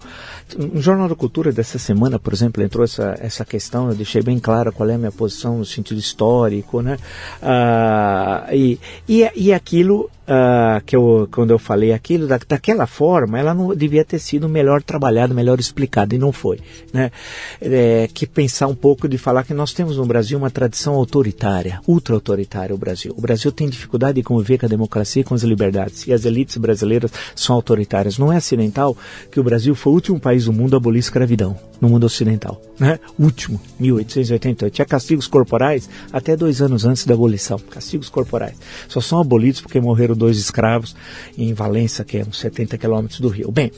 No 0.58 0.82
Jornal 0.82 1.08
da 1.08 1.16
Cultura 1.16 1.52
dessa 1.52 1.78
semana, 1.78 2.20
por 2.20 2.34
exemplo, 2.34 2.64
entrou 2.64 2.84
essa, 2.84 3.16
essa 3.20 3.46
questão, 3.46 3.90
eu 3.90 3.96
deixei 3.96 4.22
bem 4.22 4.40
clara 4.40 4.72
qual 4.72 4.90
é 4.90 4.96
a 4.96 4.98
minha 4.98 5.12
posição 5.12 5.58
no 5.58 5.66
sentido 5.66 6.00
histórico, 6.00 6.82
né? 6.82 6.98
Ah, 7.42 8.48
e, 8.52 8.80
e, 9.08 9.30
e 9.36 9.54
aquilo 9.54 10.10
uh, 10.32 10.84
que 10.86 10.96
eu, 10.96 11.28
quando 11.32 11.52
eu 11.52 11.60
falei 11.60 11.92
aquilo, 11.92 12.28
da, 12.28 12.40
daquela 12.48 12.88
forma, 12.88 13.38
ela 13.38 13.54
não 13.54 13.76
devia 13.76 14.06
ter 14.06 14.20
sido 14.20 14.48
melhor 14.48 14.82
trabalhada, 14.82 15.34
melhor 15.34 15.60
explicada, 15.60 16.16
e 16.16 16.18
não 16.18 16.32
foi. 16.32 16.60
Né? 16.94 17.12
É, 17.60 18.10
que 18.14 18.26
pensar 18.26 18.68
um 18.68 18.76
pouco 18.76 19.08
de 19.08 19.18
falar 19.18 19.44
que 19.44 19.54
nós 19.54 19.74
temos 19.74 19.98
no 19.98 20.06
Brasil 20.06 20.38
uma 20.38 20.50
tradição 20.50 20.94
autoritária, 20.96 21.82
ultra-autoritária 21.88 22.74
o 22.74 22.78
Brasil. 22.78 23.14
O 23.18 23.22
Brasil 23.22 23.52
tem 23.52 23.70
dificuldade 23.70 24.16
de 24.16 24.24
conviver 24.24 24.58
com 24.58 24.66
a 24.66 24.70
democracia 24.70 25.22
e 25.22 25.26
com 25.26 25.36
as 25.36 25.44
liberdades, 25.44 26.08
e 26.08 26.14
as 26.14 26.26
elites 26.26 26.58
brasileiras 26.58 27.12
são 27.36 27.56
autoritárias. 27.56 28.18
Não 28.18 28.32
é 28.32 28.38
acidental 28.38 28.96
que 29.32 29.40
o 29.40 29.44
Brasil 29.44 29.76
foi 29.76 29.92
o 29.92 29.96
último 29.96 30.20
país 30.20 30.41
do 30.46 30.54
mundo 30.54 30.76
a 30.76 30.78
abolir 30.78 31.00
escravidão, 31.00 31.58
no 31.80 31.90
mundo 31.90 32.06
ocidental. 32.06 32.62
Né? 32.80 33.00
Último, 33.18 33.60
1888. 33.80 34.74
Tinha 34.74 34.86
castigos 34.86 35.28
corporais 35.28 35.90
até 36.12 36.36
dois 36.36 36.62
anos 36.62 36.86
antes 36.86 37.06
da 37.06 37.14
abolição. 37.14 37.60
Castigos 37.60 38.10
corporais. 38.10 38.56
Só 38.88 39.02
são 39.02 39.20
abolidos 39.20 39.62
porque 39.62 39.80
morreram 39.80 40.16
dois 40.16 40.38
escravos 40.38 40.96
em 41.38 41.54
Valença, 41.54 42.04
que 42.04 42.18
é 42.18 42.24
uns 42.24 42.40
70 42.40 42.78
quilômetros 42.78 43.20
do 43.20 43.30
Rio. 43.30 43.52
Bem, 43.52 43.72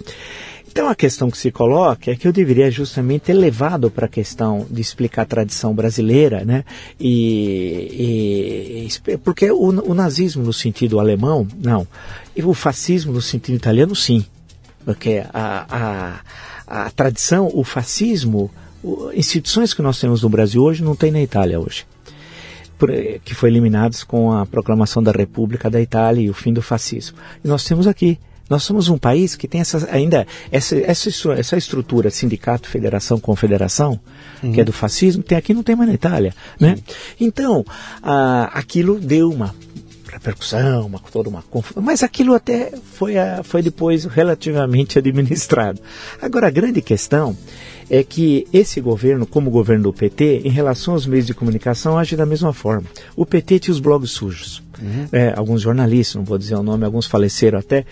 então 0.73 0.89
a 0.89 0.95
questão 0.95 1.29
que 1.29 1.37
se 1.37 1.51
coloca 1.51 2.09
é 2.09 2.15
que 2.15 2.27
eu 2.27 2.33
deveria 2.33 2.71
justamente 2.71 3.25
ter 3.25 3.33
levado 3.33 3.91
para 3.91 4.07
a 4.07 4.09
questão 4.09 4.65
de 4.71 4.81
explicar 4.81 5.21
a 5.21 5.25
tradição 5.25 5.71
brasileira, 5.71 6.43
né? 6.43 6.65
E, 6.99 8.89
e 8.89 9.17
porque 9.19 9.51
o, 9.51 9.69
o, 9.69 9.93
nazismo 9.93 10.43
no 10.43 10.51
sentido 10.51 10.99
alemão, 10.99 11.47
não. 11.59 11.87
E 12.35 12.43
o 12.43 12.55
fascismo 12.55 13.13
no 13.13 13.21
sentido 13.21 13.53
italiano, 13.53 13.95
sim. 13.95 14.25
Porque 14.83 15.23
a, 15.31 15.65
a, 15.69 16.19
a 16.73 16.89
tradição, 16.89 17.51
o 17.53 17.63
fascismo, 17.63 18.49
instituições 19.13 19.73
que 19.73 19.81
nós 19.81 19.99
temos 19.99 20.23
no 20.23 20.29
Brasil 20.29 20.61
hoje 20.61 20.83
não 20.83 20.95
tem 20.95 21.11
na 21.11 21.21
Itália 21.21 21.59
hoje 21.59 21.85
que 23.23 23.33
foi 23.33 23.49
eliminados 23.49 24.03
com 24.03 24.33
a 24.33 24.45
proclamação 24.45 25.01
da 25.01 25.11
República 25.11 25.69
da 25.69 25.79
Itália 25.79 26.21
e 26.21 26.29
o 26.29 26.33
fim 26.33 26.51
do 26.51 26.61
fascismo. 26.61 27.17
E 27.41 27.47
nós 27.47 27.63
temos 27.63 27.87
aqui 27.87 28.19
nós 28.49 28.63
somos 28.63 28.89
um 28.89 28.97
país 28.97 29.35
que 29.35 29.47
tem 29.47 29.61
essa, 29.61 29.87
ainda 29.89 30.27
essa, 30.51 30.77
essa, 30.77 31.09
essa 31.31 31.57
estrutura 31.57 32.09
sindicato, 32.09 32.67
federação, 32.67 33.19
confederação, 33.19 33.99
uhum. 34.43 34.51
que 34.51 34.59
é 34.59 34.63
do 34.63 34.73
fascismo, 34.73 35.23
tem 35.23 35.37
aqui 35.37 35.53
não 35.53 35.63
tem 35.63 35.75
mais 35.75 35.87
na 35.87 35.95
Itália, 35.95 36.35
né? 36.59 36.77
Então, 37.19 37.65
ah, 38.01 38.51
aquilo 38.53 38.99
deu 38.99 39.31
uma 39.31 39.55
repercussão, 40.13 40.85
uma, 40.85 40.99
toda 40.99 41.29
uma 41.29 41.41
confusão, 41.43 41.81
mas 41.81 42.03
aquilo 42.03 42.33
até 42.33 42.71
foi, 42.93 43.17
a, 43.17 43.43
foi 43.43 43.61
depois 43.61 44.05
relativamente 44.05 44.97
administrado. 44.99 45.79
Agora, 46.21 46.47
a 46.47 46.51
grande 46.51 46.81
questão 46.81 47.35
é 47.89 48.03
que 48.03 48.47
esse 48.53 48.79
governo, 48.79 49.25
como 49.25 49.49
o 49.49 49.53
governo 49.53 49.83
do 49.83 49.93
PT, 49.93 50.41
em 50.45 50.49
relação 50.49 50.93
aos 50.93 51.05
meios 51.05 51.25
de 51.25 51.33
comunicação, 51.33 51.97
age 51.97 52.15
da 52.15 52.25
mesma 52.25 52.53
forma. 52.53 52.87
O 53.15 53.25
PT 53.25 53.59
tinha 53.59 53.73
os 53.73 53.79
blogs 53.79 54.11
sujos. 54.11 54.63
Uhum. 54.81 55.07
É, 55.11 55.33
alguns 55.35 55.61
jornalistas, 55.61 56.15
não 56.15 56.23
vou 56.23 56.37
dizer 56.37 56.55
o 56.55 56.63
nome, 56.63 56.83
alguns 56.85 57.05
faleceram 57.05 57.59
até, 57.59 57.85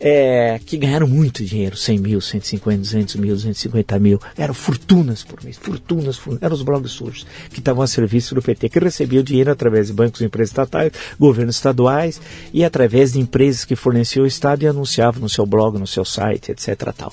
é, 0.00 0.60
que 0.64 0.76
ganharam 0.76 1.06
muito 1.06 1.44
dinheiro, 1.44 1.76
100 1.76 1.98
mil, 1.98 2.20
150, 2.20 2.78
200 2.78 3.16
mil, 3.16 3.34
250 3.34 3.98
mil, 3.98 4.20
eram 4.36 4.54
fortunas 4.54 5.24
por 5.24 5.42
mês, 5.42 5.56
fortunas, 5.56 6.16
fortunas 6.16 6.42
eram 6.42 6.54
os 6.54 6.62
blogs 6.62 6.90
sujos, 6.92 7.26
que 7.50 7.58
estavam 7.58 7.82
a 7.82 7.86
serviço 7.86 8.34
do 8.34 8.42
PT, 8.42 8.68
que 8.68 8.78
recebiam 8.78 9.22
dinheiro 9.22 9.50
através 9.50 9.88
de 9.88 9.92
bancos 9.92 10.20
empresas 10.20 10.50
estatais, 10.50 10.92
governos 11.18 11.56
estaduais 11.56 12.20
e 12.52 12.64
através 12.64 13.12
de 13.12 13.20
empresas 13.20 13.64
que 13.64 13.76
forneciam 13.76 14.24
o 14.24 14.26
Estado 14.26 14.62
e 14.62 14.66
anunciavam 14.66 15.20
no 15.20 15.28
seu 15.28 15.46
blog, 15.46 15.78
no 15.78 15.86
seu 15.86 16.04
site, 16.04 16.52
etc. 16.52 16.92
Tal. 16.96 17.12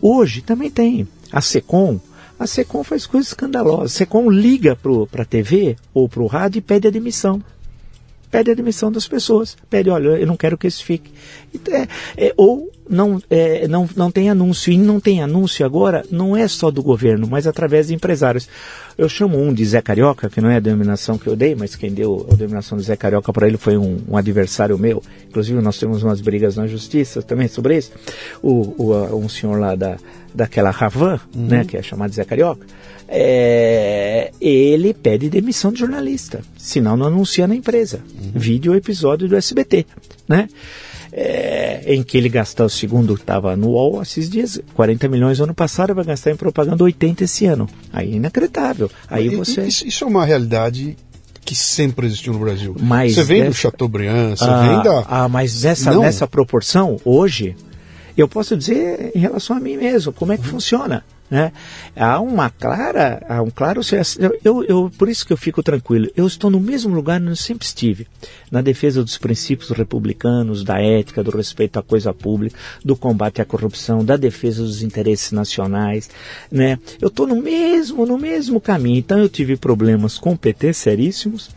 Hoje 0.00 0.42
também 0.42 0.70
tem 0.70 1.06
a 1.32 1.40
SECOM, 1.40 2.00
A 2.38 2.46
SECOM 2.48 2.82
faz 2.82 3.06
coisas 3.06 3.28
escandalosas. 3.28 3.92
A 3.92 3.98
SECOM 3.98 4.28
liga 4.28 4.76
para 5.10 5.22
a 5.22 5.26
TV 5.26 5.76
ou 5.92 6.08
para 6.08 6.22
o 6.22 6.26
rádio 6.26 6.58
e 6.58 6.62
pede 6.62 6.88
a 6.88 6.90
demissão 6.90 7.42
pede 8.34 8.50
a 8.50 8.54
demissão 8.54 8.90
das 8.90 9.06
pessoas. 9.06 9.56
Pede, 9.70 9.88
olha, 9.88 10.08
eu 10.08 10.26
não 10.26 10.36
quero 10.36 10.58
que 10.58 10.66
esse 10.66 10.82
fique. 10.82 11.08
É, 11.70 12.26
é, 12.26 12.34
ou 12.36 12.68
não, 12.90 13.22
é, 13.30 13.68
não, 13.68 13.88
não 13.94 14.10
tem 14.10 14.28
anúncio. 14.28 14.72
E 14.72 14.76
não 14.76 14.98
tem 14.98 15.22
anúncio 15.22 15.64
agora, 15.64 16.04
não 16.10 16.36
é 16.36 16.48
só 16.48 16.68
do 16.68 16.82
governo, 16.82 17.28
mas 17.30 17.46
através 17.46 17.86
de 17.86 17.94
empresários. 17.94 18.48
Eu 18.98 19.08
chamo 19.08 19.40
um 19.40 19.54
de 19.54 19.64
Zé 19.64 19.80
Carioca, 19.80 20.28
que 20.28 20.40
não 20.40 20.50
é 20.50 20.56
a 20.56 20.60
denominação 20.60 21.16
que 21.16 21.28
eu 21.28 21.36
dei, 21.36 21.54
mas 21.54 21.76
quem 21.76 21.92
deu 21.92 22.26
a 22.28 22.34
denominação 22.34 22.76
de 22.76 22.82
Zé 22.82 22.96
Carioca 22.96 23.32
para 23.32 23.46
ele 23.46 23.56
foi 23.56 23.76
um, 23.76 24.00
um, 24.08 24.16
adversário 24.16 24.76
meu. 24.76 25.00
Inclusive, 25.28 25.60
nós 25.60 25.78
temos 25.78 26.02
umas 26.02 26.20
brigas 26.20 26.56
na 26.56 26.66
justiça 26.66 27.22
também 27.22 27.46
sobre 27.46 27.76
isso. 27.76 27.92
O, 28.42 28.74
o 28.82 29.16
um 29.16 29.28
senhor 29.28 29.60
lá 29.60 29.76
da, 29.76 29.96
daquela 30.34 30.70
Ravan, 30.70 31.20
uhum. 31.34 31.46
né, 31.46 31.64
que 31.64 31.76
é 31.76 31.82
chamado 31.82 32.10
de 32.10 32.16
Zé 32.16 32.24
Carioca 32.24 32.66
é, 33.08 34.32
ele 34.40 34.94
pede 34.94 35.28
demissão 35.28 35.72
de 35.72 35.80
jornalista, 35.80 36.40
senão 36.56 36.96
não 36.96 37.06
anuncia 37.06 37.46
na 37.46 37.54
empresa. 37.54 38.00
Uhum. 38.20 38.32
Vídeo 38.34 38.72
o 38.72 38.76
episódio 38.76 39.28
do 39.28 39.36
SBT, 39.36 39.86
né? 40.28 40.48
É, 41.16 41.94
em 41.94 42.02
que 42.02 42.18
ele 42.18 42.28
gastou, 42.28 42.68
segundo 42.68 43.14
estava 43.14 43.54
no 43.54 43.68
UOL 43.68 44.02
esses 44.02 44.28
dias, 44.28 44.60
40 44.74 45.06
milhões 45.06 45.38
no 45.38 45.44
ano 45.44 45.54
passado, 45.54 45.94
vai 45.94 46.04
gastar 46.04 46.32
em 46.32 46.36
propaganda 46.36 46.82
80 46.82 47.22
esse 47.22 47.46
ano. 47.46 47.68
Aí 47.92 48.14
é 48.14 48.16
inacreditável. 48.16 48.90
Aí 49.08 49.28
você... 49.28 49.62
Isso, 49.62 49.86
isso 49.86 50.02
é 50.02 50.06
uma 50.08 50.24
realidade 50.24 50.96
que 51.44 51.54
sempre 51.54 52.06
existiu 52.06 52.32
no 52.32 52.40
Brasil. 52.40 52.74
Mas 52.80 53.14
você 53.14 53.22
vem 53.22 53.42
dessa... 53.42 53.50
do 53.50 53.54
Chateaubriand, 53.54 54.34
você 54.34 54.44
ah, 54.44 54.66
vem 54.66 54.82
da... 54.82 55.04
Ah, 55.06 55.28
mas 55.28 55.62
nessa, 55.62 55.96
nessa 55.96 56.26
proporção, 56.26 56.96
hoje, 57.04 57.54
eu 58.22 58.28
posso 58.28 58.56
dizer 58.56 59.12
em 59.14 59.18
relação 59.18 59.56
a 59.56 59.60
mim 59.60 59.76
mesmo, 59.76 60.12
como 60.12 60.32
é 60.32 60.36
que 60.36 60.46
funciona. 60.46 61.04
Né? 61.30 61.52
Há 61.96 62.20
uma 62.20 62.50
clara, 62.50 63.24
há 63.28 63.40
um 63.40 63.50
claro 63.50 63.80
eu, 64.44 64.62
eu, 64.64 64.92
por 64.96 65.08
isso 65.08 65.26
que 65.26 65.32
eu 65.32 65.36
fico 65.36 65.62
tranquilo. 65.62 66.08
Eu 66.14 66.26
estou 66.26 66.50
no 66.50 66.60
mesmo 66.60 66.94
lugar 66.94 67.20
onde 67.20 67.30
eu 67.30 67.36
sempre 67.36 67.66
estive, 67.66 68.06
na 68.50 68.60
defesa 68.60 69.02
dos 69.02 69.16
princípios 69.16 69.70
republicanos, 69.70 70.62
da 70.62 70.80
ética, 70.80 71.24
do 71.24 71.34
respeito 71.34 71.78
à 71.78 71.82
coisa 71.82 72.12
pública, 72.12 72.56
do 72.84 72.94
combate 72.94 73.40
à 73.40 73.44
corrupção, 73.44 74.04
da 74.04 74.16
defesa 74.16 74.62
dos 74.62 74.82
interesses 74.82 75.32
nacionais, 75.32 76.10
né? 76.52 76.78
Eu 77.00 77.08
estou 77.08 77.26
no 77.26 77.40
mesmo, 77.40 78.04
no 78.04 78.18
mesmo 78.18 78.60
caminho. 78.60 78.98
Então 78.98 79.18
eu 79.18 79.28
tive 79.28 79.56
problemas 79.56 80.18
com 80.18 80.32
o 80.32 80.38
PT 80.38 80.74
seríssimos. 80.74 81.50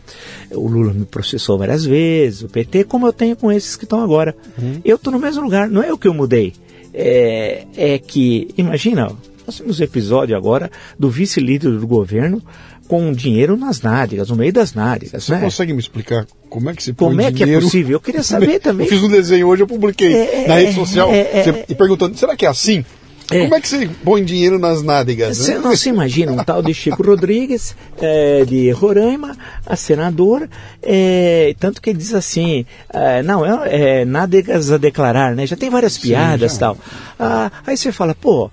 O 0.50 0.66
Lula 0.66 0.92
me 0.92 1.04
processou 1.04 1.58
várias 1.58 1.84
vezes, 1.84 2.42
o 2.42 2.48
PT, 2.48 2.84
como 2.84 3.06
eu 3.06 3.12
tenho 3.12 3.36
com 3.36 3.52
esses 3.52 3.76
que 3.76 3.84
estão 3.84 4.02
agora. 4.02 4.34
Uhum. 4.56 4.80
Eu 4.84 4.96
estou 4.96 5.12
no 5.12 5.18
mesmo 5.18 5.42
lugar. 5.42 5.68
Não 5.68 5.82
é 5.82 5.92
o 5.92 5.98
que 5.98 6.08
eu 6.08 6.14
mudei. 6.14 6.54
É, 6.92 7.66
é 7.76 7.98
que, 7.98 8.48
imagina, 8.56 9.12
nós 9.48 9.56
temos 9.56 9.80
episódio 9.80 10.36
agora 10.36 10.70
do 10.98 11.08
vice-líder 11.08 11.70
do 11.70 11.86
governo 11.86 12.42
com 12.86 13.10
dinheiro 13.14 13.56
nas 13.56 13.80
nádegas, 13.80 14.28
no 14.28 14.36
meio 14.36 14.52
das 14.52 14.74
nádegas. 14.74 15.24
Você 15.24 15.32
né? 15.32 15.40
consegue 15.40 15.72
me 15.72 15.78
explicar 15.78 16.26
como 16.50 16.68
é 16.68 16.74
que 16.74 16.82
se 16.82 16.92
põe 16.92 17.08
Como 17.08 17.20
é 17.22 17.32
que 17.32 17.44
é 17.44 17.58
possível? 17.58 17.92
Eu 17.92 18.00
queria 18.00 18.22
saber 18.22 18.58
também. 18.58 18.86
Eu 18.86 18.92
fiz 18.92 19.02
um 19.02 19.08
desenho 19.08 19.48
hoje, 19.48 19.62
eu 19.62 19.66
publiquei 19.66 20.12
é, 20.14 20.46
na 20.46 20.56
rede 20.56 20.74
social, 20.74 21.10
é, 21.10 21.20
é, 21.20 21.42
você, 21.44 21.64
e 21.66 21.74
perguntando, 21.74 22.14
será 22.18 22.36
que 22.36 22.44
é 22.44 22.48
assim? 22.50 22.84
É. 23.30 23.40
Como 23.40 23.54
é 23.54 23.60
que 23.60 23.68
você 23.68 23.88
põe 24.04 24.22
dinheiro 24.22 24.58
nas 24.58 24.82
nádegas? 24.82 25.38
Você 25.38 25.54
né? 25.54 25.60
não 25.60 25.74
se 25.74 25.88
imagina 25.88 26.32
um 26.32 26.44
tal 26.44 26.62
de 26.62 26.74
Chico 26.74 27.02
Rodrigues, 27.02 27.74
é, 28.02 28.44
de 28.44 28.70
Roraima, 28.70 29.34
a 29.64 29.76
senador, 29.76 30.46
é, 30.82 31.54
tanto 31.58 31.80
que 31.80 31.88
ele 31.88 31.98
diz 31.98 32.12
assim, 32.12 32.66
é, 32.92 33.22
não, 33.22 33.46
é, 33.64 34.04
nádegas 34.04 34.70
a 34.70 34.76
declarar, 34.76 35.34
né? 35.34 35.46
Já 35.46 35.56
tem 35.56 35.70
várias 35.70 35.96
piadas 35.96 36.56
e 36.56 36.58
tal. 36.58 36.76
Ah, 37.18 37.50
aí 37.66 37.78
você 37.78 37.90
fala, 37.90 38.14
pô, 38.14 38.50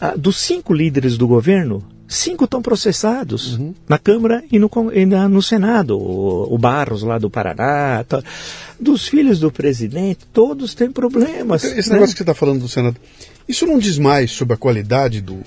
ah, 0.00 0.14
dos 0.16 0.36
cinco 0.36 0.72
líderes 0.72 1.16
do 1.16 1.26
governo, 1.26 1.84
cinco 2.06 2.44
estão 2.44 2.62
processados 2.62 3.56
uhum. 3.58 3.74
na 3.88 3.98
Câmara 3.98 4.42
e 4.50 4.58
no, 4.58 4.70
e 4.92 5.04
na, 5.04 5.28
no 5.28 5.42
Senado. 5.42 5.98
O, 5.98 6.54
o, 6.54 6.58
Barros 6.58 7.02
lá 7.02 7.18
do 7.18 7.28
Paraná, 7.28 8.04
tá. 8.04 8.22
dos 8.80 9.06
filhos 9.06 9.38
do 9.40 9.50
presidente, 9.50 10.20
todos 10.32 10.74
têm 10.74 10.90
problemas. 10.90 11.64
Esse 11.64 11.90
né? 11.90 11.96
negócio 11.96 12.14
que 12.14 12.18
você 12.18 12.22
está 12.22 12.34
falando 12.34 12.60
do 12.60 12.68
Senado, 12.68 12.96
isso 13.48 13.66
não 13.66 13.78
diz 13.78 13.98
mais 13.98 14.30
sobre 14.30 14.54
a 14.54 14.56
qualidade 14.56 15.20
do, 15.20 15.38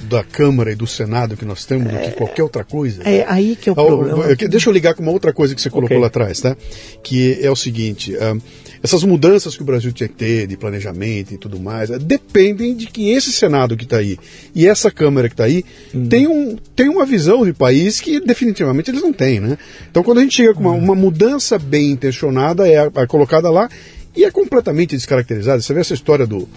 da 0.00 0.22
Câmara 0.24 0.72
e 0.72 0.74
do 0.74 0.86
Senado 0.86 1.36
que 1.36 1.44
nós 1.44 1.64
temos 1.64 1.92
do 1.92 1.98
que 1.98 2.10
qualquer 2.12 2.42
outra 2.42 2.64
coisa. 2.64 3.02
É 3.02 3.24
aí 3.28 3.56
que 3.56 3.68
é 3.68 3.72
o 3.72 3.74
problema. 3.74 4.34
Deixa 4.36 4.68
eu 4.68 4.72
ligar 4.72 4.94
com 4.94 5.02
uma 5.02 5.12
outra 5.12 5.32
coisa 5.32 5.54
que 5.54 5.60
você 5.60 5.70
colocou 5.70 5.96
okay. 5.96 6.00
lá 6.00 6.06
atrás, 6.06 6.40
tá? 6.40 6.56
Que 7.02 7.38
é 7.42 7.50
o 7.50 7.56
seguinte: 7.56 8.14
uh, 8.14 8.40
essas 8.82 9.02
mudanças 9.04 9.56
que 9.56 9.62
o 9.62 9.64
Brasil 9.64 9.92
tinha 9.92 10.08
que 10.08 10.14
ter 10.14 10.46
de 10.46 10.56
planejamento 10.56 11.32
e 11.32 11.38
tudo 11.38 11.58
mais, 11.58 11.90
uh, 11.90 11.98
dependem 11.98 12.74
de 12.74 12.86
que 12.86 13.10
esse 13.10 13.32
Senado 13.32 13.76
que 13.76 13.84
está 13.84 13.98
aí 13.98 14.18
e 14.54 14.66
essa 14.66 14.90
Câmara 14.90 15.28
que 15.28 15.34
está 15.34 15.44
aí 15.44 15.64
hum. 15.94 16.08
tem, 16.08 16.26
um, 16.26 16.56
tem 16.74 16.88
uma 16.88 17.06
visão 17.06 17.44
de 17.44 17.52
país 17.52 18.00
que 18.00 18.20
definitivamente 18.20 18.90
eles 18.90 19.02
não 19.02 19.12
têm, 19.12 19.40
né? 19.40 19.58
Então 19.90 20.02
quando 20.02 20.18
a 20.18 20.22
gente 20.22 20.36
chega 20.36 20.54
com 20.54 20.60
uma, 20.60 20.72
hum. 20.72 20.78
uma 20.78 20.94
mudança 20.94 21.58
bem 21.58 21.90
intencionada, 21.90 22.68
é, 22.68 22.74
é 22.74 23.06
colocada 23.06 23.50
lá 23.50 23.68
e 24.16 24.24
é 24.24 24.30
completamente 24.30 24.96
descaracterizada. 24.96 25.60
Você 25.60 25.72
vê 25.74 25.80
essa 25.80 25.94
história 25.94 26.26
do 26.26 26.48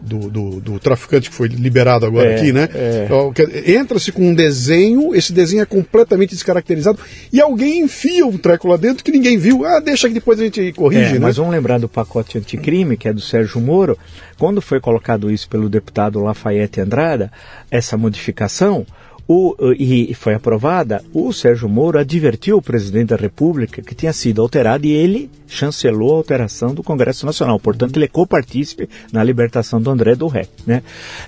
do, 0.00 0.30
do, 0.30 0.60
do, 0.60 0.80
traficante 0.80 1.28
que 1.28 1.36
foi 1.36 1.48
liberado 1.48 2.06
agora 2.06 2.30
é, 2.30 2.36
aqui, 2.36 2.52
né? 2.52 2.68
É. 2.74 3.72
Entra-se 3.72 4.10
com 4.10 4.22
um 4.22 4.34
desenho, 4.34 5.14
esse 5.14 5.32
desenho 5.32 5.62
é 5.62 5.66
completamente 5.66 6.30
descaracterizado 6.30 6.98
e 7.32 7.40
alguém 7.40 7.80
enfia 7.80 8.26
um 8.26 8.38
treco 8.38 8.68
lá 8.68 8.76
dentro 8.76 9.04
que 9.04 9.12
ninguém 9.12 9.36
viu. 9.36 9.64
Ah, 9.64 9.80
deixa 9.80 10.08
que 10.08 10.14
depois 10.14 10.40
a 10.40 10.44
gente 10.44 10.72
corrige, 10.72 11.10
é, 11.10 11.12
né? 11.14 11.18
Mas 11.18 11.36
vamos 11.36 11.52
lembrar 11.52 11.78
do 11.78 11.88
pacote 11.88 12.38
anticrime, 12.38 12.96
que 12.96 13.08
é 13.08 13.12
do 13.12 13.20
Sérgio 13.20 13.60
Moro. 13.60 13.98
Quando 14.38 14.62
foi 14.62 14.80
colocado 14.80 15.30
isso 15.30 15.48
pelo 15.48 15.68
deputado 15.68 16.22
Lafayette 16.22 16.80
Andrada, 16.80 17.30
essa 17.70 17.96
modificação, 17.96 18.86
o, 19.32 19.54
e 19.78 20.12
foi 20.12 20.34
aprovada, 20.34 21.04
o 21.14 21.32
Sérgio 21.32 21.68
Moro 21.68 21.96
advertiu 21.96 22.56
o 22.56 22.62
presidente 22.62 23.10
da 23.10 23.16
República 23.16 23.80
que 23.80 23.94
tinha 23.94 24.12
sido 24.12 24.42
alterado 24.42 24.84
e 24.84 24.90
ele 24.90 25.30
chancelou 25.46 26.14
a 26.14 26.16
alteração 26.16 26.74
do 26.74 26.82
Congresso 26.82 27.24
Nacional. 27.24 27.60
Portanto, 27.60 27.96
ele 27.96 28.06
é 28.06 28.08
copartícipe 28.08 28.88
na 29.12 29.22
libertação 29.22 29.80
do 29.80 29.88
André 29.88 30.16
do 30.16 30.26
Ré. 30.26 30.48
Né? 30.66 30.82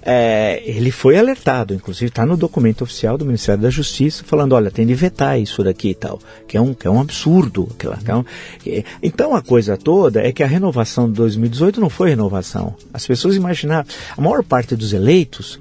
É, 0.04 0.60
ele 0.66 0.90
foi 0.90 1.16
alertado, 1.16 1.74
inclusive 1.74 2.08
está 2.08 2.26
no 2.26 2.36
documento 2.36 2.82
oficial 2.82 3.16
do 3.16 3.24
Ministério 3.24 3.62
da 3.62 3.70
Justiça, 3.70 4.24
falando, 4.26 4.54
olha, 4.54 4.68
tem 4.68 4.84
de 4.84 4.94
vetar 4.94 5.38
isso 5.38 5.62
daqui 5.62 5.90
e 5.90 5.94
tal, 5.94 6.18
que 6.48 6.56
é 6.56 6.60
um, 6.60 6.74
que 6.74 6.88
é 6.88 6.90
um 6.90 7.00
absurdo. 7.00 7.68
Que 7.78 7.86
é 7.86 8.14
um, 8.16 8.24
que, 8.58 8.84
então, 9.00 9.36
a 9.36 9.42
coisa 9.42 9.76
toda 9.76 10.26
é 10.26 10.32
que 10.32 10.42
a 10.42 10.46
renovação 10.48 11.06
de 11.06 11.14
2018 11.14 11.80
não 11.80 11.88
foi 11.88 12.10
renovação. 12.10 12.74
As 12.92 13.06
pessoas 13.06 13.36
imaginaram, 13.36 13.86
a 14.16 14.20
maior 14.20 14.42
parte 14.42 14.74
dos 14.74 14.92
eleitos 14.92 15.60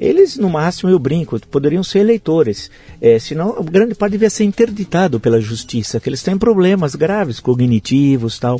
eles, 0.00 0.38
no 0.38 0.48
máximo, 0.48 0.90
eu 0.90 0.98
brinco, 0.98 1.38
poderiam 1.48 1.84
ser 1.84 1.98
eleitores. 1.98 2.70
É, 3.02 3.18
senão, 3.18 3.62
grande 3.62 3.94
parte 3.94 4.12
devia 4.12 4.30
ser 4.30 4.44
interditado 4.44 5.20
pela 5.20 5.38
justiça, 5.38 6.00
que 6.00 6.08
eles 6.08 6.22
têm 6.22 6.38
problemas 6.38 6.94
graves, 6.94 7.38
cognitivos 7.38 8.38
tal. 8.38 8.58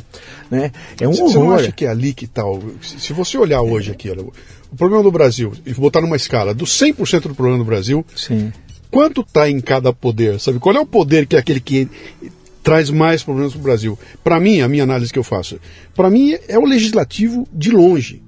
Né? 0.51 0.71
É 0.99 1.07
um 1.07 1.11
você, 1.11 1.21
horror. 1.23 1.31
Você 1.31 1.39
não 1.39 1.51
acha 1.51 1.71
que 1.71 1.85
é 1.85 1.89
ali 1.89 2.13
que 2.13 2.27
tal? 2.27 2.59
Tá 2.59 2.65
se 2.81 3.11
você 3.11 3.39
olhar 3.39 3.63
hoje 3.63 3.89
aqui, 3.89 4.07
olha, 4.11 4.21
o 4.21 4.75
problema 4.77 5.01
do 5.01 5.11
Brasil, 5.11 5.51
e 5.65 5.73
botar 5.73 5.99
numa 5.99 6.15
escala, 6.15 6.53
do 6.53 6.65
100% 6.65 7.21
do 7.21 7.33
problema 7.33 7.57
do 7.57 7.65
Brasil, 7.65 8.05
Sim. 8.15 8.53
quanto 8.91 9.21
está 9.21 9.49
em 9.49 9.59
cada 9.59 9.91
poder? 9.91 10.39
Sabe? 10.39 10.59
Qual 10.59 10.75
é 10.75 10.79
o 10.79 10.85
poder 10.85 11.25
que 11.25 11.35
é 11.35 11.39
aquele 11.39 11.59
que 11.59 11.89
traz 12.61 12.91
mais 12.91 13.23
problemas 13.23 13.53
para 13.53 13.59
o 13.59 13.63
Brasil? 13.63 13.99
Para 14.23 14.39
mim, 14.39 14.61
a 14.61 14.67
minha 14.67 14.83
análise 14.83 15.11
que 15.11 15.17
eu 15.17 15.23
faço, 15.23 15.59
para 15.95 16.07
mim 16.07 16.37
é 16.47 16.59
o 16.59 16.65
legislativo 16.65 17.47
de 17.51 17.71
longe 17.71 18.21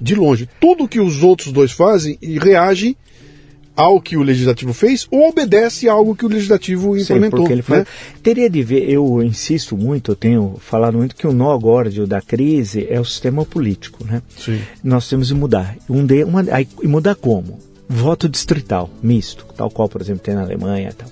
de 0.00 0.14
longe. 0.14 0.48
Tudo 0.60 0.88
que 0.88 1.00
os 1.00 1.22
outros 1.22 1.52
dois 1.52 1.72
fazem 1.72 2.18
e 2.20 2.38
reage 2.38 2.96
ao 3.76 4.00
que 4.00 4.16
o 4.16 4.22
legislativo 4.22 4.72
fez 4.72 5.06
ou 5.10 5.28
obedece 5.28 5.88
a 5.88 5.92
algo 5.92 6.16
que 6.16 6.24
o 6.24 6.28
legislativo 6.28 6.96
implementou. 6.96 7.46
Faz... 7.62 7.80
né? 7.80 7.86
Teria 8.22 8.48
de 8.48 8.62
ver, 8.62 8.88
eu 8.88 9.22
insisto 9.22 9.76
muito, 9.76 10.12
eu 10.12 10.16
tenho 10.16 10.56
falado 10.58 10.96
muito 10.96 11.14
que 11.14 11.26
o 11.26 11.32
nó 11.32 11.56
górdio 11.58 12.06
da 12.06 12.22
crise 12.22 12.86
é 12.88 12.98
o 12.98 13.04
sistema 13.04 13.44
político. 13.44 14.04
Né? 14.04 14.22
Sim. 14.38 14.60
Nós 14.82 15.08
temos 15.08 15.28
de 15.28 15.34
mudar. 15.34 15.76
Um 15.90 16.06
de, 16.06 16.24
uma, 16.24 16.42
aí, 16.50 16.66
e 16.82 16.88
mudar 16.88 17.14
como? 17.14 17.58
Voto 17.88 18.28
distrital, 18.28 18.90
misto, 19.00 19.46
tal 19.56 19.70
qual, 19.70 19.88
por 19.88 20.00
exemplo, 20.00 20.22
tem 20.22 20.34
na 20.34 20.42
Alemanha. 20.42 20.92
Tal. 20.96 21.08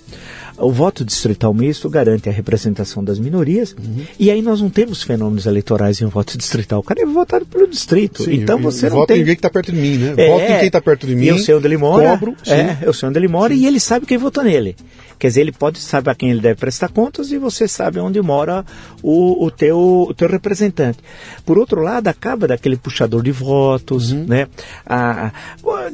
O 0.56 0.70
voto 0.70 1.04
distrital 1.04 1.52
misto 1.52 1.90
garante 1.90 2.28
a 2.28 2.32
representação 2.32 3.02
das 3.02 3.18
minorias 3.18 3.72
uhum. 3.72 4.04
e 4.18 4.30
aí 4.30 4.40
nós 4.40 4.60
não 4.60 4.70
temos 4.70 5.02
fenômenos 5.02 5.46
eleitorais 5.46 6.00
em 6.00 6.04
um 6.04 6.08
voto 6.08 6.38
distrital. 6.38 6.78
O 6.78 6.82
cara 6.82 7.02
é 7.02 7.06
votado 7.06 7.44
pelo 7.44 7.66
distrito. 7.66 8.22
Sim, 8.22 8.34
então 8.34 8.58
você 8.58 8.88
não 8.88 8.98
voto 8.98 9.08
tem... 9.08 9.16
em 9.16 9.20
ninguém 9.20 9.34
que 9.34 9.40
está 9.40 9.50
perto 9.50 9.72
de 9.72 9.78
mim, 9.78 9.96
né? 9.96 10.14
É, 10.16 10.28
voto 10.28 10.42
em 10.44 10.58
quem 10.58 10.66
está 10.66 10.80
perto 10.80 11.06
de 11.06 11.14
mim. 11.16 11.26
Eu 11.26 11.38
sei 11.38 11.54
onde 11.54 11.66
ele 11.66 11.76
mora. 11.76 12.10
Cobro, 12.10 12.36
é, 12.46 12.78
eu 12.82 12.92
sei 12.92 13.08
onde 13.08 13.18
ele 13.18 13.28
mora 13.28 13.52
sim. 13.52 13.60
e 13.60 13.66
ele 13.66 13.80
sabe 13.80 14.06
quem 14.06 14.16
votou 14.16 14.44
nele. 14.44 14.76
Quer 15.24 15.28
dizer, 15.28 15.40
ele 15.40 15.52
pode 15.52 15.78
saber 15.78 16.10
a 16.10 16.14
quem 16.14 16.32
ele 16.32 16.40
deve 16.42 16.60
prestar 16.60 16.90
contas 16.90 17.32
e 17.32 17.38
você 17.38 17.66
sabe 17.66 17.98
onde 17.98 18.20
mora 18.20 18.62
o, 19.02 19.46
o, 19.46 19.50
teu, 19.50 19.78
o 20.06 20.12
teu 20.12 20.28
representante. 20.28 20.98
Por 21.46 21.56
outro 21.56 21.80
lado, 21.80 22.08
acaba 22.08 22.46
daquele 22.46 22.76
puxador 22.76 23.22
de 23.22 23.32
votos, 23.32 24.12
uhum. 24.12 24.26
né? 24.26 24.46
A, 24.84 25.32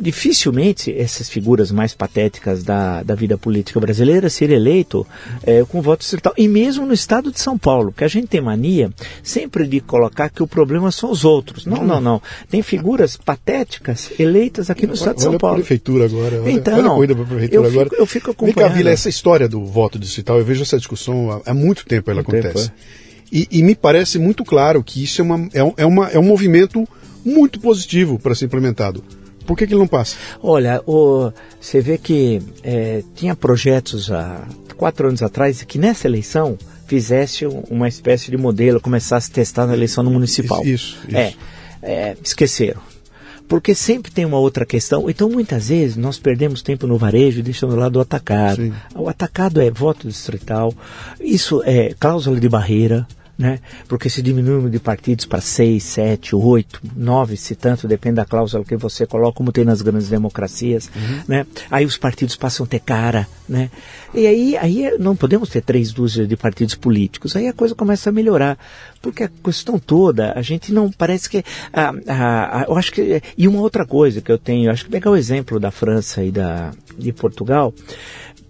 dificilmente 0.01 0.93
essas 0.93 1.29
figuras 1.29 1.71
mais 1.71 1.95
patéticas 1.95 2.65
da, 2.65 3.05
da 3.05 3.15
vida 3.15 3.39
política 3.39 3.79
brasileira 3.79 4.29
ser 4.29 4.51
eleito 4.51 5.07
é, 5.45 5.65
com 5.65 5.81
voto 5.81 6.01
distrital. 6.01 6.35
E 6.37 6.49
mesmo 6.49 6.85
no 6.85 6.93
estado 6.93 7.31
de 7.31 7.39
São 7.39 7.57
Paulo, 7.57 7.93
que 7.97 8.03
a 8.03 8.09
gente 8.09 8.27
tem 8.27 8.41
mania 8.41 8.91
sempre 9.23 9.65
de 9.65 9.79
colocar 9.79 10.29
que 10.29 10.43
o 10.43 10.47
problema 10.49 10.91
são 10.91 11.09
os 11.09 11.25
outros. 11.25 11.67
Não, 11.67 11.85
não, 11.85 12.01
não. 12.01 12.21
Tem 12.49 12.63
figuras 12.63 13.17
patéticas 13.17 14.11
eleitas 14.19 14.71
aqui 14.71 14.89
no 14.89 14.95
estado 14.95 15.19
de 15.19 15.23
São 15.23 15.39
Paulo. 15.39 15.55
Olha 15.55 15.63
a 15.63 15.65
prefeitura 15.65 16.07
agora. 16.07 16.43
Olha, 16.43 16.51
então, 16.51 16.75
olha 16.75 16.87
a 16.87 16.95
corrida 16.95 17.15
para 17.15 17.23
a 17.23 17.27
prefeitura 17.29 17.63
eu 17.63 17.71
agora. 17.71 17.91
Fico, 17.91 18.03
eu 18.03 18.07
fico 18.07 18.31
acompanhando. 18.33 18.57
Vem 18.57 18.69
cá, 18.69 18.75
Vila, 18.75 18.91
essa 18.91 19.09
história 19.21 19.47
do 19.47 19.65
voto 19.65 19.99
distrital, 19.99 20.39
eu 20.39 20.45
vejo 20.45 20.63
essa 20.63 20.79
discussão 20.79 21.31
há, 21.31 21.51
há 21.51 21.55
muito 21.55 21.85
tempo 21.85 22.11
ela 22.11 22.23
acontece. 22.23 22.71
Tempo, 22.71 22.75
é. 23.33 23.37
e, 23.37 23.49
e, 23.51 23.63
me 23.63 23.75
parece 23.75 24.19
muito 24.19 24.45
claro 24.45 24.83
que 24.83 25.05
isso 25.05 25.21
é, 25.21 25.25
uma, 25.25 25.49
é, 25.53 25.83
é, 25.83 25.87
uma, 25.87 26.09
é 26.09 26.19
um 26.19 26.23
movimento 26.23 26.89
muito 27.25 27.61
positivo 27.61 28.19
para 28.19 28.35
ser 28.35 28.47
implementado. 28.47 29.05
Por 29.47 29.57
que, 29.57 29.67
que 29.67 29.75
ele 29.75 29.81
não 29.81 29.87
passa? 29.87 30.17
Olha, 30.43 30.83
o, 30.87 31.31
você 31.61 31.81
vê 31.81 31.99
que 31.99 32.41
é, 32.63 33.03
tinha 33.15 33.37
projetos 33.37 34.11
há 34.11 34.47
quatro 34.77 35.09
anos 35.09 35.23
atrás 35.23 35.63
que 35.63 35.79
nessa 35.79 36.09
eleição 36.09 36.57
fizesse 36.87 37.47
uma 37.47 37.89
espécie 37.89 38.31
de 38.31 38.37
modelo, 38.37 38.81
começasse 38.81 39.31
a 39.31 39.35
testar 39.35 39.67
na 39.67 39.75
eleição 39.75 40.03
no 40.03 40.11
municipal. 40.11 40.65
Isso, 40.65 40.99
isso. 41.07 41.17
É, 41.17 41.35
é, 41.83 42.17
esqueceram. 42.25 42.81
Porque 43.51 43.75
sempre 43.75 44.13
tem 44.13 44.25
uma 44.25 44.39
outra 44.39 44.65
questão. 44.65 45.11
Então, 45.11 45.29
muitas 45.29 45.71
vezes, 45.71 45.97
nós 45.97 46.21
perdemos 46.21 46.63
tempo 46.63 46.87
no 46.87 46.97
varejo 46.97 47.43
deixando 47.43 47.75
lá 47.75 47.89
do 47.89 48.01
atacado. 48.01 48.63
Sim. 48.63 48.73
O 48.95 49.09
atacado 49.09 49.61
é 49.61 49.69
voto 49.69 50.07
distrital, 50.07 50.73
isso 51.21 51.61
é 51.67 51.93
cláusula 51.99 52.39
de 52.39 52.49
barreira 52.49 53.09
né? 53.41 53.59
Porque 53.89 54.11
se 54.11 54.21
diminui 54.21 54.53
o 54.53 54.57
número 54.57 54.71
de 54.71 54.79
partidos 54.79 55.25
para 55.25 55.41
seis, 55.41 55.83
sete, 55.85 56.37
oito, 56.37 56.79
nove, 56.95 57.39
se 57.39 57.55
tanto, 57.55 57.89
depende 57.89 58.17
da 58.17 58.27
cláusula 58.27 58.63
que 58.63 58.77
você 58.77 59.07
coloca, 59.07 59.39
como 59.39 59.51
tem 59.51 59.65
nas 59.65 59.81
grandes 59.81 60.11
democracias, 60.11 60.91
uhum. 60.95 61.23
né? 61.27 61.47
Aí 61.71 61.87
os 61.87 61.97
partidos 61.97 62.37
passam 62.37 62.67
a 62.67 62.69
ter 62.69 62.81
cara, 62.81 63.27
né? 63.49 63.71
E 64.13 64.27
aí, 64.27 64.57
aí 64.59 64.99
não 64.99 65.17
podemos 65.17 65.49
ter 65.49 65.63
três 65.63 65.91
dúzias 65.91 66.29
de 66.29 66.37
partidos 66.37 66.75
políticos, 66.75 67.35
aí 67.35 67.49
a 67.49 67.53
coisa 67.55 67.75
começa 67.75 68.11
a 68.11 68.13
melhorar, 68.13 68.59
porque 69.01 69.23
a 69.23 69.31
questão 69.43 69.79
toda, 69.79 70.35
a 70.37 70.43
gente 70.43 70.71
não 70.71 70.91
parece 70.91 71.31
que, 71.31 71.43
eu 72.69 72.77
acho 72.77 72.93
que, 72.93 73.23
e 73.39 73.49
uma 73.49 73.61
outra 73.63 73.87
coisa 73.87 74.21
que 74.21 74.31
eu 74.31 74.39
tenho, 74.39 74.71
acho 74.71 74.85
que 74.85 74.91
pegar 74.91 75.11
o 75.11 75.17
exemplo 75.17 75.59
da 75.59 75.71
França 75.71 76.23
e 76.23 76.31
da, 76.31 76.73
de 76.99 77.11
Portugal, 77.11 77.73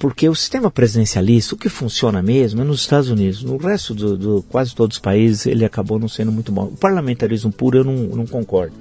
porque 0.00 0.26
o 0.30 0.34
sistema 0.34 0.70
presidencialista, 0.70 1.54
o 1.54 1.58
que 1.58 1.68
funciona 1.68 2.22
mesmo 2.22 2.62
é 2.62 2.64
nos 2.64 2.80
Estados 2.80 3.10
Unidos. 3.10 3.44
No 3.44 3.58
resto 3.58 3.94
do, 3.94 4.16
do 4.16 4.42
quase 4.48 4.74
todos 4.74 4.96
os 4.96 5.00
países 5.00 5.44
ele 5.44 5.62
acabou 5.62 5.98
não 5.98 6.08
sendo 6.08 6.32
muito 6.32 6.50
bom. 6.50 6.64
O 6.64 6.76
parlamentarismo 6.76 7.52
puro 7.52 7.76
eu 7.76 7.84
não, 7.84 7.94
não 7.94 8.26
concordo. 8.26 8.74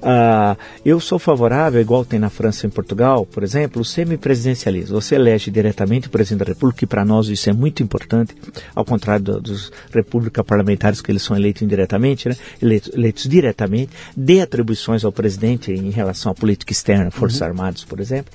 Uh, 0.00 0.56
eu 0.84 0.98
sou 0.98 1.18
favorável, 1.18 1.80
igual 1.80 2.04
tem 2.04 2.18
na 2.18 2.30
França 2.30 2.64
e 2.64 2.68
em 2.68 2.70
Portugal, 2.70 3.26
por 3.26 3.42
exemplo, 3.42 3.82
o 3.82 3.84
semipresidencialismo. 3.84 4.98
Você 4.98 5.16
elege 5.16 5.50
diretamente 5.50 6.06
o 6.06 6.10
presidente 6.10 6.38
da 6.38 6.44
República, 6.46 6.84
e 6.84 6.86
para 6.86 7.04
nós 7.04 7.28
isso 7.28 7.50
é 7.50 7.52
muito 7.52 7.82
importante, 7.82 8.34
ao 8.74 8.84
contrário 8.84 9.24
do, 9.24 9.40
dos 9.40 9.70
república 9.92 10.42
parlamentares, 10.42 11.02
que 11.02 11.10
eles 11.12 11.22
são 11.22 11.36
eleitos 11.36 11.62
indiretamente, 11.62 12.28
né? 12.28 12.36
eleitos, 12.62 12.90
eleitos 12.94 13.24
diretamente, 13.28 13.90
dê 14.16 14.40
atribuições 14.40 15.04
ao 15.04 15.12
presidente 15.12 15.72
em 15.72 15.90
relação 15.90 16.32
à 16.32 16.34
política 16.34 16.72
externa, 16.72 17.10
Forças 17.10 17.40
uhum. 17.40 17.48
Armadas, 17.48 17.84
por 17.84 18.00
exemplo, 18.00 18.32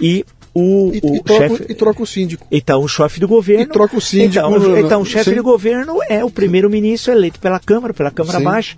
e 0.00 0.24
o, 0.56 0.90
e, 0.94 1.00
o 1.02 1.16
e, 1.16 1.22
troca, 1.22 1.48
chefe, 1.48 1.66
e 1.68 1.74
troca 1.74 2.02
o 2.02 2.06
síndico. 2.06 2.46
Então, 2.50 2.80
o 2.80 2.88
chefe 2.88 3.20
do 3.20 3.28
governo. 3.28 3.62
E 3.62 3.66
troca 3.66 3.94
o 3.94 4.00
síndico. 4.00 4.46
Então, 4.46 4.78
então 4.78 5.00
o 5.02 5.04
chefe 5.04 5.34
do 5.34 5.42
governo 5.42 5.98
é 6.08 6.24
o 6.24 6.30
primeiro-ministro 6.30 7.12
eleito 7.12 7.38
pela 7.38 7.60
Câmara, 7.60 7.92
pela 7.92 8.10
Câmara 8.10 8.38
Sim. 8.38 8.44
Baixa, 8.44 8.76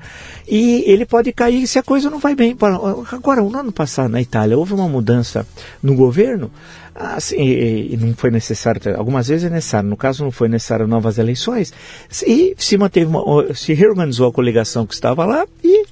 e 0.49 0.83
ele 0.87 1.07
pode 1.07 1.33
cair 1.33 1.69
se 1.69 1.79
a 1.79 1.83
coisa 1.83 2.11
não 2.11 2.19
vai 2.19 2.35
bem. 2.35 2.57
Agora, 3.13 3.41
no 3.41 3.57
ano 3.57 3.71
passado, 3.71 4.11
na 4.11 4.21
Itália, 4.21 4.59
houve 4.59 4.75
uma 4.75 4.89
mudança 4.89 5.47
no 5.81 5.95
governo. 5.95 6.51
Assim, 6.97 7.37
e, 7.37 7.95
e 7.95 7.97
não 7.97 8.13
foi 8.13 8.33
necessário, 8.33 8.81
algumas 8.97 9.29
vezes 9.29 9.45
é 9.45 9.51
necessário, 9.51 9.89
no 9.89 9.97
caso 9.97 10.25
não 10.25 10.33
foi 10.33 10.49
necessário 10.49 10.85
novas 10.89 11.17
eleições, 11.17 11.73
e 12.27 12.57
se 12.59 12.77
manteve 12.77 13.07
uma, 13.07 13.55
se 13.55 13.73
reorganizou 13.73 14.27
a 14.27 14.33
coligação 14.33 14.85
que 14.85 14.95
estava 14.95 15.25
lá 15.25 15.47
e, 15.63 15.87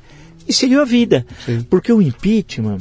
e 0.49 0.53
seguiu 0.53 0.81
a 0.81 0.85
vida. 0.85 1.25
Sim. 1.45 1.65
Porque 1.71 1.93
o 1.93 2.03
impeachment, 2.03 2.79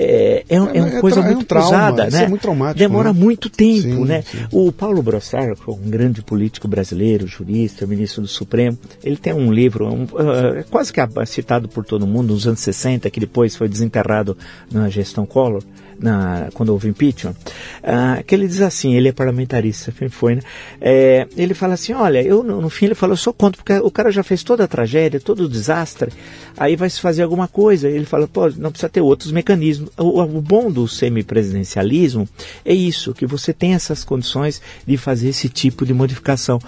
é, 0.00 0.44
é, 0.48 0.54
é, 0.54 0.60
uma 0.60 0.70
é 0.70 1.00
coisa 1.00 1.20
muito 1.20 1.40
é 1.40 1.42
um 1.42 1.44
trauma, 1.44 1.70
pesada, 1.70 2.08
né? 2.08 2.24
É 2.24 2.28
muito 2.28 2.42
traumático, 2.42 2.78
Demora 2.78 3.12
né? 3.12 3.18
muito 3.18 3.50
tempo, 3.50 3.82
sim, 3.82 4.04
né? 4.04 4.22
Sim. 4.22 4.46
O 4.52 4.70
Paulo 4.70 5.02
Brossard, 5.02 5.60
um 5.66 5.90
grande 5.90 6.22
político 6.22 6.68
brasileiro, 6.68 7.26
jurista, 7.26 7.84
ministro 7.84 8.22
do 8.22 8.28
Supremo, 8.28 8.78
ele 9.02 9.16
tem 9.16 9.32
um 9.32 9.52
livro, 9.52 9.92
um, 9.92 10.04
uh, 10.04 10.64
quase 10.70 10.92
que 10.92 11.00
citado 11.26 11.68
por 11.68 11.84
todo 11.84 12.06
mundo, 12.06 12.32
nos 12.32 12.46
anos 12.46 12.60
60, 12.60 13.10
que 13.10 13.18
depois 13.18 13.56
foi 13.56 13.68
desenterrado 13.68 14.38
na 14.70 14.88
gestão 14.88 15.26
Collor, 15.26 15.64
na, 15.98 16.48
quando 16.54 16.70
houve 16.70 16.88
impeachment, 16.88 17.34
uh, 17.82 18.22
que 18.24 18.34
ele 18.34 18.46
diz 18.46 18.60
assim, 18.60 18.94
ele 18.94 19.08
é 19.08 19.12
parlamentarista, 19.12 19.92
foi, 20.10 20.36
né? 20.36 20.42
É, 20.80 21.26
ele 21.36 21.54
fala 21.54 21.74
assim, 21.74 21.92
olha, 21.92 22.22
eu 22.22 22.42
no, 22.42 22.60
no 22.60 22.70
fim 22.70 22.86
ele 22.86 22.94
fala, 22.94 23.12
eu 23.12 23.16
sou 23.16 23.32
contra, 23.32 23.62
porque 23.62 23.74
o 23.84 23.90
cara 23.90 24.10
já 24.10 24.22
fez 24.22 24.42
toda 24.42 24.64
a 24.64 24.68
tragédia, 24.68 25.20
todo 25.20 25.44
o 25.44 25.48
desastre, 25.48 26.12
aí 26.56 26.76
vai 26.76 26.88
se 26.88 27.00
fazer 27.00 27.22
alguma 27.22 27.48
coisa, 27.48 27.88
ele 27.88 28.04
fala, 28.04 28.26
pô, 28.28 28.48
não 28.56 28.70
precisa 28.70 28.88
ter 28.88 29.00
outros 29.00 29.32
mecanismos. 29.32 29.90
O, 29.96 30.20
o 30.22 30.40
bom 30.40 30.70
do 30.70 30.86
semipresidencialismo 30.86 32.28
é 32.64 32.74
isso, 32.74 33.14
que 33.14 33.26
você 33.26 33.52
tem 33.52 33.74
essas 33.74 34.04
condições 34.04 34.60
de 34.86 34.96
fazer 34.96 35.28
esse 35.28 35.48
tipo 35.48 35.84
de 35.84 35.92
modificação. 35.92 36.60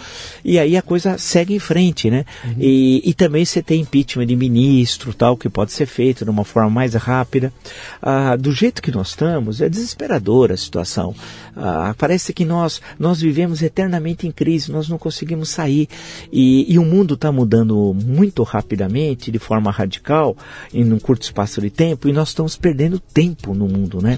E 0.45 0.59
aí 0.59 0.77
a 0.77 0.83
coisa 0.83 1.19
segue 1.19 1.55
em 1.55 1.59
frente, 1.59 2.11
né? 2.11 2.25
Uhum. 2.45 2.55
E, 2.59 3.11
e 3.11 3.15
também 3.15 3.45
você 3.45 3.63
tem 3.63 3.81
impeachment 3.81 4.27
de 4.27 4.37
ministro, 4.37 5.15
tal, 5.15 5.37
que 5.37 5.49
pode 5.49 5.73
ser 5.73 5.87
feito 5.87 6.25
de 6.25 6.31
uma 6.31 6.45
forma 6.45 6.71
mais 6.71 6.95
rápida. 6.95 7.53
Ah, 8.03 8.37
do 8.37 8.53
jeito 8.53 8.83
que 8.83 8.91
nós 8.91 9.15
estamos, 9.21 9.61
é 9.61 9.69
desesperadora 9.69 10.55
a 10.55 10.57
situação. 10.57 11.15
Ah, 11.57 11.95
parece 11.97 12.33
que 12.33 12.45
nós, 12.45 12.81
nós 12.99 13.21
vivemos 13.21 13.63
eternamente 13.63 14.27
em 14.27 14.33
crise, 14.33 14.71
nós 14.71 14.89
não 14.89 14.99
conseguimos 14.99 15.49
sair. 15.49 15.89
E, 16.33 16.73
e 16.73 16.79
o 16.79 16.85
mundo 16.85 17.15
está 17.15 17.33
mudando 17.33 17.95
muito 17.95 18.43
rapidamente, 18.43 19.31
de 19.31 19.39
forma 19.39 19.71
radical, 19.71 20.37
em 20.73 20.91
um 20.93 20.99
curto 20.99 21.23
espaço 21.23 21.61
de 21.61 21.71
tempo, 21.71 22.09
e 22.09 22.13
nós 22.13 22.29
estamos 22.29 22.57
perdendo 22.57 22.99
tempo 22.99 23.55
no 23.55 23.69
mundo, 23.69 24.01
né? 24.01 24.17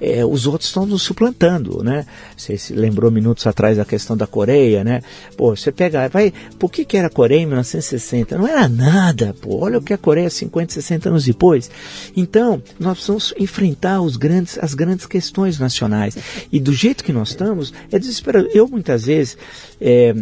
É, 0.00 0.24
os 0.24 0.46
outros 0.46 0.68
estão 0.68 0.86
nos 0.86 1.02
suplantando, 1.02 1.82
né? 1.82 2.06
Você 2.36 2.56
se 2.56 2.72
lembrou 2.72 3.10
minutos 3.10 3.46
atrás 3.46 3.76
da 3.76 3.84
questão 3.84 4.16
da 4.16 4.26
Coreia, 4.26 4.82
né? 4.82 5.02
Pô, 5.36 5.54
você 5.54 5.70
pega, 5.70 6.08
vai, 6.08 6.32
por 6.58 6.70
que, 6.70 6.84
que 6.84 6.96
era 6.96 7.06
a 7.06 7.10
Coreia 7.10 7.40
em 7.40 7.46
1960? 7.46 8.38
Não 8.38 8.46
era 8.46 8.68
nada, 8.68 9.34
pô. 9.40 9.58
Olha 9.64 9.78
o 9.78 9.82
que 9.82 9.92
é 9.92 9.96
a 9.96 9.98
Coreia 9.98 10.30
50, 10.30 10.72
60 10.72 11.08
anos 11.08 11.24
depois. 11.24 11.70
Então, 12.16 12.62
nós 12.78 12.94
precisamos 12.94 13.34
enfrentar 13.38 14.00
os 14.00 14.16
grandes 14.16 14.58
as 14.58 14.74
grandes 14.74 15.06
questões 15.06 15.58
nacionais. 15.58 16.16
E 16.50 16.60
do 16.60 16.71
jeito 16.72 17.04
que 17.04 17.12
nós 17.12 17.30
estamos, 17.30 17.72
é 17.90 17.98
desesperador. 17.98 18.50
Eu 18.54 18.68
muitas 18.68 19.06
vezes 19.06 19.36
é, 19.80 20.14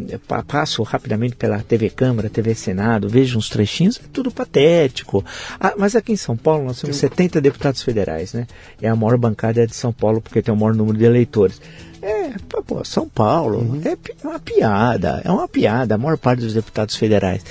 passo 0.46 0.82
rapidamente 0.82 1.36
pela 1.36 1.60
TV 1.62 1.90
Câmara, 1.90 2.28
TV 2.28 2.54
Senado, 2.54 3.08
vejo 3.08 3.38
uns 3.38 3.48
trechinhos, 3.48 4.00
é 4.02 4.08
tudo 4.12 4.30
patético. 4.30 5.24
Ah, 5.58 5.74
mas 5.76 5.94
aqui 5.96 6.12
em 6.12 6.16
São 6.16 6.36
Paulo 6.36 6.64
nós 6.64 6.80
temos 6.80 6.96
70 6.96 7.40
deputados 7.40 7.82
federais, 7.82 8.32
né? 8.32 8.46
É 8.80 8.88
a 8.88 8.96
maior 8.96 9.16
bancada 9.16 9.66
de 9.66 9.74
São 9.74 9.92
Paulo 9.92 10.20
porque 10.20 10.42
tem 10.42 10.52
o 10.52 10.56
maior 10.56 10.74
número 10.74 10.98
de 10.98 11.04
eleitores. 11.04 11.60
É, 12.02 12.32
pô, 12.66 12.82
São 12.84 13.08
Paulo, 13.08 13.58
uhum. 13.58 13.82
é 13.84 13.96
uma 14.26 14.38
piada, 14.38 15.20
é 15.24 15.30
uma 15.30 15.46
piada, 15.46 15.94
a 15.94 15.98
maior 15.98 16.16
parte 16.16 16.40
dos 16.40 16.54
deputados 16.54 16.96
federais. 16.96 17.44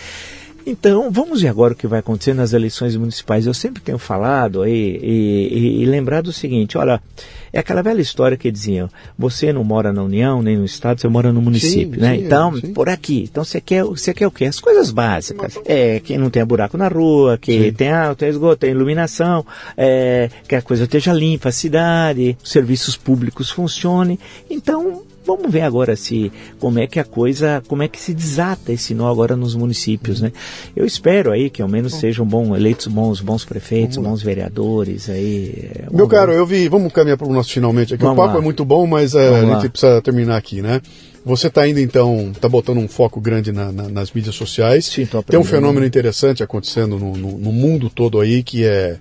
Então, 0.70 1.10
vamos 1.10 1.42
ver 1.42 1.48
agora 1.48 1.74
o 1.74 1.76
que 1.76 1.88
vai 1.88 2.00
acontecer 2.00 2.36
nas 2.36 2.54
eleições 2.54 2.96
municipais. 2.96 3.48
Eu 3.48 3.56
sempre 3.56 3.82
tenho 3.82 3.98
falado 3.98 4.68
e, 4.68 5.00
e, 5.02 5.82
e 5.82 5.86
lembrado 5.86 6.28
o 6.28 6.32
seguinte: 6.32 6.78
olha, 6.78 7.02
é 7.52 7.58
aquela 7.58 7.82
velha 7.82 8.00
história 8.00 8.38
que 8.38 8.52
diziam: 8.52 8.88
você 9.18 9.52
não 9.52 9.64
mora 9.64 9.92
na 9.92 10.04
União 10.04 10.44
nem 10.44 10.56
no 10.56 10.66
Estado, 10.66 11.02
você 11.02 11.08
mora 11.08 11.34
no 11.34 11.42
município, 11.42 11.96
sim, 11.96 12.02
né? 12.02 12.16
Sim, 12.16 12.24
então, 12.24 12.56
sim. 12.56 12.72
por 12.72 12.88
aqui. 12.88 13.28
Então, 13.32 13.44
você 13.44 13.60
quer, 13.60 13.84
você 13.84 14.14
quer 14.14 14.28
o 14.28 14.32
quê? 14.32 14.46
As 14.46 14.60
coisas 14.60 14.92
básicas. 14.92 15.60
É, 15.66 16.00
que 16.00 16.16
não 16.20 16.30
tenha 16.30 16.46
buraco 16.46 16.78
na 16.78 16.88
rua, 16.88 17.36
que 17.36 17.72
tem 17.72 17.90
água, 17.90 18.16
tem 18.16 18.30
esgoto, 18.30 18.58
tem 18.58 18.70
iluminação, 18.70 19.44
é, 19.76 20.30
que 20.48 20.56
a 20.56 20.62
coisa 20.62 20.84
esteja 20.84 21.12
limpa, 21.12 21.50
a 21.50 21.52
cidade, 21.52 22.38
serviços 22.44 22.96
públicos 22.96 23.50
funcionem. 23.50 24.20
Então, 24.48 25.02
Vamos 25.26 25.52
ver 25.52 25.62
agora 25.62 25.96
se 25.96 26.32
como 26.60 26.80
é 26.80 26.88
que 26.88 27.00
a 27.00 27.04
coisa, 27.04 27.62
como 27.68 27.84
é 27.84 27.88
que 27.88 28.00
se 28.00 28.14
desata 28.14 28.72
esse 28.72 28.94
nó 28.94 29.10
agora 29.10 29.36
nos 29.36 29.56
municípios, 29.56 30.22
né? 30.22 30.32
Eu 30.76 30.86
espero 30.86 31.32
aí 31.32 31.50
que 31.50 31.62
ao 31.62 31.68
menos 31.68 31.96
sejam 31.96 32.26
bom, 32.26 32.56
eleitos 32.56 32.88
bons, 32.88 33.22
bons 33.22 33.46
prefeitos, 33.46 33.98
bons 33.98 34.22
vereadores 34.22 35.10
aí. 35.10 35.70
É, 35.76 35.86
Meu 35.92 36.08
caro, 36.08 36.32
eu 36.32 36.46
vi, 36.46 36.68
vamos 36.68 36.92
caminhar 36.92 37.18
para 37.18 37.28
o 37.28 37.34
nosso 37.34 37.52
finalmente 37.52 37.94
aqui. 37.94 38.04
Vamos 38.04 38.18
o 38.18 38.22
papo 38.22 38.34
lá. 38.36 38.40
é 38.40 38.44
muito 38.44 38.66
bom, 38.66 38.88
mas 38.88 39.14
é, 39.14 39.28
a 39.28 39.54
gente 39.54 39.70
precisa 39.70 40.02
terminar 40.02 40.38
aqui, 40.38 40.62
né? 40.62 40.82
Você 41.26 41.48
está 41.48 41.62
ainda 41.62 41.82
então, 41.82 42.32
está 42.32 42.48
botando 42.48 42.78
um 42.78 42.88
foco 42.88 43.20
grande 43.20 43.52
na, 43.52 43.72
na, 43.72 43.90
nas 43.90 44.12
mídias 44.12 44.36
sociais. 44.36 44.86
Sim, 44.86 45.08
Tem 45.28 45.40
um 45.40 45.44
fenômeno 45.44 45.86
interessante 45.86 46.42
acontecendo 46.42 46.98
no, 46.98 47.16
no, 47.16 47.38
no 47.38 47.52
mundo 47.52 47.90
todo 47.90 48.20
aí 48.20 48.42
que 48.42 48.64
é 48.64 48.98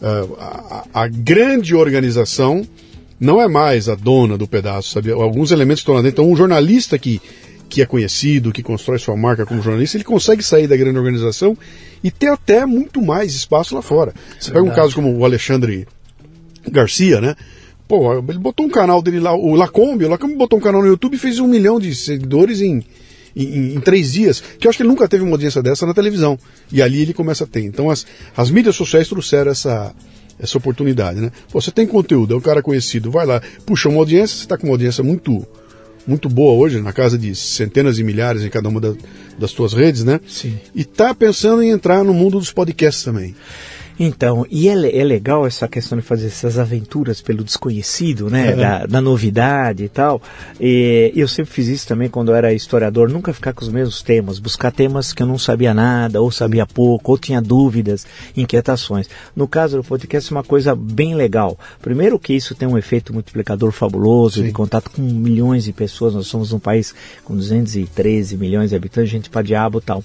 uh, 0.00 0.36
a, 0.38 0.84
a 0.94 1.08
grande 1.08 1.74
organização 1.74 2.64
não 3.20 3.40
é 3.40 3.48
mais 3.48 3.88
a 3.88 3.94
dona 3.94 4.38
do 4.38 4.46
pedaço, 4.46 4.90
sabe? 4.90 5.10
Alguns 5.10 5.50
elementos 5.50 5.80
estão 5.80 5.94
lá 5.94 6.02
dentro. 6.02 6.22
Então, 6.22 6.32
um 6.32 6.36
jornalista 6.36 6.98
que, 6.98 7.20
que 7.68 7.82
é 7.82 7.86
conhecido, 7.86 8.52
que 8.52 8.62
constrói 8.62 8.98
sua 8.98 9.16
marca 9.16 9.44
como 9.44 9.62
jornalista, 9.62 9.96
ele 9.96 10.04
consegue 10.04 10.42
sair 10.42 10.66
da 10.66 10.76
grande 10.76 10.98
organização 10.98 11.56
e 12.02 12.10
ter 12.10 12.28
até 12.28 12.64
muito 12.64 13.02
mais 13.02 13.34
espaço 13.34 13.74
lá 13.74 13.82
fora. 13.82 14.14
Você 14.38 14.50
é 14.50 14.54
pega 14.54 14.64
um 14.64 14.70
caso 14.70 14.94
como 14.94 15.16
o 15.16 15.24
Alexandre 15.24 15.86
Garcia, 16.70 17.20
né? 17.20 17.34
Pô, 17.88 18.18
ele 18.18 18.38
botou 18.38 18.66
um 18.66 18.68
canal 18.68 19.00
dele 19.00 19.18
lá, 19.18 19.34
o 19.34 19.54
Lacombe, 19.54 20.04
o 20.04 20.08
Lacombe 20.08 20.34
botou 20.34 20.58
um 20.58 20.62
canal 20.62 20.82
no 20.82 20.88
YouTube 20.88 21.14
e 21.14 21.18
fez 21.18 21.38
um 21.38 21.46
milhão 21.46 21.80
de 21.80 21.94
seguidores 21.94 22.60
em, 22.60 22.84
em, 23.34 23.74
em, 23.74 23.80
três 23.80 24.12
dias, 24.12 24.42
que 24.58 24.66
eu 24.66 24.68
acho 24.68 24.76
que 24.76 24.82
ele 24.82 24.90
nunca 24.90 25.08
teve 25.08 25.24
uma 25.24 25.32
audiência 25.32 25.62
dessa 25.62 25.86
na 25.86 25.94
televisão. 25.94 26.38
E 26.70 26.82
ali 26.82 27.00
ele 27.00 27.14
começa 27.14 27.44
a 27.44 27.46
ter. 27.46 27.64
Então 27.64 27.88
as, 27.88 28.06
as 28.36 28.50
mídias 28.50 28.76
sociais 28.76 29.08
trouxeram 29.08 29.50
essa, 29.50 29.94
essa 30.38 30.58
oportunidade, 30.58 31.20
né? 31.20 31.30
Pô, 31.50 31.60
você 31.60 31.70
tem 31.70 31.86
conteúdo, 31.86 32.34
é 32.34 32.36
um 32.36 32.40
cara 32.40 32.62
conhecido, 32.62 33.10
vai 33.10 33.26
lá, 33.26 33.40
puxa 33.66 33.88
uma 33.88 33.98
audiência, 33.98 34.36
você 34.36 34.42
está 34.44 34.56
com 34.56 34.66
uma 34.66 34.74
audiência 34.74 35.02
muito 35.02 35.46
muito 36.06 36.26
boa 36.26 36.54
hoje, 36.54 36.80
na 36.80 36.90
casa 36.90 37.18
de 37.18 37.34
centenas 37.34 37.96
de 37.96 38.02
milhares 38.02 38.42
em 38.42 38.48
cada 38.48 38.66
uma 38.66 38.80
da, 38.80 38.94
das 39.38 39.50
suas 39.50 39.74
redes, 39.74 40.04
né? 40.04 40.18
Sim. 40.26 40.58
E 40.74 40.82
tá 40.82 41.14
pensando 41.14 41.62
em 41.62 41.68
entrar 41.68 42.02
no 42.02 42.14
mundo 42.14 42.38
dos 42.38 42.50
podcasts 42.50 43.04
também. 43.04 43.36
Então, 43.98 44.46
e 44.48 44.68
é, 44.68 44.72
é, 44.72 45.04
legal 45.04 45.44
essa 45.44 45.66
questão 45.66 45.98
de 45.98 46.04
fazer 46.04 46.28
essas 46.28 46.58
aventuras 46.58 47.20
pelo 47.20 47.42
desconhecido, 47.42 48.30
né? 48.30 48.50
É. 48.50 48.56
Da, 48.56 48.86
da, 48.86 49.00
novidade 49.00 49.84
e 49.84 49.88
tal. 49.88 50.22
E 50.60 51.12
eu 51.16 51.26
sempre 51.26 51.52
fiz 51.52 51.66
isso 51.66 51.88
também 51.88 52.08
quando 52.08 52.30
eu 52.30 52.36
era 52.36 52.52
historiador, 52.52 53.08
nunca 53.08 53.32
ficar 53.32 53.52
com 53.52 53.62
os 53.62 53.68
mesmos 53.68 54.00
temas, 54.00 54.38
buscar 54.38 54.70
temas 54.70 55.12
que 55.12 55.22
eu 55.22 55.26
não 55.26 55.38
sabia 55.38 55.74
nada, 55.74 56.20
ou 56.20 56.30
sabia 56.30 56.64
pouco, 56.64 57.12
ou 57.12 57.18
tinha 57.18 57.40
dúvidas, 57.42 58.06
inquietações. 58.36 59.08
No 59.34 59.48
caso 59.48 59.76
do 59.76 59.84
podcast, 59.84 60.32
é 60.32 60.36
uma 60.36 60.44
coisa 60.44 60.76
bem 60.76 61.14
legal. 61.14 61.58
Primeiro 61.82 62.18
que 62.18 62.32
isso 62.32 62.54
tem 62.54 62.68
um 62.68 62.78
efeito 62.78 63.12
multiplicador 63.12 63.72
fabuloso, 63.72 64.40
Sim. 64.40 64.46
de 64.46 64.52
contato 64.52 64.90
com 64.90 65.02
milhões 65.02 65.64
de 65.64 65.72
pessoas. 65.72 66.14
Nós 66.14 66.26
somos 66.26 66.52
um 66.52 66.58
país 66.58 66.94
com 67.24 67.34
213 67.34 68.36
milhões 68.36 68.70
de 68.70 68.76
habitantes, 68.76 69.10
gente 69.10 69.30
para 69.30 69.42
diabo 69.42 69.78
e 69.78 69.82
tal. 69.82 70.04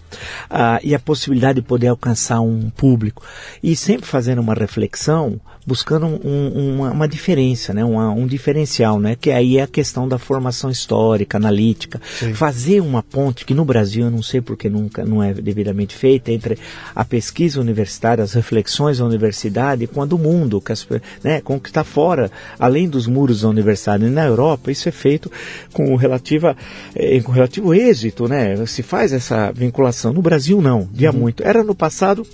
Ah, 0.49 0.80
e 0.84 0.95
a 0.95 0.99
possibilidade 0.99 1.61
de 1.61 1.68
poder 1.68 1.88
alcançar 1.88 2.41
um 2.41 2.70
público. 2.70 3.24
E 3.61 3.76
sempre 3.84 4.08
fazendo 4.08 4.40
uma 4.40 4.54
reflexão, 4.54 5.40
buscando 5.66 6.06
um, 6.06 6.76
uma, 6.76 6.92
uma, 6.92 7.08
diferença, 7.08 7.74
né? 7.74 7.84
Uma, 7.84 8.12
um 8.12 8.26
diferencial, 8.26 9.00
né? 9.00 9.16
que 9.20 9.30
aí 9.30 9.58
é 9.58 9.64
a 9.64 9.68
questão 9.68 10.08
da 10.08 10.18
formação 10.18 10.70
histórica, 10.70 11.38
analítica. 11.38 12.02
Sim. 12.18 12.34
Fazer 12.34 12.82
uma 12.82 13.04
ponte, 13.04 13.46
que 13.46 13.54
no 13.54 13.66
Brasil 13.66 14.06
eu 14.06 14.12
não 14.12 14.24
sei 14.24 14.40
porque 14.40 14.70
nunca 14.70 15.06
não 15.06 15.22
é 15.22 15.34
devidamente 15.34 15.96
feita, 15.96 16.32
entre 16.32 16.58
a 16.96 17.04
pesquisa 17.04 17.60
universitária, 17.60 18.24
as 18.24 18.34
reflexões 18.34 19.00
da 19.00 19.06
universidade 19.06 19.86
com 19.86 20.02
a 20.02 20.06
do 20.06 20.18
mundo, 20.18 20.62
que 20.62 20.72
as, 20.72 20.88
né? 21.22 21.42
com 21.42 21.56
o 21.56 21.60
que 21.60 21.70
está 21.70 21.84
fora, 21.84 22.32
além 22.58 22.88
dos 22.88 23.06
muros 23.06 23.42
da 23.42 23.50
universidade. 23.50 24.06
E 24.06 24.10
na 24.10 24.26
Europa 24.26 24.72
isso 24.72 24.88
é 24.88 24.92
feito 24.92 25.30
com, 25.74 25.96
relativa, 25.96 26.56
eh, 26.96 27.22
com 27.22 27.32
relativo 27.32 27.74
êxito, 27.74 28.28
né? 28.30 28.66
se 28.66 28.82
faz 28.82 29.12
essa 29.12 29.52
vinculação. 29.52 30.14
No 30.14 30.22
Brasil 30.22 30.62
não, 30.62 30.88
dia 30.94 31.12
uhum. 31.12 31.18
muito. 31.20 31.44
Era 31.44 31.64
no 31.64 31.76
passado 31.76 32.26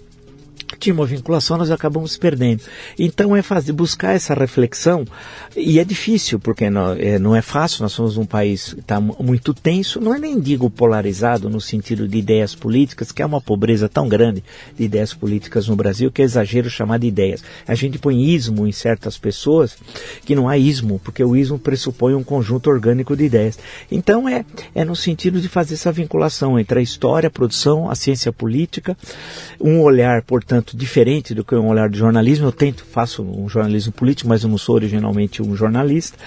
tinha 0.80 0.94
uma 0.94 1.06
vinculação, 1.06 1.58
nós 1.58 1.72
acabamos 1.72 2.18
perdendo. 2.18 2.62
Então 2.98 3.36
é 3.36 3.42
fazer, 3.42 3.74
buscar 3.74 4.14
essa 4.14 4.34
reflexão, 4.34 5.06
e 5.56 5.80
é 5.80 5.84
difícil, 5.84 6.40
porque 6.40 6.70
não 6.70 6.94
é, 6.94 7.18
não 7.20 7.36
é 7.36 7.42
fácil, 7.42 7.84
nós 7.84 7.94
somos 7.94 8.18
um 8.18 8.26
país 8.26 8.74
que 8.74 8.80
está 8.80 9.00
muito 9.00 9.54
tenso, 9.54 10.00
não 10.00 10.14
é 10.14 10.20
nem 10.20 10.40
digo 10.40 10.70
polarizado 10.70 11.50
no 11.50 11.60
sentido 11.60 12.08
de 12.08 12.18
ideias 12.18 12.54
políticas, 12.54 13.12
que 13.12 13.22
é 13.22 13.26
uma 13.26 13.42
pobreza 13.42 13.90
tão 13.90 14.08
grande 14.08 14.44
de 14.78 14.84
ideias 14.84 15.14
políticas 15.14 15.68
no 15.68 15.76
Brasil, 15.76 16.12
que 16.12 16.22
é 16.22 16.26
exagero 16.26 16.70
chamar 16.70 17.00
de 17.00 17.08
ideias. 17.08 17.44
A 17.68 17.76
gente 17.76 17.98
põe 17.98 18.24
ismo 18.24 18.68
em 18.68 18.72
certas 18.72 19.18
pessoas, 19.18 19.78
que 20.26 20.36
não 20.36 20.48
há 20.48 20.58
ismo, 20.58 21.00
porque 21.04 21.24
o 21.24 21.36
ismo 21.36 21.58
pressupõe 21.58 22.14
um 22.14 22.24
conjunto 22.24 22.70
orgânico 22.70 23.16
de 23.16 23.26
ideias. 23.26 23.58
Então 23.92 24.28
é, 24.28 24.46
é 24.76 24.86
no 24.86 24.96
sentido 24.96 25.42
de 25.42 25.48
fazer 25.48 25.76
essa 25.76 25.92
vinculação 25.92 26.60
entre 26.60 26.80
a 26.80 26.82
história, 26.82 27.28
a 27.28 27.32
produção, 27.32 27.90
a 27.90 27.96
ciência 27.96 28.32
política, 28.32 28.98
um 29.60 29.82
olhar, 29.82 30.22
portanto, 30.22 30.49
tanto 30.50 30.76
diferente 30.76 31.36
do 31.36 31.46
que 31.46 31.54
um 31.54 31.68
olhar 31.68 31.88
de 31.88 32.00
jornalismo. 32.00 32.48
Eu 32.48 32.52
tento, 32.52 32.84
faço 32.84 33.22
um 33.22 33.48
jornalismo 33.48 33.94
político, 33.94 34.28
mas 34.28 34.44
eu 34.44 34.50
não 34.50 34.58
sou 34.58 34.74
originalmente 34.74 35.44
um 35.44 35.56
jornalista. 35.56 36.18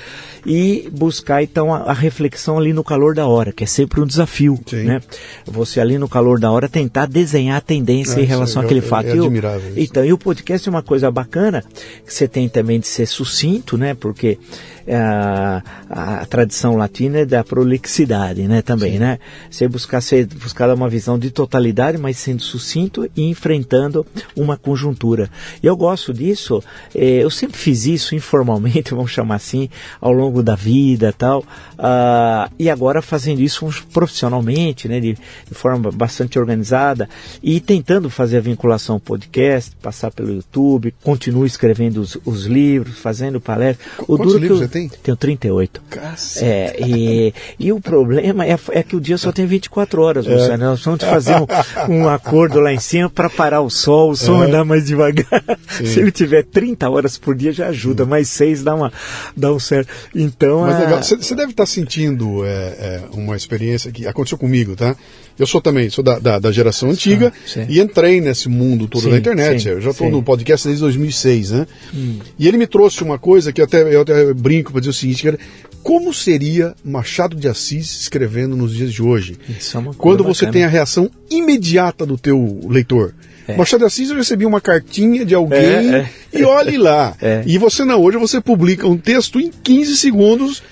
E 0.46 0.88
buscar 0.92 1.42
então 1.42 1.74
a, 1.74 1.78
a 1.78 1.92
reflexão 1.92 2.56
ali 2.56 2.72
no 2.72 2.84
calor 2.84 3.16
da 3.16 3.26
hora, 3.26 3.52
que 3.52 3.64
é 3.64 3.66
sempre 3.66 4.00
um 4.00 4.06
desafio. 4.06 4.60
Sim. 4.64 4.84
Né? 4.84 5.00
Você 5.44 5.80
ali 5.80 5.98
no 5.98 6.08
calor 6.08 6.38
da 6.38 6.52
hora 6.52 6.68
tentar 6.68 7.06
desenhar 7.06 7.56
a 7.56 7.60
tendência 7.60 8.20
é, 8.20 8.22
em 8.22 8.26
relação 8.26 8.62
àquele 8.62 8.80
fato. 8.80 9.08
É, 9.08 9.16
é 9.16 9.18
admirável. 9.18 9.72
Então, 9.76 10.04
e 10.04 10.12
o 10.12 10.18
podcast 10.18 10.68
é 10.68 10.70
uma 10.70 10.82
coisa 10.82 11.10
bacana, 11.10 11.64
que 12.06 12.14
você 12.14 12.28
tem 12.28 12.48
também 12.48 12.78
de 12.78 12.86
ser 12.86 13.06
sucinto, 13.06 13.76
né? 13.76 13.92
Porque 13.92 14.38
é, 14.81 14.81
a, 14.88 15.62
a, 15.88 16.26
tradição 16.26 16.76
latina 16.76 17.18
é 17.18 17.24
da 17.24 17.44
prolixidade, 17.44 18.42
né, 18.42 18.62
também, 18.62 18.92
Sim. 18.92 18.98
né? 18.98 19.18
Você 19.50 19.68
buscar 19.68 20.00
ser, 20.00 20.26
buscar 20.26 20.72
uma 20.74 20.88
visão 20.88 21.18
de 21.18 21.30
totalidade, 21.30 21.98
mas 21.98 22.16
sendo 22.16 22.42
sucinto 22.42 23.08
e 23.16 23.22
enfrentando 23.28 24.06
uma 24.36 24.56
conjuntura. 24.56 25.30
E 25.62 25.66
eu 25.66 25.76
gosto 25.76 26.12
disso, 26.12 26.62
é, 26.94 27.22
eu 27.22 27.30
sempre 27.30 27.58
fiz 27.58 27.86
isso 27.86 28.14
informalmente, 28.14 28.94
vamos 28.94 29.10
chamar 29.10 29.36
assim, 29.36 29.68
ao 30.00 30.12
longo 30.12 30.42
da 30.42 30.54
vida 30.54 31.12
tal, 31.12 31.40
uh, 31.40 32.52
e 32.58 32.70
agora 32.70 33.02
fazendo 33.02 33.40
isso 33.40 33.68
profissionalmente, 33.92 34.88
né, 34.88 35.00
de, 35.00 35.14
de, 35.14 35.54
forma 35.54 35.90
bastante 35.90 36.38
organizada 36.38 37.08
e 37.42 37.60
tentando 37.60 38.08
fazer 38.10 38.38
a 38.38 38.40
vinculação 38.40 38.96
ao 38.96 39.00
podcast, 39.00 39.76
passar 39.82 40.10
pelo 40.10 40.32
YouTube, 40.32 40.94
continuo 41.02 41.46
escrevendo 41.46 41.98
os, 41.98 42.16
os 42.24 42.46
livros, 42.46 42.98
fazendo 42.98 43.40
palestras. 43.40 43.86
O 44.00 44.16
Quantos 44.16 44.34
livros 44.34 44.58
você 44.60 44.68
tem? 44.72 44.88
Tenho 44.88 45.16
38. 45.16 45.82
Caceta. 45.90 46.46
É, 46.46 46.76
e, 46.80 47.34
e 47.58 47.72
o 47.72 47.80
problema 47.80 48.44
é, 48.46 48.58
é 48.70 48.82
que 48.82 48.96
o 48.96 49.00
dia 49.00 49.18
só 49.18 49.30
tem 49.30 49.46
24 49.46 50.02
horas, 50.02 50.26
é. 50.26 50.34
Luciano. 50.34 50.64
Nós 50.64 50.82
vamos 50.82 51.04
fazer 51.04 51.34
um, 51.36 51.94
um 51.94 52.08
acordo 52.08 52.58
lá 52.58 52.72
em 52.72 52.80
cima 52.80 53.10
para 53.10 53.28
parar 53.28 53.60
o 53.60 53.70
sol, 53.70 54.10
o 54.10 54.16
som 54.16 54.42
é. 54.42 54.46
andar 54.46 54.64
mais 54.64 54.86
devagar. 54.86 55.44
Sim. 55.68 55.86
Se 55.86 56.00
ele 56.00 56.10
tiver 56.10 56.44
30 56.44 56.88
horas 56.88 57.18
por 57.18 57.34
dia 57.34 57.52
já 57.52 57.68
ajuda, 57.68 58.06
mais 58.06 58.28
6 58.28 58.64
dá, 58.64 58.74
uma, 58.74 58.92
dá 59.36 59.52
um 59.52 59.58
certo. 59.60 59.92
Então. 60.14 60.62
Mas 60.62 60.80
legal, 60.80 61.02
você 61.02 61.34
deve 61.34 61.50
estar 61.50 61.64
tá 61.64 61.66
sentindo 61.66 62.44
é, 62.44 62.48
é, 62.48 63.02
uma 63.12 63.36
experiência 63.36 63.92
que 63.92 64.06
aconteceu 64.06 64.38
comigo, 64.38 64.74
tá? 64.74 64.96
Eu 65.38 65.46
sou 65.46 65.60
também, 65.60 65.88
sou 65.90 66.04
da, 66.04 66.18
da, 66.18 66.38
da 66.38 66.52
geração 66.52 66.90
antiga 66.90 67.32
sim. 67.46 67.66
e 67.68 67.80
entrei 67.80 68.20
nesse 68.20 68.48
mundo 68.48 68.86
todo 68.86 69.02
sim, 69.02 69.10
da 69.10 69.16
internet. 69.16 69.62
Sim, 69.62 69.68
eu 69.70 69.80
já 69.80 69.90
estou 69.90 70.10
no 70.10 70.22
podcast 70.22 70.66
desde 70.66 70.82
2006, 70.82 71.50
né? 71.50 71.66
Hum. 71.94 72.18
E 72.38 72.46
ele 72.46 72.58
me 72.58 72.66
trouxe 72.66 73.02
uma 73.02 73.18
coisa 73.18 73.52
que 73.52 73.60
eu 73.60 73.64
até, 73.64 73.82
eu 73.94 74.02
até 74.02 74.32
brinco 74.34 74.61
para 74.70 74.80
dizer 74.80 74.90
o 74.90 74.94
seguinte, 74.94 75.22
cara, 75.22 75.38
como 75.82 76.12
seria 76.14 76.74
Machado 76.84 77.36
de 77.36 77.48
Assis 77.48 78.02
escrevendo 78.02 78.56
nos 78.56 78.74
dias 78.74 78.92
de 78.92 79.02
hoje? 79.02 79.36
Isso 79.48 79.76
é 79.76 79.80
uma 79.80 79.94
quando 79.94 80.22
você 80.22 80.46
tem 80.46 80.64
a 80.64 80.68
reação 80.68 81.10
imediata 81.30 82.06
do 82.06 82.16
teu 82.16 82.60
leitor. 82.68 83.14
É. 83.48 83.56
Machado 83.56 83.80
de 83.80 83.86
Assis 83.86 84.10
eu 84.10 84.16
recebi 84.16 84.46
uma 84.46 84.60
cartinha 84.60 85.24
de 85.24 85.34
alguém 85.34 85.58
é, 85.58 86.08
é. 86.32 86.38
e 86.38 86.44
olhe 86.44 86.76
lá. 86.76 87.16
É. 87.22 87.42
E 87.46 87.56
você 87.56 87.84
não, 87.84 88.00
hoje 88.00 88.18
você 88.18 88.40
publica 88.40 88.86
um 88.86 88.96
texto 88.96 89.40
em 89.40 89.50
15 89.50 89.96
segundos 89.96 90.62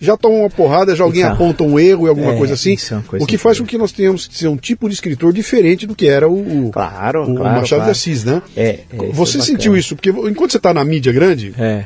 já 0.00 0.16
toma 0.16 0.36
uma 0.36 0.50
porrada, 0.50 0.96
já 0.96 1.04
alguém 1.04 1.20
então, 1.20 1.34
aponta 1.34 1.62
um 1.62 1.78
erro 1.78 2.06
e 2.06 2.08
alguma 2.08 2.32
é, 2.32 2.38
coisa 2.38 2.54
assim. 2.54 2.72
É 2.72 3.00
coisa 3.06 3.22
o 3.22 3.28
que 3.28 3.36
faz 3.36 3.60
com 3.60 3.66
que 3.66 3.76
nós 3.76 3.92
tenhamos 3.92 4.26
que 4.26 4.36
ser 4.36 4.48
um 4.48 4.56
tipo 4.56 4.88
de 4.88 4.94
escritor 4.94 5.32
diferente 5.32 5.86
do 5.86 5.94
que 5.94 6.08
era 6.08 6.26
o, 6.26 6.68
o, 6.68 6.70
claro, 6.70 7.30
o 7.30 7.36
claro, 7.36 7.60
Machado 7.60 7.80
claro. 7.80 7.84
de 7.84 7.90
Assis, 7.90 8.24
né? 8.24 8.40
É, 8.56 8.80
é 8.90 8.96
você 9.12 9.38
é 9.38 9.42
sentiu 9.42 9.76
isso? 9.76 9.94
Porque 9.94 10.08
enquanto 10.08 10.52
você 10.52 10.56
está 10.56 10.72
na 10.72 10.84
mídia 10.84 11.12
grande, 11.12 11.52
é. 11.58 11.84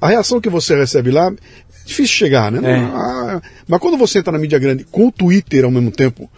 A 0.00 0.08
reação 0.08 0.40
que 0.40 0.48
você 0.48 0.74
recebe 0.76 1.10
lá 1.10 1.28
é 1.28 1.86
difícil 1.86 2.16
chegar, 2.16 2.50
né? 2.50 2.60
Ah, 2.94 3.40
mas 3.66 3.80
quando 3.80 3.96
você 3.96 4.20
entra 4.20 4.32
na 4.32 4.38
mídia 4.38 4.58
grande 4.58 4.84
com 4.84 5.08
o 5.08 5.12
Twitter 5.12 5.64
ao 5.64 5.70
mesmo 5.70 5.90
tempo, 5.90 6.30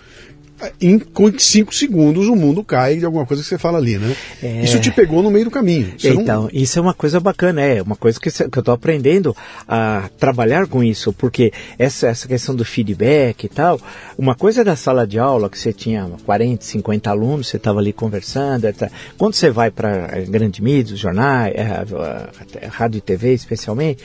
em 0.80 1.00
5 1.38 1.74
segundos 1.74 2.28
o 2.28 2.36
mundo 2.36 2.62
cai 2.62 2.96
de 2.96 3.04
alguma 3.04 3.26
coisa 3.26 3.42
que 3.42 3.48
você 3.48 3.58
fala 3.58 3.78
ali, 3.78 3.98
né? 3.98 4.14
É... 4.42 4.62
Isso 4.62 4.80
te 4.80 4.90
pegou 4.90 5.22
no 5.22 5.30
meio 5.30 5.46
do 5.46 5.50
caminho. 5.50 5.94
Então, 6.02 6.42
não... 6.42 6.50
isso 6.52 6.78
é 6.78 6.82
uma 6.82 6.94
coisa 6.94 7.20
bacana, 7.20 7.60
é 7.60 7.82
uma 7.82 7.96
coisa 7.96 8.20
que, 8.20 8.30
que 8.30 8.58
eu 8.58 8.60
estou 8.60 8.74
aprendendo 8.74 9.34
a 9.66 10.08
trabalhar 10.18 10.66
com 10.66 10.82
isso, 10.82 11.12
porque 11.12 11.52
essa, 11.78 12.08
essa 12.08 12.28
questão 12.28 12.54
do 12.54 12.64
feedback 12.64 13.44
e 13.44 13.48
tal, 13.48 13.80
uma 14.16 14.34
coisa 14.34 14.64
da 14.64 14.76
sala 14.76 15.06
de 15.06 15.18
aula, 15.18 15.48
que 15.48 15.58
você 15.58 15.72
tinha 15.72 16.08
40, 16.24 16.64
50 16.64 17.10
alunos, 17.10 17.48
você 17.48 17.56
estava 17.56 17.78
ali 17.78 17.92
conversando, 17.92 18.66
etc. 18.66 18.90
quando 19.18 19.34
você 19.34 19.50
vai 19.50 19.70
para 19.70 20.06
grande 20.28 20.62
mídia, 20.62 20.96
jornais, 20.96 21.54
é, 21.54 22.66
rádio 22.68 22.98
e 22.98 23.00
TV 23.00 23.34
especialmente, 23.34 24.02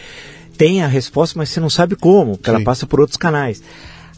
tem 0.58 0.82
a 0.84 0.88
resposta, 0.88 1.38
mas 1.38 1.50
você 1.50 1.60
não 1.60 1.70
sabe 1.70 1.96
como, 1.96 2.36
porque 2.36 2.50
Sim. 2.50 2.56
ela 2.56 2.66
passa 2.66 2.88
por 2.88 3.00
outros 3.00 3.18
canais. 3.18 3.62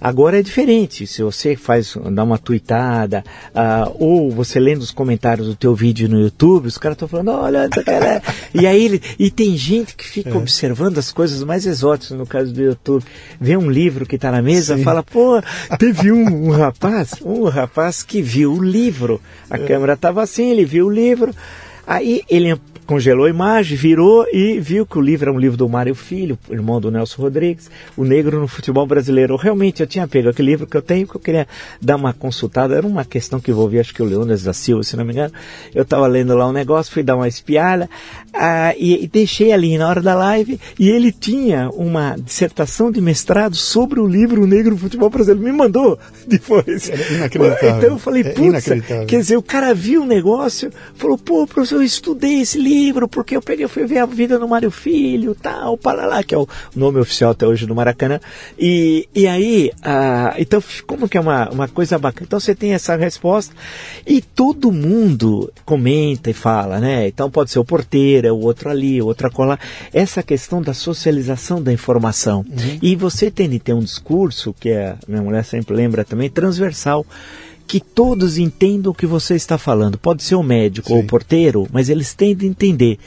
Agora 0.01 0.39
é 0.39 0.41
diferente, 0.41 1.05
se 1.05 1.21
você 1.21 1.55
faz, 1.55 1.97
dá 2.11 2.23
uma 2.23 2.37
tweetada, 2.37 3.23
uh, 3.49 3.95
ou 3.99 4.31
você 4.31 4.59
lendo 4.59 4.81
os 4.81 4.91
comentários 4.91 5.47
do 5.47 5.55
teu 5.55 5.75
vídeo 5.75 6.07
no 6.07 6.19
YouTube, 6.19 6.67
os 6.67 6.77
caras 6.77 6.95
estão 6.95 7.07
falando, 7.07 7.31
olha, 7.31 7.69
essa 7.71 7.83
cara... 7.83 8.21
e 8.53 8.65
aí 8.65 9.01
e 9.19 9.29
tem 9.29 9.57
gente 9.57 9.95
que 9.95 10.05
fica 10.05 10.29
é. 10.29 10.35
observando 10.35 10.97
as 10.97 11.11
coisas 11.11 11.43
mais 11.43 11.65
exóticas, 11.65 12.17
no 12.17 12.25
caso 12.25 12.53
do 12.53 12.61
YouTube, 12.61 13.03
vê 13.39 13.57
um 13.57 13.69
livro 13.69 14.05
que 14.05 14.15
está 14.15 14.31
na 14.31 14.41
mesa, 14.41 14.77
Sim. 14.77 14.83
fala, 14.83 15.03
pô, 15.03 15.41
teve 15.77 16.11
um, 16.11 16.47
um, 16.47 16.51
rapaz, 16.51 17.15
um 17.21 17.43
rapaz 17.43 18.01
que 18.01 18.21
viu 18.21 18.53
o 18.53 18.63
livro, 18.63 19.21
a 19.49 19.57
é. 19.57 19.59
câmera 19.59 19.93
estava 19.93 20.23
assim, 20.23 20.49
ele 20.49 20.63
viu 20.63 20.87
o 20.87 20.89
livro, 20.89 21.35
aí 21.85 22.23
ele 22.29 22.57
congelou 22.89 23.27
a 23.27 23.29
imagem, 23.29 23.77
virou 23.77 24.25
e 24.33 24.59
viu 24.59 24.83
que 24.83 24.97
o 24.97 25.01
livro 25.01 25.29
é 25.29 25.31
um 25.31 25.37
livro 25.37 25.55
do 25.55 25.69
Mário 25.69 25.93
Filho, 25.93 26.39
irmão 26.49 26.81
do 26.81 26.89
Nelson 26.89 27.21
Rodrigues, 27.21 27.69
O 27.95 28.03
Negro 28.03 28.39
no 28.39 28.47
Futebol 28.47 28.87
Brasileiro. 28.87 29.35
Realmente 29.35 29.81
eu 29.81 29.85
tinha 29.85 30.07
pego 30.07 30.29
aquele 30.29 30.49
livro 30.49 30.65
que 30.65 30.75
eu 30.75 30.81
tenho, 30.81 31.07
que 31.07 31.15
eu 31.15 31.21
queria 31.21 31.47
dar 31.79 31.97
uma 31.97 32.13
consultada. 32.13 32.73
Era 32.73 32.87
uma 32.87 33.05
questão 33.05 33.39
que 33.39 33.51
envolvia, 33.51 33.81
acho 33.81 33.93
que 33.93 34.01
o 34.01 34.05
Leônidas 34.05 34.41
da 34.41 34.53
Silva, 34.53 34.81
se 34.81 34.97
não 34.97 35.05
me 35.05 35.13
engano. 35.13 35.31
Eu 35.75 35.83
estava 35.83 36.07
lendo 36.07 36.35
lá 36.35 36.47
um 36.47 36.51
negócio, 36.51 36.91
fui 36.91 37.03
dar 37.03 37.15
uma 37.15 37.27
espiada 37.27 37.87
ah, 38.33 38.73
e, 38.75 39.03
e 39.03 39.07
deixei 39.07 39.53
ali 39.53 39.77
na 39.77 39.87
hora 39.87 40.01
da 40.01 40.15
live. 40.15 40.59
E 40.79 40.89
ele 40.89 41.11
tinha 41.11 41.69
uma 41.69 42.15
dissertação 42.15 42.91
de 42.91 42.99
mestrado 42.99 43.55
sobre 43.55 43.99
o 43.99 44.07
livro 44.07 44.41
O 44.41 44.47
Negro 44.47 44.71
no 44.71 44.77
Futebol 44.79 45.11
Brasileiro. 45.11 45.45
Me 45.45 45.55
mandou 45.55 45.99
depois. 46.25 46.89
É 46.89 47.13
inacreditável. 47.13 47.77
Então 47.77 47.89
eu 47.91 47.99
falei, 47.99 48.23
é 48.23 48.31
putz, 48.31 48.65
quer 49.07 49.19
dizer, 49.19 49.37
o 49.37 49.43
cara 49.43 49.75
viu 49.75 50.01
o 50.01 50.07
negócio, 50.07 50.71
falou, 50.95 51.19
pô, 51.19 51.45
professor, 51.45 51.75
eu 51.75 51.83
estudei 51.83 52.41
esse 52.41 52.57
livro, 52.57 52.78
porque 53.07 53.35
eu 53.35 53.41
peguei, 53.41 53.67
fui 53.67 53.85
ver 53.85 53.99
a 53.99 54.05
vida 54.05 54.39
do 54.39 54.47
Mário 54.47 54.71
Filho, 54.71 55.35
tal, 55.35 55.77
para 55.77 56.05
lá, 56.05 56.23
que 56.23 56.33
é 56.33 56.37
o 56.37 56.47
nome 56.75 56.99
oficial 56.99 57.31
até 57.31 57.45
hoje 57.45 57.65
do 57.65 57.75
Maracanã. 57.75 58.19
E, 58.57 59.07
e 59.13 59.27
aí, 59.27 59.71
ah, 59.83 60.33
então, 60.37 60.61
como 60.85 61.07
que 61.07 61.17
é 61.17 61.21
uma, 61.21 61.49
uma 61.49 61.67
coisa 61.67 61.97
bacana? 61.97 62.25
Então 62.27 62.39
você 62.39 62.55
tem 62.55 62.73
essa 62.73 62.95
resposta 62.95 63.53
e 64.05 64.21
todo 64.21 64.71
mundo 64.71 65.51
comenta 65.65 66.29
e 66.29 66.33
fala, 66.33 66.79
né? 66.79 67.07
Então 67.07 67.29
pode 67.29 67.51
ser 67.51 67.59
o 67.59 67.65
porteiro, 67.65 68.27
é 68.27 68.31
o 68.31 68.39
outro 68.39 68.69
ali, 68.69 69.01
o 69.01 69.05
outro 69.07 69.27
acolá. 69.27 69.59
Essa 69.93 70.23
questão 70.23 70.61
da 70.61 70.73
socialização 70.73 71.61
da 71.61 71.73
informação. 71.73 72.45
Uhum. 72.49 72.79
E 72.81 72.95
você 72.95 73.29
tem 73.29 73.49
de 73.49 73.59
ter 73.59 73.73
um 73.73 73.79
discurso, 73.79 74.55
que 74.59 74.71
a 74.71 74.95
minha 75.07 75.21
mulher 75.21 75.43
sempre 75.43 75.75
lembra 75.75 76.05
também, 76.05 76.29
transversal 76.29 77.05
que 77.69 77.79
todos 77.79 78.39
entendam 78.39 78.91
o 78.91 78.95
que 78.95 79.05
você 79.05 79.35
está 79.35 79.55
falando. 79.55 79.95
Pode 79.95 80.23
ser 80.23 80.33
o 80.33 80.41
médico 80.41 80.87
Sim. 80.87 80.95
ou 80.95 81.01
o 81.01 81.05
porteiro, 81.05 81.67
mas 81.71 81.87
eles 81.87 82.15
têm 82.15 82.35
de 82.35 82.47
entender. 82.47 82.97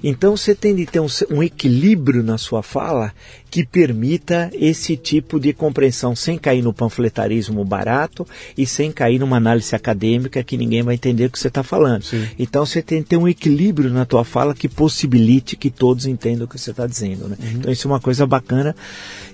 Então 0.00 0.36
você 0.36 0.54
tem 0.54 0.76
de 0.76 0.86
ter 0.86 1.00
um, 1.00 1.08
um 1.28 1.42
equilíbrio 1.42 2.22
na 2.22 2.38
sua 2.38 2.62
fala 2.62 3.12
que 3.52 3.66
permita 3.66 4.50
esse 4.54 4.96
tipo 4.96 5.38
de 5.38 5.52
compreensão 5.52 6.16
sem 6.16 6.38
cair 6.38 6.62
no 6.62 6.72
panfletarismo 6.72 7.62
barato 7.62 8.26
e 8.56 8.64
sem 8.64 8.90
cair 8.90 9.18
numa 9.18 9.36
análise 9.36 9.76
acadêmica 9.76 10.42
que 10.42 10.56
ninguém 10.56 10.82
vai 10.82 10.94
entender 10.94 11.26
o 11.26 11.30
que 11.30 11.38
você 11.38 11.48
está 11.48 11.62
falando. 11.62 12.02
Sim. 12.02 12.26
Então 12.38 12.64
você 12.64 12.80
tem 12.80 13.02
que 13.02 13.10
ter 13.10 13.18
um 13.18 13.28
equilíbrio 13.28 13.90
na 13.90 14.06
tua 14.06 14.24
fala 14.24 14.54
que 14.54 14.70
possibilite 14.70 15.54
que 15.54 15.68
todos 15.68 16.06
entendam 16.06 16.46
o 16.46 16.48
que 16.48 16.58
você 16.58 16.70
está 16.70 16.86
dizendo. 16.86 17.28
Né? 17.28 17.36
Uhum. 17.38 17.50
Então 17.56 17.70
isso 17.70 17.86
é 17.86 17.90
uma 17.90 18.00
coisa 18.00 18.26
bacana 18.26 18.74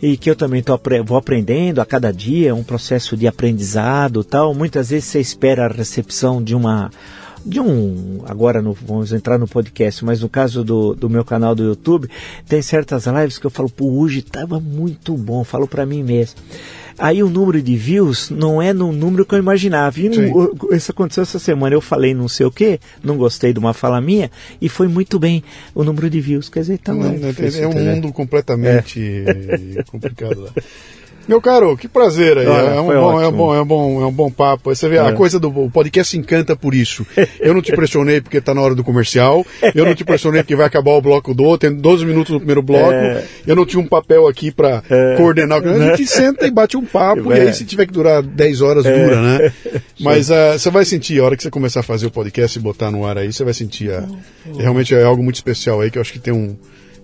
e 0.03 0.17
que 0.17 0.29
eu 0.29 0.35
também 0.35 0.65
tô, 0.65 0.77
vou 1.07 1.17
aprendendo 1.17 1.81
a 1.81 1.87
cada 1.87 2.13
dia, 2.13 2.51
é 2.51 2.53
um 2.53 2.65
processo 2.65 3.17
de 3.17 3.29
aprendizado 3.29 4.25
tal. 4.25 4.53
Muitas 4.53 4.91
vezes 4.91 5.05
você 5.05 5.21
espera 5.21 5.67
a 5.67 5.69
recepção 5.69 6.43
de 6.43 6.57
uma 6.57 6.91
de 7.45 7.61
um. 7.61 8.23
Agora 8.27 8.61
no, 8.61 8.73
vamos 8.73 9.13
entrar 9.13 9.39
no 9.39 9.47
podcast, 9.47 10.05
mas 10.05 10.21
no 10.21 10.29
caso 10.29 10.65
do, 10.65 10.95
do 10.95 11.09
meu 11.09 11.25
canal 11.25 11.55
do 11.55 11.65
YouTube, 11.65 12.09
tem 12.47 12.63
certas 12.63 13.07
lives 13.07 13.39
que 13.39 13.47
eu 13.47 13.51
falo, 13.51 13.69
pô, 13.69 13.91
hoje 14.01 14.21
estava 14.21 14.61
muito 14.61 15.17
bom, 15.17 15.45
falo 15.45 15.67
para 15.67 15.87
mim 15.87 16.03
mesmo. 16.03 16.41
Aí 16.99 17.23
o 17.23 17.31
número 17.31 17.63
de 17.63 17.77
views 17.77 18.29
não 18.29 18.61
é 18.61 18.73
no 18.73 18.91
número 18.91 19.25
que 19.25 19.33
eu 19.35 19.39
imaginava. 19.39 20.01
E 20.01 20.09
no, 20.09 20.59
isso 20.73 20.91
aconteceu 20.91 21.23
essa 21.23 21.39
semana. 21.39 21.75
Eu 21.75 21.81
falei 21.81 22.13
não 22.13 22.27
sei 22.27 22.45
o 22.45 22.51
que, 22.51 22.81
não 23.03 23.17
gostei 23.17 23.53
de 23.53 23.59
uma 23.59 23.73
fala 23.73 24.01
minha, 24.01 24.31
e 24.61 24.69
foi 24.69 24.89
muito 24.89 25.19
bem 25.19 25.45
o 25.75 25.85
número 25.85 26.11
de 26.11 26.21
views. 26.21 26.49
Quer 26.49 26.61
dizer, 26.61 26.75
então. 26.75 26.97
Não, 26.97 27.07
é, 27.07 27.19
é, 27.19 27.63
é 27.63 27.69
um 27.69 27.73
mundo 27.73 28.13
completamente 28.13 29.25
é. 29.27 29.83
complicado 29.85 30.41
lá. 30.41 30.51
Meu 31.29 31.43
caro, 31.43 31.77
que 31.77 31.87
prazer 31.87 32.39
aí. 32.39 32.47
Olha, 32.47 32.69
é, 32.71 32.81
um 32.81 32.87
bom, 32.87 33.21
é, 33.21 33.29
um 33.29 33.33
bom, 33.33 33.55
é, 33.55 33.61
um 33.61 33.67
bom, 33.67 34.03
é 34.03 34.07
um 34.07 34.13
bom 34.13 34.31
papo. 34.31 34.75
Você 34.75 34.89
vê, 34.89 34.97
é. 34.97 35.01
a 35.01 35.13
coisa 35.13 35.39
do 35.39 35.49
o 35.51 35.71
podcast 35.71 36.13
se 36.13 36.19
encanta 36.19 36.57
por 36.57 36.75
isso. 36.75 37.07
Eu 37.39 37.53
não 37.53 37.61
te 37.61 37.71
pressionei 37.73 38.23
porque 38.23 38.39
está 38.39 38.55
na 38.55 38.63
hora 38.63 38.75
do 38.75 38.83
comercial. 38.83 39.47
Eu 39.75 39.85
não 39.85 39.95
te 39.95 40.07
pressionei 40.07 40.43
porque 40.43 40.57
vai 40.57 40.67
acabar 40.67 40.93
o 40.93 41.03
bloco 41.03 41.35
do 41.35 41.59
tem 41.59 41.75
12 41.75 42.07
minutos 42.07 42.33
no 42.33 42.39
primeiro 42.39 42.63
bloco. 42.63 42.93
É. 42.93 43.25
Eu 43.47 43.55
não 43.55 43.67
tinha 43.67 43.83
um 43.83 43.87
papel 43.87 44.27
aqui 44.27 44.51
para 44.51 44.83
é. 44.89 45.17
coordenar. 45.17 45.63
A 45.63 45.97
gente 45.97 46.07
senta 46.07 46.47
e 46.47 46.51
bate 46.51 46.79
um 46.79 46.87
papo. 46.87 47.31
E 47.31 47.41
aí, 47.41 47.53
se 47.53 47.67
tiver 47.67 47.85
que 47.85 47.93
durar 47.93 48.23
10 48.23 48.63
horas, 48.63 48.87
é. 48.87 49.05
dura, 49.05 49.21
né? 49.21 49.53
Mas 50.01 50.31
uh, 50.31 50.53
você 50.57 50.71
vai 50.71 50.87
sentir, 50.87 51.21
a 51.21 51.25
hora 51.25 51.37
que 51.37 51.43
você 51.43 51.51
começar 51.51 51.81
a 51.81 51.83
fazer 51.83 52.07
o 52.07 52.11
podcast 52.11 52.59
e 52.59 52.63
botar 52.63 52.91
no 52.91 53.05
ar 53.05 53.19
aí, 53.19 53.31
você 53.31 53.45
vai 53.45 53.53
sentir. 53.53 53.91
Uh, 53.91 54.19
realmente 54.57 54.95
é 54.95 55.03
algo 55.05 55.23
muito 55.23 55.37
especial 55.37 55.83
aí 55.83 55.91
que 55.91 55.99
eu 55.99 56.03
acho 56.03 56.13
que 56.13 56.19
tem 56.19 56.33
um 56.33 56.57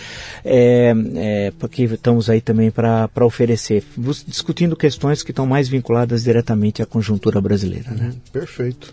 é, 0.45 0.93
é, 1.15 1.53
porque 1.59 1.85
estamos 1.85 2.29
aí 2.29 2.41
também 2.41 2.69
para 2.71 3.09
oferecer, 3.23 3.85
discutindo 4.27 4.75
questões 4.75 5.23
que 5.23 5.31
estão 5.31 5.47
mais 5.47 5.69
vinculadas 5.69 6.25
diretamente 6.25 6.83
à 6.83 6.87
conjuntura 6.87 7.41
brasileira. 7.41 7.93
Né? 7.93 8.07
Uhum. 8.07 8.15
Perfeito. 8.33 8.93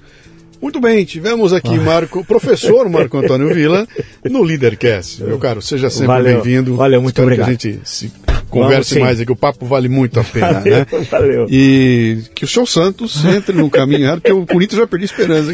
Muito 0.62 0.80
bem, 0.80 1.03
tivemos 1.06 1.53
aqui 1.53 1.76
ah. 1.76 1.82
Marco, 1.82 2.24
professor 2.24 2.90
Marco 2.90 3.18
Antônio 3.18 3.53
Vila 3.53 3.88
no 4.24 4.41
Leadercast. 4.41 5.22
Meu 5.24 5.38
caro, 5.38 5.62
seja 5.62 5.90
sempre 5.90 6.24
bem-vindo. 6.24 6.76
Valeu, 6.76 7.02
muito 7.02 7.14
Espero 7.14 7.28
obrigado. 7.28 7.57
que 7.57 7.68
a 7.68 7.72
gente 7.72 7.88
se 7.88 8.12
converse 8.61 8.99
mais 8.99 9.19
aqui, 9.19 9.32
o 9.32 9.36
papo 9.36 9.65
vale 9.65 9.88
muito 9.88 10.19
a 10.19 10.23
pena, 10.23 10.53
valeu, 10.53 10.76
né? 10.76 10.86
Valeu. 11.10 11.48
E 11.49 12.23
que 12.34 12.45
o 12.45 12.48
seu 12.48 12.65
Santos 12.65 13.23
entre 13.26 13.56
no 13.56 13.69
caminho 13.69 14.06
errado, 14.06 14.22
porque 14.22 14.34
o 14.34 14.45
Corinthians 14.45 14.80
já 14.80 14.88
perdeu 14.88 15.06
esperança. 15.06 15.52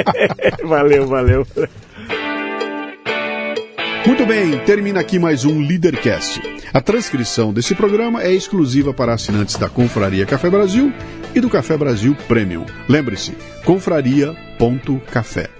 valeu, 0.64 1.06
valeu. 1.06 1.46
Muito 4.06 4.24
bem, 4.26 4.58
termina 4.64 5.00
aqui 5.00 5.18
mais 5.18 5.44
um 5.44 5.60
Leadercast. 5.60 6.40
A 6.72 6.80
transcrição 6.80 7.52
desse 7.52 7.74
programa 7.74 8.22
é 8.22 8.32
exclusiva 8.32 8.94
para 8.94 9.12
assinantes 9.12 9.56
da 9.56 9.68
Confraria 9.68 10.24
Café 10.24 10.48
Brasil 10.48 10.92
e 11.34 11.40
do 11.40 11.50
Café 11.50 11.76
Brasil 11.76 12.16
Premium. 12.26 12.64
Lembre-se, 12.88 13.32
confraria.café. 13.64 15.59